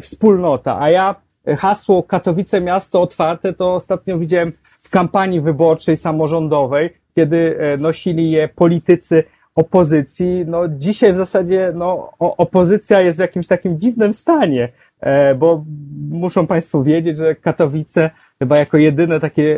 wspólnota. 0.02 0.80
A 0.80 0.90
ja 0.90 1.16
hasło 1.58 2.04
Katowice 2.04 2.62
miasto 2.62 3.02
otwarte 3.02 3.54
to 3.54 3.76
ostatnio 3.76 4.18
widziałem 4.18 4.52
kampanii 4.94 5.42
wyborczej 5.42 5.98
samorządowej, 5.98 6.90
kiedy 7.16 7.58
nosili 7.78 8.32
je 8.32 8.48
politycy 8.48 9.24
opozycji, 9.56 10.46
no 10.48 10.68
dzisiaj 10.68 11.14
w 11.14 11.18
zasadzie 11.18 11.72
no, 11.76 12.12
opozycja 12.20 13.02
jest 13.02 13.18
w 13.18 13.22
jakimś 13.22 13.48
takim 13.48 13.80
dziwnym 13.80 14.14
stanie, 14.14 14.70
e, 15.00 15.36
bo 15.36 15.66
muszą 16.10 16.48
Państwo 16.48 16.84
wiedzieć, 16.84 17.18
że 17.18 17.36
Katowice 17.36 18.10
chyba 18.40 18.58
jako 18.58 18.78
jedyne 18.78 19.20
takie 19.20 19.58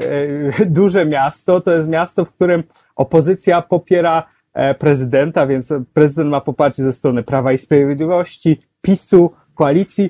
e, 0.59 0.65
duże 0.79 1.05
miasto, 1.05 1.61
to 1.61 1.71
jest 1.71 1.87
miasto, 1.87 2.25
w 2.25 2.31
którym 2.31 2.63
opozycja 2.95 3.61
popiera 3.61 4.23
e, 4.53 4.73
prezydenta, 4.73 5.47
więc 5.47 5.73
prezydent 5.93 6.29
ma 6.29 6.41
poparcie 6.41 6.83
ze 6.83 6.91
strony 6.91 7.23
Prawa 7.23 7.53
i 7.53 7.57
Sprawiedliwości, 7.57 8.59
PiSu, 8.81 9.31
koalicji, 9.53 10.09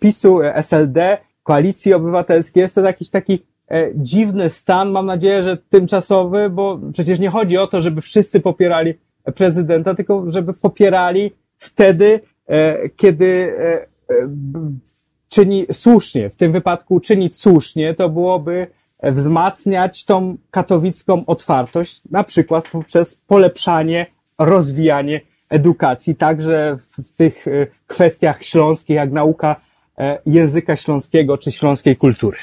PiSu, 0.00 0.40
SLD, 0.42 1.18
koalicji 1.42 1.94
obywatelskiej. 1.94 2.60
Jest 2.60 2.74
to 2.74 2.80
jakiś 2.80 3.10
taki 3.10 3.46
dziwny 3.94 4.50
stan, 4.50 4.90
mam 4.90 5.06
nadzieję, 5.06 5.42
że 5.42 5.56
tymczasowy, 5.56 6.50
bo 6.50 6.80
przecież 6.92 7.18
nie 7.18 7.30
chodzi 7.30 7.58
o 7.58 7.66
to, 7.66 7.80
żeby 7.80 8.00
wszyscy 8.00 8.40
popierali 8.40 8.94
prezydenta, 9.34 9.94
tylko 9.94 10.30
żeby 10.30 10.52
popierali 10.62 11.32
wtedy, 11.58 12.20
e, 12.46 12.88
kiedy 12.88 13.56
e, 13.58 14.14
e, 14.14 14.28
czyni 15.28 15.66
słusznie, 15.72 16.30
w 16.30 16.36
tym 16.36 16.52
wypadku 16.52 17.00
czynić 17.00 17.38
słusznie, 17.38 17.94
to 17.94 18.08
byłoby 18.08 18.66
wzmacniać 19.02 20.04
tą 20.04 20.36
katowicką 20.50 21.26
otwartość, 21.26 22.02
na 22.10 22.24
przykład 22.24 22.68
poprzez 22.68 23.20
polepszanie, 23.26 24.06
rozwijanie 24.38 25.20
edukacji, 25.50 26.16
także 26.16 26.76
w 26.98 27.16
tych 27.16 27.44
kwestiach 27.86 28.42
śląskich, 28.42 28.96
jak 28.96 29.12
nauka 29.12 29.56
języka 30.26 30.76
śląskiego 30.76 31.38
czy 31.38 31.52
śląskiej 31.52 31.96
kultury. 31.96 32.36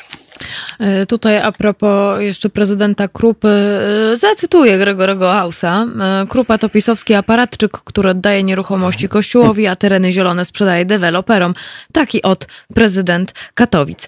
E, 0.80 1.06
tutaj 1.06 1.38
a 1.38 1.52
propos 1.52 2.22
jeszcze 2.22 2.50
prezydenta 2.50 3.08
Krupy, 3.08 3.48
e, 3.48 4.16
zacytuję 4.16 4.78
Gregorego 4.78 5.32
Hausa. 5.32 5.86
E, 6.24 6.28
Krupa 6.28 6.58
to 6.58 6.70
pisowski 6.70 7.14
aparatczyk, 7.14 7.72
który 7.72 8.10
oddaje 8.10 8.44
nieruchomości 8.44 9.10
kościółowi, 9.10 9.68
a 9.68 9.76
tereny 9.76 10.12
zielone 10.12 10.46
sprzedaje 10.46 10.86
deweloperom. 10.86 11.54
Taki 11.92 12.22
od 12.22 12.48
prezydent 12.74 13.34
Katowic. 13.54 14.08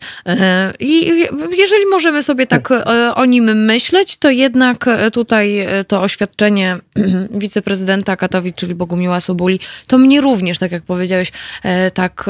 I 0.80 1.08
jeżeli 1.58 1.86
możemy 1.91 2.24
sobie 2.24 2.48
tak 2.48 2.70
o 3.16 3.26
nim 3.26 3.66
myśleć, 3.66 4.18
to 4.18 4.30
jednak 4.30 4.86
tutaj 5.14 5.68
to 5.88 6.02
oświadczenie 6.02 6.78
wiceprezydenta 7.41 8.18
Katowic, 8.18 8.56
czyli 8.56 8.76
Bogumiła 8.76 9.22
Sobuli, 9.22 9.60
to 9.88 9.98
mnie 9.98 10.22
również, 10.22 10.60
tak 10.60 10.72
jak 10.72 10.84
powiedziałeś, 10.84 11.32
tak, 11.94 12.26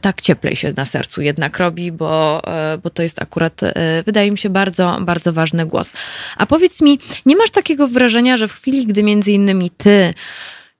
tak 0.00 0.22
cieplej 0.22 0.56
się 0.56 0.72
na 0.76 0.84
sercu 0.84 1.22
jednak 1.22 1.58
robi, 1.58 1.92
bo, 1.92 2.42
bo 2.82 2.90
to 2.90 3.02
jest 3.02 3.07
jest 3.08 3.22
akurat, 3.22 3.62
e, 3.62 4.02
wydaje 4.06 4.30
mi 4.30 4.38
się, 4.38 4.50
bardzo, 4.50 4.98
bardzo 5.00 5.32
ważny 5.32 5.66
głos. 5.66 5.92
A 6.36 6.46
powiedz 6.46 6.80
mi, 6.80 6.98
nie 7.26 7.36
masz 7.36 7.50
takiego 7.50 7.88
wrażenia, 7.88 8.36
że 8.36 8.48
w 8.48 8.52
chwili, 8.52 8.86
gdy 8.86 9.02
między 9.02 9.32
innymi 9.32 9.70
ty 9.70 10.14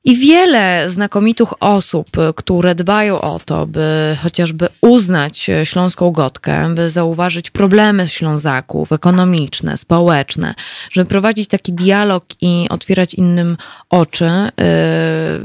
i 0.04 0.16
wiele 0.16 0.90
znakomitych 0.90 1.62
osób, 1.62 2.10
które 2.36 2.74
dbają 2.74 3.20
o 3.20 3.38
to, 3.38 3.66
by 3.66 4.16
chociażby 4.22 4.68
uznać 4.80 5.50
śląską 5.64 6.10
gotkę, 6.10 6.74
by 6.74 6.90
zauważyć 6.90 7.50
problemy 7.50 8.08
Ślązaków 8.08 8.92
ekonomiczne, 8.92 9.78
społeczne, 9.78 10.54
żeby 10.90 11.08
prowadzić 11.08 11.48
taki 11.48 11.72
dialog 11.72 12.24
i 12.40 12.66
otwierać 12.70 13.14
innym 13.14 13.56
oczy, 13.90 14.30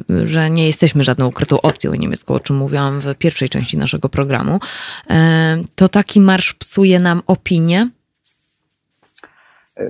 yy, 0.09 0.27
że 0.27 0.49
nie 0.49 0.67
jesteśmy 0.67 1.03
żadną 1.03 1.25
ukrytą 1.27 1.61
opcją 1.61 1.93
niemiecką, 1.93 2.33
o 2.33 2.39
czym 2.39 2.55
mówiłam 2.55 2.99
w 2.99 3.15
pierwszej 3.15 3.49
części 3.49 3.77
naszego 3.77 4.09
programu, 4.09 4.59
to 5.75 5.89
taki 5.89 6.19
marsz 6.19 6.53
psuje 6.53 6.99
nam 6.99 7.21
opinię? 7.27 7.89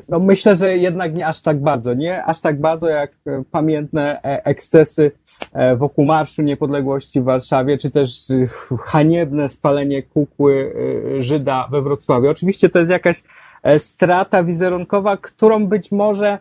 No 0.10 0.20
myślę, 0.20 0.56
że 0.56 0.78
jednak 0.78 1.14
nie 1.14 1.28
aż 1.28 1.42
tak 1.42 1.60
bardzo, 1.62 1.94
nie 1.94 2.24
aż 2.24 2.40
tak 2.42 2.62
bardzo 2.62 2.90
jak 2.90 3.12
e, 3.28 3.44
pamiętne 3.52 4.24
e, 4.24 4.46
ekscesy 4.46 5.12
e, 5.54 5.76
wokół 5.76 6.06
Marszu 6.06 6.42
Niepodległości 6.42 7.22
w 7.22 7.24
Warszawie, 7.24 7.78
czy 7.78 7.92
też 7.92 8.28
haniebne 8.84 9.50
spalenie 9.50 10.04
kukły 10.04 10.74
Żyda 11.20 11.68
we 11.72 11.82
Wrocławiu. 11.82 12.30
Oczywiście 12.30 12.70
to 12.70 12.80
jest 12.80 12.92
jakaś 12.92 13.24
strata 13.78 14.44
wizerunkowa, 14.44 15.18
którą 15.18 15.68
być 15.68 15.92
może 15.92 16.38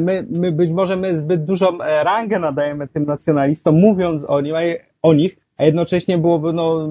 my, 0.00 0.26
my 0.30 0.52
być 0.52 0.70
może 0.70 0.96
my 0.96 1.16
zbyt 1.16 1.44
dużą 1.44 1.78
rangę 1.78 2.38
nadajemy 2.38 2.88
tym 2.88 3.04
nacjonalistom, 3.04 3.74
mówiąc 3.74 4.24
o, 4.24 4.40
o 5.02 5.14
nich, 5.14 5.36
a 5.58 5.64
jednocześnie 5.64 6.18
byłoby 6.18 6.52
no, 6.52 6.88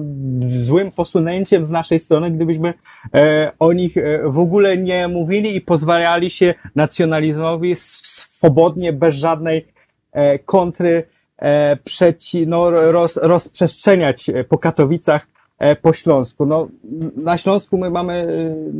złym 0.48 0.92
posunięciem 0.92 1.64
z 1.64 1.70
naszej 1.70 1.98
strony, 1.98 2.30
gdybyśmy 2.30 2.74
e, 3.14 3.52
o 3.58 3.72
nich 3.72 3.96
e, 3.96 4.22
w 4.24 4.38
ogóle 4.38 4.76
nie 4.76 5.08
mówili 5.08 5.56
i 5.56 5.60
pozwalali 5.60 6.30
się 6.30 6.54
nacjonalizmowi 6.74 7.74
swobodnie, 7.74 8.92
bez 8.92 9.14
żadnej 9.14 9.66
e, 10.12 10.38
kontry 10.38 11.04
e, 11.38 11.76
przeci, 11.76 12.46
no, 12.46 12.70
roz, 12.70 13.16
rozprzestrzeniać 13.16 14.30
po 14.48 14.58
Katowicach, 14.58 15.26
e, 15.58 15.76
po 15.76 15.92
Śląsku. 15.92 16.46
No, 16.46 16.68
na 17.16 17.36
Śląsku 17.36 17.78
my 17.78 17.90
mamy, 17.90 18.14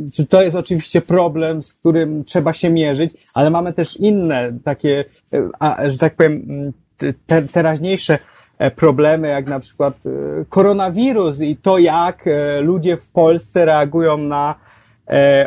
e, 0.07 0.11
czy 0.11 0.25
to 0.25 0.41
jest 0.41 0.55
oczywiście 0.55 1.01
problem, 1.01 1.63
z 1.63 1.73
którym 1.73 2.23
trzeba 2.23 2.53
się 2.53 2.69
mierzyć, 2.69 3.13
ale 3.33 3.49
mamy 3.49 3.73
też 3.73 3.97
inne 3.97 4.57
takie, 4.63 5.05
a, 5.59 5.89
że 5.89 5.97
tak 5.97 6.15
powiem, 6.15 6.73
te, 7.27 7.41
teraźniejsze 7.41 8.19
E, 8.19 8.34
problemy, 8.75 9.27
jak 9.27 9.47
na 9.47 9.59
przykład 9.59 9.93
e, 10.05 10.09
koronawirus 10.49 11.41
i 11.41 11.55
to, 11.57 11.77
jak 11.77 12.27
e, 12.27 12.61
ludzie 12.61 12.97
w 12.97 13.09
Polsce 13.09 13.65
reagują 13.65 14.17
na 14.17 14.55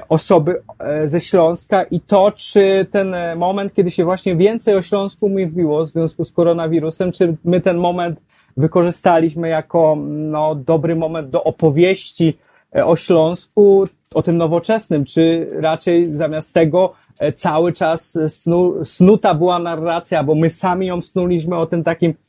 osoby 0.09 0.63
ze 1.05 1.21
Śląska 1.21 1.83
i 1.83 2.01
to, 2.01 2.33
czy 2.37 2.87
ten 2.91 3.17
moment, 3.37 3.75
kiedy 3.75 3.91
się 3.91 4.05
właśnie 4.05 4.37
więcej 4.37 4.75
o 4.75 4.83
Śląsku 4.83 5.29
mówiło 5.29 5.85
w 5.85 5.87
związku 5.87 6.25
z 6.25 6.33
koronawirusem, 6.33 7.13
czy 7.13 7.37
my 7.45 7.61
ten 7.61 7.77
moment 7.77 8.21
wykorzystaliśmy 8.57 9.49
jako 9.49 9.97
no, 10.09 10.55
dobry 10.55 10.97
moment 10.97 11.31
do 11.31 11.45
opowieści 11.45 12.39
o 12.85 12.97
Śląsku, 12.97 13.85
o 14.15 14.23
tym 14.23 14.37
nowoczesnym, 14.37 15.05
czy 15.05 15.51
raczej 15.61 16.15
zamiast 16.15 16.55
tego 16.55 16.93
cały 17.35 17.73
czas 17.73 18.19
snu, 18.29 18.85
snuta 18.85 19.35
była 19.35 19.59
narracja, 19.59 20.25
bo 20.25 20.35
my 20.35 20.51
sami 20.51 20.87
ją 20.87 21.03
snuliśmy 21.03 21.57
o 21.57 21.67
tym 21.67 21.85
takim 21.85 22.15
E, 22.15 22.28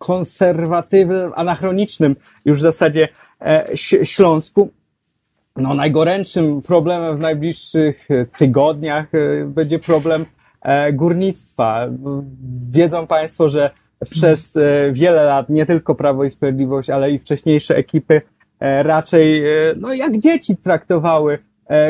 konserwatywnym, 0.00 1.32
anachronicznym 1.34 2.16
już 2.44 2.58
w 2.58 2.62
zasadzie 2.62 3.08
e, 3.40 3.68
Śląsku. 4.04 4.70
No, 5.56 5.74
najgorętszym 5.74 6.62
problemem 6.62 7.16
w 7.16 7.20
najbliższych 7.20 8.08
tygodniach 8.38 9.14
e, 9.14 9.44
będzie 9.44 9.78
problem 9.78 10.24
górnictwa. 10.92 11.88
Wiedzą 12.70 13.06
Państwo, 13.06 13.48
że 13.48 13.70
przez 14.10 14.58
wiele 14.92 15.24
lat 15.24 15.48
nie 15.48 15.66
tylko 15.66 15.94
Prawo 15.94 16.24
i 16.24 16.30
Sprawiedliwość, 16.30 16.90
ale 16.90 17.10
i 17.10 17.18
wcześniejsze 17.18 17.76
ekipy 17.76 18.20
raczej, 18.60 19.42
no 19.76 19.94
jak 19.94 20.18
dzieci 20.18 20.56
traktowały 20.56 21.38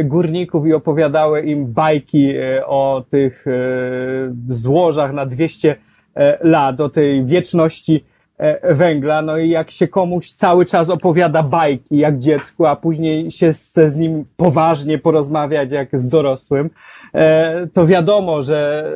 górników 0.05 0.67
i 0.67 0.73
opowiadały 0.73 1.43
im 1.43 1.73
bajki 1.73 2.35
o 2.67 3.05
tych 3.09 3.45
złożach 4.49 5.13
na 5.13 5.27
200 5.27 5.71
E, 5.71 5.77
lat, 6.41 6.81
o 6.81 6.89
tej 6.89 7.25
wieczności 7.25 8.05
e, 8.39 8.75
węgla, 8.75 9.23
no 9.23 9.39
i 9.39 9.49
jak 9.49 9.71
się 9.71 9.89
komuś 9.89 10.31
cały 10.31 10.67
czas 10.67 10.91
opowiada 10.91 11.43
bajki 11.43 11.97
jak 11.97 12.19
dziecku, 12.19 12.67
a 12.67 12.77
później 12.77 13.31
się 13.31 13.53
chce 13.53 13.91
z 13.91 13.97
nim 13.97 14.25
poważnie 14.37 14.99
porozmawiać 14.99 15.73
jak 15.73 15.89
z 15.93 16.09
dorosłym, 16.09 16.71
e, 17.15 17.67
to 17.67 17.87
wiadomo, 17.87 18.43
że 18.43 18.91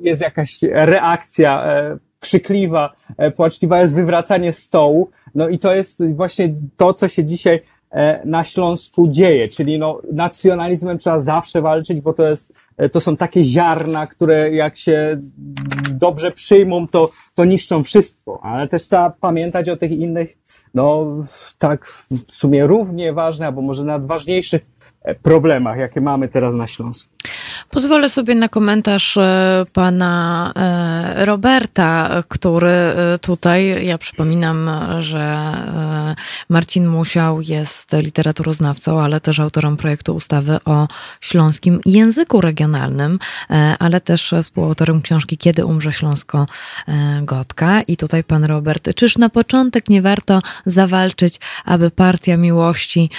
jest 0.00 0.20
jakaś 0.20 0.58
reakcja 0.72 1.64
krzykliwa, 2.20 2.92
płaczliwa, 3.36 3.80
jest 3.80 3.94
wywracanie 3.94 4.52
stołu, 4.52 5.10
no 5.34 5.48
i 5.48 5.58
to 5.58 5.74
jest 5.74 6.14
właśnie 6.14 6.54
to, 6.76 6.94
co 6.94 7.08
się 7.08 7.24
dzisiaj 7.24 7.60
na 8.24 8.44
Śląsku 8.44 9.08
dzieje, 9.08 9.48
czyli 9.48 9.78
no, 9.78 10.00
nacjonalizmem 10.12 10.98
trzeba 10.98 11.20
zawsze 11.20 11.62
walczyć, 11.62 12.00
bo 12.00 12.12
to 12.12 12.28
jest 12.28 12.52
E, 12.52 12.65
to 12.92 13.00
są 13.00 13.16
takie 13.16 13.44
ziarna, 13.44 14.06
które 14.06 14.50
jak 14.50 14.76
się 14.76 15.20
dobrze 15.90 16.32
przyjmą, 16.32 16.88
to, 16.88 17.10
to 17.34 17.44
niszczą 17.44 17.84
wszystko, 17.84 18.40
ale 18.42 18.68
też 18.68 18.86
trzeba 18.86 19.10
pamiętać 19.10 19.68
o 19.68 19.76
tych 19.76 19.90
innych, 19.90 20.36
no 20.74 21.06
tak 21.58 21.86
w 21.86 22.06
sumie 22.28 22.66
równie 22.66 23.12
ważnych, 23.12 23.46
albo 23.46 23.62
może 23.62 23.84
nawet 23.84 24.08
ważniejszych 24.08 24.66
e, 25.02 25.14
problemach, 25.14 25.78
jakie 25.78 26.00
mamy 26.00 26.28
teraz 26.28 26.54
na 26.54 26.66
Śląsku. 26.66 27.15
Pozwolę 27.70 28.08
sobie 28.08 28.34
na 28.34 28.48
komentarz 28.48 29.16
e, 29.16 29.62
pana 29.74 30.52
e, 30.56 31.24
Roberta, 31.24 32.22
który 32.28 32.68
e, 32.68 33.18
tutaj, 33.20 33.86
ja 33.86 33.98
przypominam, 33.98 34.70
że 35.00 35.52
Marcin 36.48 36.86
Musiał 36.86 37.40
jest 37.40 37.92
literaturoznawcą, 37.92 39.00
ale 39.00 39.20
też 39.20 39.40
autorem 39.40 39.76
projektu 39.76 40.14
ustawy 40.14 40.58
o 40.64 40.88
śląskim 41.20 41.80
języku 41.86 42.40
regionalnym, 42.40 43.18
ale 43.78 44.00
też 44.00 44.34
współautorem 44.42 45.02
książki 45.02 45.38
Kiedy 45.38 45.64
umrze 45.64 45.92
Śląsko-Gotka. 45.92 47.82
I 47.88 47.96
tutaj 47.96 48.24
pan 48.24 48.44
Robert, 48.44 48.94
czyż 48.94 49.18
na 49.18 49.28
początek 49.28 49.88
nie 49.88 50.02
warto 50.02 50.42
zawalczyć, 50.66 51.40
aby 51.64 51.90
Partia 51.90 52.36
Miłości 52.36 53.10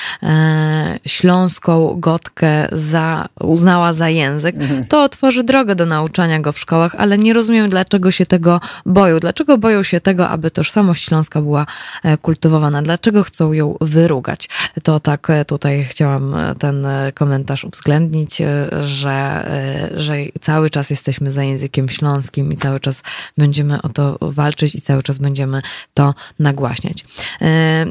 Śląską 1.05 1.95
Gotkę 1.99 2.67
za, 2.71 3.29
uznała 3.39 3.93
za 3.97 4.09
język, 4.09 4.55
mhm. 4.55 4.85
to 4.85 5.03
otworzy 5.03 5.43
drogę 5.43 5.75
do 5.75 5.85
nauczania 5.85 6.39
go 6.39 6.51
w 6.51 6.59
szkołach, 6.59 6.95
ale 6.97 7.17
nie 7.17 7.33
rozumiem, 7.33 7.69
dlaczego 7.69 8.11
się 8.11 8.25
tego 8.25 8.61
boją. 8.85 9.19
Dlaczego 9.19 9.57
boją 9.57 9.83
się 9.83 10.01
tego, 10.01 10.29
aby 10.29 10.51
tożsamość 10.51 11.03
śląska 11.03 11.41
była 11.41 11.65
e, 12.03 12.17
kultywowana? 12.17 12.81
Dlaczego 12.81 13.23
chcą 13.23 13.53
ją 13.53 13.75
wyrugać? 13.81 14.49
To 14.83 14.99
tak 14.99 15.29
e, 15.29 15.45
tutaj 15.45 15.85
chciałam 15.89 16.35
e, 16.35 16.55
ten 16.55 16.87
komentarz 17.13 17.63
uwzględnić, 17.63 18.41
że, 18.85 19.49
że 19.95 20.15
cały 20.41 20.69
czas 20.69 20.89
jesteśmy 20.89 21.31
za 21.31 21.43
językiem 21.43 21.89
śląskim 21.89 22.53
i 22.53 22.57
cały 22.57 22.79
czas 22.79 23.03
będziemy 23.37 23.81
o 23.81 23.89
to 23.89 24.17
walczyć 24.21 24.75
i 24.75 24.81
cały 24.81 25.03
czas 25.03 25.17
będziemy 25.17 25.61
to 25.93 26.13
nagłaśniać. 26.39 27.05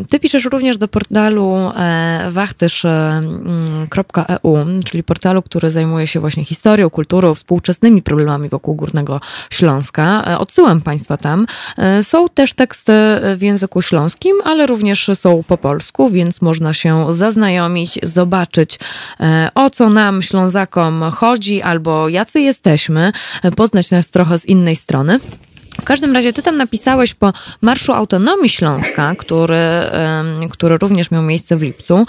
Ty 0.09 0.21
piszesz 0.21 0.45
również 0.45 0.79
do 0.79 0.89
portalu 0.89 1.73
wachtysz.eu, 2.31 2.97
czyli 4.85 5.03
portalu, 5.03 5.43
który 5.43 5.71
zajmuje 5.71 5.96
się 6.05 6.21
właśnie 6.21 6.45
historią, 6.45 6.91
kulturą, 6.91 7.35
współczesnymi 7.35 8.03
problemami 8.03 8.49
wokół 8.49 8.75
Górnego 8.75 9.21
Śląska. 9.51 10.25
E, 10.27 10.39
odsyłam 10.39 10.81
Państwa 10.81 11.17
tam. 11.17 11.47
E, 11.79 12.03
są 12.03 12.29
też 12.29 12.53
teksty 12.53 12.93
w 13.37 13.43
języku 13.43 13.83
śląskim, 13.83 14.37
ale 14.45 14.67
również 14.67 15.11
są 15.15 15.43
po 15.43 15.59
polsku, 15.59 16.11
więc 16.11 16.43
można 16.43 16.75
się 16.75 17.13
zaznajomić, 17.13 17.99
zobaczyć 18.03 18.79
e, 19.21 19.51
o 19.55 19.71
co 19.71 19.91
nam 19.91 20.23
Ślązakom 20.23 21.03
chodzi 21.15 21.63
albo 21.63 22.09
jacy 22.09 22.41
jesteśmy, 22.41 23.13
poznać 23.57 23.91
nas 23.91 24.07
trochę 24.07 24.39
z 24.39 24.45
innej 24.45 24.77
strony. 24.77 25.19
W 25.81 25.85
każdym 25.85 26.13
razie 26.15 26.33
ty 26.33 26.43
tam 26.43 26.57
napisałeś 26.57 27.15
po 27.15 27.33
Marszu 27.61 27.93
Autonomii 27.93 28.51
Śląska, 28.51 29.15
który, 29.19 29.59
który 30.53 30.79
również 30.79 31.11
miał 31.11 31.23
miejsce 31.23 31.57
w 31.57 31.63
lipcu. 31.63 32.07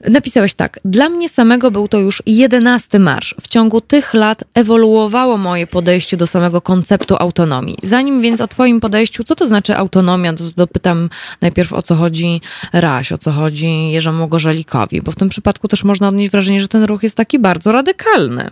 Napisałeś 0.00 0.54
tak. 0.54 0.80
Dla 0.84 1.08
mnie 1.08 1.28
samego 1.28 1.70
był 1.70 1.88
to 1.88 1.98
już 1.98 2.22
jedenasty 2.26 2.98
marsz. 2.98 3.34
W 3.40 3.48
ciągu 3.48 3.80
tych 3.80 4.14
lat 4.14 4.44
ewoluowało 4.54 5.36
moje 5.36 5.66
podejście 5.66 6.16
do 6.16 6.26
samego 6.26 6.60
konceptu 6.60 7.16
autonomii. 7.18 7.76
Zanim 7.82 8.22
więc 8.22 8.40
o 8.40 8.48
Twoim 8.48 8.80
podejściu, 8.80 9.24
co 9.24 9.36
to 9.36 9.46
znaczy 9.46 9.76
autonomia, 9.76 10.32
to 10.32 10.44
dopytam 10.56 11.10
najpierw 11.40 11.72
o 11.72 11.82
co 11.82 11.94
chodzi 11.94 12.40
Raś, 12.72 13.12
o 13.12 13.18
co 13.18 13.32
chodzi 13.32 13.90
Jerzemu 13.90 14.28
Gorzalikowi, 14.28 15.02
bo 15.02 15.12
w 15.12 15.16
tym 15.16 15.28
przypadku 15.28 15.68
też 15.68 15.84
można 15.84 16.08
odnieść 16.08 16.32
wrażenie, 16.32 16.60
że 16.60 16.68
ten 16.68 16.84
ruch 16.84 17.02
jest 17.02 17.16
taki 17.16 17.38
bardzo 17.38 17.72
radykalny. 17.72 18.50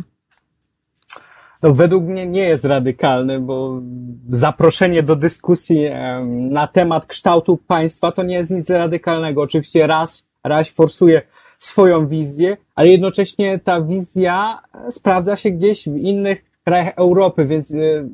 No, 1.62 1.74
według 1.74 2.04
mnie 2.04 2.26
nie 2.26 2.42
jest 2.42 2.64
radykalny, 2.64 3.40
bo 3.40 3.80
zaproszenie 4.28 5.02
do 5.02 5.16
dyskusji 5.16 5.86
na 6.26 6.66
temat 6.66 7.06
kształtu 7.06 7.56
państwa 7.56 8.12
to 8.12 8.22
nie 8.22 8.34
jest 8.34 8.50
nic 8.50 8.70
radykalnego. 8.70 9.42
Oczywiście 9.42 9.86
raz, 9.86 10.24
raz 10.44 10.68
forsuje 10.68 11.22
swoją 11.58 12.06
wizję, 12.06 12.56
ale 12.74 12.88
jednocześnie 12.88 13.58
ta 13.64 13.80
wizja 13.80 14.60
sprawdza 14.90 15.36
się 15.36 15.50
gdzieś 15.50 15.88
w 15.88 15.96
innych 15.96 16.44
krajach 16.64 16.92
Europy, 16.96 17.44
więc 17.44 17.70
y, 17.70 18.08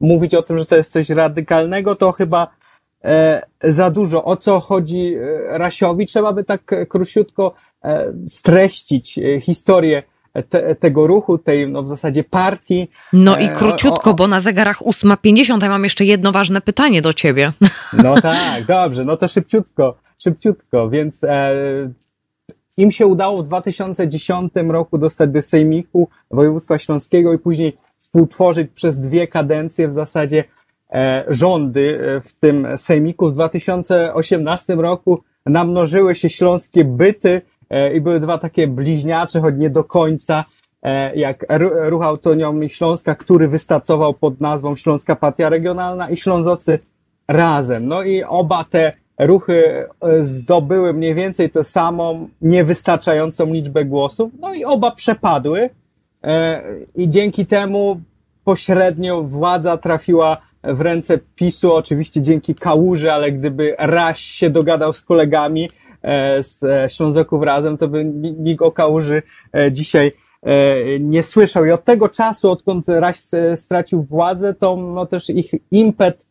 mówić 0.00 0.34
o 0.34 0.42
tym, 0.42 0.58
że 0.58 0.66
to 0.66 0.76
jest 0.76 0.92
coś 0.92 1.10
radykalnego, 1.10 1.96
to 1.96 2.12
chyba 2.12 2.48
e, 3.04 3.42
za 3.62 3.90
dużo. 3.90 4.24
O 4.24 4.36
co 4.36 4.60
chodzi 4.60 5.14
e, 5.14 5.58
Rasiowi? 5.58 6.06
Trzeba 6.06 6.32
by 6.32 6.44
tak 6.44 6.74
króciutko 6.88 7.54
e, 7.84 8.12
streścić 8.28 9.20
historię 9.40 10.02
te, 10.48 10.74
tego 10.74 11.06
ruchu, 11.06 11.38
tej 11.38 11.68
no 11.68 11.82
w 11.82 11.86
zasadzie 11.86 12.24
partii. 12.24 12.88
No 13.12 13.36
i 13.36 13.48
króciutko, 13.48 14.10
o, 14.10 14.12
o, 14.12 14.16
bo 14.16 14.26
na 14.26 14.40
zegarach 14.40 14.82
8.50 14.82 15.62
ja 15.62 15.68
mam 15.68 15.84
jeszcze 15.84 16.04
jedno 16.04 16.32
ważne 16.32 16.60
pytanie 16.60 17.02
do 17.02 17.12
ciebie. 17.12 17.52
No 17.92 18.20
tak, 18.20 18.66
dobrze, 18.66 19.04
no 19.04 19.16
to 19.16 19.28
szybciutko, 19.28 19.96
szybciutko, 20.18 20.90
więc 20.90 21.24
im 22.76 22.90
się 22.92 23.06
udało 23.06 23.42
w 23.42 23.46
2010 23.46 24.52
roku 24.68 24.98
dostać 24.98 25.30
do 25.30 25.42
Sejmiku 25.42 26.08
Województwa 26.30 26.78
Śląskiego 26.78 27.32
i 27.32 27.38
później 27.38 27.76
współtworzyć 27.96 28.70
przez 28.70 29.00
dwie 29.00 29.28
kadencje 29.28 29.88
w 29.88 29.92
zasadzie 29.92 30.44
e, 30.90 31.24
rządy 31.28 32.00
e, 32.00 32.20
w 32.20 32.34
tym 32.34 32.66
Sejmiku. 32.76 33.30
W 33.30 33.32
2018 33.32 34.74
roku 34.74 35.22
namnożyły 35.46 36.14
się 36.14 36.30
śląskie 36.30 36.84
byty 36.84 37.42
e, 37.70 37.94
i 37.94 38.00
były 38.00 38.20
dwa 38.20 38.38
takie 38.38 38.68
bliźniacze, 38.68 39.40
choć 39.40 39.54
nie 39.58 39.70
do 39.70 39.84
końca, 39.84 40.44
jak 41.14 41.46
Ru- 41.48 41.90
Ruch 41.90 42.02
Autonomii 42.02 42.68
Śląska, 42.68 43.14
który 43.14 43.48
wystartował 43.48 44.14
pod 44.14 44.40
nazwą 44.40 44.76
Śląska 44.76 45.16
Partia 45.16 45.48
Regionalna 45.48 46.10
i 46.10 46.16
Ślązocy 46.16 46.78
razem. 47.28 47.86
No 47.86 48.02
i 48.02 48.22
oba 48.22 48.64
te 48.64 48.92
ruchy 49.18 49.86
e, 50.00 50.24
zdobyły 50.24 50.92
mniej 50.92 51.14
więcej 51.14 51.50
tę 51.50 51.64
samą, 51.64 52.28
niewystarczającą 52.42 53.46
liczbę 53.52 53.84
głosów, 53.84 54.32
no 54.40 54.54
i 54.54 54.64
oba 54.64 54.90
przepadły 54.90 55.70
e, 56.24 56.62
i 56.94 57.08
dzięki 57.08 57.46
temu 57.46 58.00
pośrednio 58.44 59.22
władza 59.22 59.76
trafiła 59.76 60.36
w 60.64 60.80
ręce 60.80 61.18
PiSu, 61.34 61.74
oczywiście 61.74 62.22
dzięki 62.22 62.54
Kałuży, 62.54 63.12
ale 63.12 63.32
gdyby 63.32 63.74
Raś 63.78 64.20
się 64.20 64.50
dogadał 64.50 64.92
z 64.92 65.00
kolegami 65.02 65.70
e, 66.02 66.42
z 66.42 66.92
Ślązoków 66.92 67.42
razem, 67.42 67.78
to 67.78 67.88
by 67.88 68.04
ni- 68.04 68.32
nikt 68.32 68.62
o 68.62 68.72
Kałuży 68.72 69.22
dzisiaj 69.70 70.12
nie 71.00 71.22
słyszał. 71.22 71.64
I 71.64 71.70
od 71.70 71.84
tego 71.84 72.08
czasu, 72.08 72.50
odkąd 72.50 72.88
Raś 72.88 73.16
stracił 73.54 74.02
władzę, 74.02 74.54
to 74.54 74.76
no 74.76 75.06
też 75.06 75.30
ich 75.30 75.50
impet 75.70 76.26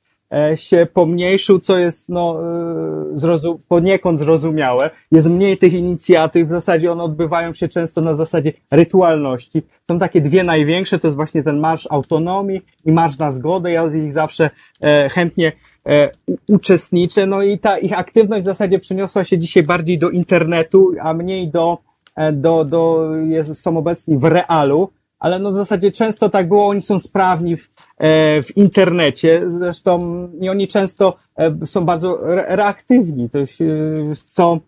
się 0.55 0.87
pomniejszył, 0.93 1.59
co 1.59 1.77
jest 1.77 2.09
no, 2.09 2.39
e, 2.41 3.17
zrozum- 3.17 3.57
poniekąd 3.67 4.19
zrozumiałe. 4.19 4.89
Jest 5.11 5.29
mniej 5.29 5.57
tych 5.57 5.73
inicjatyw, 5.73 6.47
w 6.47 6.51
zasadzie 6.51 6.91
one 6.91 7.03
odbywają 7.03 7.53
się 7.53 7.67
często 7.67 8.01
na 8.01 8.15
zasadzie 8.15 8.53
rytualności. 8.71 9.61
Są 9.87 9.99
takie 9.99 10.21
dwie 10.21 10.43
największe, 10.43 10.99
to 10.99 11.07
jest 11.07 11.15
właśnie 11.15 11.43
ten 11.43 11.59
Marsz 11.59 11.87
Autonomii 11.91 12.61
i 12.85 12.91
Marsz 12.91 13.17
na 13.17 13.31
Zgodę. 13.31 13.71
Ja 13.71 13.89
z 13.89 13.93
nich 13.93 14.13
zawsze 14.13 14.49
e, 14.81 15.09
chętnie 15.09 15.51
e, 15.87 16.09
uczestniczę. 16.49 17.25
No 17.25 17.41
i 17.41 17.59
ta 17.59 17.77
ich 17.77 17.99
aktywność 17.99 18.41
w 18.41 18.45
zasadzie 18.45 18.79
przeniosła 18.79 19.23
się 19.23 19.37
dzisiaj 19.37 19.63
bardziej 19.63 19.97
do 19.97 20.09
internetu, 20.09 20.91
a 21.01 21.13
mniej 21.13 21.47
do, 21.47 21.77
e, 22.15 22.33
do, 22.33 22.65
do 22.65 23.09
jest, 23.27 23.61
są 23.61 23.77
obecni 23.77 24.17
w 24.17 24.23
realu. 24.23 24.89
Ale 25.25 25.39
no 25.39 25.51
w 25.51 25.55
zasadzie 25.55 25.91
często 25.91 26.29
tak 26.29 26.47
było, 26.47 26.67
oni 26.67 26.81
są 26.81 26.99
sprawni 26.99 27.57
w, 27.57 27.69
e, 27.97 28.43
w 28.43 28.57
internecie, 28.57 29.41
zresztą 29.47 30.27
i 30.39 30.49
oni 30.49 30.67
często 30.67 31.15
e, 31.37 31.67
są 31.67 31.85
bardzo 31.85 32.33
re, 32.33 32.45
reaktywni, 32.55 33.29
to 33.29 33.45
się, 33.45 33.65
co, 34.25 34.59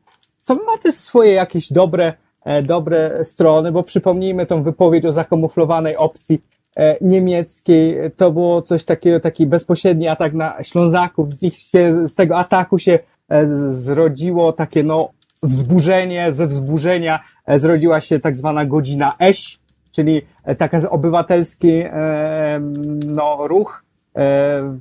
co 0.42 0.56
ma 0.56 0.78
też 0.84 0.96
swoje 0.96 1.34
jakieś 1.34 1.74
dobre, 1.74 2.14
e, 2.46 2.64
dobre 2.64 3.24
strony, 3.24 3.72
bo 3.72 3.84
przypomnijmy 3.84 4.46
tą 4.46 4.64
wypowiedź 4.64 5.06
o 5.06 5.12
zakamuflowanej 5.12 5.96
opcji 5.96 6.42
e, 6.78 6.98
niemieckiej, 7.02 7.98
to 8.16 8.32
było 8.32 8.62
coś 8.62 8.86
takiego, 8.86 9.20
taki 9.20 9.46
bezpośredni 9.46 10.08
atak 10.08 10.34
na 10.34 10.64
Ślązaków, 10.64 11.34
z 11.34 11.42
nich 11.42 11.60
się, 11.60 12.08
z 12.08 12.16
tego 12.16 12.38
ataku 12.38 12.80
się 12.80 13.00
e, 13.30 13.48
zrodziło 13.74 14.54
takie 14.54 14.84
no 14.84 15.10
wzburzenie, 15.44 16.34
ze 16.34 16.48
wzburzenia 16.48 17.20
e, 17.46 17.60
zrodziła 17.60 18.00
się 18.00 18.20
tak 18.20 18.38
zwana 18.38 18.66
godzina 18.66 19.16
Eś, 19.20 19.60
czyli 19.98 20.22
e, 20.44 20.56
taki 20.56 20.78
obywatelski 20.90 21.72
e, 21.72 22.60
no, 23.06 23.48
ruch 23.48 23.84
e, 24.16 24.78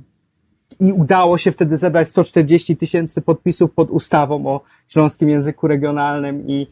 i 0.79 0.93
udało 0.93 1.37
się 1.37 1.51
wtedy 1.51 1.77
zebrać 1.77 2.07
140 2.07 2.77
tysięcy 2.77 3.21
podpisów 3.21 3.71
pod 3.71 3.91
ustawą 3.91 4.45
o 4.45 4.61
śląskim 4.87 5.29
języku 5.29 5.67
regionalnym 5.67 6.47
i, 6.47 6.67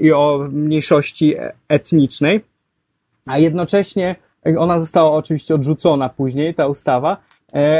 i 0.00 0.12
o 0.12 0.48
mniejszości 0.52 1.34
etnicznej, 1.68 2.40
a 3.26 3.38
jednocześnie 3.38 4.16
ona 4.58 4.78
została 4.78 5.10
oczywiście 5.10 5.54
odrzucona 5.54 6.08
później, 6.08 6.54
ta 6.54 6.66
ustawa, 6.66 7.16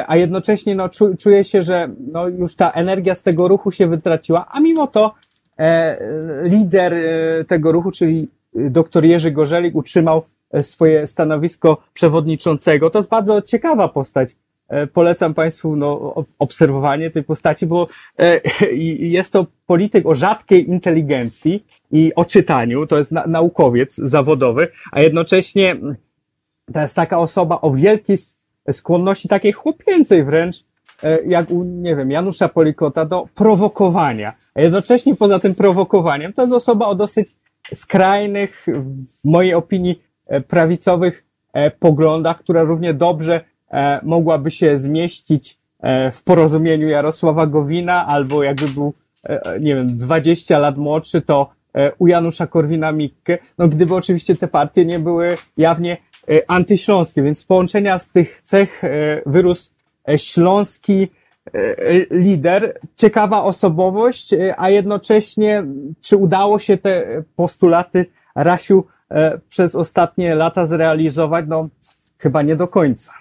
a 0.06 0.16
jednocześnie 0.16 0.74
no, 0.74 0.88
czu, 0.88 1.16
czuję 1.16 1.44
się, 1.44 1.62
że 1.62 1.88
no, 2.12 2.28
już 2.28 2.54
ta 2.54 2.70
energia 2.70 3.14
z 3.14 3.22
tego 3.22 3.48
ruchu 3.48 3.70
się 3.70 3.86
wytraciła, 3.86 4.46
a 4.50 4.60
mimo 4.60 4.86
to 4.86 5.14
lider 6.42 6.94
tego 7.48 7.72
ruchu, 7.72 7.90
czyli 7.90 8.28
dr 8.54 9.04
Jerzy 9.04 9.30
Gorzelik 9.30 9.74
utrzymał 9.74 10.22
e, 10.50 10.62
swoje 10.62 11.06
stanowisko 11.06 11.82
przewodniczącego. 11.94 12.90
To 12.90 12.98
jest 12.98 13.10
bardzo 13.10 13.42
ciekawa 13.42 13.88
postać. 13.88 14.36
E, 14.68 14.86
Polecam 14.86 15.34
Państwu 15.34 15.76
no, 15.76 16.14
ob- 16.14 16.28
obserwowanie 16.38 17.10
tej 17.10 17.22
postaci, 17.22 17.66
bo 17.66 17.86
e, 18.18 18.40
jest 18.98 19.32
to 19.32 19.46
polityk 19.66 20.06
o 20.06 20.14
rzadkiej 20.14 20.68
inteligencji 20.70 21.64
i 21.90 22.12
o 22.14 22.24
czytaniu. 22.24 22.86
To 22.86 22.98
jest 22.98 23.12
na, 23.12 23.26
naukowiec 23.26 23.96
zawodowy, 23.96 24.68
a 24.92 25.00
jednocześnie 25.00 25.70
mm, 25.70 25.96
to 26.72 26.80
jest 26.80 26.96
taka 26.96 27.18
osoba 27.18 27.58
o 27.60 27.70
wielkiej 27.70 28.18
skłonności, 28.72 29.28
takiej 29.28 29.52
chłopięcej 29.52 30.24
wręcz, 30.24 30.56
jak 31.26 31.50
u, 31.50 31.64
nie 31.64 31.96
wiem, 31.96 32.10
Janusza 32.10 32.48
Polikota, 32.48 33.04
do 33.04 33.28
prowokowania. 33.34 34.32
A 34.54 34.60
jednocześnie 34.60 35.16
poza 35.16 35.38
tym 35.38 35.54
prowokowaniem, 35.54 36.32
to 36.32 36.42
jest 36.42 36.54
osoba 36.54 36.86
o 36.86 36.94
dosyć 36.94 37.28
skrajnych, 37.74 38.66
w 39.22 39.24
mojej 39.24 39.54
opinii, 39.54 40.02
e, 40.26 40.40
prawicowych 40.40 41.24
e, 41.52 41.70
poglądach, 41.70 42.38
która 42.38 42.62
równie 42.62 42.94
dobrze 42.94 43.40
e, 43.70 44.00
mogłaby 44.02 44.50
się 44.50 44.78
zmieścić 44.78 45.62
w 46.12 46.22
porozumieniu 46.24 46.88
Jarosława 46.88 47.46
Gowina, 47.46 48.06
albo 48.06 48.42
jakby 48.42 48.68
był, 48.68 48.92
nie 49.60 49.74
wiem, 49.74 49.86
20 49.86 50.58
lat 50.58 50.76
młodszy, 50.76 51.20
to 51.20 51.50
u 51.98 52.06
Janusza 52.06 52.46
Korwina-Mikke, 52.46 53.38
no 53.58 53.68
gdyby 53.68 53.94
oczywiście 53.94 54.36
te 54.36 54.48
partie 54.48 54.84
nie 54.84 54.98
były 54.98 55.36
jawnie 55.56 55.96
antyśląskie, 56.48 57.22
więc 57.22 57.38
z 57.38 57.44
połączenia 57.44 57.98
z 57.98 58.10
tych 58.10 58.42
cech 58.42 58.82
wyrósł 59.26 59.70
śląski 60.16 61.08
lider, 62.10 62.78
ciekawa 62.96 63.42
osobowość, 63.42 64.32
e, 64.32 64.60
a 64.60 64.70
jednocześnie 64.70 65.64
czy 66.00 66.16
udało 66.16 66.58
się 66.58 66.78
te 66.78 67.22
postulaty 67.36 68.06
Rasiu 68.34 68.86
e, 69.10 69.38
przez 69.48 69.74
ostatnie 69.74 70.34
lata 70.34 70.66
zrealizować? 70.66 71.44
No 71.48 71.68
chyba 72.18 72.42
nie 72.42 72.56
do 72.56 72.68
końca. 72.68 73.12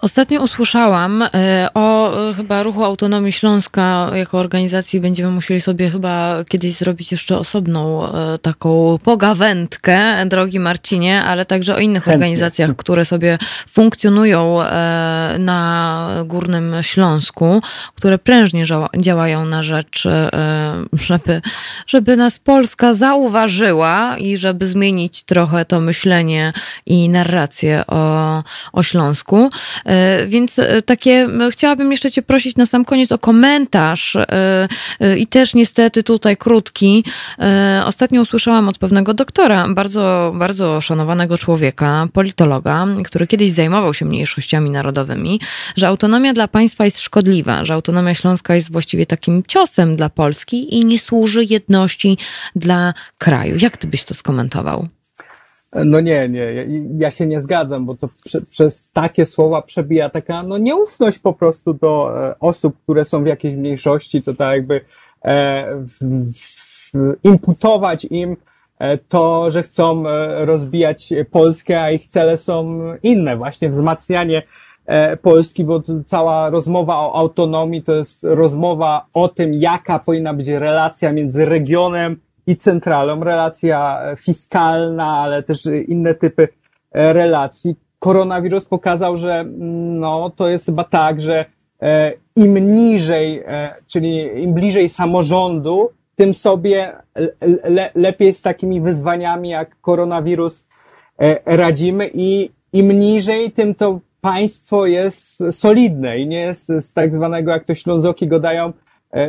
Ostatnio 0.00 0.42
usłyszałam 0.42 1.22
e, 1.22 1.68
o 1.74 2.18
e, 2.30 2.34
chyba 2.34 2.62
ruchu 2.62 2.84
Autonomii 2.84 3.32
Śląska 3.32 4.10
jako 4.14 4.38
organizacji. 4.38 5.00
Będziemy 5.00 5.30
musieli 5.30 5.60
sobie 5.60 5.90
chyba 5.90 6.44
kiedyś 6.48 6.76
zrobić 6.76 7.12
jeszcze 7.12 7.38
osobną 7.38 8.06
e, 8.06 8.38
taką 8.38 8.98
pogawędkę, 9.04 10.26
drogi 10.26 10.60
Marcinie, 10.60 11.22
ale 11.22 11.44
także 11.44 11.74
o 11.74 11.78
innych 11.78 12.04
Chętnie. 12.04 12.14
organizacjach, 12.14 12.76
które 12.76 13.04
sobie 13.04 13.38
funkcjonują 13.68 14.58
na 15.38 16.08
Górnym 16.24 16.74
Śląsku, 16.82 17.62
które 17.94 18.18
prężnie 18.18 18.64
działają 18.96 19.44
na 19.44 19.62
rzecz, 19.62 20.08
żeby, 20.92 21.42
żeby 21.86 22.16
nas 22.16 22.38
Polska 22.38 22.94
zauważyła 22.94 24.16
i 24.18 24.36
żeby 24.36 24.66
zmienić 24.66 25.22
trochę 25.22 25.64
to 25.64 25.80
myślenie 25.80 26.52
i 26.86 27.08
narrację 27.08 27.84
o, 27.86 28.42
o 28.72 28.82
Śląsku. 28.82 29.50
E, 29.90 30.26
Więc 30.26 30.58
e, 30.58 30.82
takie, 30.82 31.28
chciałabym 31.50 31.92
jeszcze 31.92 32.10
Cię 32.10 32.22
prosić 32.22 32.56
na 32.56 32.66
sam 32.66 32.84
koniec 32.84 33.12
o 33.12 33.18
komentarz 33.18 34.16
e, 34.16 34.68
i 35.18 35.26
też 35.26 35.54
niestety 35.54 36.02
tutaj 36.02 36.36
krótki. 36.36 37.04
Ostatnio 37.84 38.20
usłyszałam 38.20 38.68
od 38.68 38.78
pewnego 38.78 39.14
doktora, 39.14 39.68
bardzo, 39.68 40.32
bardzo 40.34 40.80
szanowanego 40.80 41.38
człowieka, 41.38 42.08
politologa, 42.12 42.86
który 43.04 43.26
kiedyś 43.26 43.52
zajmował 43.52 43.94
się 43.94 44.04
mniejszościami 44.04 44.70
narodowymi, 44.70 45.40
że 45.76 45.88
autonomia 45.88 46.32
dla 46.32 46.48
państwa 46.48 46.84
jest 46.84 47.00
szkodliwa, 47.00 47.64
że 47.64 47.74
autonomia 47.74 48.14
śląska 48.14 48.54
jest 48.54 48.72
właściwie 48.72 49.06
takim 49.06 49.42
ciosem 49.42 49.96
dla 49.96 50.08
Polski 50.08 50.74
i 50.74 50.84
nie 50.84 50.98
służy 50.98 51.44
jedności 51.44 52.18
dla 52.56 52.94
kraju. 53.18 53.56
Jak 53.60 53.76
Ty 53.76 53.86
byś 53.86 54.04
to 54.04 54.14
skomentował? 54.14 54.88
No 55.72 56.00
nie, 56.00 56.28
nie, 56.28 56.66
ja, 56.98 57.10
się 57.10 57.26
nie 57.26 57.40
zgadzam, 57.40 57.86
bo 57.86 57.96
to 57.96 58.08
prze, 58.24 58.40
przez 58.40 58.90
takie 58.90 59.26
słowa 59.26 59.62
przebija 59.62 60.10
taka 60.10 60.42
no, 60.42 60.58
nieufność 60.58 61.18
po 61.18 61.32
prostu 61.32 61.74
do 61.74 62.12
e, 62.28 62.38
osób, 62.40 62.76
które 62.82 63.04
są 63.04 63.24
w 63.24 63.26
jakiejś 63.26 63.54
mniejszości, 63.54 64.22
to 64.22 64.34
tak 64.34 64.52
jakby 64.52 64.80
e, 65.24 65.66
w, 65.74 65.98
w, 66.94 67.16
imputować 67.24 68.04
im 68.04 68.36
e, 68.78 68.98
to, 68.98 69.50
że 69.50 69.62
chcą 69.62 70.08
e, 70.08 70.44
rozbijać 70.44 71.12
Polskę, 71.30 71.82
a 71.82 71.90
ich 71.90 72.06
cele 72.06 72.36
są 72.36 72.80
inne, 73.02 73.36
właśnie 73.36 73.68
wzmacnianie 73.68 74.42
e, 74.86 75.16
Polski, 75.16 75.64
bo 75.64 75.82
cała 76.06 76.50
rozmowa 76.50 76.96
o 76.96 77.14
autonomii 77.14 77.82
to 77.82 77.94
jest 77.94 78.24
rozmowa 78.24 79.06
o 79.14 79.28
tym, 79.28 79.54
jaka 79.54 79.98
powinna 79.98 80.34
być 80.34 80.48
relacja 80.48 81.12
między 81.12 81.44
regionem 81.44 82.20
i 82.50 82.56
centralą, 82.56 83.24
relacja 83.24 84.00
e, 84.02 84.16
fiskalna, 84.16 85.06
ale 85.06 85.42
też 85.42 85.68
inne 85.88 86.14
typy 86.14 86.48
e, 86.92 87.12
relacji. 87.12 87.76
Koronawirus 87.98 88.64
pokazał, 88.64 89.16
że 89.16 89.34
mm, 89.34 89.98
no, 89.98 90.30
to 90.36 90.48
jest 90.48 90.66
chyba 90.66 90.84
tak, 90.84 91.20
że 91.20 91.44
e, 91.82 92.12
im 92.36 92.74
niżej, 92.74 93.42
czyli 93.86 94.42
im 94.42 94.54
bliżej 94.54 94.88
samorządu, 94.88 95.90
tym 96.16 96.34
sobie 96.34 96.92
le, 97.64 97.90
lepiej 97.94 98.34
z 98.34 98.42
takimi 98.42 98.80
wyzwaniami 98.80 99.48
jak 99.48 99.80
koronawirus 99.80 100.66
radzimy 101.46 102.10
i 102.14 102.50
im 102.72 103.00
niżej, 103.00 103.50
tym 103.50 103.74
to 103.74 104.00
państwo 104.20 104.86
jest 104.86 105.42
solidne 105.50 106.18
i 106.18 106.26
nie 106.26 106.40
jest 106.40 106.66
z 106.66 106.92
tak 106.92 107.14
zwanego, 107.14 107.50
jak 107.50 107.64
to 107.64 107.74
Ślązoki 107.74 108.28
go 108.28 108.40
dają, 108.40 108.72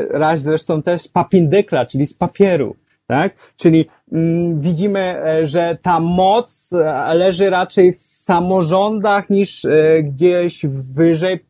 raz 0.10 0.42
zresztą 0.42 0.82
też 0.82 1.08
papindykla, 1.08 1.86
czyli 1.86 2.08
z 2.08 2.14
papieru 2.14 2.76
tak? 3.12 3.36
Czyli 3.56 3.86
mm, 4.12 4.62
widzimy, 4.62 5.00
e, 5.00 5.46
że 5.46 5.78
ta 5.82 6.00
moc 6.00 6.74
e, 6.74 7.14
leży 7.14 7.50
raczej 7.50 7.94
w 7.94 8.02
samorządach 8.02 9.30
niż 9.30 9.66
e, 9.66 10.04
gdzieś 10.04 10.66
wyżej. 10.96 11.46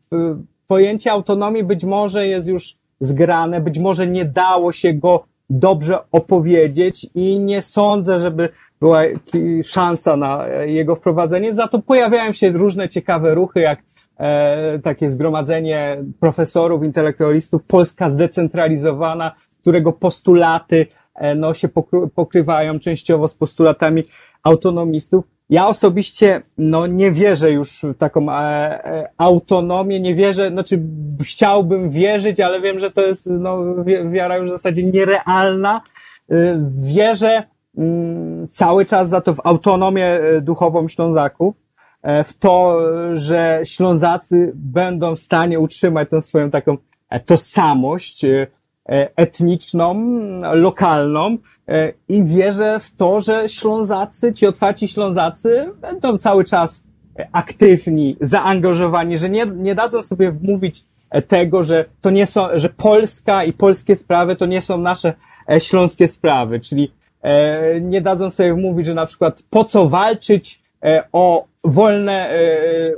Pojęcie 0.66 1.12
autonomii 1.12 1.64
być 1.64 1.84
może 1.84 2.26
jest 2.26 2.48
już 2.48 2.74
zgrane, 3.00 3.60
być 3.60 3.78
może 3.78 4.06
nie 4.06 4.24
dało 4.24 4.72
się 4.72 4.94
go 4.94 5.24
dobrze 5.50 5.98
opowiedzieć 6.12 7.06
i 7.14 7.38
nie 7.38 7.62
sądzę, 7.62 8.18
żeby 8.18 8.48
była 8.80 9.02
szansa 9.64 10.16
na 10.16 10.46
jego 10.48 10.96
wprowadzenie. 10.96 11.54
Za 11.54 11.68
to 11.68 11.78
pojawiają 11.78 12.32
się 12.32 12.50
różne 12.50 12.88
ciekawe 12.88 13.34
ruchy, 13.34 13.60
jak 13.60 13.82
e, 14.18 14.78
takie 14.78 15.10
zgromadzenie 15.10 16.04
profesorów, 16.20 16.84
intelektualistów, 16.84 17.64
Polska 17.64 18.08
zdecentralizowana, 18.08 19.32
którego 19.60 19.92
postulaty 19.92 20.86
no, 21.36 21.54
się 21.54 21.68
pokrywają 22.14 22.78
częściowo 22.78 23.28
z 23.28 23.34
postulatami 23.34 24.04
autonomistów. 24.42 25.24
Ja 25.50 25.68
osobiście 25.68 26.42
no, 26.58 26.86
nie 26.86 27.12
wierzę 27.12 27.52
już 27.52 27.82
w 27.82 27.98
taką 27.98 28.32
e, 28.32 28.34
e, 28.34 29.10
autonomię, 29.18 30.00
nie 30.00 30.14
wierzę, 30.14 30.50
znaczy 30.50 30.82
chciałbym 31.22 31.90
wierzyć, 31.90 32.40
ale 32.40 32.60
wiem, 32.60 32.78
że 32.78 32.90
to 32.90 33.06
jest 33.06 33.26
no, 33.26 33.64
wiara 34.10 34.36
już 34.36 34.50
w 34.50 34.52
zasadzie 34.52 34.82
nierealna. 34.82 35.80
Wierzę 36.70 37.42
mm, 37.78 38.48
cały 38.48 38.84
czas 38.84 39.08
za 39.08 39.20
to 39.20 39.34
w 39.34 39.40
autonomię 39.44 40.20
duchową 40.42 40.88
Ślązaków, 40.88 41.54
w 42.24 42.34
to, 42.38 42.80
że 43.12 43.60
Ślązacy 43.64 44.52
będą 44.54 45.14
w 45.14 45.20
stanie 45.20 45.60
utrzymać 45.60 46.10
tą 46.10 46.20
swoją 46.20 46.50
taką 46.50 46.76
tożsamość, 47.26 48.24
E, 48.24 48.46
etniczną, 49.16 49.94
lokalną 50.52 51.38
e, 51.68 51.92
i 52.08 52.24
wierzę 52.24 52.80
w 52.80 52.96
to, 52.96 53.20
że 53.20 53.48
Ślązacy, 53.48 54.32
ci 54.32 54.46
otwarci 54.46 54.88
Ślązacy 54.88 55.72
będą 55.80 56.18
cały 56.18 56.44
czas 56.44 56.84
aktywni, 57.32 58.16
zaangażowani, 58.20 59.18
że 59.18 59.30
nie, 59.30 59.46
nie 59.46 59.74
dadzą 59.74 60.02
sobie 60.02 60.32
mówić 60.42 60.84
tego, 61.28 61.62
że 61.62 61.84
to 62.00 62.10
nie 62.10 62.26
są, 62.26 62.46
że 62.54 62.68
Polska 62.68 63.44
i 63.44 63.52
polskie 63.52 63.96
sprawy 63.96 64.36
to 64.36 64.46
nie 64.46 64.62
są 64.62 64.78
nasze 64.78 65.12
e, 65.50 65.60
śląskie 65.60 66.08
sprawy, 66.08 66.60
czyli 66.60 66.92
nie 67.80 68.00
dadzą 68.00 68.30
sobie 68.30 68.54
mówić, 68.54 68.86
że 68.86 68.94
na 68.94 69.06
przykład 69.06 69.42
po 69.50 69.64
co 69.64 69.88
walczyć 69.88 70.62
o 71.12 71.44
wolne, 71.64 72.30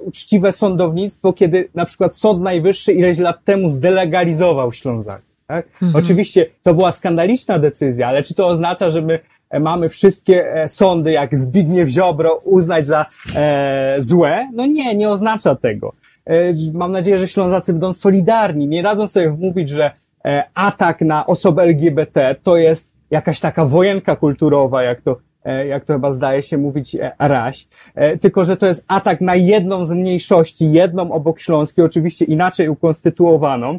uczciwe 0.01 0.52
sądownictwo, 0.52 1.32
kiedy 1.32 1.69
na 1.74 1.85
przykład 1.85 2.16
Sąd 2.16 2.43
Najwyższy 2.43 2.93
ileś 2.93 3.19
lat 3.19 3.44
temu 3.44 3.70
zdelegalizował 3.70 4.73
Ślązak. 4.73 5.23
Tak? 5.47 5.66
Mhm. 5.66 6.05
Oczywiście 6.05 6.47
to 6.62 6.75
była 6.75 6.93
skandaliczna 6.93 7.59
decyzja, 7.59 8.09
ale 8.09 8.23
czy 8.23 8.35
to 8.35 8.47
oznacza, 8.47 8.89
że 8.89 9.03
my 9.03 9.19
e, 9.51 9.61
mamy 9.61 9.89
wszystkie 9.89 10.55
e, 10.55 10.69
sądy, 10.69 11.12
jak 11.12 11.37
Zbigniew 11.37 11.89
Ziobro, 11.89 12.41
uznać 12.45 12.87
za 12.87 13.07
e, 13.37 13.97
złe? 13.99 14.49
No 14.53 14.66
nie, 14.66 14.95
nie 14.95 15.09
oznacza 15.09 15.55
tego. 15.55 15.93
E, 16.27 16.53
mam 16.75 16.93
nadzieję, 16.93 17.19
że 17.19 17.29
Ślązacy 17.29 17.73
będą 17.73 17.93
solidarni. 17.93 18.69
Nie 18.69 18.83
radzą 18.83 19.07
sobie 19.07 19.31
mówić, 19.31 19.69
że 19.69 19.91
e, 20.25 20.45
atak 20.55 21.01
na 21.01 21.27
osobę 21.27 21.62
LGBT 21.62 22.37
to 22.43 22.57
jest 22.57 22.93
jakaś 23.11 23.41
taka 23.41 23.65
wojenka 23.65 24.16
kulturowa, 24.16 24.83
jak 24.83 25.01
to 25.03 25.16
jak 25.45 25.85
to 25.85 25.93
chyba 25.93 26.12
zdaje 26.12 26.43
się 26.43 26.59
mówić 26.59 26.95
e, 26.95 27.12
raś, 27.19 27.69
e, 27.95 28.19
tylko 28.19 28.45
że 28.45 28.57
to 28.57 28.66
jest 28.66 28.85
atak 28.89 29.21
na 29.21 29.35
jedną 29.35 29.85
z 29.85 29.91
mniejszości, 29.91 30.73
jedną 30.73 31.12
obok 31.12 31.41
Śląskiej, 31.41 31.85
oczywiście 31.85 32.25
inaczej 32.25 32.69
ukonstytuowaną 32.69 33.79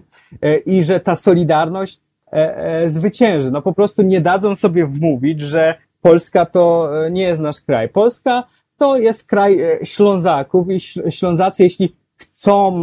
i 0.66 0.84
że 0.84 1.00
ta 1.00 1.16
solidarność 1.16 2.02
zwycięży. 2.86 3.52
No 3.52 3.62
po 3.62 3.74
prostu 3.74 4.02
nie 4.02 4.22
dadzą 4.22 4.56
sobie 4.56 4.86
wmówić, 4.86 5.42
że 5.42 5.76
Polska 6.02 6.46
to 6.46 6.92
nie 7.12 7.24
jest 7.24 7.42
nasz 7.42 7.62
kraj. 7.62 7.90
Polska 7.90 8.44
to 8.78 8.98
jest 8.98 9.28
kraj 9.28 9.60
Ślązaków 9.84 10.68
i 10.70 10.80
Ślązacy, 11.12 11.64
jeśli 11.64 11.96
chcą, 12.18 12.74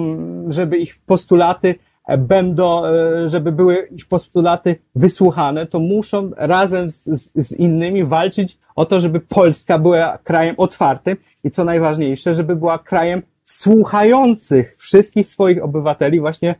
żeby 0.49 0.77
ich 0.77 0.99
postulaty 1.07 1.75
będą, 2.19 2.85
e, 2.85 3.29
żeby 3.29 3.53
były 3.53 3.89
ich 3.91 4.09
postulaty 4.09 4.77
wysłuchane, 4.95 5.67
to 5.67 5.79
muszą 5.79 6.31
razem 6.37 6.91
z, 6.91 7.05
z, 7.35 7.53
innymi 7.53 8.05
walczyć 8.05 8.59
o 8.77 8.87
to, 8.87 9.01
żeby 9.01 9.21
Polska 9.21 9.79
była 9.79 10.19
krajem 10.19 10.55
otwartym 10.59 11.17
i 11.45 11.51
co 11.51 11.65
najważniejsze, 11.65 12.35
żeby 12.35 12.57
była 12.57 12.79
krajem 12.79 13.23
słuchających 13.45 14.77
wszystkich 14.79 15.27
swoich 15.27 15.65
obywateli 15.65 16.21
właśnie 16.21 16.55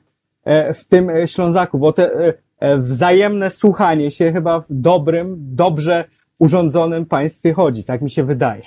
e, 0.45 0.75
w 0.75 0.85
tym 0.85 1.11
e, 1.11 1.29
Ślązaku, 1.29 1.79
bo 1.79 1.93
te 1.93 2.33
wzajemne 2.79 3.51
słuchanie 3.51 4.11
się 4.11 4.33
chyba 4.33 4.61
w 4.61 4.67
dobrym, 4.71 5.37
dobrze 5.39 6.05
urządzonym 6.39 7.07
państwie 7.07 7.53
chodzi, 7.53 7.85
tak 7.85 8.03
mi 8.03 8.11
się 8.11 8.25
wydaje. 8.25 8.63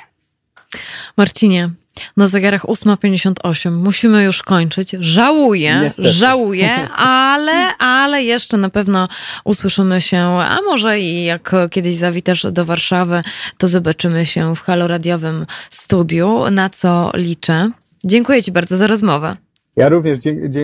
Marcinie, 1.17 1.69
na 2.17 2.27
zegarach 2.27 2.63
8.58. 2.65 3.71
Musimy 3.71 4.23
już 4.23 4.43
kończyć. 4.43 4.95
Żałuję, 4.99 5.79
Niestety. 5.83 6.09
żałuję, 6.09 6.89
ale, 7.31 7.77
ale 7.77 8.23
jeszcze 8.23 8.57
na 8.57 8.69
pewno 8.69 9.07
usłyszymy 9.43 10.01
się, 10.01 10.19
a 10.19 10.57
może 10.65 10.99
i 10.99 11.25
jak 11.25 11.51
kiedyś 11.71 11.95
zawitasz 11.95 12.43
do 12.51 12.65
Warszawy, 12.65 13.23
to 13.57 13.67
zobaczymy 13.67 14.25
się 14.25 14.55
w 14.55 14.61
haloradiowym 14.61 15.45
studiu, 15.69 16.49
na 16.51 16.69
co 16.69 17.11
liczę. 17.13 17.71
Dziękuję 18.03 18.43
Ci 18.43 18.51
bardzo 18.51 18.77
za 18.77 18.87
rozmowę. 18.87 19.35
Ja 19.75 19.89
również 19.89 20.17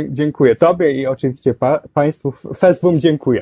dziękuję 0.10 0.56
Tobie 0.56 0.92
i 0.92 1.08
oczywiście 1.08 1.54
pa 1.54 1.80
Państwu. 1.94 2.34
Feswum 2.58 3.00
dziękuję. 3.00 3.42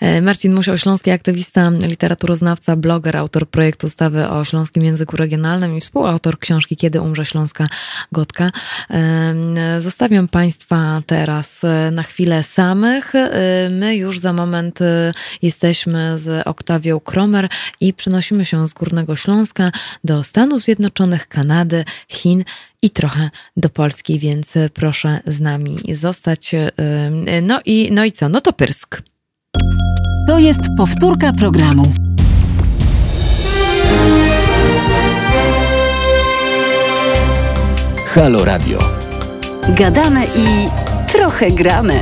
E, 0.00 0.22
Marcin 0.22 0.54
Musiał, 0.54 0.78
śląski 0.78 1.10
aktywista, 1.10 1.70
literaturoznawca, 1.70 2.76
bloger, 2.76 3.16
autor 3.16 3.48
projektu 3.48 3.86
ustawy 3.86 4.28
o 4.28 4.44
śląskim 4.44 4.84
języku 4.84 5.16
regionalnym 5.16 5.76
i 5.76 5.80
współautor 5.80 6.38
książki 6.38 6.76
Kiedy 6.76 7.00
umrze 7.00 7.26
śląska 7.26 7.68
gotka. 8.12 8.52
E, 8.90 9.80
zostawiam 9.80 10.28
Państwa 10.28 11.02
teraz 11.06 11.64
e, 11.64 11.90
na 11.90 12.02
chwilę 12.02 12.42
samych. 12.42 13.12
My 13.70 13.96
już 13.96 14.18
za 14.18 14.32
moment 14.32 14.78
jesteśmy 15.42 16.18
z 16.18 16.46
Oktawią 16.46 17.00
Kromer 17.00 17.48
i 17.80 17.92
przenosimy 17.92 18.44
się 18.44 18.68
z 18.68 18.72
Górnego 18.72 19.16
Śląska 19.16 19.72
do 20.04 20.24
Stanów 20.24 20.62
Zjednoczonych, 20.62 21.28
Kanady, 21.28 21.84
Chin 22.08 22.44
i 22.82 22.90
trochę 22.90 23.30
do 23.56 23.68
Polski, 23.68 24.18
więc 24.18 24.54
proszę 24.74 25.20
z 25.26 25.40
nami 25.40 25.78
zostać. 25.94 26.52
No 27.42 27.60
i, 27.64 27.88
no 27.92 28.04
i 28.04 28.12
co? 28.12 28.28
No 28.28 28.40
to 28.40 28.52
Pyrsk. 28.52 29.02
To 30.26 30.38
jest 30.38 30.60
powtórka 30.76 31.32
programu. 31.32 31.82
Halo 38.06 38.44
Radio. 38.44 38.78
Gadamy 39.68 40.24
i 40.24 40.68
trochę 41.12 41.50
gramy. 41.50 42.00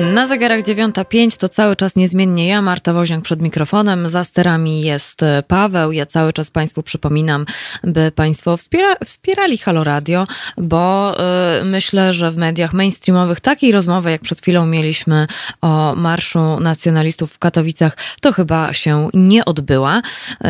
Na 0.00 0.26
zegarach 0.26 0.60
9.05 0.60 1.36
to 1.36 1.48
cały 1.48 1.76
czas 1.76 1.96
niezmiennie 1.96 2.48
ja, 2.48 2.62
Marta 2.62 2.92
Woźniak 2.92 3.22
przed 3.22 3.42
mikrofonem. 3.42 4.08
Za 4.08 4.24
sterami 4.24 4.82
jest 4.82 5.22
e, 5.22 5.42
Paweł. 5.48 5.92
Ja 5.92 6.06
cały 6.06 6.32
czas 6.32 6.50
Państwu 6.50 6.82
przypominam, 6.82 7.46
by 7.84 8.12
Państwo 8.14 8.56
wspiera, 8.56 8.94
wspierali 9.04 9.58
Halo 9.58 9.84
Radio, 9.84 10.26
bo 10.58 11.14
y, 11.60 11.64
myślę, 11.64 12.12
że 12.12 12.30
w 12.30 12.36
mediach 12.36 12.72
mainstreamowych 12.72 13.40
takiej 13.40 13.72
rozmowy, 13.72 14.10
jak 14.10 14.20
przed 14.20 14.40
chwilą 14.40 14.66
mieliśmy 14.66 15.26
o 15.60 15.94
Marszu 15.94 16.60
Nacjonalistów 16.60 17.32
w 17.32 17.38
Katowicach, 17.38 17.96
to 18.20 18.32
chyba 18.32 18.72
się 18.72 19.08
nie 19.14 19.44
odbyła. 19.44 19.98
Y, 19.98 20.46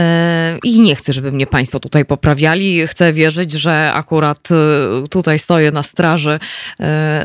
I 0.65 0.81
nie 0.81 0.97
chcę, 0.97 1.13
żeby 1.13 1.33
mnie 1.33 1.47
Państwo 1.47 1.81
tutaj 1.81 2.05
poprawiali. 2.05 2.87
Chcę 2.87 3.13
wierzyć, 3.13 3.53
że 3.53 3.93
akurat 3.95 4.49
y, 4.51 5.09
tutaj 5.09 5.39
stoję 5.39 5.71
na 5.71 5.83
straży, 5.83 6.39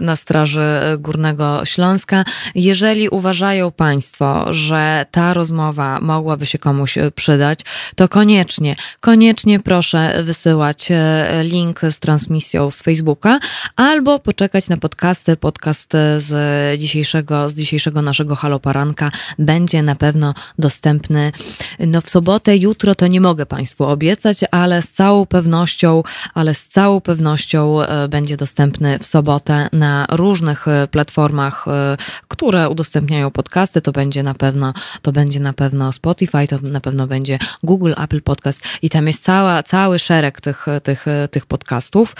na 0.01 0.15
straży 0.15 0.61
Górnego 0.99 1.65
Śląska. 1.65 2.14
Jeżeli 2.55 3.09
uważają 3.09 3.71
Państwo, 3.71 4.53
że 4.53 5.05
ta 5.11 5.33
rozmowa 5.33 5.99
mogłaby 6.01 6.45
się 6.45 6.59
komuś 6.59 6.97
e, 6.97 7.11
przydać, 7.11 7.59
to 7.95 8.09
koniecznie, 8.09 8.75
koniecznie 8.99 9.59
proszę 9.59 10.23
wysyłać 10.23 10.87
e, 10.91 11.43
link 11.43 11.81
z 11.91 11.99
transmisją 11.99 12.71
z 12.71 12.81
Facebooka 12.81 13.39
albo 13.75 14.19
poczekać 14.19 14.67
na 14.67 14.77
podcasty. 14.77 15.37
Podcast 15.37 15.93
z 16.17 16.31
dzisiejszego, 16.79 17.49
z 17.49 17.53
dzisiejszego 17.53 18.01
naszego 18.01 18.35
haloparanka 18.35 19.11
będzie 19.39 19.83
na 19.83 19.95
pewno 19.95 20.33
dostępny 20.59 21.31
no 21.79 22.01
w 22.01 22.09
sobotę, 22.09 22.57
jutro 22.57 22.95
to 22.95 23.07
nie 23.07 23.21
mogę 23.21 23.45
Państwu 23.45 23.83
obiecać, 23.83 24.37
ale 24.51 24.81
z 24.81 24.91
całą 24.91 25.25
pewnością, 25.25 26.03
ale 26.33 26.53
z 26.53 26.67
całą 26.67 27.01
pewnością 27.01 27.81
e, 27.81 28.07
będzie 28.07 28.37
dostępny 28.37 28.99
w 28.99 29.05
sobotę 29.05 29.69
na 29.73 30.05
różnych 30.11 30.67
e, 30.67 30.87
platformach, 30.87 31.65
e, 31.67 31.97
które 32.27 32.69
udostępniają 32.69 33.31
podcasty. 33.31 33.81
To 33.81 33.91
będzie 33.91 34.23
na 34.23 34.33
pewno, 34.33 34.73
to 35.01 35.11
będzie 35.11 35.39
na 35.39 35.53
pewno 35.53 35.93
Spotify, 35.93 36.47
to 36.47 36.59
na 36.61 36.81
pewno 36.81 37.07
będzie 37.07 37.39
Google, 37.63 37.93
Apple 37.97 38.21
Podcast 38.21 38.61
i 38.81 38.89
tam 38.89 39.07
jest 39.07 39.23
cała, 39.23 39.63
cały 39.63 39.99
szereg 39.99 40.41
tych, 40.41 40.65
tych, 40.83 41.05
tych 41.31 41.45
podcastów, 41.45 42.15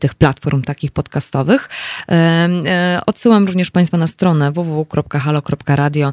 tych 0.00 0.14
platform 0.14 0.62
takich 0.62 0.90
podcastowych. 0.90 1.68
Odsyłam 3.06 3.46
również 3.46 3.70
Państwa 3.70 3.98
na 3.98 4.06
stronę 4.06 4.52
www.halo.radio, 4.52 6.12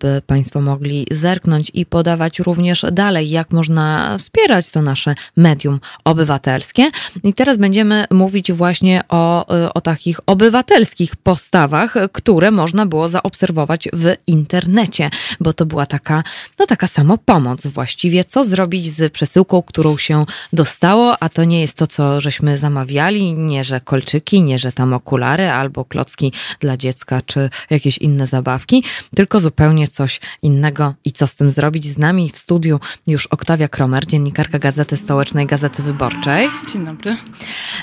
by 0.00 0.22
Państwo 0.26 0.60
mogli 0.60 1.06
zerknąć 1.10 1.70
i 1.74 1.86
podawać 1.86 2.38
również 2.38 2.86
dalej, 2.92 3.30
jak 3.30 3.50
można 3.50 4.16
wspierać 4.18 4.70
to 4.70 4.82
nasze 4.82 5.14
medium 5.36 5.80
obywatelskie. 6.04 6.90
I 7.22 7.34
teraz 7.34 7.56
będziemy 7.56 8.04
mówić 8.10 8.52
właśnie 8.52 9.02
o, 9.08 9.46
o 9.74 9.80
takich 9.80 10.20
obywatelskich 10.26 11.16
postawach, 11.16 11.94
które 12.12 12.49
można 12.50 12.86
było 12.86 13.08
zaobserwować 13.08 13.88
w 13.92 14.14
internecie, 14.26 15.10
bo 15.40 15.52
to 15.52 15.66
była 15.66 15.86
taka, 15.86 16.22
no 16.58 16.66
taka 16.66 16.86
samopomoc 16.86 17.66
właściwie, 17.66 18.24
co 18.24 18.44
zrobić 18.44 18.90
z 18.90 19.12
przesyłką, 19.12 19.62
którą 19.62 19.96
się 19.96 20.24
dostało, 20.52 21.16
a 21.22 21.28
to 21.28 21.44
nie 21.44 21.60
jest 21.60 21.74
to, 21.74 21.86
co 21.86 22.20
żeśmy 22.20 22.58
zamawiali, 22.58 23.32
nie, 23.32 23.64
że 23.64 23.80
kolczyki, 23.80 24.42
nie, 24.42 24.58
że 24.58 24.72
tam 24.72 24.92
okulary 24.92 25.50
albo 25.50 25.84
klocki 25.84 26.32
dla 26.60 26.76
dziecka, 26.76 27.22
czy 27.26 27.50
jakieś 27.70 27.98
inne 27.98 28.26
zabawki, 28.26 28.84
tylko 29.14 29.40
zupełnie 29.40 29.88
coś 29.88 30.20
innego 30.42 30.94
i 31.04 31.12
co 31.12 31.26
z 31.26 31.34
tym 31.34 31.50
zrobić 31.50 31.84
z 31.84 31.98
nami 31.98 32.30
w 32.30 32.38
studiu 32.38 32.80
już 33.06 33.26
Oktawia 33.26 33.68
Kromer, 33.68 34.06
dziennikarka 34.06 34.58
Gazety 34.58 34.96
Stołecznej 34.96 35.46
Gazety 35.46 35.82
Wyborczej. 35.82 36.48
Dzień 36.72 36.84
dobry. 36.84 37.16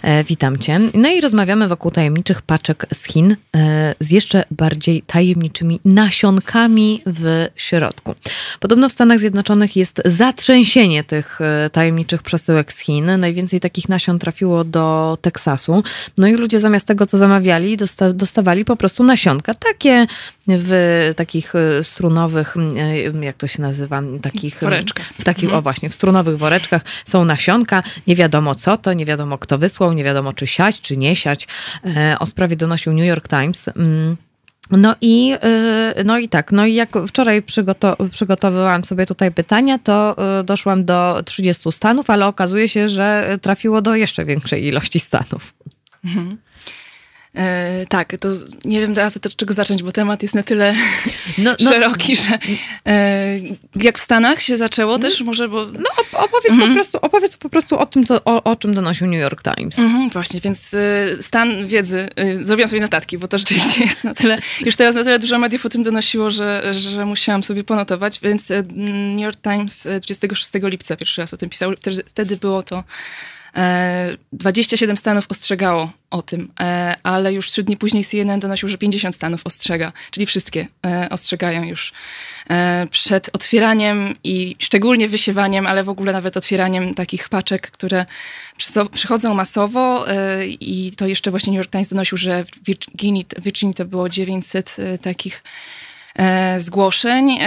E, 0.02 0.23
witam 0.23 0.60
Cię. 0.60 0.80
No 0.94 1.10
i 1.10 1.22
rozmawiamy 1.22 1.68
wokół 1.68 1.91
tajemniczych 1.91 2.41
paczek 2.41 2.85
z 2.94 3.03
Chin 3.03 3.35
e, 3.56 3.95
z 3.99 4.11
jeszcze 4.11 4.44
bardziej 4.52 5.02
tajemniczymi 5.02 5.80
nasionkami 5.86 7.02
w 7.06 7.48
środku. 7.56 8.15
Podobno 8.60 8.90
w 8.90 8.91
Stanach 8.91 9.19
Zjednoczonych 9.19 9.76
jest 9.76 10.02
zatrzęsienie 10.06 11.03
tych 11.03 11.41
e, 11.41 11.69
tajemniczych 11.69 12.24
przesyłek 12.24 12.74
z 12.74 12.80
Chin. 12.80 13.19
Najwięcej 13.19 13.60
takich 13.60 13.90
nasion 13.90 14.19
trafiło 14.19 14.64
do 14.64 15.18
Teksasu. 15.22 15.84
No 16.18 16.28
i 16.28 16.34
ludzie 16.34 16.60
zamiast 16.60 16.86
tego, 16.86 17.06
co 17.06 17.18
zamawiali, 17.18 17.78
dosta 17.78 18.14
dostawali 18.14 18.65
po 18.65 18.76
prostu 18.76 19.03
nasionka. 19.03 19.53
Takie 19.53 20.07
w 20.48 21.11
takich 21.15 21.53
strunowych, 21.82 22.56
jak 23.22 23.38
to 23.38 23.48
się 23.48 23.61
nazywa, 23.61 24.02
takich... 24.22 24.60
Woreczkach. 24.60 25.06
W 25.14 25.24
takich, 25.24 25.44
mhm. 25.44 25.60
o 25.60 25.61
właśnie, 25.61 25.90
w 25.90 25.94
strunowych 25.94 26.38
woreczkach 26.38 26.82
są 27.06 27.26
nasionka. 27.26 27.84
Nie 28.07 28.15
wiadomo 28.15 28.56
co 28.56 28.78
to, 28.78 28.94
nie 28.94 29.06
wiadomo 29.06 29.38
kto 29.38 29.57
wysłał, 29.57 29.94
nie 29.94 30.03
wiadomo 30.03 30.34
czy 30.34 30.48
siać, 30.48 30.82
czy 30.82 30.98
nie 30.98 31.15
siać. 31.15 31.48
O 32.19 32.26
sprawie 32.26 32.56
donosił 32.56 32.94
New 32.94 33.06
York 33.06 33.28
Times. 33.28 33.69
No 34.72 34.95
i, 35.02 35.35
no 36.06 36.18
i 36.18 36.30
tak, 36.30 36.52
no 36.52 36.65
i 36.65 36.73
jak 36.73 36.89
wczoraj 37.07 37.41
przygoto 37.41 37.98
przygotowywałam 38.11 38.85
sobie 38.85 39.06
tutaj 39.06 39.31
pytania, 39.31 39.80
to 39.80 40.15
doszłam 40.44 40.85
do 40.85 41.22
30 41.26 41.72
stanów, 41.72 42.10
ale 42.10 42.26
okazuje 42.26 42.69
się, 42.69 42.89
że 42.89 43.38
trafiło 43.41 43.81
do 43.81 43.95
jeszcze 43.95 44.26
większej 44.26 44.65
ilości 44.65 44.99
stanów. 44.99 45.53
Mhm. 46.06 46.38
E, 47.36 47.86
tak, 47.86 48.18
to 48.20 48.30
nie 48.66 48.80
wiem 48.80 48.95
teraz 48.95 49.18
od 49.18 49.36
czego 49.36 49.54
zacząć, 49.54 49.84
bo 49.84 49.91
temat 49.91 50.22
jest 50.22 50.36
na 50.36 50.44
tyle 50.44 50.76
no, 51.38 51.56
no, 51.60 51.72
szeroki, 51.72 52.16
że 52.16 52.40
e, 52.86 53.40
jak 53.76 53.98
w 53.98 54.02
Stanach 54.02 54.41
się 54.41 54.58
zaczęło 54.58 54.95
mhm. 54.95 55.12
też 55.12 55.22
może, 55.22 55.48
bo... 55.48 55.66
No 55.66 55.90
opowiedz, 56.12 56.52
mhm. 56.52 56.70
po 56.70 56.76
prostu, 56.76 56.98
opowiedz 57.02 57.38
po 57.38 57.49
prostu 57.49 57.80
o 57.80 57.86
tym, 57.86 58.06
co, 58.06 58.24
o, 58.26 58.44
o 58.44 58.56
czym 58.56 58.74
donosił 58.74 59.08
New 59.08 59.22
York 59.22 59.44
Times. 59.44 59.80
Mhm, 59.80 60.10
właśnie, 60.10 60.40
więc 60.40 60.74
e, 60.74 60.78
stan 61.22 61.68
wiedzy, 61.68 62.10
e, 62.16 62.36
zrobiłam 62.36 62.70
sobie 62.70 62.82
notatki, 62.82 63.18
bo 63.18 63.28
to 63.28 63.38
rzeczywiście 63.38 63.84
jest 63.84 64.04
na 64.04 64.14
tyle, 64.14 64.40
już 64.66 64.76
teraz 64.76 64.95
na 64.95 65.04
tyle 65.04 65.20
dużo 65.20 65.40
mediów 65.40 65.66
o 65.66 65.70
tym 65.70 65.84
donosiło, 65.84 66.30
że, 66.30 66.74
że 66.74 67.06
musiałam 67.06 67.44
sobie 67.44 67.64
ponotować, 67.64 68.20
więc 68.24 68.52
e, 68.52 68.64
New 69.16 69.24
York 69.24 69.41
Times 69.41 69.88
26 70.02 70.52
lipca 70.64 70.95
pierwszy 70.95 71.22
raz 71.22 71.34
o 71.34 71.38
tym 71.38 71.49
pisał, 71.49 71.72
wtedy 72.10 72.38
było 72.38 72.64
to 72.64 72.84
27 74.34 74.97
stanów 74.97 75.25
ostrzegało 75.29 75.91
o 76.11 76.21
tym, 76.21 76.51
e, 76.59 76.95
ale 77.03 77.34
już 77.34 77.51
trzy 77.51 77.63
dni 77.63 77.77
później 77.77 78.03
CNN 78.03 78.39
donosił, 78.39 78.69
że 78.69 78.77
50 78.77 79.15
stanów 79.15 79.41
ostrzega, 79.45 79.91
czyli 80.11 80.25
wszystkie 80.25 80.67
e, 80.85 81.09
ostrzegają 81.09 81.63
już 81.63 81.93
e, 82.49 82.88
przed 82.91 83.29
otwieraniem 83.34 84.13
i 84.23 84.55
szczególnie 84.59 85.07
wysiewaniem, 85.07 85.67
ale 85.67 85.84
w 85.84 85.89
ogóle 85.89 86.13
nawet 86.13 86.38
otwieraniem 86.38 86.93
takich 86.93 87.29
paczek, 87.29 87.71
które 87.71 88.05
przychodzą 88.91 89.34
masowo 89.34 90.05
i 90.49 90.91
to 90.97 91.07
jeszcze 91.07 91.31
właśnie 91.31 91.53
New 91.53 91.57
York 91.57 91.71
Times 91.71 91.89
donosił, 91.89 92.17
że 92.17 92.45
w 92.45 92.65
Virginii, 92.65 93.25
w 93.38 93.43
Virginii 93.43 93.75
to 93.75 93.85
było 93.85 94.09
900 94.09 94.75
takich 95.01 95.43
zgłoszeń. 96.57 97.39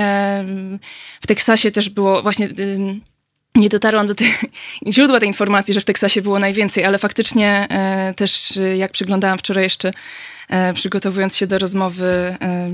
W 1.21 1.27
Teksasie 1.27 1.71
też 1.71 1.89
było 1.89 2.23
właśnie 2.23 2.49
nie 3.55 3.69
dotarłam 3.69 4.07
do 4.07 4.15
źródła 4.93 5.21
tej 5.21 5.29
informacji, 5.29 5.75
że 5.75 5.81
w 5.81 5.85
Teksasie 5.85 6.23
było 6.23 6.39
najwięcej, 6.39 6.85
ale 6.85 6.99
faktycznie 6.99 7.67
e, 7.71 8.15
też 8.15 8.57
e, 8.57 8.77
jak 8.77 8.93
przyglądałam 8.93 9.39
wczoraj 9.39 9.65
jeszcze, 9.65 9.93
e, 10.49 10.75
przygotowując 10.75 11.37
się 11.37 11.47
do 11.47 11.59
rozmowy, 11.59 12.07
e, 12.41 12.69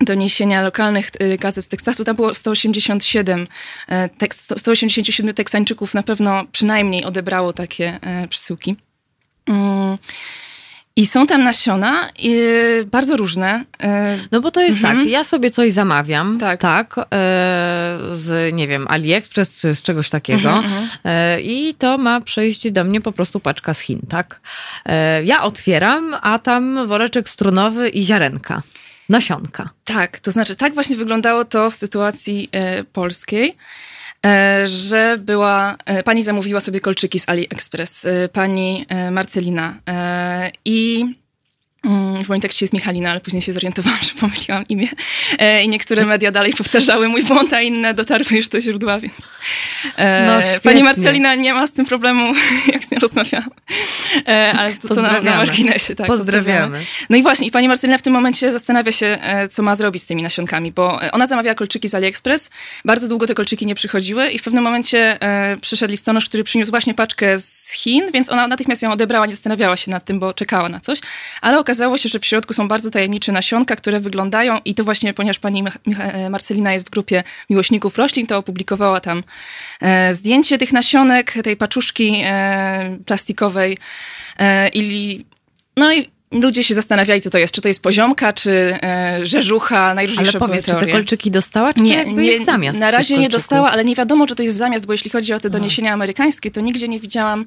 doniesienia 0.00 0.62
lokalnych 0.62 1.10
e, 1.18 1.38
gazet 1.38 1.64
z 1.64 1.68
Teksasu, 1.68 2.04
tam 2.04 2.16
było 2.16 2.34
187, 2.34 3.46
e, 3.88 4.08
tek, 4.08 4.34
187 4.34 5.34
Teksańczyków 5.34 5.94
na 5.94 6.02
pewno 6.02 6.44
przynajmniej 6.52 7.04
odebrało 7.04 7.52
takie 7.52 8.00
przesyłki. 8.28 8.76
Mm. 9.46 9.96
I 10.96 11.06
są 11.06 11.26
tam 11.26 11.44
nasiona 11.44 12.08
yy, 12.18 12.84
bardzo 12.90 13.16
różne. 13.16 13.64
Yy. 13.80 13.88
No 14.32 14.40
bo 14.40 14.50
to 14.50 14.60
jest 14.60 14.78
mhm. 14.78 14.98
tak, 14.98 15.08
ja 15.08 15.24
sobie 15.24 15.50
coś 15.50 15.72
zamawiam, 15.72 16.38
tak, 16.38 16.60
tak 16.60 16.96
yy, 16.96 17.04
z, 18.16 18.54
nie 18.54 18.68
wiem, 18.68 18.86
AliExpress 18.88 19.60
czy 19.60 19.74
z 19.74 19.82
czegoś 19.82 20.10
takiego 20.10 20.50
mhm, 20.50 20.64
mhm. 20.64 21.38
Y, 21.38 21.42
i 21.42 21.74
to 21.74 21.98
ma 21.98 22.20
przyjść 22.20 22.70
do 22.70 22.84
mnie 22.84 23.00
po 23.00 23.12
prostu 23.12 23.40
paczka 23.40 23.74
z 23.74 23.80
Chin, 23.80 24.00
tak? 24.08 24.40
Ja 25.24 25.42
otwieram, 25.42 26.16
a 26.22 26.38
tam 26.38 26.88
woreczek 26.88 27.28
strunowy 27.28 27.88
i 27.88 28.04
ziarenka, 28.04 28.62
nasionka. 29.08 29.70
Tak, 29.84 30.20
to 30.20 30.30
znaczy 30.30 30.56
tak 30.56 30.74
właśnie 30.74 30.96
wyglądało 30.96 31.44
to 31.44 31.70
w 31.70 31.74
sytuacji 31.74 32.50
polskiej. 32.92 33.56
E, 34.26 34.66
że 34.66 35.18
była, 35.18 35.76
e, 35.84 36.02
pani 36.02 36.22
zamówiła 36.22 36.60
sobie 36.60 36.80
kolczyki 36.80 37.18
z 37.18 37.28
AliExpress, 37.28 38.04
e, 38.04 38.28
pani 38.28 38.86
Marcelina 39.10 39.74
i 40.64 41.04
w 42.24 42.28
moim 42.28 42.40
tekście 42.40 42.64
jest 42.64 42.72
Michalina, 42.72 43.10
ale 43.10 43.20
później 43.20 43.42
się 43.42 43.52
zorientowałam, 43.52 43.98
że 44.08 44.14
pomyliłam 44.20 44.68
imię. 44.68 44.88
E, 45.38 45.62
I 45.62 45.68
niektóre 45.68 46.06
media 46.06 46.30
dalej 46.30 46.52
powtarzały 46.52 47.08
mój 47.08 47.22
błąd, 47.22 47.52
a 47.52 47.60
inne 47.60 47.94
dotarły 47.94 48.36
już 48.36 48.48
do 48.48 48.60
źródła, 48.60 48.98
więc. 48.98 49.14
E, 49.96 50.26
no, 50.26 50.60
pani 50.62 50.82
Marcelina 50.82 51.34
nie 51.34 51.54
ma 51.54 51.66
z 51.66 51.72
tym 51.72 51.86
problemu, 51.86 52.34
jak 52.72 52.84
z 52.84 52.90
nią 52.90 52.98
rozmawiałam. 52.98 53.50
E, 54.28 54.52
ale 54.52 54.74
to, 54.74 54.88
to 54.88 55.02
na, 55.02 55.20
na 55.20 55.36
marginesie. 55.36 55.94
Tak, 55.94 56.06
pozdrawiamy. 56.06 56.84
No 57.10 57.16
i 57.16 57.22
właśnie, 57.22 57.46
i 57.46 57.50
pani 57.50 57.68
Marcelina 57.68 57.98
w 57.98 58.02
tym 58.02 58.12
momencie 58.12 58.52
zastanawia 58.52 58.92
się, 58.92 59.18
co 59.50 59.62
ma 59.62 59.74
zrobić 59.74 60.02
z 60.02 60.06
tymi 60.06 60.22
nasionkami, 60.22 60.72
bo 60.72 61.00
ona 61.12 61.26
zamawiała 61.26 61.54
kolczyki 61.54 61.88
z 61.88 61.94
AliExpress. 61.94 62.50
Bardzo 62.84 63.08
długo 63.08 63.26
te 63.26 63.34
kolczyki 63.34 63.66
nie 63.66 63.74
przychodziły 63.74 64.28
i 64.28 64.38
w 64.38 64.42
pewnym 64.42 64.64
momencie 64.64 65.18
przyszedł 65.60 65.90
listonosz, 65.90 66.24
który 66.24 66.44
przyniósł 66.44 66.70
właśnie 66.70 66.94
paczkę 66.94 67.38
z 67.38 67.70
Chin, 67.70 68.10
więc 68.12 68.30
ona 68.30 68.46
natychmiast 68.46 68.82
ją 68.82 68.92
odebrała, 68.92 69.26
nie 69.26 69.32
zastanawiała 69.32 69.76
się 69.76 69.90
nad 69.90 70.04
tym, 70.04 70.18
bo 70.18 70.34
czekała 70.34 70.68
na 70.68 70.80
coś. 70.80 70.98
Ale 71.40 71.58
okazało 71.58 71.71
się, 71.74 72.08
że 72.08 72.18
w 72.18 72.26
środku 72.26 72.52
są 72.52 72.68
bardzo 72.68 72.90
tajemnicze 72.90 73.32
nasionka, 73.32 73.76
które 73.76 74.00
wyglądają 74.00 74.60
i 74.64 74.74
to 74.74 74.84
właśnie, 74.84 75.14
ponieważ 75.14 75.38
pani 75.38 75.64
e, 75.98 76.30
Marcelina 76.30 76.72
jest 76.72 76.86
w 76.86 76.90
grupie 76.90 77.24
miłośników 77.50 77.98
roślin, 77.98 78.26
to 78.26 78.38
opublikowała 78.38 79.00
tam 79.00 79.22
e, 79.80 80.14
zdjęcie 80.14 80.58
tych 80.58 80.72
nasionek, 80.72 81.34
tej 81.44 81.56
paczuszki 81.56 82.22
e, 82.24 82.98
plastikowej 83.06 83.78
i 84.72 85.24
no 85.76 85.94
i 85.94 86.10
ludzie 86.32 86.64
się 86.64 86.74
zastanawiali, 86.74 87.20
co 87.20 87.30
to 87.30 87.38
jest. 87.38 87.54
Czy 87.54 87.60
to 87.60 87.68
jest 87.68 87.82
poziomka, 87.82 88.32
czy 88.32 88.50
e, 88.50 89.20
rzeżucha, 89.22 89.94
najróżniejsze 89.94 90.38
Ale 90.38 90.48
powiedz, 90.48 90.64
czy 90.64 90.74
te 90.74 90.86
kolczyki 90.86 91.30
dostała, 91.30 91.74
czy 91.74 91.80
to 91.80 91.86
jakby 91.86 92.24
jest 92.24 92.46
zamiast 92.46 92.78
Na 92.78 92.90
razie 92.90 93.18
nie 93.18 93.28
dostała, 93.28 93.70
ale 93.70 93.84
nie 93.84 93.94
wiadomo, 93.94 94.26
czy 94.26 94.34
to 94.34 94.42
jest 94.42 94.56
zamiast, 94.56 94.86
bo 94.86 94.92
jeśli 94.92 95.10
chodzi 95.10 95.32
o 95.32 95.40
te 95.40 95.50
doniesienia 95.50 95.92
amerykańskie, 95.92 96.50
to 96.50 96.60
nigdzie 96.60 96.88
nie 96.88 97.00
widziałam 97.00 97.46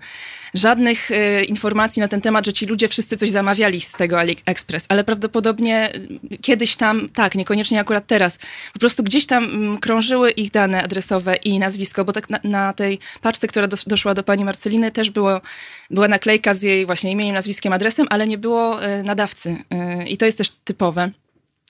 żadnych 0.53 1.11
e, 1.11 1.43
informacji 1.43 1.99
na 1.99 2.07
ten 2.07 2.21
temat, 2.21 2.45
że 2.45 2.53
ci 2.53 2.65
ludzie 2.65 2.87
wszyscy 2.87 3.17
coś 3.17 3.29
zamawiali 3.29 3.81
z 3.81 3.91
tego 3.91 4.19
AliExpress, 4.19 4.85
ale 4.89 5.03
prawdopodobnie 5.03 5.93
e, 6.31 6.37
kiedyś 6.37 6.75
tam, 6.75 7.09
tak, 7.09 7.35
niekoniecznie 7.35 7.79
akurat 7.79 8.07
teraz, 8.07 8.39
po 8.73 8.79
prostu 8.79 9.03
gdzieś 9.03 9.25
tam 9.25 9.43
mm, 9.43 9.77
krążyły 9.77 10.31
ich 10.31 10.51
dane 10.51 10.83
adresowe 10.83 11.35
i 11.35 11.59
nazwisko, 11.59 12.05
bo 12.05 12.13
tak 12.13 12.29
na, 12.29 12.39
na 12.43 12.73
tej 12.73 12.99
paczce, 13.21 13.47
która 13.47 13.67
dos, 13.67 13.85
doszła 13.85 14.13
do 14.13 14.23
pani 14.23 14.45
Marceliny, 14.45 14.91
też 14.91 15.09
było, 15.09 15.41
była 15.89 16.07
naklejka 16.07 16.53
z 16.53 16.61
jej 16.61 16.85
właśnie 16.85 17.11
imieniem, 17.11 17.35
nazwiskiem, 17.35 17.73
adresem, 17.73 18.07
ale 18.09 18.27
nie 18.27 18.37
było 18.37 18.83
e, 18.83 19.03
nadawcy. 19.03 19.57
E, 19.69 20.07
I 20.07 20.17
to 20.17 20.25
jest 20.25 20.37
też 20.37 20.49
typowe. 20.63 21.09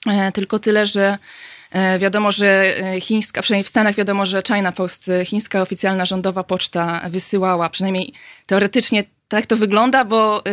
E, 0.07 0.31
Tylko 0.31 0.59
tyle, 0.59 0.85
że 0.85 1.17
wiadomo, 1.99 2.31
że 2.31 2.73
chińska, 3.01 3.41
przynajmniej 3.41 3.63
w 3.63 3.67
Stanach 3.67 3.95
wiadomo, 3.95 4.25
że 4.25 4.41
China 4.47 4.71
Post, 4.71 5.11
chińska 5.25 5.61
oficjalna 5.61 6.05
rządowa 6.05 6.43
poczta 6.43 7.01
wysyłała, 7.09 7.69
przynajmniej 7.69 8.13
teoretycznie 8.45 9.03
tak 9.27 9.45
to 9.45 9.55
wygląda, 9.55 10.05
bo 10.05 10.43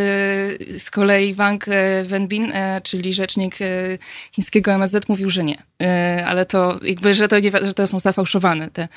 z 0.78 0.90
kolei 0.90 1.34
Wang 1.34 1.66
Wenbin, 2.04 2.52
czyli 2.82 3.12
rzecznik 3.12 3.58
chińskiego 4.32 4.72
MSZ 4.72 5.08
mówił, 5.08 5.30
że 5.30 5.44
nie. 5.44 5.62
Ale 6.26 6.46
to 6.46 6.80
jakby, 6.82 7.14
że 7.14 7.28
to, 7.28 7.38
nie, 7.38 7.50
że 7.62 7.74
to 7.74 7.86
są 7.86 7.98
zafałszowane 7.98 8.70
te, 8.70 8.88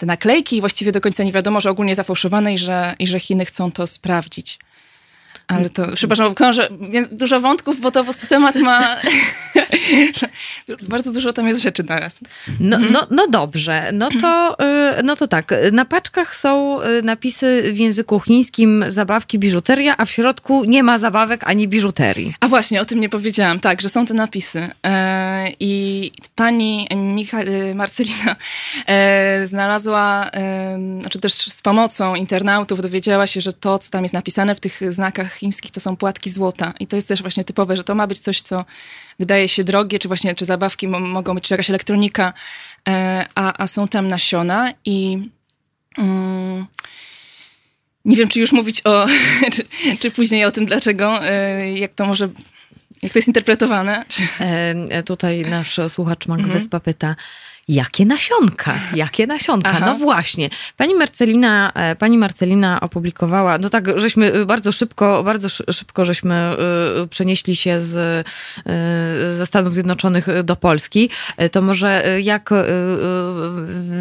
te 0.00 0.06
naklejki 0.06 0.56
i 0.56 0.60
właściwie 0.60 0.92
do 0.92 1.00
końca 1.00 1.24
nie 1.24 1.32
wiadomo, 1.32 1.60
że 1.60 1.70
ogólnie 1.70 1.94
zafałszowane 1.94 2.54
i 2.54 2.58
że, 2.58 2.94
i 2.98 3.06
że 3.06 3.20
Chiny 3.20 3.44
chcą 3.44 3.72
to 3.72 3.86
sprawdzić. 3.86 4.58
Ale 5.50 5.70
to, 5.70 5.86
przepraszam, 5.94 6.34
krążę, 6.34 6.68
dużo 7.12 7.40
wątków, 7.40 7.80
bo 7.80 7.90
to 7.90 8.00
po 8.00 8.04
prostu 8.04 8.26
temat 8.26 8.56
ma... 8.56 8.96
Bardzo 10.88 11.12
dużo 11.12 11.32
tam 11.32 11.48
jest 11.48 11.62
rzeczy 11.62 11.82
naraz. 11.88 12.20
No, 12.60 12.76
Mhm. 12.76 12.92
no, 12.92 13.06
no 13.10 13.28
dobrze, 13.28 13.90
no 13.92 14.08
to, 14.20 14.56
y, 14.98 15.02
no 15.02 15.16
to 15.16 15.26
tak. 15.28 15.54
Na 15.72 15.84
paczkach 15.84 16.36
są 16.36 16.82
y, 16.82 17.02
napisy 17.02 17.70
w 17.72 17.78
języku 17.78 18.20
chińskim 18.20 18.84
zabawki, 18.88 19.38
biżuteria, 19.38 19.94
a 19.96 20.04
w 20.04 20.10
środku 20.10 20.64
nie 20.64 20.82
ma 20.82 20.98
zabawek 20.98 21.40
ani 21.44 21.68
biżuterii. 21.68 22.34
A 22.40 22.48
właśnie, 22.48 22.80
o 22.80 22.84
tym 22.84 23.00
nie 23.00 23.08
powiedziałam. 23.08 23.60
Tak, 23.60 23.80
że 23.80 23.88
są 23.88 24.06
te 24.06 24.14
napisy. 24.14 24.68
E, 24.86 25.50
I 25.60 26.12
pani 26.34 26.88
Micha, 26.96 27.40
e, 27.40 27.74
Marcelina 27.74 28.36
e, 28.86 29.46
znalazła, 29.46 30.30
e, 30.32 30.78
znaczy 31.00 31.20
też 31.20 31.32
z 31.34 31.62
pomocą 31.62 32.14
internautów 32.14 32.80
dowiedziała 32.82 33.26
się, 33.26 33.40
że 33.40 33.52
to, 33.52 33.78
co 33.78 33.90
tam 33.90 34.02
jest 34.02 34.14
napisane 34.14 34.54
w 34.54 34.60
tych 34.60 34.92
znakach 34.92 35.39
chińskich, 35.40 35.70
to 35.70 35.80
są 35.80 35.96
płatki 35.96 36.30
złota. 36.30 36.74
I 36.80 36.86
to 36.86 36.96
jest 36.96 37.08
też 37.08 37.22
właśnie 37.22 37.44
typowe, 37.44 37.76
że 37.76 37.84
to 37.84 37.94
ma 37.94 38.06
być 38.06 38.18
coś, 38.18 38.42
co 38.42 38.64
wydaje 39.18 39.48
się 39.48 39.64
drogie, 39.64 39.98
czy 39.98 40.08
właśnie, 40.08 40.34
czy 40.34 40.44
zabawki 40.44 40.88
mo- 40.88 41.00
mogą 41.00 41.34
być, 41.34 41.44
czy 41.44 41.54
jakaś 41.54 41.70
elektronika, 41.70 42.32
e, 42.88 43.26
a, 43.34 43.62
a 43.62 43.66
są 43.66 43.88
tam 43.88 44.08
nasiona 44.08 44.72
i... 44.84 45.28
Mm, 45.98 46.66
nie 48.04 48.16
wiem, 48.16 48.28
czy 48.28 48.40
już 48.40 48.52
mówić 48.52 48.86
o, 48.86 49.06
czy, 49.54 49.64
czy 49.98 50.10
później 50.10 50.44
o 50.44 50.50
tym, 50.50 50.66
dlaczego, 50.66 51.26
e, 51.26 51.72
jak 51.78 51.94
to 51.94 52.06
może, 52.06 52.28
jak 53.02 53.12
to 53.12 53.18
jest 53.18 53.28
interpretowane. 53.28 54.04
E, 54.40 55.02
tutaj 55.02 55.42
nasz 55.42 55.80
słuchacz 55.88 56.26
Mark 56.26 56.46
Wyspa 56.46 56.80
pyta, 56.80 57.16
Jakie 57.70 58.06
nasionka? 58.06 58.74
Jakie 58.94 59.26
nasionka? 59.26 59.70
Aha. 59.70 59.86
No 59.86 59.94
właśnie. 59.94 60.50
Pani 60.76 60.94
Marcelina, 60.94 61.72
e, 61.74 61.96
pani 61.96 62.18
Marcelina 62.18 62.80
opublikowała, 62.80 63.58
no 63.58 63.68
tak, 63.68 63.98
żeśmy 64.00 64.34
y, 64.36 64.46
bardzo 64.46 64.72
szybko, 64.72 65.22
bardzo 65.22 65.48
szy- 65.48 65.64
szybko 65.72 66.04
żeśmy 66.04 66.56
y, 67.04 67.08
przenieśli 67.08 67.56
się 67.56 67.80
z, 67.80 68.26
ze 69.36 69.46
Stanów 69.46 69.74
Zjednoczonych 69.74 70.26
do 70.44 70.56
Polski. 70.56 71.10
E, 71.36 71.48
To 71.48 71.62
może 71.62 72.04
jak 72.22 72.50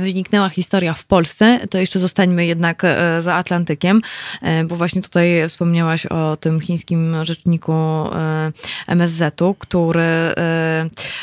wyniknęła 0.02 0.50
historia 0.50 0.94
w 0.94 1.04
Polsce, 1.06 1.60
to 1.70 1.78
jeszcze 1.78 2.00
zostańmy 2.00 2.46
jednak 2.46 2.84
e, 2.84 3.22
za 3.22 3.36
Atlantykiem, 3.36 4.02
e, 4.42 4.64
bo 4.64 4.76
właśnie 4.76 5.02
tutaj 5.02 5.50
wspomniałaś 5.50 6.06
o 6.06 6.38
tym 6.38 6.60
chińskim 6.60 7.16
rzeczniku 7.26 7.74
e, 7.74 8.52
MSZ-u, 8.88 9.54
który 9.54 10.02
e, 10.02 10.36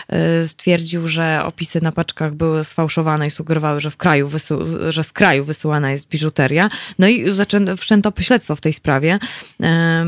e, 0.09 0.47
stwierdził, 0.48 1.09
że 1.09 1.40
opisy 1.44 1.81
na 1.82 1.93
paczkach 1.93 2.36
były 2.37 2.65
sfałszowane 2.65 3.27
i 3.27 3.31
sugerowały, 3.31 3.81
że 3.81 3.91
w 3.91 3.97
kraju, 3.97 4.31
że 4.91 5.05
z 5.05 5.13
kraju 5.13 5.45
wysyłana 5.45 5.91
jest 5.93 6.09
biżuteria. 6.09 6.71
No 6.99 7.09
i 7.09 7.31
zaczę- 7.31 7.77
wszczęto 7.77 8.13
śledztwo 8.21 8.57
w 8.57 8.61
tej 8.61 8.73
sprawie. 8.73 9.19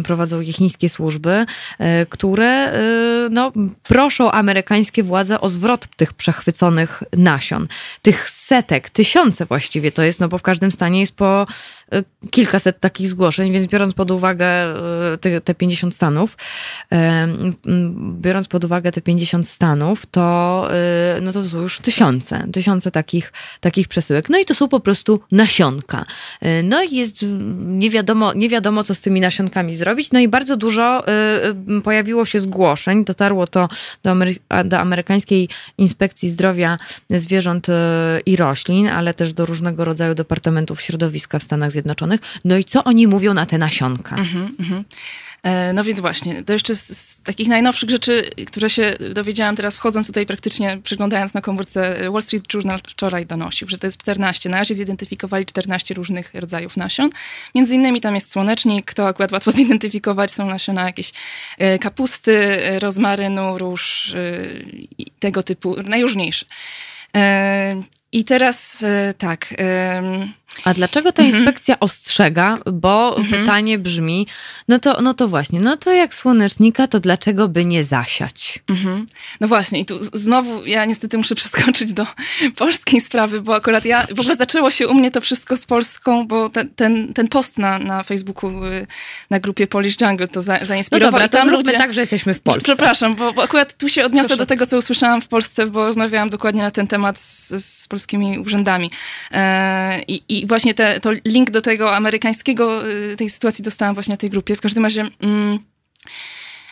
Prowadzą 0.04 0.40
je 0.40 0.52
chińskie 0.52 0.88
służby, 0.88 1.46
e, 1.78 2.06
które 2.06 2.46
e, 2.46 3.28
no, 3.30 3.52
proszą 3.82 4.30
amerykańskie 4.30 5.02
władze 5.02 5.40
o 5.40 5.48
zwrot 5.48 5.86
tych 5.96 6.12
przechwyconych 6.12 7.02
nasion. 7.16 7.68
Tych 8.02 8.28
setek, 8.48 8.90
tysiące 8.90 9.46
właściwie 9.46 9.92
to 9.92 10.02
jest, 10.02 10.20
no 10.20 10.28
bo 10.28 10.38
w 10.38 10.42
każdym 10.42 10.72
stanie 10.72 11.00
jest 11.00 11.16
po 11.16 11.46
e, 11.92 12.02
kilkaset 12.30 12.80
takich 12.80 13.08
zgłoszeń, 13.08 13.52
więc 13.52 13.66
biorąc 13.66 13.94
pod 13.94 14.10
uwagę 14.10 14.46
e, 14.46 15.18
te, 15.20 15.40
te 15.40 15.54
50 15.54 15.94
stanów, 15.94 16.36
biorąc 18.20 18.48
pod 18.48 18.64
uwagę 18.64 18.92
te 18.92 19.00
50 19.00 19.48
stanów, 19.48 20.06
to, 20.06 20.68
e, 20.72 21.20
no 21.20 21.32
to 21.32 21.42
są 21.42 21.60
już 21.60 21.80
tysiące, 21.80 22.46
tysiące 22.52 22.90
takich, 22.90 23.32
takich 23.60 23.88
przesyłek. 23.88 24.28
No 24.28 24.38
i 24.38 24.44
to 24.44 24.54
są 24.54 24.68
po 24.68 24.80
prostu 24.80 25.20
nasionka. 25.32 26.04
No 26.64 26.82
i 26.82 26.96
jest, 26.96 27.22
mm, 27.22 27.78
nie 27.78 27.90
wiadomo, 27.90 28.32
nie 28.32 28.48
wiadomo, 28.48 28.84
co 28.84 28.94
z 28.94 29.00
tymi 29.00 29.20
nasionkami 29.20 29.74
zrobić. 29.74 30.12
No 30.12 30.20
i 30.20 30.28
bardzo 30.28 30.56
dużo 30.56 31.04
pojawiło 31.84 32.24
się 32.24 32.40
zgłoszeń, 32.40 33.04
dotarło 33.04 33.46
to 33.46 33.68
do, 34.02 34.10
Amery- 34.10 34.64
do 34.64 34.78
amerykańskiej 34.78 35.48
inspekcji 35.78 36.28
zdrowia 36.28 36.76
zwierząt 37.10 37.66
i 38.26 38.37
roślin, 38.38 38.88
ale 38.88 39.14
też 39.14 39.32
do 39.32 39.46
różnego 39.46 39.84
rodzaju 39.84 40.14
departamentów 40.14 40.80
środowiska 40.80 41.38
w 41.38 41.42
Stanach 41.42 41.72
Zjednoczonych. 41.72 42.20
No 42.44 42.56
i 42.56 42.64
co 42.64 42.84
oni 42.84 43.06
mówią 43.06 43.34
na 43.34 43.46
te 43.46 43.58
nasionka? 43.58 44.16
Mhm, 44.16 44.56
mhm. 44.60 44.84
E, 45.42 45.72
No 45.72 45.84
więc 45.84 46.00
właśnie, 46.00 46.42
to 46.44 46.52
jeszcze 46.52 46.76
z, 46.76 46.98
z 46.98 47.20
takich 47.22 47.48
najnowszych 47.48 47.90
rzeczy, 47.90 48.30
które 48.46 48.70
się 48.70 48.96
dowiedziałam 49.14 49.56
teraz 49.56 49.76
wchodząc 49.76 50.06
tutaj 50.06 50.26
praktycznie, 50.26 50.78
przyglądając 50.84 51.34
na 51.34 51.40
komórce, 51.40 52.10
Wall 52.12 52.22
Street 52.22 52.54
Journal 52.54 52.80
wczoraj 52.88 53.26
donosił, 53.26 53.68
że 53.68 53.78
to 53.78 53.86
jest 53.86 54.00
14. 54.00 54.48
Na 54.48 54.58
razie 54.58 54.74
zidentyfikowali 54.74 55.46
14 55.46 55.94
różnych 55.94 56.34
rodzajów 56.34 56.76
nasion. 56.76 57.10
Między 57.54 57.74
innymi 57.74 58.00
tam 58.00 58.14
jest 58.14 58.32
słonecznik, 58.32 58.94
to 58.94 59.06
akurat 59.06 59.32
łatwo 59.32 59.50
zidentyfikować, 59.60 60.30
są 60.30 60.46
nasiona 60.46 60.84
jakieś 60.84 61.12
e, 61.58 61.78
kapusty, 61.78 62.36
e, 62.36 62.78
rozmarynu, 62.78 63.58
róż 63.58 64.14
e, 64.14 65.08
tego 65.18 65.42
typu, 65.42 65.76
najróżniejsze. 65.82 66.46
I 68.12 68.24
teraz 68.24 68.82
e, 68.82 69.14
tak... 69.18 69.54
em, 69.58 70.32
A 70.64 70.74
dlaczego 70.74 71.12
ta 71.12 71.22
inspekcja 71.22 71.80
ostrzega? 71.80 72.58
Bo 72.72 73.16
Mhm. 73.18 73.40
pytanie 73.42 73.78
brzmi, 73.78 74.26
no 74.68 74.78
to, 74.78 75.02
no 75.02 75.14
to 75.14 75.28
właśnie, 75.28 75.60
no 75.60 75.76
to 75.76 75.92
jak 75.92 76.14
słonecznika, 76.14 76.86
to 76.88 77.00
dlaczego 77.00 77.48
by 77.48 77.64
nie 77.64 77.84
zasiać? 77.84 78.58
Mhm. 78.68 79.06
No 79.40 79.48
właśnie, 79.48 79.80
i 79.80 79.84
tu 79.86 79.98
znowu 80.18 80.66
ja 80.66 80.84
niestety 80.84 81.18
muszę 81.18 81.34
przeskoczyć 81.40 81.92
do 81.92 82.06
polskiej 82.56 83.00
sprawy, 83.00 83.40
bo 83.40 83.54
akurat 83.54 83.84
ja, 83.84 84.06
w 84.16 84.20
ogóle 84.20 84.36
zaczęło 84.36 84.70
się 84.70 84.88
u 84.88 84.94
mnie 84.94 85.10
to 85.10 85.20
wszystko 85.20 85.56
z 85.56 85.66
Polską, 85.66 86.26
bo 86.26 86.50
ten, 86.50 86.68
ten, 86.68 87.14
ten 87.14 87.28
post 87.28 87.58
na, 87.58 87.78
na 87.78 88.02
Facebooku, 88.02 88.64
y, 88.64 88.86
na 89.30 89.40
grupie 89.40 89.66
Polish 89.66 90.00
Jungle 90.00 90.28
to 90.28 90.42
za, 90.42 90.58
No 90.60 90.66
zainspirował. 90.66 91.10
dobra, 91.12 91.26
I 91.26 91.30
to 91.30 91.38
tam 91.38 91.48
zróbmy 91.48 91.64
ludzie- 91.72 91.78
tak, 91.78 91.94
że 91.94 92.00
jesteśmy 92.00 92.34
w 92.34 92.40
Polsce. 92.40 92.64
Przepraszam, 92.64 93.14
bo, 93.16 93.32
bo 93.32 93.42
akurat 93.42 93.76
tu 93.78 93.88
się 93.88 94.04
odniosę 94.04 94.28
Proszę. 94.28 94.38
do 94.38 94.46
tego, 94.46 94.66
co 94.66 94.78
usłyszałam 94.78 95.20
w 95.20 95.28
Polsce, 95.28 95.66
bo 95.66 95.86
rozmawiałam 95.86 96.30
dokładnie 96.30 96.62
na 96.62 96.70
ten 96.70 96.86
temat 96.86 97.18
z, 97.18 97.48
z 97.64 97.88
polskimi 97.98 98.38
urzędami. 98.38 98.90
E, 99.30 100.02
I, 100.08 100.22
i 100.28 100.46
właśnie 100.46 100.74
te, 100.74 101.00
to 101.00 101.10
link 101.24 101.50
do 101.50 101.60
tego 101.60 101.96
amerykańskiego, 101.96 102.88
y, 102.88 103.16
tej 103.16 103.30
sytuacji 103.30 103.64
dostałam 103.64 103.94
właśnie 103.94 104.12
na 104.12 104.16
tej 104.16 104.30
grupie. 104.30 104.56
W 104.56 104.60
każdym 104.60 104.84
razie... 104.84 105.06
Mm, 105.20 105.58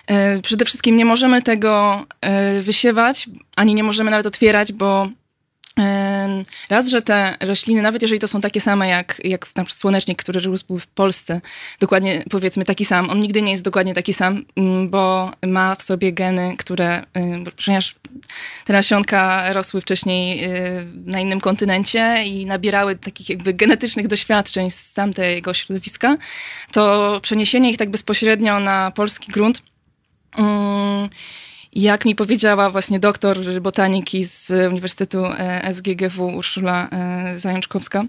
E, 0.06 0.42
Przede 0.42 0.64
wszystkim 0.64 0.96
nie 0.96 1.04
możemy 1.04 1.42
tego 1.42 2.04
e, 2.20 2.60
wysiewać, 2.60 3.28
ani 3.56 3.74
nie 3.74 3.82
możemy 3.82 4.10
nawet 4.10 4.26
otwierać, 4.26 4.72
bo 4.72 5.08
raz, 6.70 6.88
że 6.88 7.02
te 7.02 7.36
rośliny, 7.40 7.82
nawet 7.82 8.02
jeżeli 8.02 8.18
to 8.18 8.28
są 8.28 8.40
takie 8.40 8.60
same 8.60 8.88
jak, 8.88 9.20
jak 9.24 9.40
na 9.40 9.64
przykład 9.64 9.80
słonecznik, 9.80 10.22
który 10.22 10.40
rósł 10.40 10.78
w 10.78 10.86
Polsce, 10.86 11.40
dokładnie 11.80 12.24
powiedzmy 12.30 12.64
taki 12.64 12.84
sam, 12.84 13.10
on 13.10 13.20
nigdy 13.20 13.42
nie 13.42 13.52
jest 13.52 13.64
dokładnie 13.64 13.94
taki 13.94 14.12
sam, 14.12 14.44
mm, 14.56 14.90
bo 14.90 15.30
ma 15.46 15.74
w 15.74 15.82
sobie 15.82 16.12
geny, 16.12 16.56
które, 16.58 17.02
ponieważ 17.64 17.94
te 18.64 18.72
nasionka 18.72 19.52
rosły 19.52 19.80
wcześniej 19.80 20.48
na 21.04 21.20
innym 21.20 21.40
kontynencie 21.40 22.24
i 22.24 22.46
nabierały 22.46 22.96
takich 22.96 23.28
jakby 23.28 23.54
genetycznych 23.54 24.06
doświadczeń 24.06 24.70
z 24.70 24.92
tamtego 24.92 25.54
środowiska, 25.54 26.16
to 26.72 27.20
przeniesienie 27.22 27.70
ich 27.70 27.76
tak 27.76 27.90
bezpośrednio 27.90 28.60
na 28.60 28.90
polski 28.90 29.32
grunt 29.32 29.62
Mm, 30.38 31.08
Jak 31.76 32.04
mi 32.04 32.14
powiedziała 32.14 32.70
właśnie 32.70 33.00
doktor 33.00 33.60
botaniki 33.60 34.24
z 34.24 34.50
Uniwersytetu 34.70 35.26
e, 35.26 35.72
SGGW 35.72 36.26
Urszula 36.26 36.88
e, 36.88 37.38
Zajączkowska, 37.38 38.04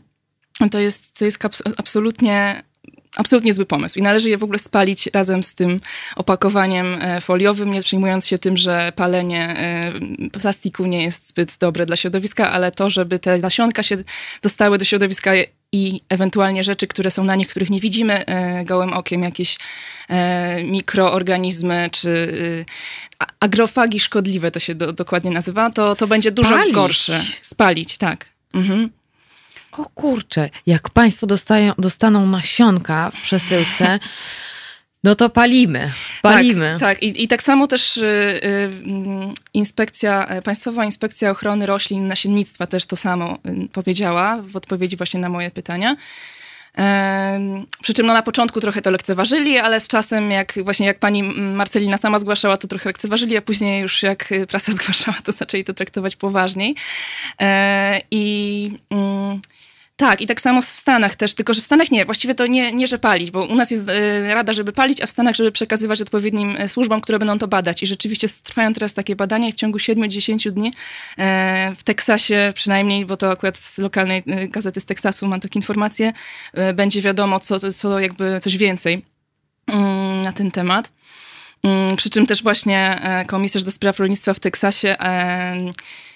to 0.71 0.79
jest, 0.79 1.19
to 1.19 1.25
jest 1.25 1.39
absolutnie 1.77 2.63
absolutnie 3.15 3.53
zły 3.53 3.65
pomysł 3.65 3.99
i 3.99 4.01
należy 4.01 4.29
je 4.29 4.37
w 4.37 4.43
ogóle 4.43 4.59
spalić 4.59 5.09
razem 5.13 5.43
z 5.43 5.55
tym 5.55 5.79
opakowaniem 6.15 6.97
e, 7.01 7.21
foliowym, 7.21 7.69
nie 7.69 7.81
przejmując 7.81 8.27
się 8.27 8.37
tym, 8.37 8.57
że 8.57 8.91
palenie 8.95 9.55
plastiku 10.41 10.85
nie 10.85 11.03
jest 11.03 11.29
zbyt 11.29 11.57
dobre 11.57 11.85
dla 11.85 11.95
środowiska, 11.95 12.51
ale 12.51 12.71
to, 12.71 12.89
żeby 12.89 13.19
te 13.19 13.37
nasionka 13.37 13.83
się 13.83 13.97
dostały 14.41 14.77
do 14.77 14.85
środowiska 14.85 15.31
i 15.71 16.01
ewentualnie 16.09 16.63
rzeczy, 16.63 16.87
które 16.87 17.11
są 17.11 17.23
na 17.23 17.35
nich, 17.35 17.47
których 17.47 17.69
nie 17.69 17.79
widzimy 17.79 18.25
e, 18.25 18.65
gołym 18.65 18.93
okiem, 18.93 19.23
jakieś 19.23 19.57
mikroorganizmy 20.63 21.89
czy 21.91 22.65
agrofagi 23.39 23.99
szkodliwe, 23.99 24.51
to 24.51 24.59
się 24.59 24.75
do, 24.75 24.93
dokładnie 24.93 25.31
nazywa, 25.31 25.69
to, 25.69 25.95
to 25.95 26.07
będzie 26.07 26.31
dużo 26.31 26.49
Spalić. 26.49 26.73
gorsze. 26.75 27.23
Spalić, 27.41 27.97
tak. 27.97 28.25
Mhm. 28.53 28.89
O 29.71 29.85
kurczę, 29.85 30.49
jak 30.65 30.89
państwo 30.89 31.27
dostają, 31.27 31.73
dostaną 31.77 32.27
nasionka 32.27 33.11
w 33.11 33.21
przesyłce, 33.21 33.99
no 35.07 35.15
to 35.15 35.29
palimy, 35.29 35.91
palimy. 36.21 36.77
Tak, 36.79 36.79
tak. 36.79 37.03
I, 37.03 37.23
i 37.23 37.27
tak 37.27 37.43
samo 37.43 37.67
też 37.67 37.97
y, 37.97 38.05
y, 38.05 38.69
inspekcja, 39.53 40.37
y, 40.37 40.41
Państwowa 40.41 40.85
Inspekcja 40.85 41.31
Ochrony 41.31 41.65
Roślin 41.65 41.99
i 41.99 42.03
Nasiennictwa 42.03 42.67
też 42.67 42.85
to 42.85 42.95
samo 42.95 43.37
powiedziała 43.73 44.41
w 44.41 44.55
odpowiedzi 44.55 44.97
właśnie 44.97 45.19
na 45.19 45.29
moje 45.29 45.51
pytania. 45.51 45.95
Przy 47.81 47.93
czym 47.93 48.05
no 48.05 48.13
na 48.13 48.21
początku 48.21 48.61
trochę 48.61 48.81
to 48.81 48.91
lekceważyli, 48.91 49.57
ale 49.57 49.79
z 49.79 49.87
czasem, 49.87 50.31
jak 50.31 50.53
właśnie 50.63 50.87
jak 50.87 50.99
pani 50.99 51.23
Marcelina 51.33 51.97
sama 51.97 52.19
zgłaszała, 52.19 52.57
to 52.57 52.67
trochę 52.67 52.89
lekceważyli, 52.89 53.37
a 53.37 53.41
później 53.41 53.81
już 53.81 54.03
jak 54.03 54.33
prasa 54.47 54.71
zgłaszała, 54.77 55.17
to 55.23 55.31
zaczęli 55.31 55.63
to 55.63 55.73
traktować 55.73 56.15
poważniej. 56.15 56.75
E, 57.41 58.01
I 58.11 58.71
mm, 58.89 59.41
tak, 59.97 60.21
i 60.21 60.27
tak 60.27 60.41
samo 60.41 60.61
w 60.61 60.65
Stanach 60.65 61.15
też, 61.15 61.35
tylko 61.35 61.53
że 61.53 61.61
w 61.61 61.65
Stanach 61.65 61.91
nie, 61.91 62.05
właściwie 62.05 62.35
to 62.35 62.47
nie, 62.47 62.71
nie 62.71 62.87
że 62.87 62.99
palić, 62.99 63.31
bo 63.31 63.45
u 63.45 63.55
nas 63.55 63.71
jest 63.71 63.89
e, 63.89 64.33
rada, 64.33 64.53
żeby 64.53 64.71
palić, 64.71 65.01
a 65.01 65.05
w 65.05 65.09
Stanach, 65.09 65.35
żeby 65.35 65.51
przekazywać 65.51 66.01
odpowiednim 66.01 66.55
e, 66.57 66.67
służbom, 66.67 67.01
które 67.01 67.19
będą 67.19 67.37
to 67.37 67.47
badać. 67.47 67.83
I 67.83 67.87
rzeczywiście 67.87 68.27
trwają 68.43 68.73
teraz 68.73 68.93
takie 68.93 69.15
badania 69.15 69.47
i 69.47 69.53
w 69.53 69.55
ciągu 69.55 69.77
7-10 69.77 70.51
dni 70.51 70.73
e, 71.17 71.73
w 71.77 71.83
Teksasie 71.83 72.51
przynajmniej, 72.55 73.05
bo 73.05 73.17
to 73.17 73.31
akurat 73.31 73.57
z 73.57 73.77
lokalnej 73.77 74.23
e, 74.27 74.47
gazety 74.47 74.79
z 74.79 74.85
Teksasu 74.85 75.27
mam 75.27 75.39
takie 75.39 75.59
informacje, 75.59 76.13
będzie 76.73 77.01
wiadomo 77.01 77.39
co, 77.39 77.71
co 77.71 77.99
jakby 77.99 78.39
coś 78.43 78.57
więcej 78.57 79.05
mm, 79.67 80.21
na 80.21 80.33
ten 80.33 80.51
temat. 80.51 80.91
Mm, 81.63 81.95
Przy 81.95 82.09
czym 82.09 82.25
też 82.25 82.43
właśnie 82.43 83.01
komisarz 83.27 83.63
do 83.63 83.71
spraw 83.71 83.99
rolnictwa 83.99 84.33
w 84.33 84.39
Teksasie 84.39 84.97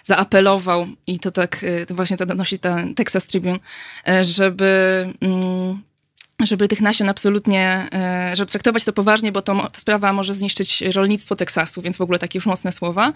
zaapelował, 0.03 0.87
i 1.07 1.19
to 1.19 1.31
tak 1.31 1.63
e, 1.63 1.85
to 1.85 1.95
właśnie 1.95 2.17
to 2.17 2.25
donosi 2.25 2.59
ten 2.59 2.95
Texas 2.95 3.27
Tribune, 3.27 3.59
e, 4.07 4.23
żeby, 4.23 5.09
mm, 5.21 5.81
żeby 6.45 6.67
tych 6.67 6.81
nasion 6.81 7.09
absolutnie, 7.09 7.87
e, 7.93 8.35
żeby 8.35 8.51
traktować 8.51 8.83
to 8.83 8.93
poważnie, 8.93 9.31
bo 9.31 9.41
to, 9.41 9.69
ta 9.71 9.79
sprawa 9.79 10.13
może 10.13 10.33
zniszczyć 10.33 10.81
rolnictwo 10.81 11.35
Teksasu, 11.35 11.81
więc 11.81 11.97
w 11.97 12.01
ogóle 12.01 12.19
takie 12.19 12.37
już 12.37 12.45
mocne 12.45 12.71
słowa. 12.71 13.13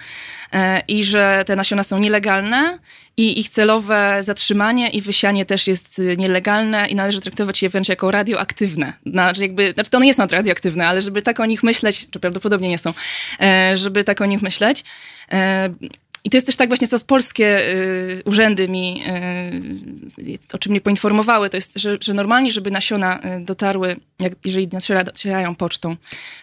E, 0.53 0.81
I 0.87 1.03
że 1.03 1.43
te 1.47 1.55
nasiona 1.55 1.83
są 1.83 1.99
nielegalne 1.99 2.79
i 3.17 3.39
ich 3.39 3.49
celowe 3.49 4.17
zatrzymanie 4.23 4.89
i 4.89 5.01
wysianie 5.01 5.45
też 5.45 5.67
jest 5.67 5.99
y, 5.99 6.17
nielegalne 6.17 6.87
i 6.87 6.95
należy 6.95 7.21
traktować 7.21 7.61
je 7.61 7.69
wręcz 7.69 7.89
jako 7.89 8.11
radioaktywne. 8.11 8.93
Znaczy, 9.05 9.41
jakby, 9.41 9.71
znaczy 9.73 9.89
to 9.89 9.97
one 9.97 10.05
nie 10.05 10.13
są 10.13 10.27
radioaktywne, 10.27 10.87
ale 10.87 11.01
żeby 11.01 11.21
tak 11.21 11.39
o 11.39 11.45
nich 11.45 11.63
myśleć, 11.63 12.07
czy 12.11 12.19
prawdopodobnie 12.19 12.69
nie 12.69 12.77
są, 12.77 12.93
żeby 13.73 14.03
tak 14.03 14.21
o 14.21 14.25
nich 14.25 14.41
myśleć. 14.41 14.83
I 16.25 16.29
to 16.29 16.37
jest 16.37 16.45
też 16.47 16.55
tak 16.55 16.67
właśnie, 16.69 16.87
co 16.87 16.97
z 16.97 17.03
polskie 17.03 17.69
y, 17.69 18.21
urzędy 18.25 18.69
mi, 18.69 19.03
y, 20.27 20.37
o 20.53 20.57
czym 20.57 20.69
mnie 20.71 20.81
poinformowały, 20.81 21.49
to 21.49 21.57
jest, 21.57 21.79
że, 21.79 21.97
że 22.01 22.13
normalnie, 22.13 22.51
żeby 22.51 22.71
nasiona 22.71 23.19
y, 23.19 23.45
dotarły, 23.45 23.95
jak, 24.19 24.33
jeżeli 24.45 24.67
docierają 24.67 25.55
pocztą, 25.55 25.95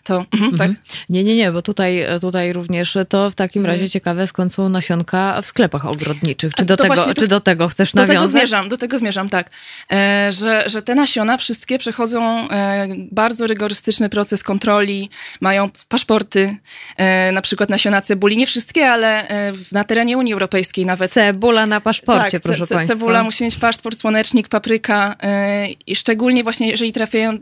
to 0.04 0.24
mhm, 0.32 0.58
tak. 0.58 0.70
Nie, 1.08 1.24
nie, 1.24 1.36
nie, 1.36 1.52
bo 1.52 1.62
tutaj, 1.62 2.06
tutaj 2.20 2.52
również 2.52 2.96
to 3.08 3.30
w 3.30 3.34
takim 3.34 3.62
Mhm. 3.62 3.74
razie 3.78 3.90
ciekawe, 3.90 4.26
skąd 4.26 4.54
są 4.54 4.68
nasionka 4.68 5.42
w 5.42 5.46
sklepach 5.46 5.86
ogrodniczych. 5.86 6.54
Czy, 6.54 6.64
do 6.64 6.76
tego, 6.76 6.94
właśnie 6.94 7.14
czy 7.14 7.28
do 7.28 7.40
tego 7.40 7.68
chcesz 7.68 7.92
Do 7.92 8.00
nawiązać? 8.02 8.16
tego 8.16 8.30
zmierzam, 8.30 8.68
do 8.68 8.76
tego 8.76 8.98
zmierzam, 8.98 9.28
tak. 9.28 9.50
E, 9.92 10.28
że, 10.32 10.64
że 10.66 10.82
te 10.82 10.94
nasiona 10.94 11.36
wszystkie 11.36 11.78
przechodzą 11.78 12.48
e, 12.50 12.88
bardzo 13.10 13.46
rygorystyczny 13.46 14.08
proces 14.08 14.42
kontroli, 14.42 15.10
mają 15.40 15.70
paszporty, 15.88 16.56
e, 16.96 17.32
na 17.32 17.42
przykład 17.42 17.70
nasiona 17.70 18.00
cebuli, 18.00 18.36
nie 18.36 18.46
wszystkie, 18.46 18.88
ale 18.88 19.28
e, 19.28 19.52
w- 19.52 19.71
na 19.72 19.84
terenie 19.84 20.18
Unii 20.18 20.32
Europejskiej 20.32 20.86
nawet. 20.86 21.12
Cebula 21.12 21.66
na 21.66 21.80
paszporcie, 21.80 22.30
tak, 22.30 22.42
proszę 22.42 22.66
ce- 22.66 22.74
państwa. 22.74 22.94
Cebula 22.94 23.22
musi 23.22 23.44
mieć 23.44 23.56
paszport, 23.56 24.00
słonecznik, 24.00 24.48
papryka 24.48 25.16
e, 25.22 25.68
i 25.86 25.96
szczególnie 25.96 26.42
właśnie 26.42 26.68
jeżeli 26.70 26.92
trafiają, 26.92 27.38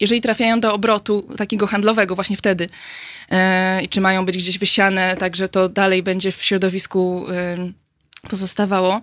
jeżeli 0.00 0.20
trafiają 0.20 0.60
do 0.60 0.74
obrotu 0.74 1.28
takiego 1.36 1.66
handlowego 1.66 2.14
właśnie 2.14 2.36
wtedy 2.36 2.68
i 3.82 3.88
czy 3.88 4.00
mają 4.00 4.24
być 4.24 4.36
gdzieś 4.38 4.58
wysiane, 4.58 5.16
tak 5.16 5.36
że 5.36 5.48
to 5.48 5.68
dalej 5.68 6.02
będzie 6.02 6.32
w 6.32 6.42
środowisku 6.42 7.26
e, 7.30 7.83
pozostawało. 8.24 9.00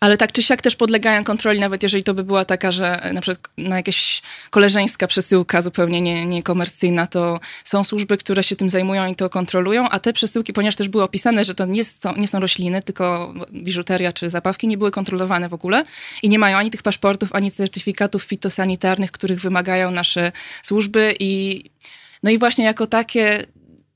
Ale 0.00 0.16
tak 0.16 0.32
czy 0.32 0.42
siak 0.42 0.62
też 0.62 0.76
podlegają 0.76 1.24
kontroli, 1.24 1.60
nawet 1.60 1.82
jeżeli 1.82 2.04
to 2.04 2.14
by 2.14 2.24
była 2.24 2.44
taka, 2.44 2.72
że 2.72 3.10
na 3.14 3.20
przykład 3.20 3.48
na 3.58 3.76
jakaś 3.76 4.22
koleżeńska 4.50 5.06
przesyłka 5.06 5.62
zupełnie 5.62 6.00
nie- 6.00 6.26
niekomercyjna, 6.26 7.06
to 7.06 7.40
są 7.64 7.84
służby, 7.84 8.16
które 8.16 8.42
się 8.42 8.56
tym 8.56 8.70
zajmują 8.70 9.06
i 9.06 9.16
to 9.16 9.30
kontrolują, 9.30 9.88
a 9.88 9.98
te 10.00 10.12
przesyłki, 10.12 10.52
ponieważ 10.52 10.76
też 10.76 10.88
były 10.88 11.02
opisane, 11.04 11.44
że 11.44 11.54
to 11.54 11.66
nie 11.66 11.84
są, 11.84 12.16
nie 12.16 12.28
są 12.28 12.40
rośliny, 12.40 12.82
tylko 12.82 13.34
biżuteria 13.52 14.12
czy 14.12 14.30
zabawki, 14.30 14.68
nie 14.68 14.78
były 14.78 14.90
kontrolowane 14.90 15.48
w 15.48 15.54
ogóle 15.54 15.84
i 16.22 16.28
nie 16.28 16.38
mają 16.38 16.58
ani 16.58 16.70
tych 16.70 16.82
paszportów, 16.82 17.32
ani 17.32 17.50
certyfikatów 17.50 18.22
fitosanitarnych, 18.22 19.12
których 19.12 19.40
wymagają 19.40 19.90
nasze 19.90 20.32
służby 20.62 21.14
i 21.20 21.64
no 22.22 22.30
i 22.30 22.38
właśnie 22.38 22.64
jako 22.64 22.86
takie 22.86 23.46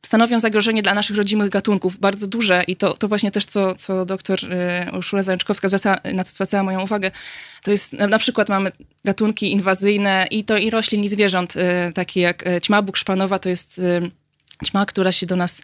stanowią 0.07 0.39
zagrożenie 0.39 0.83
dla 0.83 0.95
naszych 0.95 1.17
rodzimych 1.17 1.49
gatunków, 1.49 1.99
bardzo 1.99 2.27
duże 2.27 2.65
i 2.67 2.77
to, 2.77 2.95
to 2.95 3.09
właśnie 3.09 3.31
też, 3.31 3.47
co, 3.47 3.75
co 3.75 4.05
doktor 4.05 4.39
y, 4.45 4.97
Urszula 4.97 5.23
Zajączkowska 5.23 5.69
zwraca, 5.69 5.99
na 6.15 6.25
co 6.25 6.35
zwracała 6.35 6.63
moją 6.63 6.83
uwagę, 6.83 7.11
to 7.63 7.71
jest 7.71 7.93
na, 7.93 8.19
przykład 8.19 8.49
mamy 8.49 8.73
gatunki 9.05 9.53
inwazyjne 9.53 10.27
i 10.31 10.45
to 10.45 10.57
i 10.57 10.71
roślin 10.71 11.05
i 11.05 11.09
zwierząt, 11.09 11.57
y, 11.57 11.93
takie 11.95 12.21
jak 12.21 12.47
y, 12.47 12.61
ćma 12.61 12.83
bukszpanowa, 12.83 13.39
to 13.39 13.49
jest 13.49 13.81
ćma, 14.67 14.87
która 14.87 15.13
się 15.13 15.27
do 15.27 15.37
nas 15.37 15.63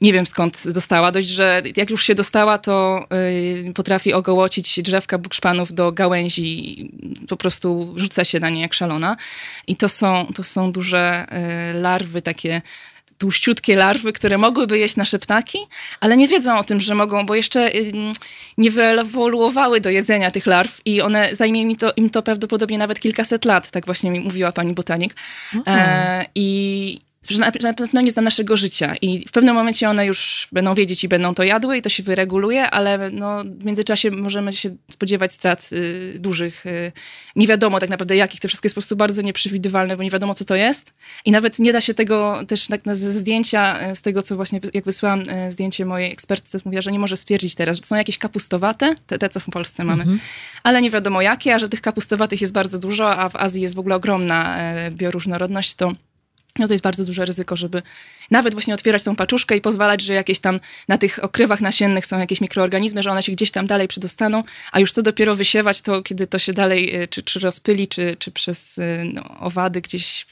nie 0.00 0.12
wiem 0.12 0.26
skąd 0.26 0.68
dostała. 0.68 1.12
Dość, 1.12 1.28
że 1.28 1.62
jak 1.76 1.90
już 1.90 2.04
się 2.04 2.14
dostała, 2.14 2.58
to 2.58 3.06
potrafi 3.74 4.12
ogołocić 4.12 4.82
drzewka 4.82 5.18
bukszpanów 5.18 5.72
do 5.72 5.92
gałęzi. 5.92 6.90
Po 7.28 7.36
prostu 7.36 7.92
rzuca 7.96 8.24
się 8.24 8.40
na 8.40 8.50
nie 8.50 8.60
jak 8.60 8.74
szalona. 8.74 9.16
I 9.66 9.76
to 9.76 9.88
są, 9.88 10.26
to 10.34 10.42
są 10.42 10.72
duże 10.72 11.26
larwy, 11.74 12.22
takie 12.22 12.62
tłuściutkie 13.20 13.76
larwy, 13.76 14.12
które 14.12 14.38
mogłyby 14.38 14.78
jeść 14.78 14.96
nasze 14.96 15.18
ptaki, 15.18 15.58
ale 16.00 16.16
nie 16.16 16.28
wiedzą 16.28 16.58
o 16.58 16.64
tym, 16.64 16.80
że 16.80 16.94
mogą, 16.94 17.26
bo 17.26 17.34
jeszcze 17.34 17.74
y, 17.74 17.92
nie 18.58 18.70
wyewoluowały 18.70 19.80
do 19.80 19.90
jedzenia 19.90 20.30
tych 20.30 20.46
larw 20.46 20.80
i 20.84 21.02
one 21.02 21.28
zajmie 21.32 21.66
mi 21.66 21.76
to, 21.76 21.92
im 21.96 22.10
to 22.10 22.22
prawdopodobnie 22.22 22.78
nawet 22.78 23.00
kilkaset 23.00 23.44
lat, 23.44 23.70
tak 23.70 23.86
właśnie 23.86 24.10
mi 24.10 24.20
mówiła 24.20 24.52
pani 24.52 24.74
botanik. 24.74 25.16
E, 25.66 26.24
I 26.34 27.09
że 27.28 27.38
na, 27.38 27.52
na 27.62 27.74
pewno 27.74 28.00
nie 28.00 28.10
za 28.10 28.20
naszego 28.20 28.56
życia 28.56 28.94
i 29.02 29.28
w 29.28 29.32
pewnym 29.32 29.54
momencie 29.54 29.88
one 29.88 30.06
już 30.06 30.48
będą 30.52 30.74
wiedzieć 30.74 31.04
i 31.04 31.08
będą 31.08 31.34
to 31.34 31.42
jadły 31.42 31.76
i 31.76 31.82
to 31.82 31.88
się 31.88 32.02
wyreguluje, 32.02 32.70
ale 32.70 33.10
no, 33.10 33.44
w 33.44 33.64
międzyczasie 33.64 34.10
możemy 34.10 34.52
się 34.52 34.76
spodziewać 34.90 35.32
strat 35.32 35.70
y, 35.72 36.16
dużych. 36.18 36.66
Y, 36.66 36.92
nie 37.36 37.46
wiadomo 37.46 37.80
tak 37.80 37.90
naprawdę 37.90 38.16
jakich, 38.16 38.40
to 38.40 38.48
wszystko 38.48 38.66
jest 38.66 38.74
po 38.74 38.80
prostu 38.80 38.96
bardzo 38.96 39.22
nieprzewidywalne, 39.22 39.96
bo 39.96 40.02
nie 40.02 40.10
wiadomo 40.10 40.34
co 40.34 40.44
to 40.44 40.54
jest. 40.54 40.94
I 41.24 41.30
nawet 41.30 41.58
nie 41.58 41.72
da 41.72 41.80
się 41.80 41.94
tego 41.94 42.40
też 42.48 42.66
tak 42.66 42.86
na, 42.86 42.94
ze 42.94 43.12
zdjęcia, 43.12 43.90
y, 43.90 43.96
z 43.96 44.02
tego 44.02 44.22
co 44.22 44.36
właśnie 44.36 44.60
jak 44.74 44.84
wysłałam 44.84 45.20
y, 45.20 45.52
zdjęcie 45.52 45.86
mojej 45.86 46.12
ekspertce, 46.12 46.58
mówiła, 46.64 46.82
że 46.82 46.92
nie 46.92 46.98
może 46.98 47.16
stwierdzić 47.16 47.54
teraz, 47.54 47.78
że 47.78 47.86
są 47.86 47.96
jakieś 47.96 48.18
kapustowate, 48.18 48.94
te, 49.06 49.18
te 49.18 49.28
co 49.28 49.40
w 49.40 49.44
Polsce 49.44 49.84
mamy, 49.84 50.04
ale 50.62 50.82
nie 50.82 50.90
wiadomo 50.90 51.22
jakie, 51.22 51.54
a 51.54 51.58
że 51.58 51.68
tych 51.68 51.80
kapustowatych 51.80 52.40
jest 52.40 52.52
bardzo 52.52 52.78
dużo, 52.78 53.16
a 53.16 53.28
w 53.28 53.36
Azji 53.36 53.62
jest 53.62 53.74
w 53.74 53.78
ogóle 53.78 53.94
ogromna 53.94 54.58
e, 54.58 54.90
bioróżnorodność, 54.90 55.74
to 55.74 55.92
no 56.60 56.66
to 56.66 56.74
jest 56.74 56.84
bardzo 56.84 57.04
duże 57.04 57.24
ryzyko, 57.24 57.56
żeby 57.56 57.82
nawet 58.30 58.54
właśnie 58.54 58.74
otwierać 58.74 59.02
tą 59.02 59.16
paczuszkę 59.16 59.56
i 59.56 59.60
pozwalać, 59.60 60.02
że 60.02 60.14
jakieś 60.14 60.40
tam 60.40 60.60
na 60.88 60.98
tych 60.98 61.24
okrywach 61.24 61.60
nasiennych 61.60 62.06
są 62.06 62.18
jakieś 62.18 62.40
mikroorganizmy, 62.40 63.02
że 63.02 63.10
one 63.10 63.22
się 63.22 63.32
gdzieś 63.32 63.50
tam 63.50 63.66
dalej 63.66 63.88
przedostaną, 63.88 64.44
a 64.72 64.80
już 64.80 64.92
to 64.92 65.02
dopiero 65.02 65.36
wysiewać, 65.36 65.80
to 65.80 66.02
kiedy 66.02 66.26
to 66.26 66.38
się 66.38 66.52
dalej 66.52 67.02
y, 67.02 67.08
czy, 67.08 67.22
czy 67.22 67.40
rozpyli, 67.40 67.88
czy, 67.88 68.16
czy 68.18 68.30
przez 68.30 68.78
y, 68.78 69.02
no, 69.14 69.22
owady 69.40 69.80
gdzieś 69.80 70.26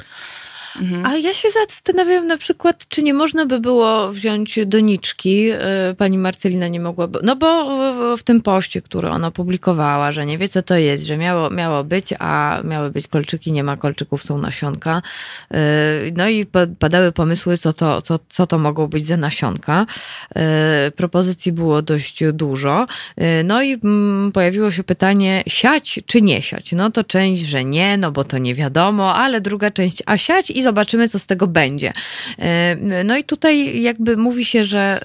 Mhm. 0.77 1.07
A 1.07 1.17
ja 1.17 1.35
się 1.35 1.49
zastanawiam 1.51 2.27
na 2.27 2.37
przykład, 2.37 2.89
czy 2.89 3.03
nie 3.03 3.15
można 3.15 3.47
by 3.47 3.61
było 3.61 4.13
wziąć 4.13 4.59
doniczki, 4.67 5.51
y, 5.51 5.59
pani 5.99 6.19
Marcelina 6.19 6.69
nie 6.69 6.81
mogłaby, 6.81 7.19
no 7.23 7.37
bo 7.37 7.69
w 8.17 8.23
tym 8.23 8.41
poście, 8.41 8.83
który 8.83 9.09
ona 9.09 9.31
publikowała, 9.31 10.13
że 10.13 10.27
nie 10.27 10.39
wie 10.39 10.49
co 10.49 10.63
to 10.63 10.77
jest, 10.77 11.05
że 11.07 11.17
miało, 11.17 11.51
miało 11.51 11.85
być, 11.85 12.15
a 12.19 12.61
miały 12.65 12.91
być 12.91 13.07
kolczyki, 13.07 13.53
nie 13.53 13.65
ma 13.65 13.77
kolczyków, 13.77 14.23
są 14.23 14.39
nasionka. 14.39 15.03
Y, 15.55 15.57
no 16.17 16.29
i 16.29 16.47
pa- 16.47 16.67
padały 16.79 17.13
pomysły, 17.13 17.59
co 17.59 17.73
to, 17.73 18.03
co, 18.03 18.19
co 18.29 18.47
to 18.47 18.59
mogą 18.59 18.87
być 18.87 19.07
za 19.07 19.17
nasionka. 19.17 19.87
Y, 20.31 20.91
Propozycji 20.91 21.53
było 21.53 21.83
dość 21.83 22.21
dużo. 22.33 22.87
No 23.45 23.63
i 23.63 23.73
mm, 23.73 24.33
pojawiło 24.33 24.71
się 24.71 24.85
pytanie, 24.85 25.43
siać 25.47 26.01
czy 26.07 26.23
nie 26.23 26.43
siać? 26.43 26.73
No 26.73 26.91
to 26.91 27.05
część, 27.05 27.43
że 27.43 27.65
nie, 27.65 27.97
no 27.97 28.13
bo 28.13 28.25
to 28.25 28.39
nie 28.39 28.55
wiadomo, 28.55 29.15
ale 29.15 29.41
druga 29.41 29.71
część, 29.71 30.03
a 30.07 30.19
siać 30.19 30.51
i 30.51 30.63
zobaczymy, 30.69 31.09
co 31.09 31.19
z 31.19 31.27
tego 31.27 31.47
będzie. 31.47 31.91
Y, 31.91 33.05
No 33.05 33.17
i 33.17 33.25
tutaj 33.25 33.83
jakby 33.83 34.17
mówi 34.17 34.45
się, 34.45 34.65
że 34.65 35.01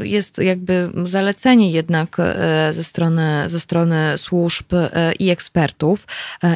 y, 0.00 0.08
jest 0.08 0.38
jakby 0.38 0.90
zalecenie 1.04 1.70
jednak 1.70 2.16
y, 2.18 2.72
ze 2.72 2.84
strony, 2.84 3.48
ze 3.48 3.60
strony 3.60 4.18
służb 4.18 4.72
i 5.18 5.30
ekspertów 5.30 6.06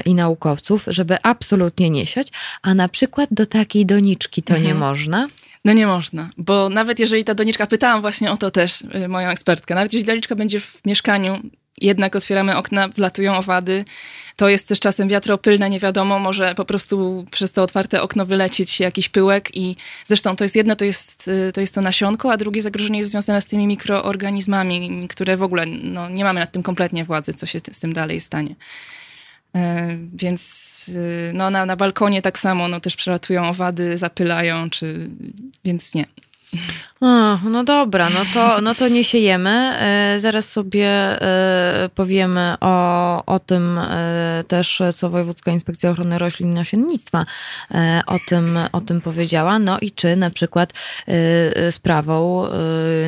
i 0.04 0.14
naukowców, 0.14 0.84
żeby 0.86 1.16
absolutnie 1.22 1.90
nie 1.90 2.06
siać, 2.06 2.28
a 2.62 2.74
na 2.74 2.88
przykład 2.88 3.28
do 3.30 3.46
takiej 3.46 3.86
doniczki 3.86 4.42
to 4.42 4.58
nie 4.58 4.74
można. 4.74 5.26
No 5.64 5.72
nie 5.72 5.86
można, 5.86 6.30
bo 6.36 6.68
nawet 6.68 6.98
jeżeli 6.98 7.24
ta 7.24 7.34
doniczka, 7.34 7.66
pytałam 7.66 8.00
właśnie 8.02 8.30
o 8.30 8.36
to 8.36 8.50
też 8.50 8.84
moją 9.08 9.28
ekspertkę, 9.28 9.74
nawet 9.74 9.92
jeżeli 9.92 10.06
doniczka 10.06 10.34
będzie 10.34 10.60
w 10.60 10.80
mieszkaniu, 10.84 11.40
jednak 11.80 12.16
otwieramy 12.16 12.56
okna, 12.56 12.88
wlatują 12.88 13.36
owady, 13.36 13.84
to 14.36 14.48
jest 14.48 14.68
też 14.68 14.80
czasem 14.80 15.08
wiatropylne, 15.08 15.70
nie 15.70 15.80
wiadomo, 15.80 16.18
może 16.18 16.54
po 16.54 16.64
prostu 16.64 17.26
przez 17.30 17.52
to 17.52 17.62
otwarte 17.62 18.02
okno 18.02 18.26
wylecieć 18.26 18.80
jakiś 18.80 19.08
pyłek 19.08 19.56
i 19.56 19.76
zresztą 20.04 20.36
to 20.36 20.44
jest 20.44 20.56
jedno, 20.56 20.76
to 20.76 20.84
jest 20.84 21.28
y, 21.28 21.52
to, 21.52 21.60
jest 21.60 21.74
to 21.74 21.80
nasionko, 21.80 22.32
a 22.32 22.36
drugie 22.36 22.62
zagrożenie 22.62 22.98
jest 22.98 23.10
związane 23.10 23.42
z 23.42 23.46
tymi 23.46 23.66
mikroorganizmami, 23.66 25.08
które 25.08 25.36
w 25.36 25.42
ogóle 25.42 25.66
no, 25.66 26.08
nie 26.08 26.24
mamy 26.24 26.40
nad 26.40 26.52
tym 26.52 26.62
kompletnie 26.62 27.04
władzy, 27.04 27.34
co 27.34 27.46
się 27.46 27.60
z 27.72 27.78
tym 27.78 27.92
dalej 27.92 28.20
stanie. 28.20 28.54
E, 29.54 29.96
Więc 30.14 30.88
y, 30.88 31.30
no, 31.34 31.50
na, 31.50 31.66
na 31.66 31.76
balkonie 31.76 32.22
tak 32.22 32.38
samo, 32.38 32.68
no, 32.68 32.80
też 32.80 32.96
przelatują 32.96 33.48
owady, 33.48 33.98
zapylają, 33.98 34.70
czy, 34.70 35.10
więc 35.64 35.94
nie. 35.94 36.06
No 37.44 37.64
dobra, 37.64 38.10
no 38.10 38.20
to, 38.34 38.60
no 38.60 38.74
to 38.74 38.88
nie 38.88 39.04
siejemy. 39.04 39.50
E, 39.50 40.20
Zaraz 40.20 40.48
sobie 40.48 40.88
e, 40.88 41.90
powiemy 41.94 42.54
o, 42.60 43.24
o 43.24 43.38
tym 43.38 43.78
e, 43.78 44.44
też, 44.48 44.82
co 44.96 45.10
Wojewódzka 45.10 45.50
Inspekcja 45.50 45.90
Ochrony 45.90 46.18
Roślin 46.18 46.50
i 46.50 46.54
Nasiennictwa 46.54 47.26
o 48.06 48.18
tym, 48.28 48.58
o 48.72 48.80
tym 48.80 49.00
powiedziała. 49.00 49.58
No 49.58 49.78
i 49.80 49.90
czy 49.90 50.16
na 50.16 50.30
przykład 50.30 50.72
sprawą, 51.70 52.44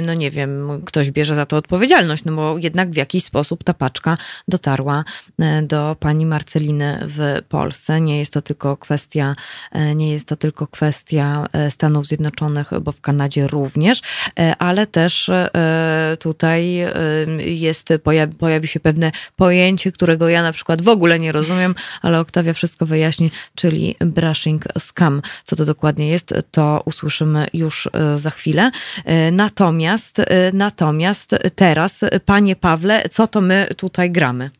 no 0.02 0.14
nie 0.14 0.30
wiem, 0.30 0.82
ktoś 0.84 1.10
bierze 1.10 1.34
za 1.34 1.46
to 1.46 1.56
odpowiedzialność, 1.56 2.24
no 2.24 2.32
bo 2.32 2.58
jednak 2.58 2.90
w 2.90 2.96
jakiś 2.96 3.24
sposób 3.24 3.64
ta 3.64 3.74
paczka 3.74 4.16
dotarła 4.48 5.04
do 5.62 5.96
pani 6.00 6.26
Marceliny 6.26 6.98
w 7.02 7.42
Polsce. 7.48 8.00
Nie 8.00 8.18
jest 8.18 8.32
to 8.32 8.42
tylko 8.42 8.76
kwestia, 8.76 9.36
nie 9.94 10.12
jest 10.12 10.28
to 10.28 10.36
tylko 10.36 10.66
kwestia 10.66 11.46
Stanów 11.70 12.06
Zjednoczonych, 12.06 12.70
bo 12.80 12.92
w 12.92 13.00
Kanadzie 13.00 13.27
również, 13.36 14.02
e, 14.38 14.56
ale 14.58 14.86
też 14.86 15.28
e, 15.28 16.16
tutaj 16.20 16.80
e, 16.80 16.92
jest, 17.38 17.88
pojawi, 18.02 18.34
pojawi 18.34 18.68
się 18.68 18.80
pewne 18.80 19.12
pojęcie, 19.36 19.92
którego 19.92 20.28
ja 20.28 20.42
na 20.42 20.52
przykład 20.52 20.82
w 20.82 20.88
ogóle 20.88 21.18
nie 21.18 21.32
rozumiem, 21.32 21.74
ale 22.02 22.20
Oktawia 22.20 22.52
wszystko 22.52 22.86
wyjaśni, 22.86 23.30
czyli 23.54 23.96
brushing 24.00 24.64
scam. 24.78 25.22
Co 25.44 25.56
to 25.56 25.64
dokładnie 25.64 26.08
jest, 26.08 26.34
to 26.50 26.82
usłyszymy 26.84 27.46
już 27.52 27.88
za 28.16 28.30
chwilę. 28.30 28.70
Natomiast, 29.32 30.16
natomiast 30.52 31.30
teraz, 31.54 32.00
panie 32.24 32.56
Pawle, 32.56 33.02
co 33.08 33.26
to 33.26 33.40
my 33.40 33.68
tutaj 33.76 34.10
gramy? 34.10 34.50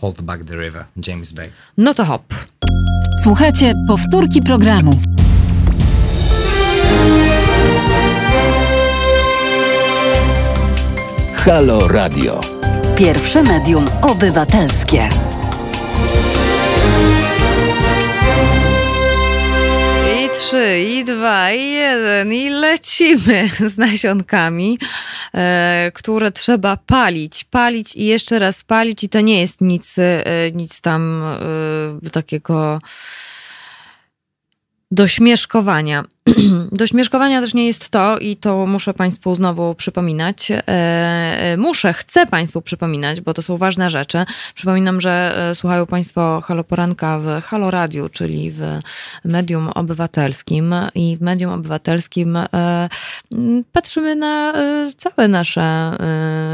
Hold 0.00 0.22
Back 0.22 0.44
the 0.44 0.56
River, 0.56 0.84
James 1.06 1.32
Bay. 1.32 1.50
No 1.78 1.94
to 1.94 2.04
hop. 2.04 2.34
Słuchajcie 3.22 3.72
powtórki 3.88 4.42
programu. 4.42 5.11
Halo 11.44 11.88
Radio. 11.88 12.40
Pierwsze 12.98 13.42
medium 13.42 13.84
obywatelskie. 14.02 15.08
I 20.14 20.30
trzy, 20.30 20.80
i 20.80 21.04
dwa, 21.04 21.52
i 21.52 21.70
jeden, 21.70 22.32
i 22.32 22.48
lecimy 22.48 23.50
z 23.74 23.78
nasionkami, 23.78 24.78
e, 25.34 25.92
które 25.94 26.32
trzeba 26.32 26.76
palić, 26.76 27.44
palić 27.44 27.96
i 27.96 28.04
jeszcze 28.04 28.38
raz 28.38 28.64
palić 28.64 29.04
i 29.04 29.08
to 29.08 29.20
nie 29.20 29.40
jest 29.40 29.60
nic, 29.60 29.98
e, 29.98 30.24
nic 30.54 30.80
tam 30.80 31.22
e, 32.06 32.10
takiego 32.10 32.80
do 34.90 35.08
śmieszkowania. 35.08 36.04
Do 36.72 36.86
śmieszkowania 36.86 37.40
też 37.40 37.54
nie 37.54 37.66
jest 37.66 37.88
to, 37.88 38.18
i 38.18 38.36
to 38.36 38.66
muszę 38.66 38.94
Państwu 38.94 39.34
znowu 39.34 39.74
przypominać. 39.74 40.50
E, 40.50 40.62
e, 40.68 41.56
muszę, 41.56 41.92
chcę 41.92 42.26
Państwu 42.26 42.62
przypominać, 42.62 43.20
bo 43.20 43.34
to 43.34 43.42
są 43.42 43.56
ważne 43.56 43.90
rzeczy. 43.90 44.24
Przypominam, 44.54 45.00
że 45.00 45.34
e, 45.50 45.54
słuchają 45.54 45.86
Państwo 45.86 46.42
Halo 46.44 46.64
Poranka 46.64 47.18
w 47.18 47.42
Halo 47.44 47.70
Radiu, 47.70 48.08
czyli 48.08 48.50
w 48.50 48.60
medium 49.24 49.68
obywatelskim. 49.68 50.74
I 50.94 51.16
w 51.16 51.20
medium 51.20 51.52
obywatelskim 51.52 52.38
patrzymy 53.72 54.16
na 54.16 54.52
całe 54.96 55.28
nasze 55.28 55.96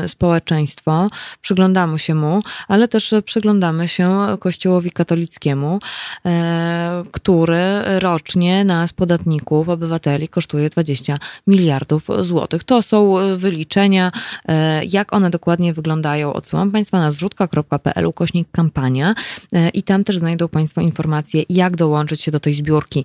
społeczeństwo, 0.08 1.10
przyglądamy 1.40 1.98
się 1.98 2.14
mu, 2.14 2.42
ale 2.68 2.88
też 2.88 3.14
przyglądamy 3.24 3.88
się 3.88 4.18
Kościołowi 4.40 4.90
katolickiemu, 4.90 5.78
który 7.12 7.58
rocznie 7.98 8.64
nas, 8.64 8.92
podatników, 8.92 9.57
obywateli, 9.66 10.28
kosztuje 10.28 10.70
20 10.70 11.18
miliardów 11.46 12.08
złotych. 12.22 12.64
To 12.64 12.82
są 12.82 13.18
e, 13.18 13.36
wyliczenia, 13.36 14.12
e, 14.48 14.84
jak 14.84 15.12
one 15.12 15.30
dokładnie 15.30 15.72
wyglądają. 15.72 16.32
Odsyłam 16.32 16.70
Państwa 16.70 16.98
na 16.98 17.12
zrzutka.pl 17.12 18.06
ukośnik 18.06 18.48
kampania 18.52 19.14
e, 19.52 19.68
i 19.68 19.82
tam 19.82 20.04
też 20.04 20.18
znajdą 20.18 20.48
Państwo 20.48 20.80
informacje, 20.80 21.44
jak 21.48 21.76
dołączyć 21.76 22.20
się 22.20 22.30
do 22.30 22.40
tej 22.40 22.54
zbiórki. 22.54 23.04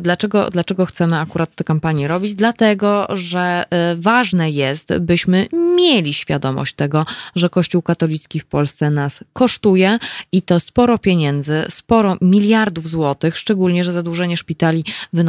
Dlaczego, 0.00 0.50
dlaczego 0.50 0.86
chcemy 0.86 1.18
akurat 1.18 1.54
tę 1.54 1.64
kampanię 1.64 2.08
robić? 2.08 2.34
Dlatego, 2.34 3.06
że 3.14 3.64
ważne 3.96 4.50
jest, 4.50 4.98
byśmy 5.00 5.46
mieli 5.76 6.14
świadomość 6.14 6.74
tego, 6.74 7.06
że 7.36 7.50
Kościół 7.50 7.82
katolicki 7.82 8.40
w 8.40 8.46
Polsce 8.46 8.90
nas 8.90 9.24
kosztuje 9.32 9.98
i 10.32 10.42
to 10.42 10.60
sporo 10.60 10.98
pieniędzy, 10.98 11.64
sporo 11.70 12.16
miliardów 12.20 12.88
złotych, 12.88 13.38
szczególnie, 13.38 13.84
że 13.84 13.92
zadłużenie 13.92 14.36
szpitali 14.36 14.84
wynosi 15.12 15.25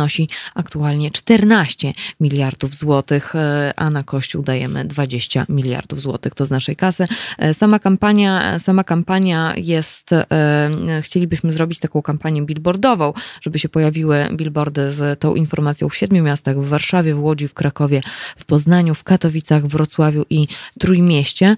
aktualnie 0.56 1.12
14 1.12 1.94
miliardów 2.20 2.76
złotych, 2.76 3.36
e, 3.36 3.74
a 3.76 3.90
na 3.90 4.04
Kościół 4.04 4.44
dajemy 4.44 4.86
20 4.86 5.46
miliardów 5.50 6.02
złotych. 6.02 6.36
To 6.36 6.46
z 6.46 6.50
naszej 6.50 6.76
kasy. 6.76 7.08
E, 7.38 7.54
Sama 7.54 7.80
kampania, 7.80 8.60
sama 8.60 8.84
kampania 8.84 9.54
jest, 9.58 10.14
e, 10.14 11.02
chcielibyśmy 11.02 11.52
zrobić 11.52 11.80
taką 11.80 12.02
kampanię 12.02 12.42
billboardową, 12.42 13.14
żeby 13.42 13.60
się 13.60 13.70
pojawiły 13.70 14.28
billboardy 14.32 14.92
z 14.92 15.20
tą 15.20 15.36
informacją 15.36 15.90
w 15.90 15.96
siedmiu 15.96 16.24
miastach, 16.24 16.60
w 16.60 16.68
Warszawie, 16.68 17.16
w 17.16 17.24
Łodzi, 17.24 17.48
w 17.48 17.54
Krakowie, 17.54 18.02
w 18.38 18.46
Poznaniu, 18.46 18.96
w 18.96 19.04
Katowicach, 19.04 19.64
w 19.64 19.68
Wrocławiu 19.68 20.26
i 20.30 20.48
Trójmieście 20.80 21.56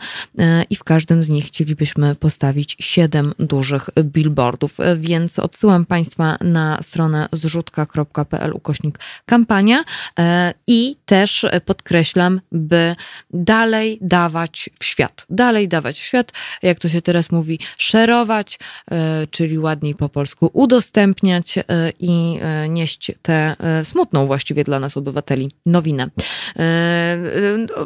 i 0.69 0.75
w 0.75 0.83
każdym 0.83 1.23
z 1.23 1.29
nich 1.29 1.45
chcielibyśmy 1.45 2.15
postawić 2.15 2.75
siedem 2.79 3.33
dużych 3.39 3.89
billboardów, 4.03 4.77
więc 4.97 5.39
odsyłam 5.39 5.85
Państwa 5.85 6.37
na 6.41 6.81
stronę 6.81 7.29
zrzutka.pl 7.31 8.28
ukośnik 8.53 8.99
kampania 9.26 9.84
e, 10.19 10.53
i 10.68 10.95
też 11.06 11.45
podkreślam, 11.65 12.41
by 12.51 12.95
dalej 13.31 13.97
dawać 14.01 14.69
w 14.80 14.85
świat, 14.85 15.26
dalej 15.30 15.68
dawać 15.68 15.99
w 15.99 16.03
świat, 16.03 16.31
jak 16.61 16.80
to 16.80 16.89
się 16.89 17.01
teraz 17.01 17.31
mówi, 17.31 17.60
szerować, 17.77 18.60
e, 18.91 19.27
czyli 19.27 19.60
ładniej 19.60 19.95
po 19.95 20.10
polsku 20.10 20.49
udostępniać 20.53 21.57
e, 21.57 21.64
i 21.99 22.39
nieść 22.69 23.11
tę 23.22 23.56
smutną 23.84 24.27
właściwie 24.27 24.64
dla 24.64 24.80
nas 24.80 24.97
obywateli 24.97 25.51
nowinę. 25.65 26.10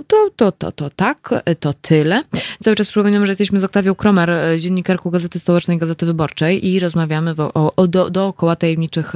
To, 0.08 0.30
to, 0.36 0.52
to 0.52 0.72
to 0.72 0.90
tak, 0.90 1.30
to 1.60 1.74
tyle. 1.74 2.24
Cały 2.64 2.76
czas 2.76 2.88
przypominam, 2.88 3.26
że 3.26 3.32
jesteśmy 3.32 3.60
z 3.60 3.64
Oktawią 3.64 3.96
Kromer, 3.96 4.32
dziennikarką 4.60 5.10
Gazety 5.10 5.40
Stołecznej, 5.40 5.78
Gazety 5.78 6.06
Wyborczej 6.06 6.68
i 6.68 6.80
rozmawiamy 6.80 7.36
o, 7.38 7.76
o, 7.76 7.88
do, 7.88 8.10
dookoła 8.10 8.56
tajemniczych, 8.56 9.14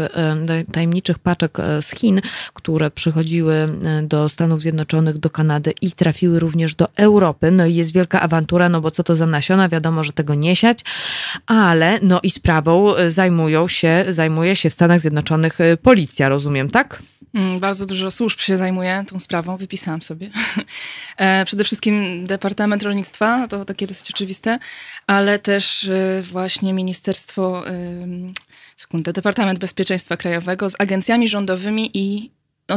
tajemniczych 0.71 1.16
paczek 1.17 1.57
z 1.81 1.91
Chin, 1.91 2.21
które 2.53 2.91
przychodziły 2.91 3.53
do 4.03 4.29
Stanów 4.29 4.61
Zjednoczonych, 4.61 5.17
do 5.17 5.29
Kanady 5.29 5.73
i 5.81 5.91
trafiły 5.91 6.39
również 6.39 6.75
do 6.75 6.87
Europy. 6.95 7.51
No 7.51 7.65
i 7.65 7.75
jest 7.75 7.93
wielka 7.93 8.21
awantura, 8.21 8.69
no 8.69 8.81
bo 8.81 8.91
co 8.91 9.03
to 9.03 9.15
za 9.15 9.25
nasiona? 9.25 9.69
Wiadomo, 9.69 10.03
że 10.03 10.13
tego 10.13 10.35
nie 10.35 10.55
siać, 10.55 10.79
ale 11.45 11.99
no 12.01 12.19
i 12.23 12.29
sprawą 12.29 12.93
zajmują 13.07 13.67
się, 13.67 14.05
zajmuje 14.09 14.55
się 14.55 14.69
w 14.69 14.73
Stanach 14.73 14.99
Zjednoczonych 14.99 15.57
policja, 15.81 16.29
rozumiem, 16.29 16.69
tak? 16.69 17.01
Mm, 17.33 17.59
bardzo 17.59 17.85
dużo 17.85 18.11
służb 18.11 18.39
się 18.39 18.57
zajmuje 18.57 19.05
tą 19.07 19.19
sprawą, 19.19 19.57
wypisałam 19.57 20.01
sobie. 20.01 20.29
E, 21.17 21.45
przede 21.45 21.63
wszystkim 21.63 22.25
Departament 22.27 22.83
Rolnictwa, 22.83 23.47
to 23.47 23.65
takie 23.65 23.87
dosyć 23.87 24.11
oczywiste, 24.11 24.59
ale 25.07 25.39
też 25.39 25.83
e, 25.83 26.23
właśnie 26.23 26.73
Ministerstwo, 26.73 27.63
sekundę, 28.77 29.13
Departament 29.13 29.59
Bezpieczeństwa 29.59 30.17
Krajowego 30.17 30.69
z 30.69 30.81
agencjami 30.81 31.27
rządowymi 31.27 31.91
i 31.93 32.31
no, 32.69 32.75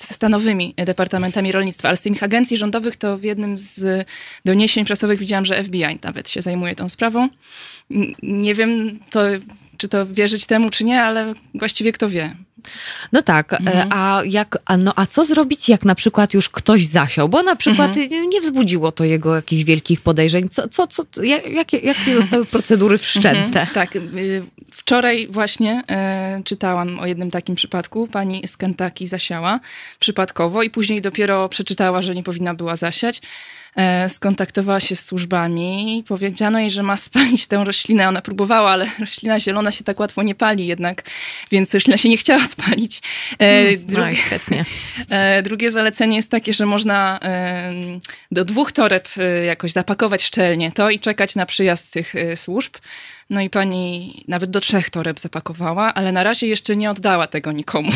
stanowymi 0.00 0.74
departamentami 0.76 1.52
rolnictwa, 1.52 1.88
ale 1.88 1.96
z 1.96 2.00
tych 2.00 2.22
agencji 2.22 2.56
rządowych 2.56 2.96
to 2.96 3.18
w 3.18 3.22
jednym 3.22 3.58
z 3.58 4.06
doniesień 4.44 4.84
prasowych 4.84 5.18
widziałam, 5.18 5.44
że 5.44 5.64
FBI 5.64 5.98
nawet 6.02 6.28
się 6.28 6.42
zajmuje 6.42 6.74
tą 6.74 6.88
sprawą. 6.88 7.28
Nie 8.22 8.54
wiem, 8.54 8.98
to, 9.10 9.20
czy 9.76 9.88
to 9.88 10.06
wierzyć 10.06 10.46
temu, 10.46 10.70
czy 10.70 10.84
nie, 10.84 11.02
ale 11.02 11.34
właściwie 11.54 11.92
kto 11.92 12.08
wie. 12.08 12.36
No 13.12 13.22
tak, 13.22 13.52
e, 13.52 13.56
mhm. 13.56 13.88
a, 13.92 14.22
jak, 14.26 14.58
a, 14.64 14.76
no, 14.76 14.92
a 14.96 15.06
co 15.06 15.24
zrobić, 15.24 15.68
jak 15.68 15.84
na 15.84 15.94
przykład 15.94 16.34
już 16.34 16.48
ktoś 16.48 16.86
zasiał? 16.86 17.28
Bo 17.28 17.42
na 17.42 17.56
przykład 17.56 17.96
mhm. 17.96 18.28
nie 18.28 18.40
wzbudziło 18.40 18.92
to 18.92 19.04
jego 19.04 19.36
jakichś 19.36 19.64
wielkich 19.64 20.00
podejrzeń. 20.00 20.48
Co, 20.48 20.68
co, 20.68 20.86
co, 20.86 21.22
jakie, 21.50 21.78
jakie 21.78 22.14
zostały 22.14 22.44
procedury 22.44 22.98
wszczęte? 22.98 23.60
Mhm. 23.60 23.66
Tak, 23.74 23.96
y, 23.96 24.42
wczoraj 24.72 25.28
właśnie 25.30 25.82
e, 25.90 26.42
czytałam 26.44 26.98
o 26.98 27.06
jednym 27.06 27.30
takim 27.30 27.54
przypadku. 27.54 28.06
Pani 28.06 28.48
z 28.48 28.56
Kentucky 28.56 29.06
zasiała 29.06 29.60
przypadkowo 29.98 30.62
i 30.62 30.70
później 30.70 31.02
dopiero 31.02 31.48
przeczytała, 31.48 32.02
że 32.02 32.14
nie 32.14 32.22
powinna 32.22 32.54
była 32.54 32.76
zasiać. 32.76 33.22
E, 33.76 34.08
skontaktowała 34.08 34.80
się 34.80 34.96
z 34.96 35.04
służbami. 35.04 36.04
Powiedziano 36.08 36.60
jej, 36.60 36.70
że 36.70 36.82
ma 36.82 36.96
spalić 36.96 37.46
tę 37.46 37.64
roślinę. 37.64 38.08
Ona 38.08 38.22
próbowała, 38.22 38.70
ale 38.70 38.86
roślina 38.98 39.40
zielona 39.40 39.70
się 39.70 39.84
tak 39.84 40.00
łatwo 40.00 40.22
nie 40.22 40.34
pali 40.34 40.66
jednak, 40.66 41.02
więc 41.50 41.74
roślina 41.74 41.96
się 41.96 42.08
nie 42.08 42.16
chciała 42.16 42.44
spalić. 42.44 43.02
E, 43.38 43.64
hmm, 43.64 43.86
drugie, 43.86 44.22
no. 44.50 45.16
E, 45.16 45.42
drugie 45.42 45.70
zalecenie 45.70 46.16
jest 46.16 46.30
takie, 46.30 46.54
że 46.54 46.66
można 46.66 47.20
do 48.30 48.44
dwóch 48.44 48.72
toreb 48.72 49.08
jakoś 49.46 49.72
zapakować 49.72 50.22
szczelnie 50.22 50.72
to 50.72 50.90
i 50.90 51.00
czekać 51.00 51.34
na 51.34 51.46
przyjazd 51.46 51.92
tych 51.92 52.14
służb. 52.36 52.74
No 53.30 53.40
i 53.40 53.50
pani 53.50 54.24
nawet 54.28 54.50
do 54.50 54.60
trzech 54.60 54.90
toreb 54.90 55.20
zapakowała, 55.20 55.94
ale 55.94 56.12
na 56.12 56.22
razie 56.22 56.46
jeszcze 56.46 56.76
nie 56.76 56.90
oddała 56.90 57.26
tego 57.26 57.52
nikomu. 57.52 57.92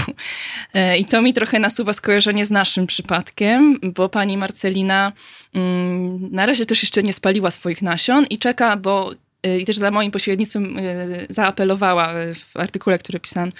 I 0.98 1.04
to 1.04 1.22
mi 1.22 1.34
trochę 1.34 1.58
nasuwa 1.58 1.92
skojarzenie 1.92 2.46
z 2.46 2.50
naszym 2.50 2.86
przypadkiem, 2.86 3.78
bo 3.82 4.08
pani 4.08 4.36
Marcelina 4.36 5.12
mm, 5.54 6.28
na 6.32 6.46
razie 6.46 6.66
też 6.66 6.82
jeszcze 6.82 7.02
nie 7.02 7.12
spaliła 7.12 7.50
swoich 7.50 7.82
nasion 7.82 8.26
i 8.26 8.38
czeka, 8.38 8.76
bo 8.76 9.12
y, 9.46 9.60
i 9.60 9.64
też 9.64 9.76
za 9.76 9.90
moim 9.90 10.10
pośrednictwem 10.10 10.78
y, 10.78 11.26
zaapelowała 11.30 12.12
w 12.34 12.56
artykule, 12.56 12.98
który 12.98 13.20
pisałam 13.20 13.52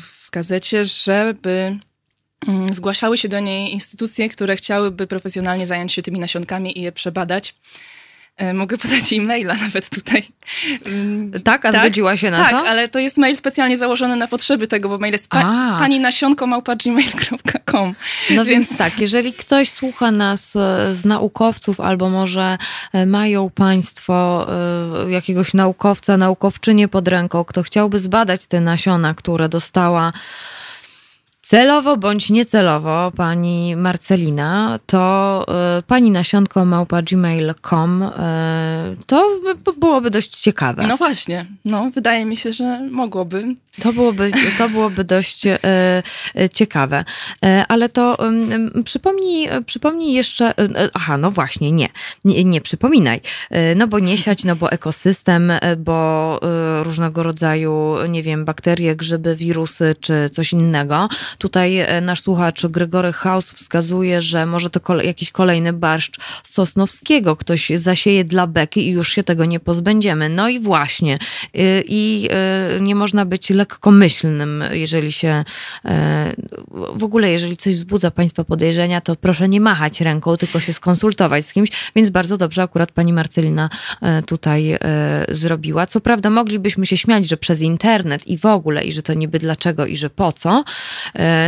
w 0.00 0.30
gazecie, 0.32 0.84
żeby 0.84 1.78
mm, 2.48 2.74
zgłaszały 2.74 3.18
się 3.18 3.28
do 3.28 3.40
niej 3.40 3.72
instytucje, 3.72 4.28
które 4.28 4.56
chciałyby 4.56 5.06
profesjonalnie 5.06 5.66
zająć 5.66 5.92
się 5.92 6.02
tymi 6.02 6.18
nasionkami 6.18 6.78
i 6.78 6.82
je 6.82 6.92
przebadać. 6.92 7.54
E, 8.40 8.54
mogę 8.54 8.78
podać 8.78 9.12
jej 9.12 9.20
maila 9.20 9.54
nawet 9.54 9.88
tutaj. 9.88 10.28
Mm, 10.86 11.42
tak, 11.42 11.64
a 11.66 11.72
tak? 11.72 11.80
zgodziła 11.80 12.16
się 12.16 12.30
na 12.30 12.36
tak, 12.36 12.50
to? 12.50 12.56
Tak, 12.56 12.66
ale 12.66 12.88
to 12.88 12.98
jest 12.98 13.18
mail 13.18 13.36
specjalnie 13.36 13.76
założony 13.76 14.16
na 14.16 14.26
potrzeby 14.26 14.66
tego, 14.66 14.88
bo 14.88 14.98
mail 14.98 15.12
jest 15.12 15.30
pa 15.30 15.76
pani 15.78 16.00
nasionko.gmail.com. 16.00 17.94
No 18.30 18.44
więc... 18.44 18.68
więc 18.68 18.78
tak, 18.78 19.00
jeżeli 19.00 19.32
ktoś 19.32 19.70
słucha 19.70 20.10
nas 20.10 20.56
e, 20.56 20.94
z 20.94 21.04
naukowców, 21.04 21.80
albo 21.80 22.10
może 22.10 22.58
e, 22.92 23.06
mają 23.06 23.50
państwo 23.50 24.46
jakiegoś 25.08 25.54
naukowca, 25.54 26.16
naukowczynię 26.16 26.88
pod 26.88 27.08
ręką, 27.08 27.44
kto 27.44 27.62
chciałby 27.62 27.98
zbadać 27.98 28.46
te 28.46 28.60
nasiona, 28.60 29.14
które 29.14 29.48
dostała 29.48 30.12
celowo 31.50 31.96
bądź 31.96 32.30
niecelowo 32.30 33.12
pani 33.16 33.76
Marcelina, 33.76 34.78
to 34.86 35.46
y, 35.78 35.82
pani 35.82 36.10
nasionko 36.10 36.64
małpa 36.64 37.02
gmail.com 37.02 38.02
y, 38.02 38.08
to 39.06 39.38
byłoby 39.78 40.10
dość 40.10 40.40
ciekawe. 40.40 40.86
No 40.86 40.96
właśnie, 40.96 41.46
no 41.64 41.90
wydaje 41.90 42.24
mi 42.24 42.36
się, 42.36 42.52
że 42.52 42.88
mogłoby. 42.90 43.54
To 43.82 43.92
byłoby, 43.92 44.30
to 44.58 44.68
byłoby 44.68 45.04
dość 45.04 45.46
y, 45.46 45.58
ciekawe. 46.52 47.04
Ale 47.68 47.88
to 47.88 48.18
przypomnij, 48.84 49.48
przypomnij 49.66 50.12
jeszcze, 50.12 50.54
aha, 50.94 51.16
no 51.16 51.30
właśnie, 51.30 51.72
nie, 51.72 51.88
nie, 52.24 52.44
nie 52.44 52.60
przypominaj, 52.60 53.20
no 53.76 53.86
bo 53.86 53.98
nie 53.98 54.18
siać, 54.18 54.44
no 54.44 54.56
bo 54.56 54.72
ekosystem, 54.72 55.52
bo 55.78 56.40
różnego 56.82 57.22
rodzaju, 57.22 57.94
nie 58.08 58.22
wiem, 58.22 58.44
bakterie, 58.44 58.96
grzyby, 58.96 59.36
wirusy 59.36 59.96
czy 60.00 60.30
coś 60.32 60.52
innego, 60.52 61.08
Tutaj 61.40 61.78
e, 61.78 62.00
nasz 62.00 62.22
słuchacz 62.22 62.66
Gregory 62.66 63.12
House 63.12 63.52
wskazuje, 63.52 64.22
że 64.22 64.46
może 64.46 64.70
to 64.70 64.80
kole, 64.80 65.04
jakiś 65.04 65.30
kolejny 65.30 65.72
barszcz 65.72 66.20
Sosnowskiego. 66.44 67.36
Ktoś 67.36 67.70
zasieje 67.74 68.24
dla 68.24 68.46
beki 68.46 68.88
i 68.88 68.90
już 68.90 69.12
się 69.12 69.24
tego 69.24 69.44
nie 69.44 69.60
pozbędziemy. 69.60 70.28
No 70.28 70.48
i 70.48 70.60
właśnie. 70.60 71.18
Y, 71.56 71.84
I 71.88 72.28
y, 72.76 72.80
nie 72.80 72.94
można 72.94 73.24
być 73.24 73.50
lekkomyślnym, 73.50 74.64
jeżeli 74.70 75.12
się 75.12 75.44
e, 75.84 76.34
w 76.94 77.04
ogóle, 77.04 77.30
jeżeli 77.30 77.56
coś 77.56 77.74
wzbudza 77.74 78.10
Państwa 78.10 78.44
podejrzenia, 78.44 79.00
to 79.00 79.16
proszę 79.16 79.48
nie 79.48 79.60
machać 79.60 80.00
ręką, 80.00 80.36
tylko 80.36 80.60
się 80.60 80.72
skonsultować 80.72 81.46
z 81.46 81.52
kimś. 81.52 81.70
Więc 81.96 82.10
bardzo 82.10 82.36
dobrze 82.36 82.62
akurat 82.62 82.92
pani 82.92 83.12
Marcelina 83.12 83.70
e, 84.02 84.22
tutaj 84.22 84.78
zrobiła. 85.28 85.86
Co 85.86 86.00
prawda 86.00 86.30
moglibyśmy 86.30 86.86
się 86.86 86.96
śmiać, 86.96 87.28
że 87.28 87.36
przez 87.36 87.60
internet 87.60 88.26
i 88.26 88.38
w 88.38 88.46
ogóle, 88.46 88.84
i 88.84 88.92
że 88.92 89.02
to 89.02 89.14
niby 89.14 89.38
dlaczego 89.38 89.86
i 89.86 89.96
że 89.96 90.10
po 90.10 90.32
co, 90.32 90.64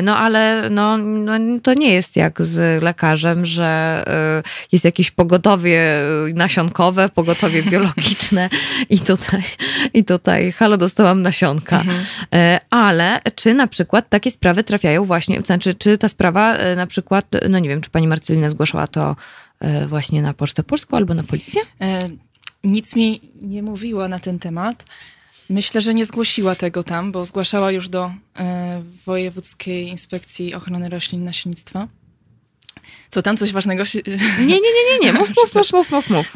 no 0.03 0.17
ale 0.17 0.71
no, 0.71 0.99
no, 0.99 1.33
to 1.63 1.75
nie 1.75 1.93
jest 1.93 2.17
jak 2.17 2.43
z 2.43 2.83
lekarzem, 2.83 3.47
że 3.47 4.05
y, 4.39 4.69
jest 4.73 4.85
jakieś 4.85 5.11
pogotowie 5.11 5.81
nasionkowe, 6.35 7.09
pogotowie 7.09 7.63
biologiczne 7.71 8.51
i 8.91 9.01
tutaj, 9.01 9.43
i 9.95 10.05
tutaj 10.05 10.53
halo, 10.53 10.77
dostałam 10.77 11.23
nasionka. 11.23 11.81
Mhm. 11.81 12.05
E, 12.35 12.61
ale 12.71 13.21
czy 13.35 13.55
na 13.55 13.67
przykład 13.67 14.09
takie 14.09 14.31
sprawy 14.31 14.65
trafiają 14.65 15.05
właśnie, 15.05 15.41
znaczy 15.41 15.75
czy 15.75 15.99
ta 15.99 16.09
sprawa 16.09 16.55
e, 16.55 16.77
na 16.77 16.87
przykład, 16.87 17.27
no 17.49 17.59
nie 17.59 17.69
wiem, 17.69 17.81
czy 17.81 17.91
pani 17.91 18.09
Marcelina 18.09 18.49
zgłaszała 18.49 18.87
to 18.87 19.17
e, 19.61 19.87
właśnie 19.87 20.23
na 20.23 20.35
Pocztę 20.35 20.63
Polską 20.63 20.97
albo 20.97 21.15
na 21.15 21.23
policję? 21.23 21.63
Nic 22.65 22.97
mi 22.97 23.21
nie 23.43 23.63
mówiła 23.63 24.09
na 24.09 24.19
ten 24.19 24.39
temat. 24.39 24.85
Myślę, 25.51 25.81
że 25.81 25.95
nie 25.95 26.05
zgłosiła 26.05 26.55
tego 26.55 26.85
tam, 26.85 27.13
bo 27.13 27.25
zgłaszała 27.25 27.73
już 27.73 27.89
do 27.89 28.13
e, 28.37 28.83
Wojewódzkiej 29.07 29.89
Inspekcji 29.89 30.55
Ochrony 30.55 30.89
Roślin 30.89 31.25
Nasiennictwa. 31.25 31.89
Co 33.11 33.23
tam, 33.23 33.37
coś 33.37 33.53
ważnego 33.53 33.85
się... 33.85 34.01
Nie, 34.39 34.47
nie, 34.47 34.61
nie, 34.61 34.85
nie, 34.91 34.99
nie. 35.03 35.13
Mów, 35.13 35.29
mów, 35.45 35.55
mów, 35.55 35.73
mów, 35.73 35.91
mów, 35.91 36.11
mów. 36.11 36.35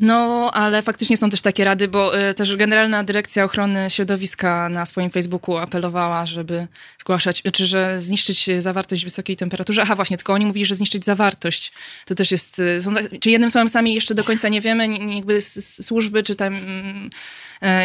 No, 0.00 0.50
ale 0.52 0.82
faktycznie 0.82 1.16
są 1.16 1.30
też 1.30 1.40
takie 1.40 1.64
rady, 1.64 1.88
bo 1.88 2.28
y, 2.30 2.34
też 2.34 2.56
Generalna 2.56 3.04
Dyrekcja 3.04 3.44
Ochrony 3.44 3.90
Środowiska 3.90 4.68
na 4.68 4.86
swoim 4.86 5.10
Facebooku 5.10 5.56
apelowała, 5.56 6.26
żeby 6.26 6.66
zgłaszać, 7.00 7.42
czy 7.52 7.66
że 7.66 8.00
zniszczyć 8.00 8.48
zawartość 8.58 9.04
wysokiej 9.04 9.36
temperaturze. 9.36 9.82
Aha, 9.82 9.96
właśnie, 9.96 10.16
tylko 10.16 10.32
oni 10.32 10.46
mówili, 10.46 10.66
że 10.66 10.74
zniszczyć 10.74 11.04
zawartość. 11.04 11.72
To 12.06 12.14
też 12.14 12.30
jest, 12.30 12.58
y, 12.58 12.80
są, 12.80 12.90
czy 13.20 13.30
jednym 13.30 13.50
słowem 13.50 13.68
sami 13.68 13.94
jeszcze 13.94 14.14
do 14.14 14.24
końca 14.24 14.48
nie 14.48 14.60
wiemy, 14.60 15.14
jakby 15.14 15.40
służby, 15.40 16.22
czy 16.22 16.36
tam 16.36 16.54
E, 16.54 17.10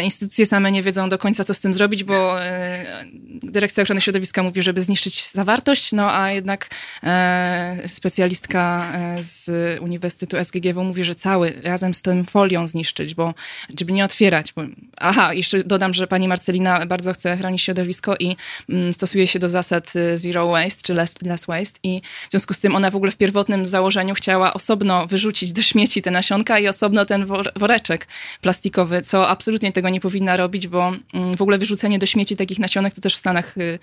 instytucje 0.04 0.46
same 0.46 0.72
nie 0.72 0.84
wiedzą 0.84 1.10
do 1.10 1.18
końca, 1.18 1.44
co 1.44 1.54
z 1.54 1.60
tym 1.60 1.74
zrobić, 1.74 2.04
bo 2.04 2.44
e, 2.44 3.06
Dyrekcja 3.44 3.84
Ochrony 3.84 4.02
Środowiska 4.02 4.44
mówi, 4.44 4.62
żeby 4.62 4.84
zniszczyć 4.84 5.30
zawartość, 5.30 5.92
no 5.92 6.12
a 6.12 6.32
jednak 6.32 6.70
e, 7.04 7.82
specjalistka 7.88 8.92
z 9.20 9.50
Uniwersytetu 9.82 10.38
SGGW 10.44 10.84
mówi, 10.84 11.04
że 11.04 11.16
cały, 11.16 11.54
razem 11.64 11.94
z 11.94 12.02
tą 12.02 12.24
folią 12.24 12.68
zniszczyć, 12.68 13.16
bo 13.16 13.34
żeby 13.80 13.94
nie 13.94 14.06
otwierać. 14.06 14.54
Bo, 14.54 14.62
aha, 14.98 15.34
jeszcze 15.34 15.64
dodam, 15.64 15.94
że 15.94 16.08
pani 16.08 16.28
Marcelina 16.28 16.86
bardzo 16.86 17.14
chce 17.14 17.38
chronić 17.38 17.62
środowisko 17.62 18.16
i 18.20 18.36
mm, 18.70 18.94
stosuje 18.94 19.28
się 19.28 19.40
do 19.40 19.50
zasad 19.50 19.96
y, 19.96 20.18
zero 20.18 20.48
waste 20.48 20.84
czy 20.84 20.94
less, 20.94 21.22
less 21.22 21.46
waste 21.46 21.80
i 21.84 22.02
w 22.28 22.32
związku 22.32 22.54
z 22.54 22.60
tym 22.60 22.76
ona 22.76 22.92
w 22.92 22.96
ogóle 22.96 23.12
w 23.12 23.18
pierwotnym 23.18 23.66
założeniu 23.66 24.14
chciała 24.16 24.54
osobno 24.54 25.08
wyrzucić 25.08 25.52
do 25.54 25.62
śmieci 25.62 26.02
te 26.02 26.12
nasionka 26.12 26.60
i 26.60 26.68
osobno 26.68 27.06
ten 27.06 27.26
woreczek 27.56 28.08
plastikowy, 28.42 29.02
co 29.02 29.30
absolutnie 29.30 29.61
tego 29.72 29.90
nie 29.90 30.00
powinna 30.00 30.38
robić, 30.38 30.68
bo 30.68 30.94
mm, 31.14 31.38
w 31.38 31.42
ogóle 31.42 31.58
wyrzucenie 31.58 32.00
do 32.00 32.06
śmieci 32.06 32.36
takich 32.36 32.60
nasionek 32.60 32.94
to 32.94 33.02
też 33.02 33.16
w 33.16 33.18
Stanach 33.18 33.58
y, 33.58 33.80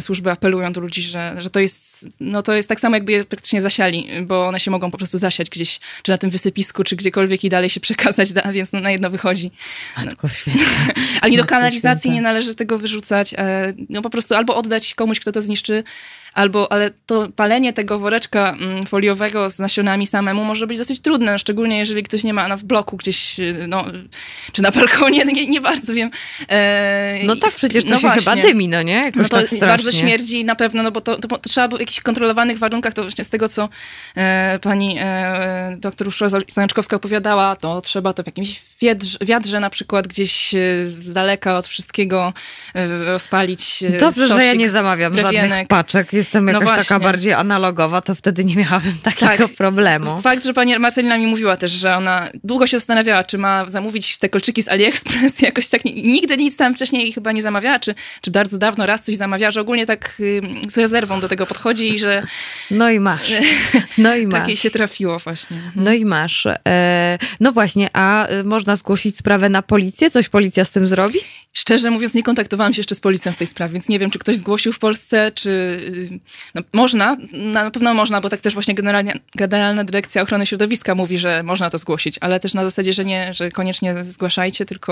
służby 0.00 0.30
apelują 0.30 0.72
do 0.72 0.80
ludzi, 0.80 1.02
że, 1.02 1.34
że 1.38 1.50
to 1.50 1.60
jest, 1.60 2.08
no 2.20 2.42
to 2.42 2.54
jest 2.54 2.68
tak 2.68 2.80
samo 2.80 2.96
jakby 2.96 3.12
je 3.12 3.24
praktycznie 3.24 3.60
zasiali, 3.60 4.08
bo 4.26 4.46
one 4.46 4.60
się 4.60 4.70
mogą 4.70 4.90
po 4.90 4.98
prostu 4.98 5.18
zasiać 5.18 5.50
gdzieś, 5.50 5.80
czy 6.02 6.12
na 6.12 6.18
tym 6.18 6.30
wysypisku, 6.30 6.84
czy 6.84 6.96
gdziekolwiek 6.96 7.44
i 7.44 7.48
dalej 7.48 7.70
się 7.70 7.80
przekazać, 7.86 8.32
da, 8.32 8.52
więc 8.52 8.72
no, 8.72 8.80
na 8.80 8.90
jedno 8.90 9.10
wychodzi. 9.10 9.50
Matko 10.04 10.28
święta. 10.28 10.64
Ale 11.20 11.32
i 11.32 11.36
do 11.36 11.44
kanalizacji 11.44 12.10
nie 12.10 12.22
należy 12.22 12.54
tego 12.54 12.78
wyrzucać, 12.78 13.34
e, 13.34 13.72
no 13.88 14.02
po 14.02 14.10
prostu 14.10 14.34
albo 14.34 14.56
oddać 14.56 14.94
komuś, 14.94 15.20
kto 15.20 15.32
to 15.32 15.42
zniszczy, 15.42 15.84
albo, 16.34 16.72
ale 16.72 16.90
to 17.06 17.28
palenie 17.36 17.72
tego 17.72 17.98
woreczka 17.98 18.56
mm, 18.60 18.86
foliowego 18.86 19.50
z 19.50 19.58
nasionami 19.58 20.06
samemu 20.06 20.44
może 20.44 20.66
być 20.66 20.78
dosyć 20.78 21.00
trudne, 21.00 21.38
szczególnie 21.38 21.78
jeżeli 21.78 22.02
ktoś 22.02 22.24
nie 22.24 22.34
ma 22.34 22.48
na 22.48 22.56
w 22.56 22.64
bloku 22.64 22.96
gdzieś, 22.96 23.40
y, 23.40 23.64
no, 23.68 23.84
czy 24.52 24.62
na 24.62 24.70
balkonie, 24.70 25.11
nie, 25.34 25.46
nie 25.46 25.60
bardzo 25.60 25.94
wiem. 25.94 26.10
E, 26.48 27.18
no 27.24 27.36
tak, 27.36 27.52
przecież 27.52 27.84
to 27.84 27.90
no 27.90 27.96
się 27.96 28.06
właśnie. 28.06 28.32
chyba 28.32 28.48
dymi, 28.48 28.68
no 28.68 28.82
nie? 28.82 28.92
Jakoś 28.92 29.22
no 29.22 29.28
to 29.28 29.42
tak 29.42 29.58
bardzo 29.60 29.92
śmierdzi 29.92 30.44
na 30.44 30.54
pewno, 30.54 30.82
no 30.82 30.90
bo 30.90 31.00
to, 31.00 31.18
to, 31.18 31.28
to, 31.28 31.48
trzeba 31.48 31.68
było 31.68 31.78
w 31.78 31.80
jakichś 31.80 32.00
kontrolowanych 32.00 32.58
warunkach, 32.58 32.94
to 32.94 33.02
właśnie 33.02 33.24
z 33.24 33.28
tego, 33.28 33.48
co 33.48 33.68
e, 34.16 34.58
pani 34.62 34.96
e, 35.00 35.76
doktor 35.78 36.06
Urszula 36.06 36.30
Zajączkowska 36.48 36.96
opowiadała, 36.96 37.56
to 37.56 37.80
trzeba 37.80 38.12
to 38.12 38.22
w 38.22 38.26
jakimś 38.26 38.62
wiadrze, 38.80 39.18
wiadrze 39.20 39.60
na 39.60 39.70
przykład 39.70 40.06
gdzieś 40.06 40.54
e, 40.54 40.58
z 40.86 41.12
daleka 41.12 41.56
od 41.56 41.66
wszystkiego 41.66 42.32
e, 42.74 43.04
rozpalić. 43.04 43.82
E, 43.82 43.98
Dobrze, 43.98 44.28
że 44.28 44.44
ja 44.44 44.54
nie 44.54 44.70
zamawiam 44.70 45.14
żadnych 45.14 45.68
paczek 45.68 46.12
jestem 46.12 46.44
no 46.44 46.52
jakaś 46.52 46.68
no 46.68 46.76
taka 46.76 47.00
bardziej 47.00 47.32
analogowa, 47.32 48.00
to 48.00 48.14
wtedy 48.14 48.44
nie 48.44 48.56
miałabym 48.56 48.94
takiego 49.12 49.48
tak. 49.48 49.56
problemu. 49.56 50.20
Fakt, 50.20 50.44
że 50.44 50.54
pani 50.54 50.78
Marcelina 50.78 51.18
mi 51.18 51.26
mówiła 51.26 51.56
też, 51.56 51.72
że 51.72 51.96
ona 51.96 52.28
długo 52.44 52.66
się 52.66 52.78
zastanawiała, 52.78 53.24
czy 53.24 53.38
ma 53.38 53.68
zamówić 53.68 54.16
te 54.16 54.28
kolczyki 54.28 54.62
z 54.62 54.68
AliExpress, 54.68 55.01
jakoś 55.40 55.66
tak 55.66 55.84
nigdy 55.84 56.36
nic 56.36 56.56
tam 56.56 56.74
wcześniej 56.74 57.12
chyba 57.12 57.32
nie 57.32 57.42
zamawiała, 57.42 57.78
czy, 57.78 57.94
czy 58.20 58.30
bardzo 58.30 58.58
dawno 58.58 58.86
raz 58.86 59.02
coś 59.02 59.16
zamawiała, 59.16 59.50
że 59.50 59.60
ogólnie 59.60 59.86
tak 59.86 60.22
z 60.68 60.78
rezerwą 60.78 61.20
do 61.20 61.28
tego 61.28 61.46
podchodzi 61.46 61.94
i 61.94 61.98
że... 61.98 62.22
No 62.70 62.90
i 62.90 63.00
masz. 63.00 63.32
No 63.98 64.16
i 64.16 64.26
masz. 64.26 64.40
Takiej 64.40 64.56
się 64.56 64.70
trafiło 64.70 65.18
właśnie. 65.18 65.56
No 65.76 65.92
i 65.92 66.04
masz. 66.04 66.46
E, 66.68 67.18
no 67.40 67.52
właśnie, 67.52 67.90
a 67.92 68.28
y, 68.28 68.44
można 68.44 68.76
zgłosić 68.76 69.16
sprawę 69.16 69.48
na 69.48 69.62
policję? 69.62 70.10
Coś 70.10 70.28
policja 70.28 70.64
z 70.64 70.70
tym 70.70 70.86
zrobi? 70.86 71.18
Szczerze 71.52 71.90
mówiąc, 71.90 72.14
nie 72.14 72.22
kontaktowałam 72.22 72.74
się 72.74 72.80
jeszcze 72.80 72.94
z 72.94 73.00
policją 73.00 73.32
w 73.32 73.36
tej 73.36 73.46
sprawie, 73.46 73.72
więc 73.72 73.88
nie 73.88 73.98
wiem, 73.98 74.10
czy 74.10 74.18
ktoś 74.18 74.36
zgłosił 74.36 74.72
w 74.72 74.78
Polsce, 74.78 75.32
czy 75.34 75.50
y, 75.50 76.20
no, 76.54 76.62
można, 76.72 77.16
na 77.32 77.70
pewno 77.70 77.94
można, 77.94 78.20
bo 78.20 78.28
tak 78.28 78.40
też 78.40 78.54
właśnie 78.54 78.74
Generalna, 78.74 79.12
Generalna 79.34 79.84
Dyrekcja 79.84 80.22
Ochrony 80.22 80.46
Środowiska 80.46 80.94
mówi, 80.94 81.18
że 81.18 81.42
można 81.42 81.70
to 81.70 81.78
zgłosić, 81.78 82.18
ale 82.20 82.40
też 82.40 82.54
na 82.54 82.64
zasadzie, 82.64 82.92
że 82.92 83.04
nie, 83.04 83.34
że 83.34 83.50
koniecznie 83.50 84.04
zgłaszajcie, 84.04 84.66
tylko 84.66 84.91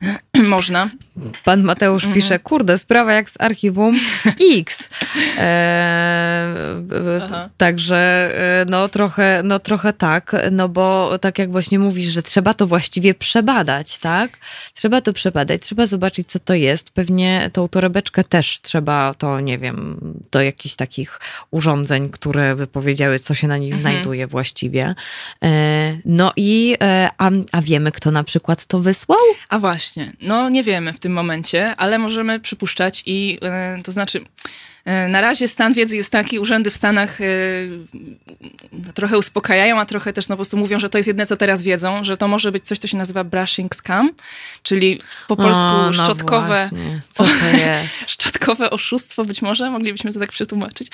można. 0.42 0.90
Pan 1.44 1.62
Mateusz 1.62 2.04
mhm. 2.04 2.14
pisze, 2.14 2.38
kurde, 2.38 2.78
sprawa 2.78 3.12
jak 3.12 3.30
z 3.30 3.40
archiwum 3.40 4.00
X. 4.58 4.88
E, 5.38 6.54
także 7.56 8.30
e, 8.60 8.66
no 8.70 8.88
trochę, 8.88 9.42
no 9.44 9.58
trochę 9.58 9.92
tak, 9.92 10.36
no 10.50 10.68
bo 10.68 11.18
tak 11.18 11.38
jak 11.38 11.50
właśnie 11.50 11.78
mówisz, 11.78 12.08
że 12.08 12.22
trzeba 12.22 12.54
to 12.54 12.66
właściwie 12.66 13.14
przebadać, 13.14 13.98
tak? 13.98 14.30
Trzeba 14.74 15.00
to 15.00 15.12
przebadać, 15.12 15.62
trzeba 15.62 15.86
zobaczyć, 15.86 16.28
co 16.28 16.38
to 16.38 16.54
jest. 16.54 16.90
Pewnie 16.90 17.50
tą 17.52 17.68
torebeczkę 17.68 18.24
też 18.24 18.60
trzeba 18.60 19.14
to, 19.14 19.40
nie 19.40 19.58
wiem, 19.58 20.00
do 20.30 20.42
jakichś 20.42 20.74
takich 20.74 21.20
urządzeń, 21.50 22.10
które 22.10 22.56
by 22.56 22.66
powiedziały, 22.66 23.18
co 23.18 23.34
się 23.34 23.48
na 23.48 23.56
nich 23.56 23.74
mhm. 23.74 23.82
znajduje 23.82 24.26
właściwie. 24.26 24.94
E, 25.44 25.98
no 26.04 26.32
i, 26.36 26.76
e, 26.82 27.10
a, 27.18 27.30
a 27.52 27.62
wiemy, 27.62 27.92
kto 27.92 28.10
na 28.10 28.24
przykład 28.24 28.66
to 28.66 28.80
wysłał? 28.80 29.18
A 29.48 29.58
właśnie. 29.58 29.89
Właśnie. 29.94 30.12
No 30.20 30.48
nie 30.48 30.62
wiemy 30.62 30.92
w 30.92 30.98
tym 30.98 31.12
momencie, 31.12 31.76
ale 31.76 31.98
możemy 31.98 32.40
przypuszczać 32.40 33.02
i 33.06 33.38
yy, 33.76 33.82
to 33.82 33.92
znaczy 33.92 34.18
yy, 34.86 35.08
na 35.08 35.20
razie 35.20 35.48
stan 35.48 35.72
wiedzy 35.72 35.96
jest 35.96 36.12
taki, 36.12 36.38
urzędy 36.38 36.70
w 36.70 36.74
Stanach 36.74 37.20
yy, 37.20 38.92
trochę 38.94 39.18
uspokajają, 39.18 39.80
a 39.80 39.84
trochę 39.84 40.12
też 40.12 40.28
no, 40.28 40.32
po 40.32 40.36
prostu 40.36 40.56
mówią, 40.56 40.80
że 40.80 40.88
to 40.88 40.98
jest 40.98 41.08
jedne, 41.08 41.26
co 41.26 41.36
teraz 41.36 41.62
wiedzą, 41.62 42.04
że 42.04 42.16
to 42.16 42.28
może 42.28 42.52
być 42.52 42.64
coś, 42.64 42.78
co 42.78 42.88
się 42.88 42.96
nazywa 42.96 43.24
brushing 43.24 43.74
scam, 43.74 44.10
czyli 44.62 45.00
po 45.28 45.36
polsku 45.36 45.64
o, 45.64 45.90
no 45.90 46.04
szczotkowe, 46.04 46.70
szczotkowe 48.06 48.70
oszustwo 48.70 49.24
być 49.24 49.42
może, 49.42 49.70
moglibyśmy 49.70 50.12
to 50.12 50.20
tak 50.20 50.30
przetłumaczyć. 50.30 50.88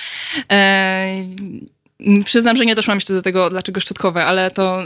Przyznam, 2.25 2.57
że 2.57 2.65
nie 2.65 2.75
doszłam 2.75 2.97
jeszcze 2.97 3.13
do 3.13 3.21
tego, 3.21 3.49
dlaczego 3.49 3.79
szczotkowe, 3.79 4.25
ale 4.25 4.51
to 4.51 4.83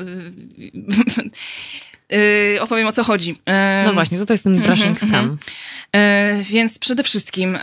Yy, 2.12 2.62
opowiem 2.62 2.88
o 2.88 2.92
co 2.92 3.04
chodzi. 3.04 3.30
Yy, 3.30 3.54
no 3.86 3.94
właśnie, 3.94 4.20
co 4.20 4.26
to 4.26 4.34
jest 4.34 4.44
ten 4.44 4.54
mhm, 4.56 4.76
brushing 4.76 5.00
scam? 5.00 5.38
Yy, 5.94 6.44
więc 6.44 6.80
przede 6.80 7.04
wszystkim 7.04 7.58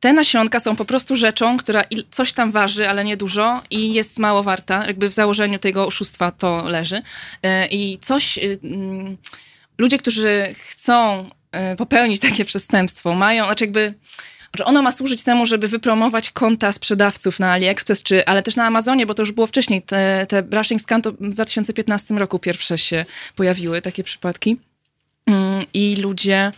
te 0.00 0.12
nasionka 0.12 0.60
są 0.60 0.76
po 0.76 0.84
prostu 0.84 1.16
rzeczą, 1.16 1.56
która 1.56 1.84
coś 2.10 2.32
tam 2.32 2.52
waży, 2.52 2.88
ale 2.88 3.04
nie 3.04 3.16
dużo 3.16 3.62
i 3.70 3.94
jest 3.94 4.18
mało 4.18 4.42
warta. 4.42 4.86
Jakby 4.86 5.08
w 5.08 5.12
założeniu 5.12 5.58
tego 5.58 5.86
oszustwa 5.86 6.30
to 6.30 6.64
leży. 6.68 7.02
I 7.70 7.98
coś, 8.02 8.38
mm, 8.38 9.16
ludzie, 9.78 9.98
którzy 9.98 10.54
chcą 10.68 11.26
popełnić 11.78 12.20
takie 12.20 12.44
przestępstwo, 12.44 13.14
mają, 13.14 13.44
znaczy 13.44 13.64
jakby 13.64 13.94
że 14.54 14.64
ono 14.64 14.82
ma 14.82 14.92
służyć 14.92 15.22
temu, 15.22 15.46
żeby 15.46 15.68
wypromować 15.68 16.30
konta 16.30 16.72
sprzedawców 16.72 17.40
na 17.40 17.52
AliExpress, 17.52 18.02
czy, 18.02 18.26
ale 18.26 18.42
też 18.42 18.56
na 18.56 18.66
Amazonie, 18.66 19.06
bo 19.06 19.14
to 19.14 19.22
już 19.22 19.32
było 19.32 19.46
wcześniej. 19.46 19.82
Te, 19.82 20.26
te 20.28 20.42
brushing 20.42 20.82
scam 20.82 21.02
to 21.02 21.12
w 21.12 21.28
2015 21.28 22.14
roku 22.14 22.38
pierwsze 22.38 22.78
się 22.78 23.04
pojawiły 23.36 23.82
takie 23.82 24.04
przypadki. 24.04 24.56
Mm, 25.26 25.62
I 25.74 25.96
ludzie 25.96 26.50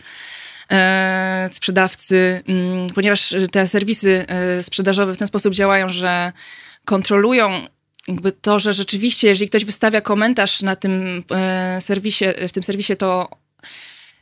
e, 0.71 1.49
sprzedawcy, 1.51 2.43
mm, 2.47 2.87
ponieważ 2.87 3.35
te 3.51 3.67
serwisy 3.67 4.25
e, 4.27 4.63
sprzedażowe 4.63 5.13
w 5.13 5.17
ten 5.17 5.27
sposób 5.27 5.53
działają, 5.53 5.89
że 5.89 6.31
kontrolują 6.85 7.67
jakby 8.07 8.31
to, 8.31 8.59
że 8.59 8.73
rzeczywiście, 8.73 9.27
jeżeli 9.27 9.49
ktoś 9.49 9.65
wystawia 9.65 10.01
komentarz 10.01 10.61
na 10.61 10.75
tym 10.75 11.23
e, 11.31 11.81
serwisie, 11.81 12.25
w 12.49 12.51
tym 12.51 12.63
serwisie, 12.63 12.95
to 12.95 13.29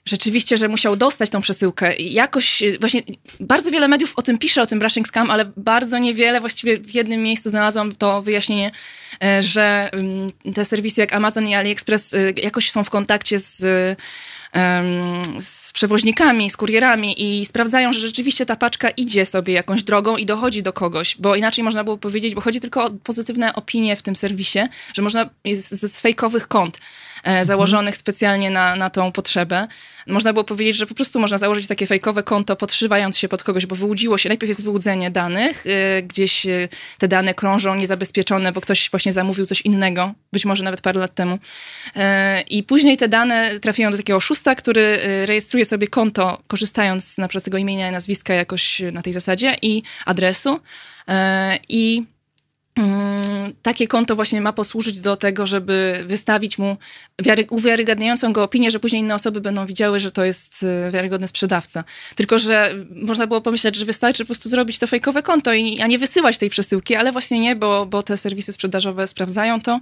rzeczywiście, 0.06 0.58
że 0.58 0.68
musiał 0.68 0.96
dostać 0.96 1.30
tą 1.30 1.42
przesyłkę. 1.42 1.96
I 1.96 2.14
jakoś 2.14 2.64
y, 2.64 2.78
właśnie 2.80 3.04
bardzo 3.40 3.72
wiele 3.72 3.88
mediów 3.88 4.14
o 4.16 4.22
tym 4.22 4.38
pisze, 4.38 4.62
o 4.62 4.68
tym 4.68 4.80
brushing 4.80 5.08
scam, 5.08 5.32
ale 5.32 5.52
bardzo 5.58 5.98
niewiele, 5.98 6.40
właściwie 6.40 6.80
w 6.80 6.96
jednym 6.96 7.24
miejscu 7.24 7.50
znalazłam 7.50 7.96
to 7.96 8.22
wyjaśnienie, 8.22 8.72
e, 9.24 9.42
że 9.44 9.90
mm, 9.92 10.32
te 10.56 10.66
serwisy 10.66 11.02
jak 11.02 11.14
Amazon 11.14 11.48
i 11.48 11.56
AliExpress 11.56 12.14
y, 12.14 12.34
jakoś 12.44 12.72
są 12.72 12.84
w 12.84 12.90
kontakcie 12.90 13.40
z 13.40 13.66
z 15.40 15.74
przewoźnikami, 15.74 16.50
z 16.50 16.58
kurierami 16.58 17.42
i 17.42 17.46
sprawdzają, 17.46 17.94
że 17.94 18.00
rzeczywiście 18.00 18.46
ta 18.46 18.56
paczka 18.56 18.90
idzie 18.90 19.26
sobie 19.26 19.54
jakąś 19.54 19.84
drogą 19.84 20.18
i 20.18 20.26
dochodzi 20.26 20.64
do 20.64 20.74
kogoś, 20.74 21.16
bo 21.20 21.36
inaczej 21.36 21.64
można 21.64 21.84
było 21.84 21.98
powiedzieć, 21.98 22.36
bo 22.36 22.42
chodzi 22.42 22.60
tylko 22.60 22.86
o 22.86 22.90
pozytywne 22.90 23.56
opinie 23.56 23.96
w 23.96 24.02
tym 24.02 24.16
serwisie, 24.16 24.60
że 24.94 25.02
można 25.02 25.30
ze 25.54 25.90
fejkowych 25.90 26.48
kont 26.48 26.80
założonych 27.44 27.98
specjalnie 27.98 28.50
na, 28.50 28.76
na 28.76 28.90
tą 28.90 29.12
potrzebę. 29.12 29.68
Można 30.08 30.34
było 30.34 30.44
powiedzieć, 30.44 30.76
że 30.76 30.86
po 30.86 30.96
prostu 30.96 31.20
można 31.20 31.38
założyć 31.38 31.68
takie 31.68 31.88
fejkowe 31.88 32.24
konto, 32.24 32.56
podszywając 32.56 33.18
się 33.18 33.28
pod 33.28 33.44
kogoś, 33.44 33.66
bo 33.66 33.76
wyłudziło 33.76 34.18
się. 34.18 34.30
Najpierw 34.30 34.48
jest 34.48 34.64
wyłudzenie 34.64 35.12
danych, 35.12 35.64
e, 35.68 36.04
gdzieś 36.04 36.46
e, 36.46 36.68
te 36.98 37.08
dane 37.08 37.34
krążą 37.34 37.76
niezabezpieczone, 37.76 38.52
bo 38.52 38.62
ktoś 38.62 38.90
właśnie 38.92 39.14
zamówił 39.14 39.46
coś 39.46 39.62
innego, 39.62 40.14
być 40.34 40.46
może 40.46 40.64
nawet 40.64 40.82
parę 40.82 41.00
lat 41.00 41.16
temu. 41.16 41.40
I 42.48 42.64
później 42.64 42.98
te 42.98 43.08
dane 43.08 43.60
trafiają 43.60 43.92
do 43.92 43.98
takiego 43.98 44.18
oszusta, 44.18 44.56
który 44.56 45.00
rejestruje 45.26 45.66
sobie 45.66 45.88
konto, 45.88 46.42
korzystając 46.48 47.18
na 47.18 47.28
przykład 47.28 47.44
z 47.44 47.46
tego 47.46 47.58
imienia 47.58 47.90
i 47.90 47.92
nazwiska 47.92 48.34
jakoś 48.34 48.82
na 48.92 49.02
tej 49.02 49.14
zasadzie 49.14 49.56
i 49.62 49.84
adresu. 50.06 50.60
I 51.70 52.04
takie 53.62 53.88
konto 53.88 54.16
właśnie 54.16 54.42
ma 54.42 54.54
posłużyć 54.54 55.00
do 55.00 55.16
tego, 55.16 55.46
żeby 55.46 56.04
wystawić 56.08 56.58
mu 56.58 56.78
wiary, 57.22 57.46
uwiarygadniającą 57.50 58.34
go 58.34 58.44
opinię, 58.44 58.72
że 58.72 58.80
później 58.80 59.02
inne 59.02 59.16
osoby 59.16 59.42
będą 59.42 59.66
widziały, 59.66 60.00
że 60.00 60.12
to 60.12 60.26
jest 60.26 60.64
y, 60.64 60.92
wiarygodny 60.92 61.28
sprzedawca. 61.28 61.84
Tylko, 62.16 62.40
że 62.40 62.76
można 62.92 63.28
było 63.28 63.42
pomyśleć, 63.42 63.76
że 63.76 63.86
wystarczy 63.86 64.24
po 64.24 64.28
prostu 64.28 64.50
zrobić 64.50 64.80
to 64.80 64.88
fejkowe 64.88 65.24
konto, 65.24 65.54
i, 65.54 65.82
a 65.82 65.88
nie 65.88 66.00
wysyłać 66.00 66.38
tej 66.38 66.50
przesyłki, 66.50 66.96
ale 66.96 67.12
właśnie 67.12 67.40
nie, 67.40 67.56
bo, 67.56 67.86
bo 67.86 68.04
te 68.04 68.18
serwisy 68.18 68.54
sprzedażowe 68.54 69.08
sprawdzają 69.08 69.62
to 69.62 69.80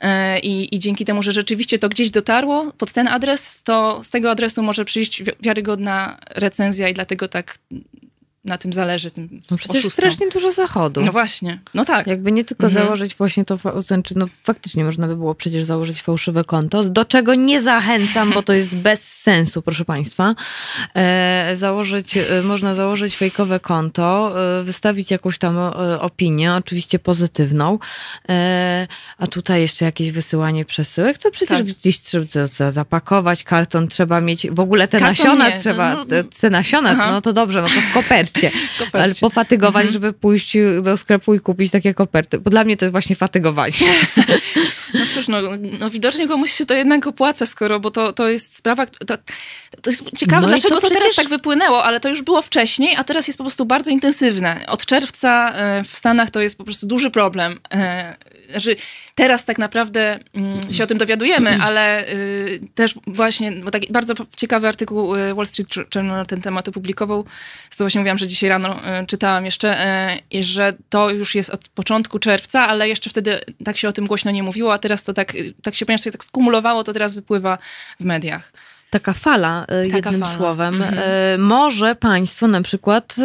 e, 0.00 0.38
i, 0.40 0.74
i 0.74 0.78
dzięki 0.78 1.04
temu, 1.04 1.22
że 1.22 1.32
rzeczywiście 1.32 1.78
to 1.78 1.88
gdzieś 1.88 2.10
dotarło 2.10 2.72
pod 2.78 2.92
ten 2.92 3.08
adres, 3.08 3.62
to 3.62 4.00
z 4.04 4.10
tego 4.10 4.30
adresu 4.30 4.62
może 4.62 4.84
przyjść 4.84 5.22
wiarygodna 5.40 6.18
recenzja 6.30 6.88
i 6.88 6.94
dlatego 6.94 7.28
tak 7.28 7.58
na 8.46 8.58
tym 8.58 8.72
zależy, 8.72 9.10
tym 9.10 9.28
No 9.50 9.56
przecież 9.56 9.76
oszustom. 9.76 9.90
strasznie 9.90 10.28
dużo 10.28 10.52
zachodu. 10.52 11.02
No 11.02 11.12
właśnie, 11.12 11.58
no 11.74 11.84
tak. 11.84 12.06
Jakby 12.06 12.32
nie 12.32 12.44
tylko 12.44 12.66
Mhm. 12.66 12.84
założyć 12.84 13.14
właśnie 13.14 13.44
to, 13.44 13.58
znaczy 13.86 14.14
no 14.18 14.26
faktycznie 14.44 14.84
można 14.84 15.06
by 15.06 15.16
było 15.16 15.34
przecież 15.34 15.64
założyć 15.64 16.02
fałszywe 16.02 16.44
konto, 16.44 16.84
do 16.84 17.04
czego 17.04 17.34
nie 17.34 17.60
zachęcam, 17.62 18.32
bo 18.32 18.42
to 18.42 18.52
jest 18.52 18.74
bez 18.86 19.02
sensu, 19.02 19.62
proszę 19.62 19.84
Państwa. 19.84 20.34
E, 20.96 21.52
założyć, 21.56 22.16
e, 22.16 22.42
można 22.44 22.74
założyć 22.74 23.16
fejkowe 23.16 23.60
konto, 23.60 24.32
e, 24.60 24.64
wystawić 24.64 25.10
jakąś 25.10 25.38
tam 25.38 25.58
e, 25.58 26.00
opinię, 26.00 26.54
oczywiście 26.54 26.98
pozytywną, 26.98 27.78
e, 28.28 28.86
a 29.18 29.26
tutaj 29.26 29.60
jeszcze 29.60 29.84
jakieś 29.84 30.12
wysyłanie 30.12 30.64
przesyłek, 30.64 31.18
to 31.18 31.30
przecież 31.30 31.58
Tak. 31.58 31.66
gdzieś 31.66 32.00
trzeba 32.00 32.72
zapakować, 32.72 33.44
karton 33.44 33.88
trzeba 33.88 34.20
mieć, 34.20 34.50
w 34.50 34.60
ogóle 34.60 34.88
te 34.88 34.98
Karton 34.98 35.16
nasiona 35.26 35.48
nie, 35.48 35.60
trzeba, 35.60 35.90
no, 35.92 35.96
no. 35.96 36.04
te, 36.04 36.24
te 36.24 36.50
nasiona, 36.50 36.90
Aha. 36.90 37.10
no 37.10 37.20
to 37.20 37.32
dobrze, 37.32 37.62
no 37.62 37.68
to 37.68 37.80
w 37.90 37.92
kopercie, 37.94 38.35
kopercie. 38.78 38.98
ale 39.04 39.14
pofatygować, 39.20 39.82
Mhm. 39.86 39.92
żeby 39.92 40.12
pójść 40.12 40.56
do 40.82 40.96
sklepu 40.96 41.34
i 41.34 41.40
kupić 41.40 41.70
takie 41.70 41.94
koperty, 41.94 42.38
bo 42.38 42.50
dla 42.50 42.64
mnie 42.64 42.76
to 42.76 42.84
jest 42.84 42.92
właśnie 42.92 43.16
fatygowanie. 43.16 43.72
No 44.94 45.06
cóż, 45.14 45.28
no, 45.28 45.38
no 45.78 45.90
widocznie 45.90 46.28
komuś 46.28 46.52
się 46.52 46.66
to 46.66 46.74
jednak 46.74 47.06
opłaca, 47.06 47.46
skoro, 47.46 47.80
bo 47.80 47.90
to, 47.90 48.12
to 48.12 48.28
jest 48.28 48.56
sprawa, 48.56 48.86
to, 48.86 49.18
to 49.82 49.90
jest 49.90 50.04
ciekawe, 50.16 50.42
No 50.42 50.48
dlaczego 50.48 50.74
to 50.74 50.80
to, 50.80 50.94
teraz 50.94 51.14
tak 51.14 51.28
wypłynęło, 51.28 51.84
ale 51.84 52.00
to 52.00 52.08
już 52.08 52.22
było 52.22 52.42
wcześniej, 52.42 52.96
a 52.96 53.04
teraz 53.04 53.26
jest 53.26 53.38
po 53.38 53.44
prostu 53.44 53.66
bardzo 53.66 53.90
intensywne. 53.90 54.64
Od 54.66 54.86
czerwca 54.86 55.52
e, 55.54 55.84
w 55.84 55.96
Stanach 55.96 56.30
to 56.30 56.40
jest 56.40 56.58
po 56.58 56.64
prostu 56.64 56.86
duży 56.86 57.10
problem. 57.10 57.60
E, 57.74 58.16
Znaczy, 58.50 58.76
teraz 59.14 59.44
tak 59.44 59.58
naprawdę 59.58 60.18
mm, 60.34 60.72
się 60.72 60.84
o 60.84 60.86
tym 60.86 60.98
dowiadujemy, 60.98 61.58
ale 61.66 62.08
y, 62.08 62.60
też 62.74 62.94
właśnie, 63.06 63.52
bo 63.52 63.70
taki 63.70 63.92
bardzo 63.92 64.14
ciekawy 64.36 64.68
artykuł 64.68 65.14
Wall 65.34 65.46
Street 65.46 65.76
Journal 65.94 66.16
na 66.16 66.24
ten 66.24 66.40
temat 66.40 66.68
opublikował, 66.68 67.24
co 67.70 67.84
właśnie 67.84 68.00
mówiłam, 68.00 68.18
że 68.18 68.26
dzisiaj 68.26 68.48
rano 68.48 68.80
czytałam 69.06 69.44
jeszcze, 69.44 69.76
że 70.40 70.74
to 70.88 71.10
już 71.10 71.34
jest 71.34 71.50
od 71.50 71.68
początku 71.68 72.18
czerwca, 72.18 72.68
ale 72.68 72.88
jeszcze 72.88 73.10
wtedy 73.10 73.40
tak 73.64 73.78
się 73.78 73.88
o 73.88 73.92
tym 73.92 74.06
głośno 74.06 74.30
nie 74.30 74.42
mówiło, 74.42 74.72
a 74.76 74.78
teraz 74.78 75.04
to 75.04 75.12
tak, 75.12 75.32
tak 75.62 75.74
się, 75.74 75.86
ponieważ 75.86 76.04
się 76.04 76.10
tak 76.10 76.24
skumulowało, 76.24 76.84
to 76.84 76.92
teraz 76.92 77.14
wypływa 77.14 77.58
w 78.00 78.04
mediach. 78.04 78.52
Taka 78.90 79.12
fala, 79.12 79.64
y, 79.84 79.90
Taka 79.90 79.96
jednym 79.96 80.20
fala. 80.20 80.36
słowem. 80.36 80.74
Mhm. 80.82 80.98
Y, 81.34 81.38
Może 81.38 81.94
Państwo 81.94 82.48
na 82.48 82.62
przykład 82.62 83.16
y, 83.18 83.22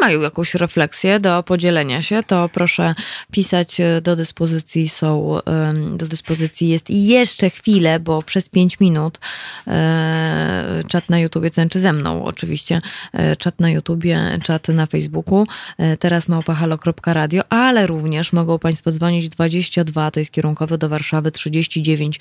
mają 0.00 0.20
jakąś 0.20 0.54
refleksję 0.54 1.20
do 1.20 1.42
podzielenia 1.42 2.02
się, 2.02 2.22
to 2.22 2.48
proszę 2.48 2.94
pisać 3.30 3.80
y, 3.80 4.00
do 4.02 4.16
dyspozycji 4.16 4.88
są, 4.88 5.38
do 5.96 6.06
dyspozycji 6.06 6.68
jest 6.68 6.90
jeszcze 6.90 7.50
chwilę, 7.50 8.00
bo 8.00 8.22
przez 8.22 8.48
pięć 8.48 8.80
minut 8.80 9.18
y, 9.18 9.70
czat 10.88 11.10
na 11.10 11.18
YouTubie, 11.18 11.48
znaczy 11.48 11.80
ze 11.80 11.92
mną 11.92 12.24
oczywiście, 12.24 12.80
y, 13.32 13.36
czat 13.36 13.60
na 13.60 13.70
YouTubie, 13.70 14.38
czat 14.44 14.68
na 14.68 14.86
Facebooku, 14.86 15.46
teraz 15.98 16.28
małpahalo.radio, 16.28 17.42
ale 17.48 17.86
również 17.86 18.32
mogą 18.32 18.58
Państwo 18.58 18.92
dzwonić 18.92 19.28
22, 19.28 20.10
to 20.10 20.20
jest 20.20 20.32
kierunkowy 20.32 20.78
do 20.78 20.88
Warszawy 20.88 21.32
39 21.32 22.20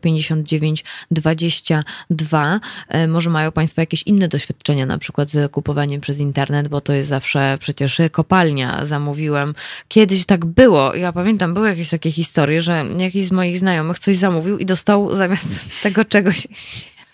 059 0.00 0.84
22. 1.10 2.60
E, 2.88 3.08
Może 3.08 3.30
mają 3.30 3.52
Państwo 3.52 3.80
jakieś 3.80 4.02
inne 4.02 4.28
doświadczenia, 4.28 4.86
na 4.86 4.98
przykład 4.98 5.30
z 5.30 5.52
kupowaniem 5.52 6.00
przez 6.00 6.18
internet, 6.18 6.68
bo 6.68 6.80
to 6.80 6.92
jest 6.92 7.03
zawsze 7.04 7.58
przecież 7.60 8.00
kopalnia. 8.12 8.84
Zamówiłem. 8.84 9.54
Kiedyś 9.88 10.26
tak 10.26 10.44
było. 10.44 10.94
Ja 10.94 11.12
pamiętam, 11.12 11.54
były 11.54 11.68
jakieś 11.68 11.88
takie 11.88 12.12
historie, 12.12 12.62
że 12.62 12.84
jakiś 12.98 13.26
z 13.26 13.32
moich 13.32 13.58
znajomych 13.58 13.98
coś 13.98 14.16
zamówił 14.16 14.58
i 14.58 14.66
dostał 14.66 15.14
zamiast 15.14 15.48
tego 15.82 16.04
czegoś 16.04 16.46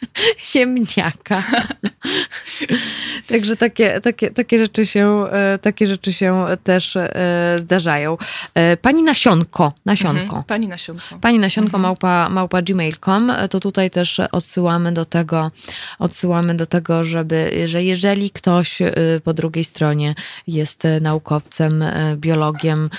ziemniaka. 0.52 1.42
Także 3.28 3.56
takie, 3.56 4.00
takie, 4.00 4.30
takie, 4.30 4.58
rzeczy 4.58 4.86
się, 4.86 5.24
e, 5.32 5.58
takie 5.58 5.86
rzeczy 5.86 6.12
się 6.12 6.46
też 6.64 6.96
e, 6.96 7.10
zdarzają. 7.58 8.16
E, 8.54 8.76
Pani 8.76 9.02
Nasionko, 9.02 9.72
Nasionko. 9.84 10.22
Mhm. 10.22 10.44
Pani 10.44 10.68
Nasionko. 10.68 11.18
Pani 11.20 11.38
nasionko 11.38 11.78
małpa, 11.78 12.28
małpa 12.28 12.62
gmail.com, 12.62 13.32
to 13.50 13.60
tutaj 13.60 13.90
też 13.90 14.20
odsyłamy 14.32 14.92
do 14.92 15.04
tego, 15.04 15.50
odsyłamy 15.98 16.54
do 16.54 16.66
tego, 16.66 17.04
żeby, 17.04 17.62
że 17.66 17.84
jeżeli 17.84 18.30
ktoś 18.30 18.78
po 19.24 19.34
drugiej 19.34 19.64
stronie 19.64 20.14
jest 20.46 20.82
naukowcem, 21.00 21.84
biologiem, 22.16 22.90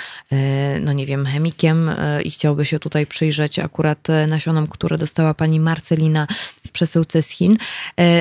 no 0.82 0.94
nie 0.94 1.06
wiem, 1.06 1.26
chemikiem 1.26 1.92
i 2.24 2.32
chciałby 2.32 2.66
się 2.66 2.80
tutaj 2.80 3.06
przyjrzeć 3.06 3.60
akurat 3.60 4.08
nasionom, 4.28 4.68
które 4.68 4.98
dostała 4.98 5.34
pani 5.34 5.60
Marcelina 5.60 6.28
przesyłce 6.74 7.22
z 7.22 7.30
Chin, 7.30 7.54
y, 7.54 7.58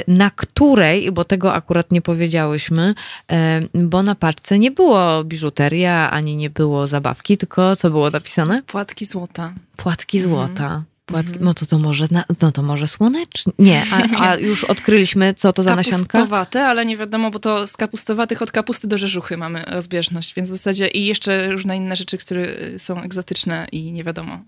na 0.09 0.31
której, 0.31 1.13
bo 1.13 1.25
tego 1.25 1.55
akurat 1.55 1.93
nie 1.93 2.03
powiedziałyśmy, 2.03 2.95
y, 3.33 3.35
bo 3.75 4.03
na 4.03 4.15
paczce 4.15 4.59
nie 4.59 4.71
było 4.71 5.25
biżuteria, 5.25 6.11
ani 6.11 6.37
nie 6.37 6.51
było 6.51 6.87
zabawki, 6.87 7.39
tylko 7.39 7.77
co 7.77 7.91
było 7.91 8.11
napisane? 8.11 8.63
Płatki 8.63 9.05
złota. 9.05 9.53
Płatki 9.77 10.23
złota. 10.23 10.83
Płatki, 11.11 11.39
no 11.41 11.55
to 11.55 11.67
to 11.67 11.79
może, 11.79 12.07
no 12.41 12.53
to 12.53 12.63
może 12.63 12.89
słoneczny. 12.89 13.53
Nie, 13.59 13.85
a, 13.93 14.03
a 14.25 14.37
już 14.37 14.65
odkryliśmy, 14.65 15.35
co 15.35 15.53
to 15.53 15.63
za 15.63 15.77
nasionka? 15.77 16.07
Kapustowate, 16.07 16.67
ale 16.67 16.87
nie 16.87 16.97
wiadomo, 16.97 17.31
bo 17.31 17.39
to 17.39 17.67
z 17.67 17.77
kapustowatych 17.77 18.43
od 18.43 18.51
kapusty 18.51 18.89
do 18.89 18.99
rzeżuchy 18.99 19.37
mamy 19.37 19.65
rozbieżność, 19.67 20.35
więc 20.35 20.49
w 20.49 20.53
zasadzie 20.53 20.89
i 20.89 21.07
jeszcze 21.07 21.51
różne 21.51 21.77
inne 21.77 21.97
rzeczy, 21.97 22.19
które 22.19 22.47
są 22.79 23.03
egzotyczne 23.03 23.67
i 23.73 23.93
nie 23.93 24.05
wiadomo. 24.05 24.41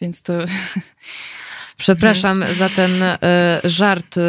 Więc 0.00 0.22
to 0.22 0.32
Przepraszam 1.80 2.44
za 2.58 2.68
ten 2.68 3.02
y, 3.02 3.16
żart 3.64 4.16
y, 4.16 4.20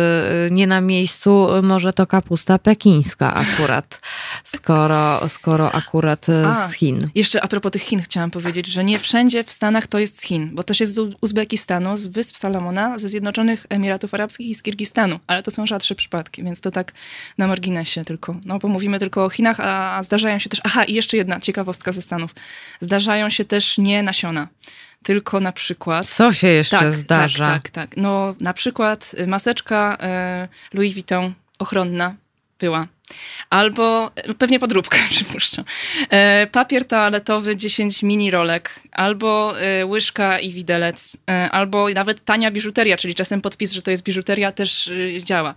nie 0.52 0.68
na 0.68 0.82
miejscu. 0.82 1.48
Może 1.64 1.94
to 1.94 2.08
kapusta 2.08 2.60
pekińska 2.60 3.34
akurat, 3.34 4.02
skoro, 4.44 5.30
skoro 5.30 5.72
akurat 5.72 6.30
y, 6.30 6.46
A, 6.46 6.68
z 6.68 6.74
Chin. 6.74 7.10
Jeszcze 7.16 7.42
a 7.42 7.48
propos 7.48 7.72
tych 7.72 7.82
Chin 7.82 8.02
chciałam 8.02 8.32
powiedzieć, 8.32 8.68
że 8.68 8.84
nie 8.84 9.00
wszędzie 9.00 9.44
w 9.44 9.52
Stanach 9.52 9.88
to 9.88 10.00
jest 10.00 10.20
z 10.20 10.24
Chin, 10.24 10.50
bo 10.54 10.64
też 10.64 10.80
jest 10.80 10.94
z 10.94 11.16
Uzbekistanu, 11.22 11.98
z 11.98 12.08
Wysp 12.08 12.38
Salomona, 12.38 12.98
ze 12.98 13.08
Zjednoczonych 13.08 13.66
Emiratów 13.70 14.14
Arabskich 14.14 14.48
i 14.48 14.56
z 14.56 14.64
Kirgistanu, 14.64 15.20
ale 15.28 15.44
to 15.44 15.52
są 15.52 15.66
rzadsze 15.66 15.96
przypadki, 15.96 16.44
więc 16.44 16.62
to 16.62 16.72
tak 16.72 16.94
na 17.38 17.48
marginesie 17.48 18.06
tylko. 18.06 18.36
No 18.46 18.60
bo 18.60 18.68
mówimy 18.68 19.00
tylko 19.00 19.26
o 19.26 19.30
Chinach, 19.30 19.60
a 19.60 20.04
zdarzają 20.04 20.40
się 20.40 20.50
też, 20.50 20.62
aha 20.64 20.84
i 20.84 20.94
jeszcze 20.94 21.18
jedna 21.18 21.40
ciekawostka 21.40 21.92
ze 21.92 22.02
Stanów, 22.02 22.36
zdarzają 22.82 23.30
się 23.30 23.46
też 23.46 23.78
nie 23.78 24.04
nasiona, 24.04 24.48
tylko 25.04 25.40
na 25.40 25.52
przykład... 25.52 26.08
Co 26.08 26.34
się 26.34 26.48
jeszcze 26.48 26.80
tak, 26.80 26.94
zdarza? 26.94 27.46
Tak, 27.46 27.70
tak, 27.70 27.72
tak. 27.90 27.98
No 27.98 28.36
na 28.42 28.54
przykład 28.54 29.12
y, 29.20 29.28
maseczka 29.28 29.98
e, 30.02 30.48
Louis 30.74 30.94
Vuitton 30.94 31.34
ochronna 31.60 32.16
była. 32.60 32.88
Albo 33.50 34.12
no, 34.28 34.34
pewnie 34.34 34.60
podróbka, 34.60 34.98
przypuszczam. 35.10 35.66
Papier 36.52 36.88
toaletowy 36.88 37.56
10 37.56 38.04
mini 38.04 38.32
rolek, 38.32 38.84
albo 38.92 39.54
łyżka 39.86 40.40
i 40.40 40.52
widelec, 40.52 41.18
albo 41.52 41.90
nawet 41.90 42.26
tania 42.26 42.52
biżuteria, 42.52 42.98
czyli 42.98 43.16
czasem 43.16 43.42
podpis, 43.42 43.72
że 43.72 43.82
to 43.82 43.92
jest 43.92 44.04
biżuteria 44.04 44.52
też 44.52 44.92
działa. 45.24 45.56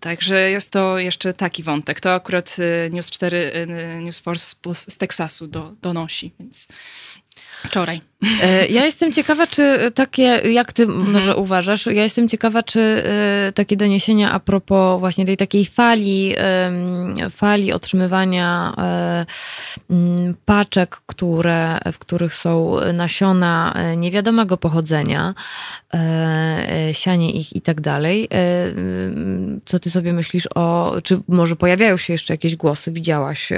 Także 0.00 0.50
jest 0.50 0.70
to 0.70 0.98
jeszcze 0.98 1.32
taki 1.32 1.62
wątek. 1.62 2.00
To 2.00 2.14
akurat 2.14 2.56
News 2.90 3.10
4, 3.10 3.52
e, 3.54 4.00
News 4.00 4.18
Force 4.18 4.56
z- 4.74 4.92
z 4.92 4.98
Teksasu 4.98 5.46
do, 5.46 5.72
donosi, 5.82 6.32
więc 6.40 6.68
wczoraj. 7.66 8.00
E, 8.42 8.66
Ja 8.66 8.84
jestem 8.84 9.12
ciekawa, 9.12 9.46
czy 9.46 9.90
takie, 9.94 10.22
jak 10.52 10.72
ty 10.72 10.86
może 10.86 11.36
uważasz, 11.36 11.86
ja 11.86 12.02
jestem 12.02 12.28
ciekawa, 12.28 12.62
czy 12.62 12.80
e, 12.80 13.52
takie 13.52 13.76
doniesienia 13.76 14.32
a 14.32 14.40
propos 14.40 15.00
właśnie 15.00 15.26
tej 15.26 15.36
takiej 15.36 15.66
fali, 15.66 16.34
fali 17.30 17.72
otrzymywania 17.72 18.74
e, 18.78 19.26
paczek, 20.44 21.00
które, 21.06 21.78
w 21.92 21.98
których 21.98 22.34
są 22.34 22.76
nasiona 22.92 23.74
niewiadomego 23.96 24.56
pochodzenia, 24.56 25.34
sianie 26.92 27.32
ich 27.32 27.56
i 27.56 27.60
tak 27.60 27.80
dalej. 27.80 28.28
Co 29.64 29.78
ty 29.78 29.90
sobie 29.90 30.12
myślisz 30.12 30.48
o, 30.54 30.94
czy 31.02 31.20
może 31.28 31.56
pojawiają 31.56 31.96
się 31.96 32.12
jeszcze 32.12 32.34
jakieś 32.34 32.56
głosy, 32.56 32.92
widziałaś 32.92 33.48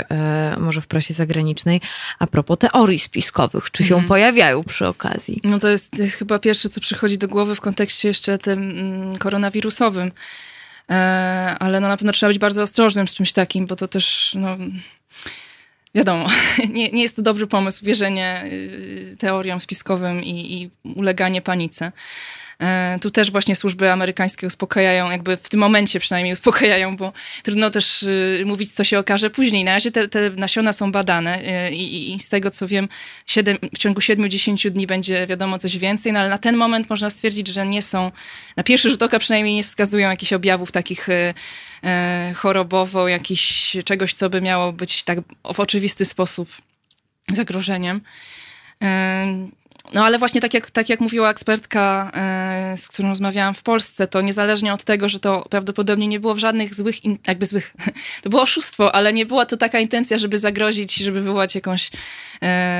może 0.58 0.80
w 0.80 0.86
prasie 0.86 1.14
zagranicznej, 1.14 1.80
a 2.18 2.26
propos 2.26 2.58
teorii 2.58 2.98
spiskowych, 2.98 3.70
czy 3.70 3.84
się 3.84 4.02
pojawiają 4.06 4.49
przy 4.64 4.86
okazji? 4.86 5.40
No 5.44 5.58
to 5.58 5.68
jest, 5.68 5.90
to 5.90 6.02
jest 6.02 6.16
chyba 6.16 6.38
pierwsze, 6.38 6.68
co 6.68 6.80
przychodzi 6.80 7.18
do 7.18 7.28
głowy 7.28 7.54
w 7.54 7.60
kontekście 7.60 8.08
jeszcze 8.08 8.38
tym 8.38 8.70
mm, 8.70 9.18
koronawirusowym. 9.18 10.12
E, 10.90 11.56
ale 11.58 11.80
no 11.80 11.88
na 11.88 11.96
pewno 11.96 12.12
trzeba 12.12 12.30
być 12.30 12.38
bardzo 12.38 12.62
ostrożnym 12.62 13.08
z 13.08 13.14
czymś 13.14 13.32
takim, 13.32 13.66
bo 13.66 13.76
to 13.76 13.88
też, 13.88 14.36
no, 14.38 14.56
wiadomo, 15.94 16.28
nie, 16.72 16.90
nie 16.90 17.02
jest 17.02 17.16
to 17.16 17.22
dobry 17.22 17.46
pomysł, 17.46 17.84
wierzenie 17.84 18.42
y, 18.44 19.16
teoriom 19.18 19.60
spiskowym 19.60 20.24
i, 20.24 20.62
i 20.62 20.70
uleganie 20.94 21.42
panice. 21.42 21.92
E, 22.60 22.98
tu 23.00 23.10
też 23.10 23.30
właśnie 23.30 23.56
służby 23.56 23.92
amerykańskie 23.92 24.46
uspokajają, 24.46 25.10
jakby 25.10 25.36
w 25.36 25.48
tym 25.48 25.60
momencie 25.60 26.00
przynajmniej 26.00 26.32
uspokajają, 26.32 26.96
bo 26.96 27.12
trudno 27.42 27.70
też 27.70 28.02
y, 28.02 28.42
mówić, 28.46 28.72
co 28.72 28.84
się 28.84 28.98
okaże 28.98 29.30
później. 29.30 29.64
Na 29.64 29.72
razie 29.72 29.90
te, 29.90 30.08
te 30.08 30.30
nasiona 30.30 30.72
są 30.72 30.92
badane 30.92 31.42
y, 31.68 31.74
i, 31.74 32.14
i, 32.14 32.18
z 32.18 32.28
tego 32.28 32.50
co 32.50 32.68
wiem, 32.68 32.88
7, 33.26 33.58
w 33.74 33.78
ciągu 33.78 34.00
7-10 34.00 34.70
dni 34.70 34.86
będzie 34.86 35.26
wiadomo 35.26 35.58
coś 35.58 35.78
więcej, 35.78 36.12
no 36.12 36.20
ale 36.20 36.28
na 36.28 36.38
ten 36.38 36.56
moment 36.56 36.90
można 36.90 37.10
stwierdzić, 37.10 37.48
że 37.48 37.66
nie 37.66 37.82
są, 37.82 38.12
na 38.56 38.62
pierwszy 38.62 38.90
rzut 38.90 39.02
oka 39.02 39.18
przynajmniej 39.18 39.54
nie 39.54 39.62
wskazują 39.62 40.10
jakichś 40.10 40.32
objawów 40.32 40.72
takich 40.72 41.08
y, 41.08 41.34
chorobowo, 42.34 43.08
jakiś 43.08 43.76
czegoś, 43.84 44.14
co 44.14 44.30
by 44.30 44.40
miało 44.40 44.72
być 44.72 45.04
tak 45.04 45.18
w 45.54 45.60
oczywisty 45.60 46.04
sposób 46.04 46.48
zagrożeniem. 47.32 48.00
No 49.94 50.04
ale 50.04 50.18
właśnie 50.18 50.40
tak 50.40 50.54
jak, 50.54 50.70
tak 50.70 50.88
jak 50.88 51.00
mówiła 51.00 51.30
ekspertka, 51.30 52.10
e, 52.14 52.76
z 52.76 52.88
którą 52.88 53.08
rozmawiałam 53.08 53.54
w 53.54 53.62
Polsce, 53.62 54.06
to 54.06 54.20
niezależnie 54.20 54.74
od 54.74 54.84
tego, 54.84 55.08
że 55.08 55.20
to 55.20 55.46
prawdopodobnie 55.50 56.06
nie 56.06 56.20
było 56.20 56.34
w 56.34 56.38
żadnych 56.38 56.74
złych, 56.74 56.96
jakby 57.26 57.46
złych, 57.46 57.74
to 58.22 58.30
było 58.30 58.42
oszustwo, 58.42 58.94
ale 58.94 59.12
nie 59.12 59.26
była 59.26 59.46
to 59.46 59.56
taka 59.56 59.80
intencja, 59.80 60.18
żeby 60.18 60.38
zagrozić, 60.38 60.94
żeby 60.94 61.20
wywołać 61.20 61.54
jakąś 61.54 61.90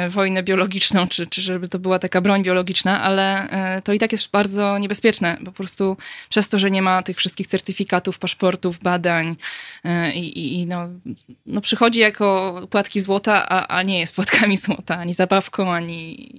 wojnę 0.09 0.43
biologiczną, 0.43 1.09
czy, 1.09 1.27
czy 1.27 1.43
żeby 1.43 1.69
to 1.69 1.79
była 1.79 1.99
taka 1.99 2.21
broń 2.21 2.43
biologiczna, 2.43 3.03
ale 3.03 3.51
e, 3.51 3.83
to 3.83 3.93
i 3.93 3.99
tak 3.99 4.13
jest 4.13 4.31
bardzo 4.31 4.79
niebezpieczne, 4.79 5.37
po 5.45 5.53
prostu 5.53 5.97
przez 6.29 6.49
to, 6.49 6.59
że 6.59 6.71
nie 6.71 6.83
ma 6.83 7.03
tych 7.03 7.17
wszystkich 7.17 7.47
certyfikatów, 7.47 8.19
paszportów, 8.19 8.79
badań 8.79 9.37
i, 10.15 10.61
i 10.61 10.67
no, 10.67 10.89
no 11.47 11.61
przychodzi 11.61 12.01
jako 12.01 12.61
płatki 12.71 13.01
złota, 13.01 13.49
a, 13.49 13.67
a 13.67 13.83
nie 13.83 14.01
jest 14.01 14.15
płatkami 14.15 14.57
złota, 14.67 14.99
ani 14.99 15.15
zabawką, 15.15 15.73
ani 15.73 16.31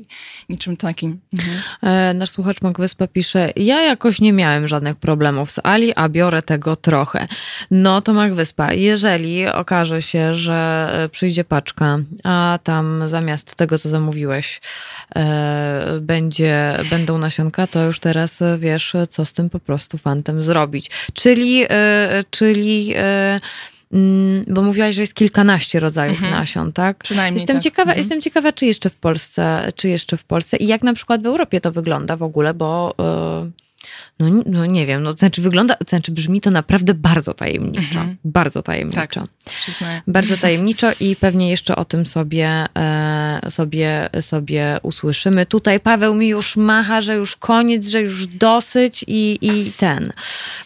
niczym 0.49 0.77
takim. 0.77 1.19
Mhm. 1.33 1.61
E, 1.81 2.13
nasz 2.13 2.29
słuchacz 2.29 2.61
Magwyspa 2.61 3.07
pisze, 3.07 3.53
ja 3.55 3.81
jakoś 3.81 4.21
nie 4.21 4.33
miałem 4.33 4.67
żadnych 4.67 4.95
problemów 4.95 5.51
z 5.51 5.59
Ali, 5.63 5.93
a 5.95 6.09
biorę 6.09 6.41
tego 6.41 6.75
trochę. 6.75 7.27
No 7.71 8.01
to 8.01 8.13
Magwyspa, 8.13 8.73
jeżeli 8.73 9.47
okaże 9.47 10.01
się, 10.01 10.35
że 10.35 10.89
e, 10.93 11.09
przyjdzie 11.09 11.43
paczka, 11.43 11.99
a 12.23 12.59
tam 12.63 13.07
zamiast 13.11 13.55
tego, 13.55 13.77
co 13.77 13.89
zamówiłeś, 13.89 14.61
e, 15.15 15.99
będzie, 16.01 16.77
będą 16.89 17.17
nasionka, 17.17 17.67
to 17.67 17.85
już 17.85 17.99
teraz 17.99 18.39
wiesz, 18.57 18.93
co 19.09 19.25
z 19.25 19.33
tym 19.33 19.49
po 19.49 19.59
prostu 19.59 19.97
fantem 19.97 20.41
zrobić. 20.41 20.91
Czyli, 21.13 21.65
czyli 22.29 22.93
Mm, 23.93 24.45
bo 24.47 24.61
mówiłaś, 24.61 24.95
że 24.95 25.01
jest 25.01 25.13
kilkanaście 25.13 25.79
rodzajów 25.79 26.15
mhm. 26.15 26.33
nasion, 26.33 26.73
tak? 26.73 26.97
Przynajmniej 26.97 27.41
jestem 27.41 27.55
tak. 27.55 27.63
ciekawa, 27.63 27.91
mhm. 27.91 27.97
jestem 27.97 28.21
ciekawa, 28.21 28.53
czy 28.53 28.65
jeszcze 28.65 28.89
w 28.89 28.95
Polsce, 28.95 29.71
czy 29.75 29.89
jeszcze 29.89 30.17
w 30.17 30.23
Polsce 30.23 30.57
i 30.57 30.67
jak 30.67 30.83
na 30.83 30.93
przykład 30.93 31.21
w 31.23 31.25
Europie 31.25 31.61
to 31.61 31.71
wygląda 31.71 32.15
w 32.15 32.23
ogóle, 32.23 32.53
bo 32.53 32.95
no, 34.19 34.43
no 34.45 34.65
nie 34.65 34.85
wiem, 34.85 35.03
no 35.03 35.13
znaczy 35.13 35.41
wygląda, 35.41 35.75
znaczy 35.87 36.11
brzmi 36.11 36.41
to 36.41 36.51
naprawdę 36.51 36.93
bardzo 36.93 37.33
tajemniczo. 37.33 37.99
Mhm. 37.99 38.17
Bardzo 38.25 38.61
tajemniczo. 38.61 39.01
Tak, 39.01 39.15
przyznaję. 39.61 40.01
Bardzo 40.07 40.37
tajemniczo 40.37 40.91
i 40.99 41.15
pewnie 41.15 41.49
jeszcze 41.49 41.75
o 41.75 41.85
tym 41.85 42.05
sobie, 42.05 42.47
e, 42.47 42.67
sobie, 43.49 44.09
sobie 44.21 44.79
usłyszymy. 44.83 45.45
Tutaj 45.45 45.79
Paweł 45.79 46.15
mi 46.15 46.27
już 46.27 46.55
macha, 46.55 47.01
że 47.01 47.15
już 47.15 47.35
koniec, 47.35 47.87
że 47.87 48.01
już 48.01 48.27
dosyć 48.27 49.05
i, 49.07 49.37
i 49.41 49.71
ten. 49.71 50.13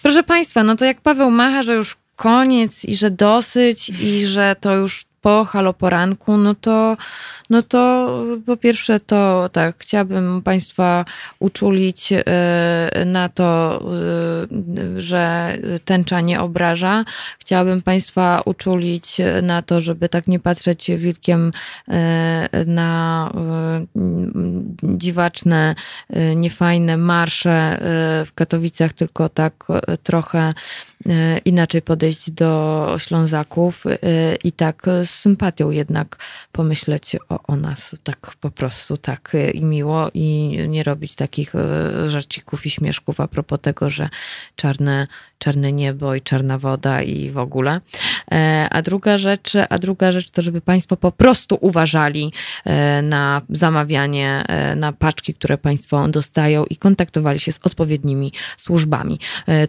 Proszę 0.01 0.23
Państwa, 0.23 0.63
no 0.63 0.75
to 0.75 0.85
jak 0.85 1.01
Paweł 1.01 1.31
macha, 1.31 1.63
że 1.63 1.73
już 1.73 1.97
koniec 2.15 2.85
i 2.85 2.95
że 2.95 3.11
dosyć 3.11 3.89
i 3.89 4.25
że 4.25 4.55
to 4.59 4.75
już 4.75 5.05
po 5.25 5.45
haloporanku, 5.45 6.37
no 6.37 6.55
to, 6.55 6.97
no 7.49 7.61
to 7.61 8.09
po 8.45 8.57
pierwsze 8.57 8.99
to 8.99 9.49
tak, 9.53 9.75
chciałabym 9.79 10.41
Państwa 10.41 11.05
uczulić 11.39 12.13
e, 12.13 12.23
na 13.05 13.29
to, 13.29 13.81
e, 14.97 15.01
że 15.01 15.57
tęcza 15.85 16.21
nie 16.21 16.41
obraża. 16.41 17.05
Chciałabym 17.39 17.81
Państwa 17.81 18.41
uczulić 18.45 19.17
na 19.43 19.61
to, 19.61 19.81
żeby 19.81 20.09
tak 20.09 20.27
nie 20.27 20.39
patrzeć 20.39 20.91
wilkiem 20.97 21.51
e, 21.87 22.65
na 22.65 23.31
dziwaczne, 24.83 25.75
niefajne 26.35 26.97
marsze 26.97 27.77
w 28.25 28.33
Katowicach, 28.35 28.93
tylko 28.93 29.29
tak 29.29 29.53
trochę 30.03 30.53
inaczej 31.45 31.81
podejść 31.81 32.31
do 32.31 32.95
Ślązaków 32.99 33.83
i 34.43 34.51
tak 34.51 34.87
sympatią 35.15 35.69
jednak 35.69 36.17
pomyśleć 36.51 37.15
o, 37.29 37.39
o 37.47 37.55
nas. 37.55 37.95
Tak 38.03 38.35
po 38.41 38.51
prostu 38.51 38.97
tak 38.97 39.31
i 39.53 39.63
miło 39.63 40.09
i 40.13 40.57
nie 40.67 40.83
robić 40.83 41.15
takich 41.15 41.55
e, 41.55 42.09
żarcików 42.09 42.65
i 42.65 42.69
śmieszków 42.69 43.19
a 43.19 43.27
propos 43.27 43.59
tego, 43.61 43.89
że 43.89 44.09
czarne, 44.55 45.07
czarne 45.39 45.73
niebo 45.73 46.15
i 46.15 46.21
czarna 46.21 46.57
woda 46.57 47.01
i 47.01 47.29
w 47.29 47.37
ogóle. 47.37 47.81
E, 48.31 48.67
a 48.71 48.81
druga 48.81 49.17
rzecz, 49.17 49.53
a 49.69 49.77
druga 49.77 50.11
rzecz 50.11 50.29
to, 50.29 50.41
żeby 50.41 50.61
Państwo 50.61 50.97
po 50.97 51.11
prostu 51.11 51.57
uważali 51.61 52.33
e, 52.65 53.01
na 53.01 53.41
zamawianie, 53.49 54.43
na 54.75 54.93
paczki, 54.93 55.33
które 55.33 55.57
Państwo 55.57 56.07
dostają 56.07 56.65
i 56.65 56.75
kontaktowali 56.75 57.39
się 57.39 57.51
z 57.51 57.59
odpowiednimi 57.63 58.31
służbami. 58.57 59.19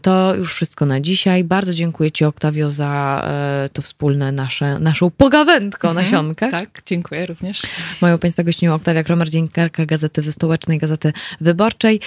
To 0.02 0.34
już 0.34 0.54
wszystko 0.54 0.86
na 0.86 1.00
dzisiaj. 1.00 1.44
Bardzo 1.44 1.74
dziękuję 1.74 2.12
Ci, 2.12 2.24
Oktawio, 2.24 2.70
za 2.70 3.24
to 3.72 3.82
wspólne 3.82 4.32
nasze, 4.32 4.78
naszą 4.78 5.10
pogawędkę 5.10 5.88
o 5.88 5.90
mhm. 5.90 6.06
nasionkach. 6.06 6.50
Tak, 6.50 6.82
dziękuję 6.86 7.26
również. 7.26 7.62
Moją 8.00 8.18
Państwa 8.18 8.42
gościnią 8.42 8.74
Oktawia 8.74 9.04
Kromer, 9.04 9.30
dziennikarka 9.30 9.86
Gazety 9.86 10.22
Wystołecznej, 10.22 10.78
Gazety 10.78 11.12
Wyborczej. 11.40 12.00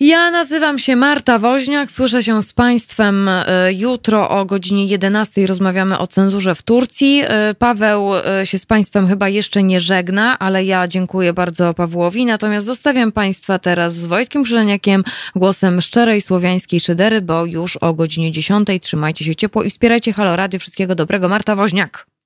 Ja 0.00 0.30
nazywam 0.30 0.78
się 0.78 0.96
Marta 0.96 1.38
Woźniak, 1.38 1.90
słyszę 1.90 2.22
się 2.22 2.42
z 2.42 2.52
Państwem 2.52 3.28
e, 3.28 3.72
jutro 3.72 4.30
o 4.30 4.44
godzinie 4.44 4.86
11 4.86 5.46
rozmawiamy 5.46 5.98
o 5.98 6.06
cenzurze 6.06 6.54
w 6.54 6.62
Turcji. 6.62 7.22
E, 7.24 7.54
Paweł 7.54 8.10
e, 8.16 8.46
się 8.46 8.58
z 8.58 8.66
Państwem 8.66 9.08
chyba 9.08 9.28
jeszcze 9.28 9.62
nie 9.62 9.80
żegna, 9.80 10.38
ale 10.38 10.64
ja 10.64 10.88
dziękuję 10.88 11.32
bardzo 11.32 11.74
Pawłowi. 11.74 12.26
Natomiast 12.26 12.66
zostawiam 12.66 13.12
Państwa 13.12 13.58
teraz 13.58 13.94
z 13.94 14.06
Wojtkiem 14.06 14.44
Krzyżeniakiem, 14.44 15.04
głosem 15.36 15.80
szczerej 15.80 16.20
słowiańskiej 16.20 16.80
szydery, 16.80 17.20
bo 17.20 17.44
już 17.44 17.76
o 17.76 17.94
godzinie 17.94 18.32
10 18.32 18.68
trzymajcie 18.80 19.24
się 19.24 19.34
ciepło 19.34 19.62
i 19.62 19.70
wspierajcie 19.70 20.12
Halo 20.12 20.36
Radio. 20.36 20.60
Wszystkiego 20.60 20.94
dobrego. 20.94 21.28
Marta 21.28 21.56
Woźniak. 21.56 22.17